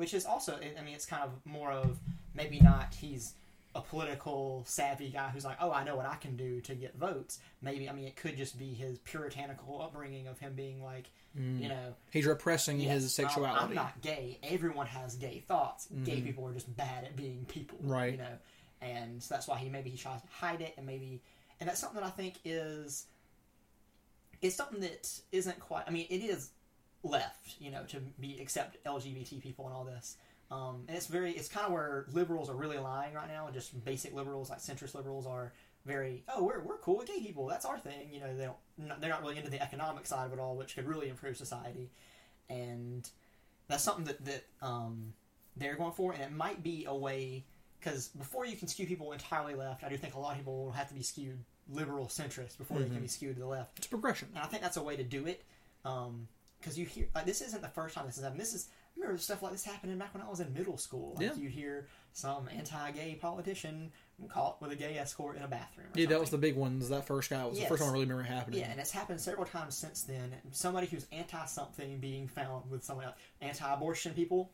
which 0.00 0.14
is 0.14 0.24
also 0.24 0.58
i 0.78 0.82
mean 0.82 0.94
it's 0.94 1.04
kind 1.04 1.22
of 1.22 1.30
more 1.44 1.70
of 1.70 1.98
maybe 2.34 2.58
not 2.60 2.94
he's 2.94 3.34
a 3.74 3.80
political 3.80 4.64
savvy 4.66 5.10
guy 5.10 5.28
who's 5.28 5.44
like 5.44 5.56
oh 5.60 5.70
i 5.70 5.84
know 5.84 5.94
what 5.94 6.04
i 6.06 6.16
can 6.16 6.36
do 6.36 6.60
to 6.60 6.74
get 6.74 6.96
votes 6.96 7.38
maybe 7.62 7.88
i 7.88 7.92
mean 7.92 8.04
it 8.04 8.16
could 8.16 8.36
just 8.36 8.58
be 8.58 8.72
his 8.74 8.98
puritanical 8.98 9.80
upbringing 9.80 10.26
of 10.26 10.38
him 10.40 10.54
being 10.54 10.82
like 10.82 11.08
you 11.36 11.68
know 11.68 11.94
He's 12.10 12.26
repressing 12.26 12.80
yes, 12.80 13.02
his 13.02 13.14
sexuality. 13.14 13.64
i'm 13.64 13.72
not 13.72 14.00
gay 14.02 14.38
everyone 14.42 14.86
has 14.86 15.14
gay 15.14 15.44
thoughts 15.46 15.86
gay 16.02 16.16
Mhm. 16.20 16.24
people 16.24 16.46
are 16.48 16.52
just 16.52 16.74
bad 16.76 17.04
at 17.04 17.14
being 17.14 17.44
people 17.48 17.78
Right. 17.82 18.12
you 18.12 18.18
know 18.18 18.36
and 18.82 19.22
so 19.22 19.34
that's 19.36 19.46
why 19.46 19.58
he 19.58 19.68
maybe 19.68 19.90
he 19.90 19.96
tries 19.96 20.20
to 20.22 20.26
hide 20.32 20.60
it 20.62 20.74
and 20.76 20.84
maybe 20.84 21.22
and 21.60 21.68
that's 21.68 21.78
something 21.80 22.00
that 22.00 22.06
i 22.06 22.10
think 22.10 22.34
is 22.44 23.06
it's 24.42 24.56
something 24.56 24.80
that 24.80 25.08
isn't 25.30 25.60
quite 25.60 25.84
i 25.86 25.90
mean 25.90 26.06
it 26.10 26.18
is 26.24 26.50
left, 27.02 27.54
you 27.58 27.70
know, 27.70 27.82
to 27.84 27.96
be 28.20 28.38
accept 28.42 28.76
LGBT 28.84 29.40
people 29.40 29.64
and 29.66 29.74
all 29.74 29.84
this. 29.84 30.18
Um, 30.50 30.84
and 30.88 30.96
it's 30.96 31.06
very, 31.06 31.32
it's 31.32 31.48
kind 31.48 31.66
of 31.66 31.72
where 31.72 32.06
liberals 32.12 32.50
are 32.50 32.56
really 32.56 32.78
lying 32.78 33.14
right 33.14 33.28
now. 33.28 33.46
And 33.46 33.54
just 33.54 33.84
basic 33.84 34.14
liberals, 34.14 34.50
like 34.50 34.58
centrist 34.58 34.94
liberals, 34.94 35.26
are 35.26 35.52
very, 35.86 36.24
oh, 36.34 36.42
we're, 36.42 36.60
we're 36.60 36.78
cool 36.78 36.98
with 36.98 37.06
gay 37.06 37.20
people. 37.20 37.46
That's 37.46 37.64
our 37.64 37.78
thing. 37.78 38.10
You 38.12 38.20
know, 38.20 38.36
they 38.36 38.44
don't, 38.44 39.00
they're 39.00 39.10
not 39.10 39.22
really 39.22 39.38
into 39.38 39.50
the 39.50 39.62
economic 39.62 40.06
side 40.06 40.26
of 40.26 40.32
it 40.32 40.38
all, 40.38 40.56
which 40.56 40.74
could 40.74 40.86
really 40.86 41.08
improve 41.08 41.36
society. 41.36 41.90
And 42.48 43.08
that's 43.68 43.84
something 43.84 44.04
that 44.04 44.24
that 44.24 44.44
um, 44.60 45.12
they're 45.56 45.76
going 45.76 45.92
for, 45.92 46.12
and 46.12 46.20
it 46.20 46.32
might 46.32 46.64
be 46.64 46.84
a 46.86 46.94
way 46.94 47.44
because 47.78 48.08
before 48.08 48.44
you 48.44 48.56
can 48.56 48.66
skew 48.66 48.86
people 48.86 49.12
entirely 49.12 49.54
left, 49.54 49.84
I 49.84 49.88
do 49.88 49.96
think 49.96 50.14
a 50.14 50.18
lot 50.18 50.32
of 50.32 50.38
people 50.38 50.64
will 50.64 50.72
have 50.72 50.88
to 50.88 50.94
be 50.94 51.02
skewed 51.02 51.38
liberal 51.72 52.06
centrist 52.06 52.58
before 52.58 52.78
they 52.78 52.86
can 52.86 53.00
be 53.00 53.06
skewed 53.06 53.36
to 53.36 53.40
the 53.40 53.46
left. 53.46 53.78
It's 53.78 53.86
progression. 53.86 54.28
And 54.34 54.42
I 54.42 54.46
think 54.48 54.62
that's 54.62 54.76
a 54.76 54.82
way 54.82 54.96
to 54.96 55.04
do 55.04 55.26
it. 55.26 55.44
Because 55.82 56.78
you 56.78 56.84
hear, 56.84 57.06
like, 57.14 57.24
this 57.24 57.40
isn't 57.40 57.62
the 57.62 57.68
first 57.68 57.94
time 57.94 58.04
this 58.06 58.16
has 58.16 58.24
happened. 58.24 58.40
This 58.40 58.52
is, 58.52 58.68
remember 59.00 59.18
stuff 59.18 59.42
like 59.42 59.52
this 59.52 59.64
happening 59.64 59.98
back 59.98 60.12
when 60.14 60.22
I 60.22 60.28
was 60.28 60.40
in 60.40 60.52
middle 60.52 60.76
school. 60.76 61.14
Like, 61.14 61.26
Yeah. 61.26 61.34
you'd 61.34 61.50
hear 61.52 61.88
some 62.12 62.48
anti 62.48 62.90
gay 62.92 63.14
politician 63.14 63.92
caught 64.28 64.60
with 64.60 64.70
a 64.72 64.76
gay 64.76 64.98
escort 64.98 65.36
in 65.36 65.42
a 65.42 65.48
bathroom. 65.48 65.86
Yeah, 65.94 66.06
that 66.06 66.20
was 66.20 66.28
the 66.28 66.34
something. 66.34 66.50
big 66.50 66.56
ones. 66.58 66.88
That 66.90 67.06
first 67.06 67.30
guy 67.30 67.44
was 67.46 67.58
the 67.58 67.66
first 67.66 67.80
one 67.80 67.90
I 67.90 67.92
really 67.92 68.04
remember 68.04 68.22
happening. 68.24 68.60
Yeah, 68.60 68.70
and 68.70 68.78
it's 68.80 68.90
happened 68.90 69.20
several 69.20 69.46
times 69.46 69.76
since 69.76 70.02
then. 70.02 70.34
Somebody 70.50 70.86
who's 70.88 71.06
anti 71.12 71.44
something 71.46 71.98
being 72.00 72.28
found 72.28 72.70
with 72.70 72.84
someone 72.84 73.06
else. 73.06 73.16
Anti 73.40 73.72
abortion 73.72 74.12
people 74.14 74.50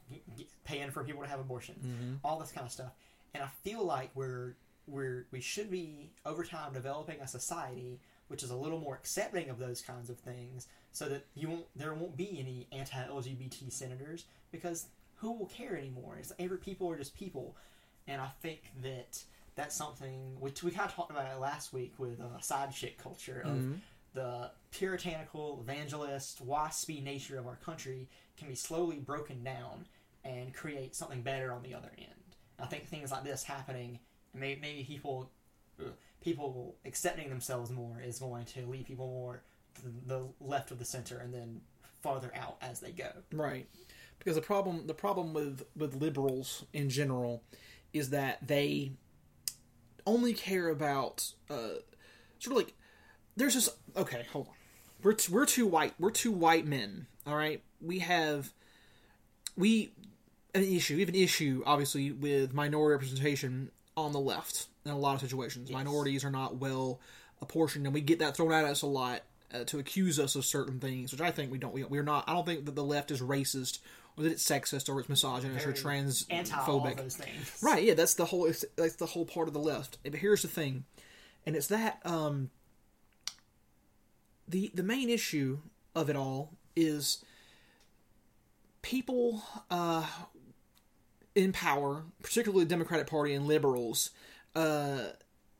paying 0.65 0.91
for 0.91 1.03
people 1.05 1.23
to 1.23 1.29
have 1.29 1.41
abortions. 1.41 1.85
Mhm. 1.85 2.21
All 2.25 2.39
this 2.39 2.53
kind 2.53 2.67
of 2.67 2.73
stuff. 2.73 2.93
And 3.35 3.43
I 3.43 3.49
feel 3.49 3.85
like 3.85 4.11
we're 4.15 4.57
we're 4.89 5.27
we 5.33 5.41
should 5.41 5.69
be 5.69 6.13
over 6.25 6.45
time 6.45 6.73
developing 6.73 7.21
a 7.21 7.27
society 7.27 8.01
which 8.29 8.43
is 8.43 8.51
a 8.51 8.57
little 8.57 8.79
more 8.81 8.95
accepting 8.97 9.51
of 9.51 9.59
those 9.59 9.81
kinds 9.81 10.11
of 10.11 10.19
things, 10.19 10.67
so 10.97 11.11
that 11.11 11.27
you 11.35 11.47
won't 11.51 11.67
there 11.77 11.93
won't 11.93 12.17
be 12.17 12.39
any 12.41 12.67
anti-LGBT 12.73 13.71
senators 13.71 14.25
because 14.51 14.87
who 15.17 15.31
will 15.33 15.45
care 15.47 15.77
anymore? 15.77 16.17
It's 16.19 16.33
every 16.39 16.57
people 16.57 16.91
are 16.91 16.97
just 16.97 17.15
people, 17.15 17.55
and 18.07 18.19
I 18.19 18.29
think 18.41 18.73
that 18.83 19.23
that's 19.57 19.75
something 19.77 20.41
which 20.41 20.63
we 20.63 20.71
kind 20.71 20.89
of 20.89 20.95
talked 20.95 21.11
about 21.11 21.31
it 21.31 21.39
last 21.39 21.75
week 21.75 21.93
with 21.99 22.19
uh, 22.19 22.41
side 22.41 22.73
chick 22.73 22.97
culture 22.97 23.43
of 23.45 23.57
Mhm. 23.59 23.81
the 24.15 24.51
puritanical, 24.71 25.61
evangelist, 25.61 26.47
waspy 26.47 27.03
nature 27.03 27.39
of 27.39 27.47
our 27.47 27.57
country 27.57 28.09
can 28.39 28.49
be 28.49 28.55
slowly 28.55 28.99
broken 28.99 29.45
down 29.45 29.87
and 30.25 30.55
create 30.55 30.95
something 30.95 31.21
better 31.21 31.53
on 31.53 31.63
the 31.63 31.75
other 31.75 31.93
end. 31.99 32.37
I 32.59 32.65
think 32.65 32.87
things 32.89 33.11
like 33.13 33.23
this 33.23 33.43
happening, 33.45 34.01
maybe, 34.33 34.61
maybe 34.63 34.85
people, 34.85 35.31
uh, 35.79 35.91
people 36.23 36.77
accepting 36.87 37.29
themselves 37.29 37.71
more 37.71 38.01
is 38.01 38.19
going 38.19 38.47
to 38.47 38.65
lead 38.67 38.87
people 38.87 39.07
more 39.07 39.43
the 40.07 40.27
left 40.41 40.70
of 40.70 40.79
the 40.79 40.85
center 40.85 41.18
and 41.18 41.33
then 41.33 41.61
farther 42.03 42.33
out 42.35 42.57
as 42.61 42.81
they 42.81 42.93
go. 42.93 43.11
Right. 43.33 43.66
Because 44.18 44.37
the 44.37 44.43
problem 44.43 44.87
the 44.87 44.95
problem 44.95 45.35
with 45.35 45.62
with 45.77 45.95
liberals 45.95 46.64
in 46.72 46.91
general 46.91 47.43
is 47.93 48.11
that 48.11 48.47
they 48.47 48.93
only 50.07 50.35
care 50.35 50.68
about 50.68 51.33
uh 51.51 51.81
sort 52.39 52.53
of 52.53 52.57
like 52.57 52.74
there's 53.37 53.55
this 53.55 53.68
okay, 53.97 54.27
hold 54.33 54.49
on. 54.49 54.55
we're 55.03 55.12
t- 55.12 55.33
we're 55.33 55.47
two 55.47 55.66
white 55.66 55.95
we're 55.99 56.11
two 56.11 56.33
white 56.33 56.66
men. 56.66 57.07
All 57.27 57.37
right, 57.37 57.62
we 57.81 57.99
have 58.01 58.53
we 59.57 59.93
an 60.55 60.64
issue. 60.64 60.95
We 60.95 61.01
have 61.01 61.09
an 61.09 61.14
issue, 61.14 61.62
obviously, 61.66 62.12
with 62.12 62.55
minority 62.55 62.93
representation 62.93 63.70
on 63.97 64.12
the 64.12 64.20
left 64.20 64.66
in 64.85 64.91
a 64.91 64.99
lot 64.99 65.14
of 65.14 65.20
situations. 65.20 65.70
Minorities 65.70 66.24
are 66.24 66.31
not 66.31 66.57
well 66.57 67.01
apportioned, 67.41 67.87
and 67.87 67.95
we 67.95 68.01
get 68.01 68.18
that 68.20 68.37
thrown 68.37 68.53
at 68.53 68.64
us 68.64 68.83
a 68.83 68.87
lot 68.87 69.22
uh, 69.61 69.65
to 69.65 69.79
accuse 69.79 70.19
us 70.19 70.35
of 70.35 70.45
certain 70.45 70.81
things, 70.81 71.13
which 71.13 71.21
I 71.21 71.31
think 71.31 71.51
we 71.51 71.59
don't. 71.59 71.73
We, 71.73 71.85
we're 71.85 72.03
not. 72.03 72.25
I 72.29 72.35
don't 72.35 72.47
think 72.47 72.65
that 72.67 72.75
the 72.75 72.85
left 72.85 73.11
is 73.11 73.21
racist 73.21 73.79
or 74.17 74.25
that 74.25 74.33
it's 74.33 74.45
sexist 74.45 74.89
or 74.89 74.99
it's 74.99 75.09
misogynist 75.09 75.67
or 75.67 75.73
Very 75.73 75.85
all 75.85 76.85
transphobic. 76.85 77.63
Right, 77.63 77.85
yeah, 77.85 77.95
that's 77.95 78.15
the 78.15 78.27
whole 78.27 78.47
it's, 78.47 78.65
that's 78.77 78.97
the 78.97 79.07
whole 79.07 79.25
part 79.25 79.49
of 79.49 79.55
the 79.55 79.61
left. 79.61 79.99
But 80.03 80.15
here's 80.15 80.43
the 80.43 80.49
thing, 80.49 80.85
and 81.45 81.57
it's 81.57 81.67
that 81.69 82.01
um 82.05 82.51
the 84.49 84.71
the 84.75 84.83
main 84.83 85.09
issue 85.09 85.59
of 85.95 86.09
it 86.11 86.17
all 86.17 86.53
is 86.75 87.25
people 88.83 89.43
uh 89.71 90.07
in 91.35 91.53
power, 91.53 92.05
particularly 92.23 92.65
the 92.65 92.71
Democratic 92.71 93.07
Party 93.07 93.35
and 93.35 93.47
liberals, 93.47 94.11
uh 94.55 94.99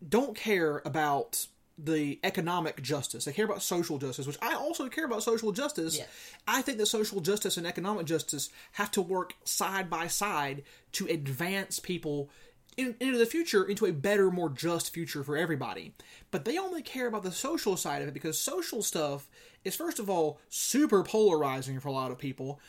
don't 0.07 0.37
care 0.37 0.83
about 0.85 1.47
the 1.79 2.19
economic 2.25 2.83
justice. 2.83 3.25
They 3.25 3.33
care 3.33 3.45
about 3.45 3.63
social 3.63 3.99
justice, 3.99 4.27
which 4.27 4.39
I 4.41 4.55
also 4.55 4.89
care 4.89 5.05
about 5.05 5.23
social 5.23 5.53
justice. 5.53 5.99
Yes. 5.99 6.09
I 6.49 6.63
think 6.63 6.79
that 6.79 6.87
social 6.87 7.21
justice 7.21 7.57
and 7.57 7.67
economic 7.67 8.07
justice 8.07 8.49
have 8.73 8.91
to 8.93 9.03
work 9.03 9.35
side 9.45 9.91
by 9.91 10.07
side 10.07 10.63
to 10.93 11.07
advance 11.07 11.79
people 11.79 12.31
in, 12.77 12.95
into 13.01 13.19
the 13.19 13.27
future, 13.27 13.65
into 13.65 13.87
a 13.87 13.93
better, 13.93 14.31
more 14.31 14.49
just 14.49 14.93
future 14.93 15.23
for 15.23 15.37
everybody. 15.37 15.95
But 16.31 16.45
they 16.45 16.59
only 16.59 16.83
care 16.83 17.07
about 17.07 17.23
the 17.23 17.33
social 17.33 17.77
side 17.77 18.03
of 18.03 18.09
it 18.09 18.15
because 18.15 18.39
social 18.39 18.83
stuff 18.83 19.29
is, 19.65 19.77
first 19.77 19.99
of 19.99 20.09
all, 20.09 20.41
super 20.49 21.03
polarizing 21.03 21.81
for 21.81 21.89
a 21.89 21.93
lot 21.93 22.11
of 22.11 22.19
people. 22.19 22.61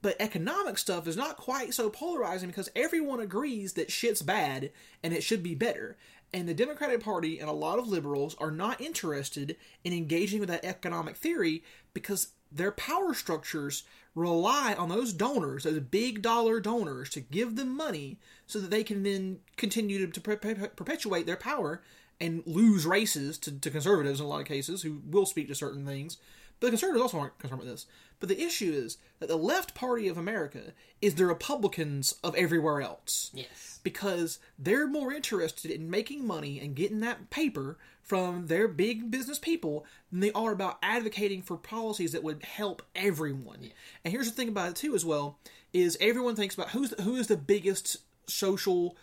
But 0.00 0.16
economic 0.20 0.78
stuff 0.78 1.08
is 1.08 1.16
not 1.16 1.36
quite 1.36 1.74
so 1.74 1.90
polarizing 1.90 2.48
because 2.48 2.70
everyone 2.76 3.20
agrees 3.20 3.72
that 3.72 3.90
shit's 3.90 4.22
bad 4.22 4.70
and 5.02 5.12
it 5.12 5.24
should 5.24 5.42
be 5.42 5.54
better. 5.54 5.96
And 6.32 6.48
the 6.48 6.54
Democratic 6.54 7.02
Party 7.02 7.38
and 7.38 7.48
a 7.48 7.54
lot 7.54 7.78
of 7.78 7.88
liberals 7.88 8.36
are 8.38 8.50
not 8.50 8.80
interested 8.80 9.56
in 9.82 9.92
engaging 9.92 10.40
with 10.40 10.48
that 10.50 10.64
economic 10.64 11.16
theory 11.16 11.62
because 11.94 12.32
their 12.52 12.72
power 12.72 13.14
structures 13.14 13.84
rely 14.14 14.74
on 14.74 14.88
those 14.88 15.12
donors, 15.12 15.64
those 15.64 15.80
big 15.80 16.22
dollar 16.22 16.60
donors, 16.60 17.10
to 17.10 17.20
give 17.20 17.56
them 17.56 17.74
money 17.74 18.18
so 18.46 18.58
that 18.58 18.70
they 18.70 18.84
can 18.84 19.02
then 19.02 19.38
continue 19.56 20.06
to, 20.06 20.12
to 20.12 20.20
per- 20.20 20.36
per- 20.36 20.68
perpetuate 20.68 21.26
their 21.26 21.36
power 21.36 21.82
and 22.20 22.42
lose 22.46 22.84
races 22.84 23.38
to, 23.38 23.52
to 23.52 23.70
conservatives 23.70 24.20
in 24.20 24.26
a 24.26 24.28
lot 24.28 24.40
of 24.40 24.46
cases 24.46 24.82
who 24.82 25.00
will 25.08 25.26
speak 25.26 25.48
to 25.48 25.54
certain 25.54 25.86
things. 25.86 26.18
But 26.60 26.66
the 26.66 26.70
conservatives 26.72 27.02
also 27.02 27.18
aren't 27.20 27.38
concerned 27.38 27.60
with 27.60 27.68
this. 27.70 27.86
But 28.20 28.28
the 28.28 28.42
issue 28.42 28.72
is 28.72 28.98
that 29.20 29.28
the 29.28 29.36
left 29.36 29.74
party 29.74 30.08
of 30.08 30.18
America 30.18 30.72
is 31.00 31.14
the 31.14 31.26
Republicans 31.26 32.16
of 32.24 32.34
everywhere 32.34 32.80
else 32.80 33.30
Yes. 33.32 33.78
because 33.84 34.40
they're 34.58 34.88
more 34.88 35.12
interested 35.12 35.70
in 35.70 35.88
making 35.88 36.26
money 36.26 36.58
and 36.58 36.74
getting 36.74 36.98
that 37.00 37.30
paper 37.30 37.78
from 38.02 38.46
their 38.48 38.66
big 38.66 39.10
business 39.10 39.38
people 39.38 39.86
than 40.10 40.18
they 40.20 40.32
are 40.32 40.50
about 40.50 40.78
advocating 40.82 41.42
for 41.42 41.56
policies 41.56 42.10
that 42.12 42.24
would 42.24 42.42
help 42.42 42.82
everyone. 42.96 43.70
And 44.04 44.10
here's 44.12 44.26
the 44.28 44.34
thing 44.34 44.48
about 44.48 44.70
it 44.70 44.76
too, 44.76 44.94
as 44.96 45.04
well, 45.04 45.38
is 45.72 45.96
everyone 46.00 46.34
thinks 46.34 46.54
about 46.56 46.70
who's 46.70 46.90
the, 46.90 47.02
who 47.02 47.14
is 47.16 47.26
the 47.28 47.36
biggest 47.36 47.98
social 48.26 48.96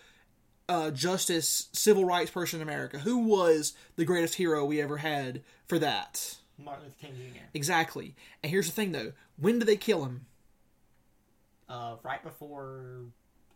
uh, 0.67 0.89
justice, 0.91 1.69
civil 1.71 2.03
rights 2.03 2.31
person 2.31 2.59
in 2.59 2.67
America. 2.67 2.97
Who 2.99 3.19
was 3.19 3.73
the 3.95 4.03
greatest 4.05 4.35
hero 4.35 4.65
we 4.65 4.81
ever 4.81 4.97
had 4.97 5.41
for 5.67 5.77
that? 5.79 6.37
Martin 6.57 6.85
Luther 6.85 6.95
King 7.01 7.31
Jr. 7.33 7.39
Exactly. 7.53 8.15
And 8.43 8.49
here's 8.51 8.67
the 8.67 8.71
thing, 8.71 8.91
though: 8.91 9.13
when 9.37 9.59
did 9.59 9.67
they 9.67 9.77
kill 9.77 10.05
him? 10.05 10.25
Uh, 11.67 11.95
right 12.03 12.23
before 12.23 13.05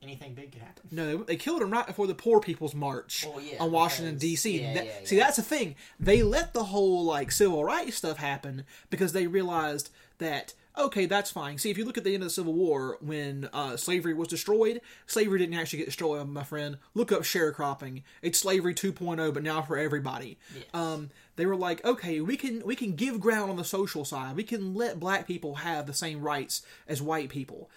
anything 0.01 0.33
big 0.33 0.51
could 0.51 0.61
happen. 0.61 0.83
No, 0.91 1.17
they 1.23 1.35
killed 1.35 1.61
him 1.61 1.71
right 1.71 1.85
before 1.85 2.07
the 2.07 2.15
Poor 2.15 2.39
People's 2.39 2.73
March 2.73 3.25
Well, 3.27 3.41
yeah, 3.41 3.61
on 3.61 3.71
Washington 3.71 4.17
D.C. 4.17 4.61
yeah, 4.61 4.73
That- 4.73 4.85
yeah, 4.85 4.91
See, 5.03 5.17
that's 5.17 5.35
the 5.35 5.43
thing. 5.43 5.75
They 5.99 6.23
let 6.23 6.53
the 6.53 6.63
whole 6.65 7.03
like 7.05 7.31
civil 7.31 7.63
rights 7.63 7.97
stuff 7.97 8.17
happen 8.17 8.63
because 8.89 9.13
they 9.13 9.27
realized 9.27 9.89
that 10.17 10.53
okay, 10.77 11.05
that's 11.05 11.31
fine. 11.31 11.57
See, 11.57 11.69
if 11.69 11.77
you 11.77 11.85
look 11.85 11.97
at 11.97 12.03
the 12.03 12.13
end 12.13 12.23
of 12.23 12.27
the 12.27 12.33
Civil 12.33 12.53
War 12.53 12.97
when 13.01 13.49
uh, 13.53 13.77
slavery 13.77 14.13
was 14.13 14.27
destroyed, 14.27 14.81
slavery 15.05 15.39
didn't 15.39 15.55
actually 15.55 15.79
get 15.79 15.85
destroyed, 15.85 16.27
my 16.27 16.43
friend. 16.43 16.77
Look 16.93 17.11
up 17.11 17.21
sharecropping. 17.21 18.03
It's 18.21 18.39
slavery 18.39 18.73
2.0, 18.73 19.33
but 19.33 19.43
now 19.43 19.61
for 19.61 19.77
everybody. 19.77 20.37
Yes. 20.55 20.65
Um, 20.73 21.09
they 21.35 21.45
were 21.45 21.55
like, 21.55 21.83
okay, 21.85 22.21
we 22.21 22.35
can 22.37 22.65
we 22.65 22.75
can 22.75 22.95
give 22.95 23.19
ground 23.19 23.49
on 23.49 23.57
the 23.57 23.63
social 23.63 24.03
side. 24.05 24.35
We 24.35 24.43
can 24.43 24.73
let 24.73 24.99
black 24.99 25.25
people 25.25 25.55
have 25.55 25.85
the 25.85 25.93
same 25.93 26.21
rights 26.21 26.61
as 26.87 27.01
white 27.01 27.29
people. 27.29 27.69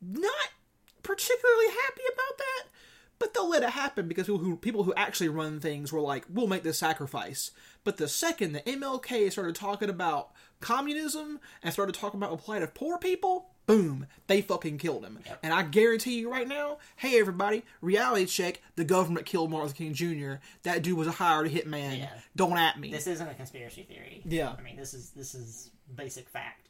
Not 0.00 0.30
particularly 1.02 1.66
happy 1.66 2.02
about 2.12 2.38
that, 2.38 2.64
but 3.18 3.34
they'll 3.34 3.48
let 3.48 3.62
it 3.62 3.70
happen 3.70 4.08
because 4.08 4.26
people 4.26 4.38
who 4.38 4.56
people 4.56 4.84
who 4.84 4.94
actually 4.94 5.28
run 5.28 5.60
things 5.60 5.92
were 5.92 6.00
like, 6.00 6.24
we'll 6.28 6.46
make 6.46 6.62
this 6.62 6.78
sacrifice. 6.78 7.50
But 7.84 7.96
the 7.96 8.08
second 8.08 8.52
the 8.52 8.60
MLK 8.60 9.30
started 9.30 9.54
talking 9.54 9.90
about 9.90 10.30
communism 10.62 11.40
and 11.62 11.72
started 11.72 11.94
talking 11.94 12.18
about 12.18 12.30
the 12.30 12.36
plight 12.36 12.62
of 12.62 12.74
poor 12.74 12.98
people, 12.98 13.50
boom, 13.66 14.06
they 14.26 14.40
fucking 14.40 14.78
killed 14.78 15.04
him. 15.04 15.18
Yep. 15.26 15.40
And 15.42 15.52
I 15.52 15.62
guarantee 15.62 16.18
you 16.18 16.30
right 16.30 16.48
now, 16.48 16.78
hey 16.96 17.18
everybody, 17.18 17.64
reality 17.80 18.26
check, 18.26 18.60
the 18.76 18.84
government 18.84 19.26
killed 19.26 19.50
Martin 19.50 19.68
Luther 19.68 19.76
King 19.76 19.94
Jr. 19.94 20.34
That 20.62 20.82
dude 20.82 20.96
was 20.96 21.08
a 21.08 21.12
hired 21.12 21.50
hitman. 21.50 21.98
Yeah. 21.98 22.10
Don't 22.34 22.56
at 22.56 22.78
me. 22.78 22.90
This 22.90 23.06
isn't 23.06 23.28
a 23.28 23.34
conspiracy 23.34 23.82
theory. 23.82 24.22
Yeah. 24.24 24.54
I 24.58 24.62
mean, 24.62 24.76
this 24.76 24.94
is 24.94 25.10
this 25.10 25.34
is 25.34 25.70
basic 25.94 26.28
fact. 26.28 26.68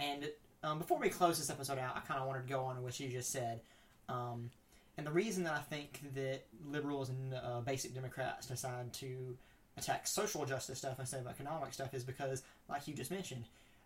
And 0.00 0.28
um, 0.62 0.78
before 0.78 0.98
we 0.98 1.08
close 1.08 1.38
this 1.38 1.50
episode 1.50 1.78
out, 1.78 1.96
I 1.96 2.00
kind 2.00 2.20
of 2.20 2.26
wanted 2.26 2.42
to 2.42 2.48
go 2.48 2.64
on 2.64 2.76
to 2.76 2.82
what 2.82 2.98
you 2.98 3.08
just 3.08 3.30
said. 3.30 3.60
Um, 4.08 4.50
and 4.96 5.06
the 5.06 5.12
reason 5.12 5.44
that 5.44 5.54
I 5.54 5.60
think 5.60 6.00
that 6.14 6.44
liberals 6.66 7.08
and 7.08 7.34
uh, 7.34 7.60
basic 7.60 7.94
Democrats 7.94 8.46
decide 8.46 8.92
to 8.94 9.36
attack 9.76 10.06
social 10.06 10.44
justice 10.44 10.78
stuff 10.78 10.98
instead 10.98 11.20
of 11.20 11.26
economic 11.26 11.72
stuff 11.72 11.94
is 11.94 12.04
because, 12.04 12.42
like 12.68 12.86
you 12.86 12.94
just 12.94 13.10
mentioned, 13.10 13.44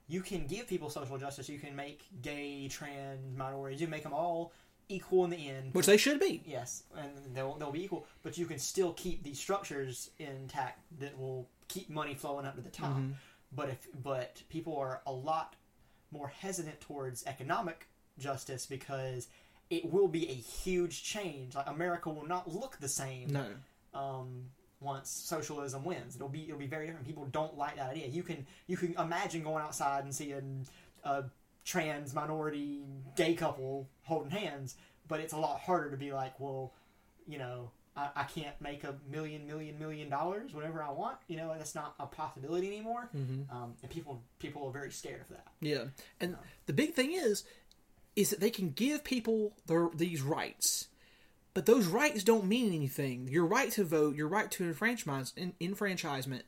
you 0.09 0.21
can 0.21 0.47
give 0.47 0.67
people 0.69 0.91
social 0.91 1.19
justice. 1.19 1.49
You 1.49 1.59
can 1.59 1.77
make 1.77 2.03
gay, 2.23 2.69
trans, 2.69 3.37
minorities, 3.37 3.81
you 3.81 3.89
make 3.89 4.03
them 4.03 4.15
all 4.15 4.53
equal 4.89 5.25
in 5.25 5.31
the 5.31 5.49
end. 5.49 5.75
Which 5.75 5.87
they 5.87 5.97
should 5.99 6.19
be. 6.21 6.43
Yes, 6.47 6.85
and 6.97 7.11
they'll 7.35 7.55
they'll 7.55 7.73
be 7.73 7.85
equal, 7.85 8.07
but 8.23 8.39
you 8.39 8.47
can 8.47 8.59
still 8.59 8.93
keep 8.95 9.23
these 9.23 9.39
structures 9.39 10.11
intact 10.19 10.81
that 11.01 11.19
will 11.19 11.49
keep 11.69 11.91
money 11.91 12.15
flowing 12.15 12.47
up 12.47 12.55
to 12.57 12.63
the 12.63 12.71
top. 12.71 12.97
But 13.55 13.69
if 13.71 13.87
but 14.03 14.43
people 14.49 14.77
are 14.77 15.01
a 15.07 15.13
lot 15.13 15.57
more 16.11 16.29
hesitant 16.29 16.81
towards 16.81 17.25
economic 17.27 17.87
justice 18.19 18.65
because 18.67 19.29
it 19.71 19.91
will 19.93 20.09
be 20.09 20.27
a 20.31 20.35
huge 20.35 21.03
change. 21.03 21.55
Like 21.55 21.67
America 21.69 22.09
will 22.09 22.27
not 22.27 22.51
look 22.51 22.79
the 22.81 22.89
same 22.89 23.29
No. 23.31 23.47
um, 23.99 24.45
once 24.81 25.11
socialism 25.11 25.85
wins. 25.85 26.17
It'll 26.17 26.29
be 26.29 26.45
it'll 26.45 26.59
be 26.59 26.67
very 26.67 26.87
different. 26.87 27.07
People 27.07 27.27
don't 27.27 27.57
like 27.57 27.77
that 27.77 27.91
idea. 27.91 28.09
You 28.09 28.23
can 28.23 28.47
you 28.67 28.77
can 28.77 28.95
imagine 28.99 29.43
going 29.43 29.63
outside 29.63 30.05
and 30.05 30.15
seeing 30.15 30.67
a 31.05 31.25
trans 31.65 32.15
minority 32.15 32.83
gay 33.17 33.35
couple 33.35 33.89
holding 34.05 34.31
hands, 34.31 34.77
but 35.07 35.21
it's 35.21 35.33
a 35.33 35.39
lot 35.39 35.61
harder 35.61 35.91
to 35.91 35.97
be 35.97 36.13
like, 36.13 36.39
well, 36.41 36.73
you 37.27 37.39
know, 37.39 37.71
I, 37.97 38.09
I 38.17 38.25
can't 38.25 38.59
make 38.61 38.85
a 38.85 38.95
million 39.11 39.47
million 39.47 39.79
million 39.79 40.09
dollars 40.09 40.55
whenever 40.55 40.83
I 40.83 40.91
want. 40.91 41.19
You 41.27 41.37
know, 41.37 41.55
that's 41.57 41.75
not 41.75 41.95
a 41.99 42.07
possibility 42.07 42.69
anymore. 42.69 43.11
Mm-hmm. 43.15 43.55
Um, 43.55 43.75
and 43.83 43.91
people 43.91 44.23
people 44.39 44.67
are 44.67 44.73
very 44.73 44.93
scared 44.93 45.23
of 45.23 45.29
that. 45.29 45.49
Yeah, 45.61 45.85
and 46.21 46.37
the 46.67 46.73
big 46.73 46.95
thing 46.95 47.13
is, 47.13 47.45
is 48.17 48.31
that 48.31 48.41
they 48.41 48.51
can 48.51 48.71
give 48.71 49.05
people 49.05 49.53
their, 49.67 49.91
these 49.95 50.23
rights, 50.23 50.89
but 51.59 51.67
those 51.67 51.89
rights 51.89 52.23
don't 52.23 52.47
mean 52.47 52.73
anything. 52.73 53.27
Your 53.27 53.45
right 53.45 53.69
to 53.73 53.83
vote, 53.83 54.15
your 54.15 54.29
right 54.29 54.49
to 54.53 54.63
enfranchise, 54.63 55.33
en- 55.37 55.55
enfranchisement, 55.59 56.45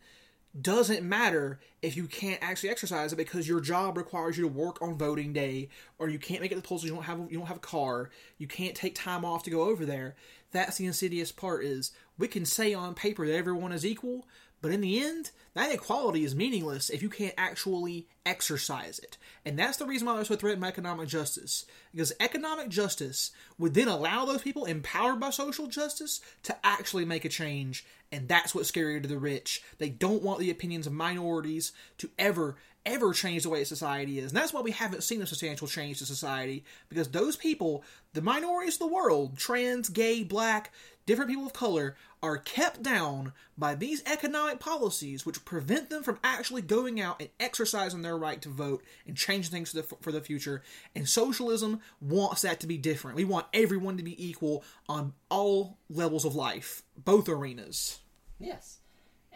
doesn't 0.62 1.02
matter 1.02 1.58
if 1.82 1.96
you 1.96 2.06
can't 2.06 2.38
actually 2.40 2.70
exercise 2.70 3.12
it 3.12 3.16
because 3.16 3.48
your 3.48 3.60
job 3.60 3.96
requires 3.96 4.38
you 4.38 4.44
to 4.44 4.48
work 4.48 4.80
on 4.80 4.96
voting 4.96 5.32
day, 5.32 5.68
or 5.98 6.08
you 6.08 6.20
can't 6.20 6.40
make 6.40 6.52
it 6.52 6.54
to 6.54 6.60
the 6.60 6.68
polls. 6.68 6.84
You 6.84 6.94
don't 6.94 7.02
have 7.02 7.26
you 7.28 7.38
don't 7.38 7.48
have 7.48 7.56
a 7.56 7.58
car. 7.58 8.10
You 8.38 8.46
can't 8.46 8.76
take 8.76 8.94
time 8.94 9.24
off 9.24 9.42
to 9.42 9.50
go 9.50 9.62
over 9.62 9.84
there. 9.84 10.14
That's 10.52 10.76
the 10.76 10.86
insidious 10.86 11.32
part. 11.32 11.64
Is 11.64 11.90
we 12.16 12.28
can 12.28 12.44
say 12.44 12.72
on 12.72 12.94
paper 12.94 13.26
that 13.26 13.34
everyone 13.34 13.72
is 13.72 13.84
equal, 13.84 14.28
but 14.62 14.70
in 14.70 14.80
the 14.80 15.02
end, 15.02 15.32
that 15.54 15.74
equality 15.74 16.22
is 16.22 16.36
meaningless 16.36 16.88
if 16.88 17.02
you 17.02 17.08
can't 17.08 17.34
actually 17.36 18.06
exercise 18.24 19.00
it. 19.00 19.18
And 19.44 19.58
that's 19.58 19.78
the 19.78 19.86
reason 19.86 20.06
why 20.06 20.14
there's 20.14 20.28
so 20.28 20.36
threatened 20.36 20.60
by 20.60 20.68
economic 20.68 21.08
justice. 21.08 21.64
Because 21.92 22.12
economic 22.20 22.68
justice 22.68 23.30
would 23.58 23.74
then 23.74 23.88
allow 23.88 24.24
those 24.24 24.42
people 24.42 24.66
empowered 24.66 25.18
by 25.18 25.30
social 25.30 25.66
justice 25.66 26.20
to 26.42 26.56
actually 26.62 27.06
make 27.06 27.24
a 27.24 27.30
change. 27.30 27.86
And 28.12 28.28
that's 28.28 28.54
what's 28.54 28.68
scary 28.68 29.00
to 29.00 29.08
the 29.08 29.18
rich. 29.18 29.62
They 29.78 29.88
don't 29.88 30.22
want 30.22 30.40
the 30.40 30.50
opinions 30.50 30.86
of 30.86 30.92
minorities 30.92 31.72
to 31.98 32.10
ever, 32.18 32.56
ever 32.86 33.12
change 33.12 33.42
the 33.42 33.50
way 33.50 33.64
society 33.64 34.18
is. 34.18 34.30
And 34.30 34.40
that's 34.40 34.52
why 34.52 34.60
we 34.60 34.70
haven't 34.70 35.02
seen 35.02 35.22
a 35.22 35.26
substantial 35.26 35.66
change 35.66 35.98
to 35.98 36.06
society 36.06 36.64
because 36.88 37.08
those 37.08 37.36
people, 37.36 37.84
the 38.12 38.22
minorities 38.22 38.74
of 38.74 38.80
the 38.80 38.94
world, 38.94 39.36
trans, 39.38 39.88
gay, 39.88 40.24
black, 40.24 40.72
different 41.06 41.30
people 41.30 41.46
of 41.46 41.52
color, 41.52 41.96
are 42.22 42.38
kept 42.38 42.82
down 42.82 43.32
by 43.56 43.74
these 43.74 44.02
economic 44.04 44.60
policies 44.60 45.24
which 45.24 45.44
prevent 45.44 45.90
them 45.90 46.02
from 46.02 46.18
actually 46.22 46.62
going 46.62 47.00
out 47.00 47.20
and 47.20 47.30
exercising 47.38 48.02
their 48.02 48.16
right 48.16 48.40
to 48.42 48.48
vote 48.48 48.82
and 49.06 49.16
changing 49.16 49.50
things 49.50 49.70
for 49.70 49.76
the, 49.76 49.96
for 50.00 50.12
the 50.12 50.20
future. 50.20 50.62
And 50.94 51.08
socialism 51.08 51.80
wants 52.00 52.42
that 52.42 52.60
to 52.60 52.66
be 52.66 52.78
different. 52.78 53.16
We 53.16 53.24
want 53.24 53.46
everyone 53.52 53.96
to 53.96 54.02
be 54.02 54.22
equal 54.24 54.64
on 54.88 55.14
all 55.30 55.78
levels 55.88 56.24
of 56.24 56.34
life, 56.34 56.82
both 56.96 57.28
arenas. 57.28 58.00
Yes. 58.38 58.79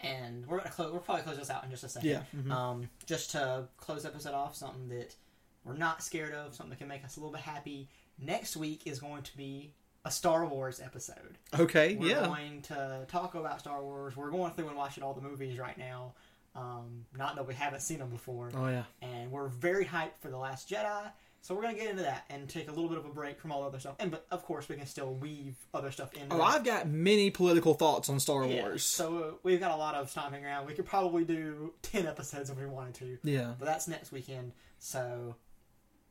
And 0.03 0.45
we're 0.45 0.57
gonna 0.57 0.69
close. 0.69 0.91
We'll 0.91 1.01
probably 1.01 1.23
close 1.23 1.37
this 1.37 1.49
out 1.49 1.63
in 1.63 1.71
just 1.71 1.83
a 1.83 1.89
second. 1.89 2.09
Yeah, 2.09 2.21
mhm. 2.35 2.51
Um, 2.51 2.89
just 3.05 3.31
to 3.31 3.67
close 3.77 4.03
the 4.03 4.09
episode 4.09 4.33
off, 4.33 4.55
something 4.55 4.89
that 4.89 5.15
we're 5.63 5.73
not 5.77 6.03
scared 6.03 6.33
of, 6.33 6.53
something 6.53 6.71
that 6.71 6.79
can 6.79 6.87
make 6.87 7.03
us 7.05 7.17
a 7.17 7.19
little 7.19 7.31
bit 7.33 7.41
happy. 7.41 7.87
Next 8.19 8.55
week 8.55 8.81
is 8.85 8.99
going 8.99 9.23
to 9.23 9.35
be 9.37 9.73
a 10.05 10.11
Star 10.11 10.45
Wars 10.45 10.79
episode. 10.79 11.37
Okay, 11.57 11.95
We're 11.95 12.09
yeah. 12.09 12.25
going 12.27 12.61
to 12.63 13.05
talk 13.07 13.33
about 13.35 13.59
Star 13.61 13.81
Wars. 13.81 14.15
We're 14.15 14.29
going 14.29 14.53
through 14.53 14.67
and 14.67 14.77
watching 14.77 15.03
all 15.03 15.13
the 15.13 15.21
movies 15.21 15.57
right 15.57 15.77
now. 15.77 16.13
Um, 16.55 17.05
not 17.17 17.35
that 17.35 17.47
we 17.47 17.53
haven't 17.55 17.81
seen 17.81 17.99
them 17.99 18.09
before, 18.09 18.49
Oh, 18.55 18.67
yeah. 18.67 18.83
and 19.01 19.31
we're 19.31 19.47
very 19.49 19.83
hyped 19.85 20.19
for 20.21 20.29
the 20.29 20.37
Last 20.37 20.69
Jedi. 20.69 21.11
So 21.45 21.53
we're 21.53 21.61
gonna 21.61 21.75
get 21.75 21.91
into 21.91 22.01
that 22.01 22.25
and 22.31 22.49
take 22.49 22.69
a 22.69 22.71
little 22.71 22.89
bit 22.89 22.97
of 22.97 23.05
a 23.05 23.09
break 23.09 23.39
from 23.39 23.51
all 23.51 23.61
the 23.61 23.67
other 23.67 23.79
stuff. 23.79 23.97
And 23.99 24.09
but 24.09 24.25
of 24.31 24.43
course 24.43 24.67
we 24.67 24.77
can 24.77 24.87
still 24.87 25.13
weave 25.13 25.53
other 25.75 25.91
stuff 25.91 26.11
in. 26.15 26.23
Oh. 26.31 26.41
I've 26.41 26.63
got 26.63 26.87
many 26.87 27.29
political 27.29 27.75
thoughts 27.75 28.09
on 28.09 28.19
Star 28.19 28.47
Yeah, 28.47 28.63
Wars. 28.63 28.83
So 28.83 29.17
uh, 29.19 29.31
we've 29.43 29.59
got 29.59 29.69
a 29.69 29.75
lot 29.75 29.93
of 29.93 30.09
stomping 30.09 30.43
around. 30.43 30.65
We 30.65 30.73
could 30.73 30.87
probably 30.87 31.23
do 31.23 31.71
ten 31.83 32.07
episodes 32.07 32.49
if 32.49 32.57
we 32.57 32.65
wanted 32.65 32.95
to, 32.95 33.19
Yeah. 33.21 33.53
but 33.59 33.65
that's 33.65 33.87
next 33.87 34.11
weekend. 34.11 34.53
So 34.79 35.35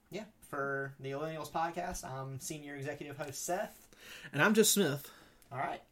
yeah, 0.08 0.22
for 0.50 0.94
the 1.00 1.10
Millennials 1.10 1.50
podcast, 1.50 2.04
I'm 2.04 2.38
senior 2.38 2.76
executive 2.76 3.16
host 3.16 3.44
Seth. 3.44 3.88
And 4.32 4.40
I'm 4.40 4.54
just 4.54 4.72
Smith. 4.72 5.10
All 5.50 5.58
right, 5.58 5.82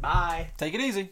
bye. 0.00 0.48
Take 0.56 0.72
it 0.72 0.80
easy. 0.80 1.10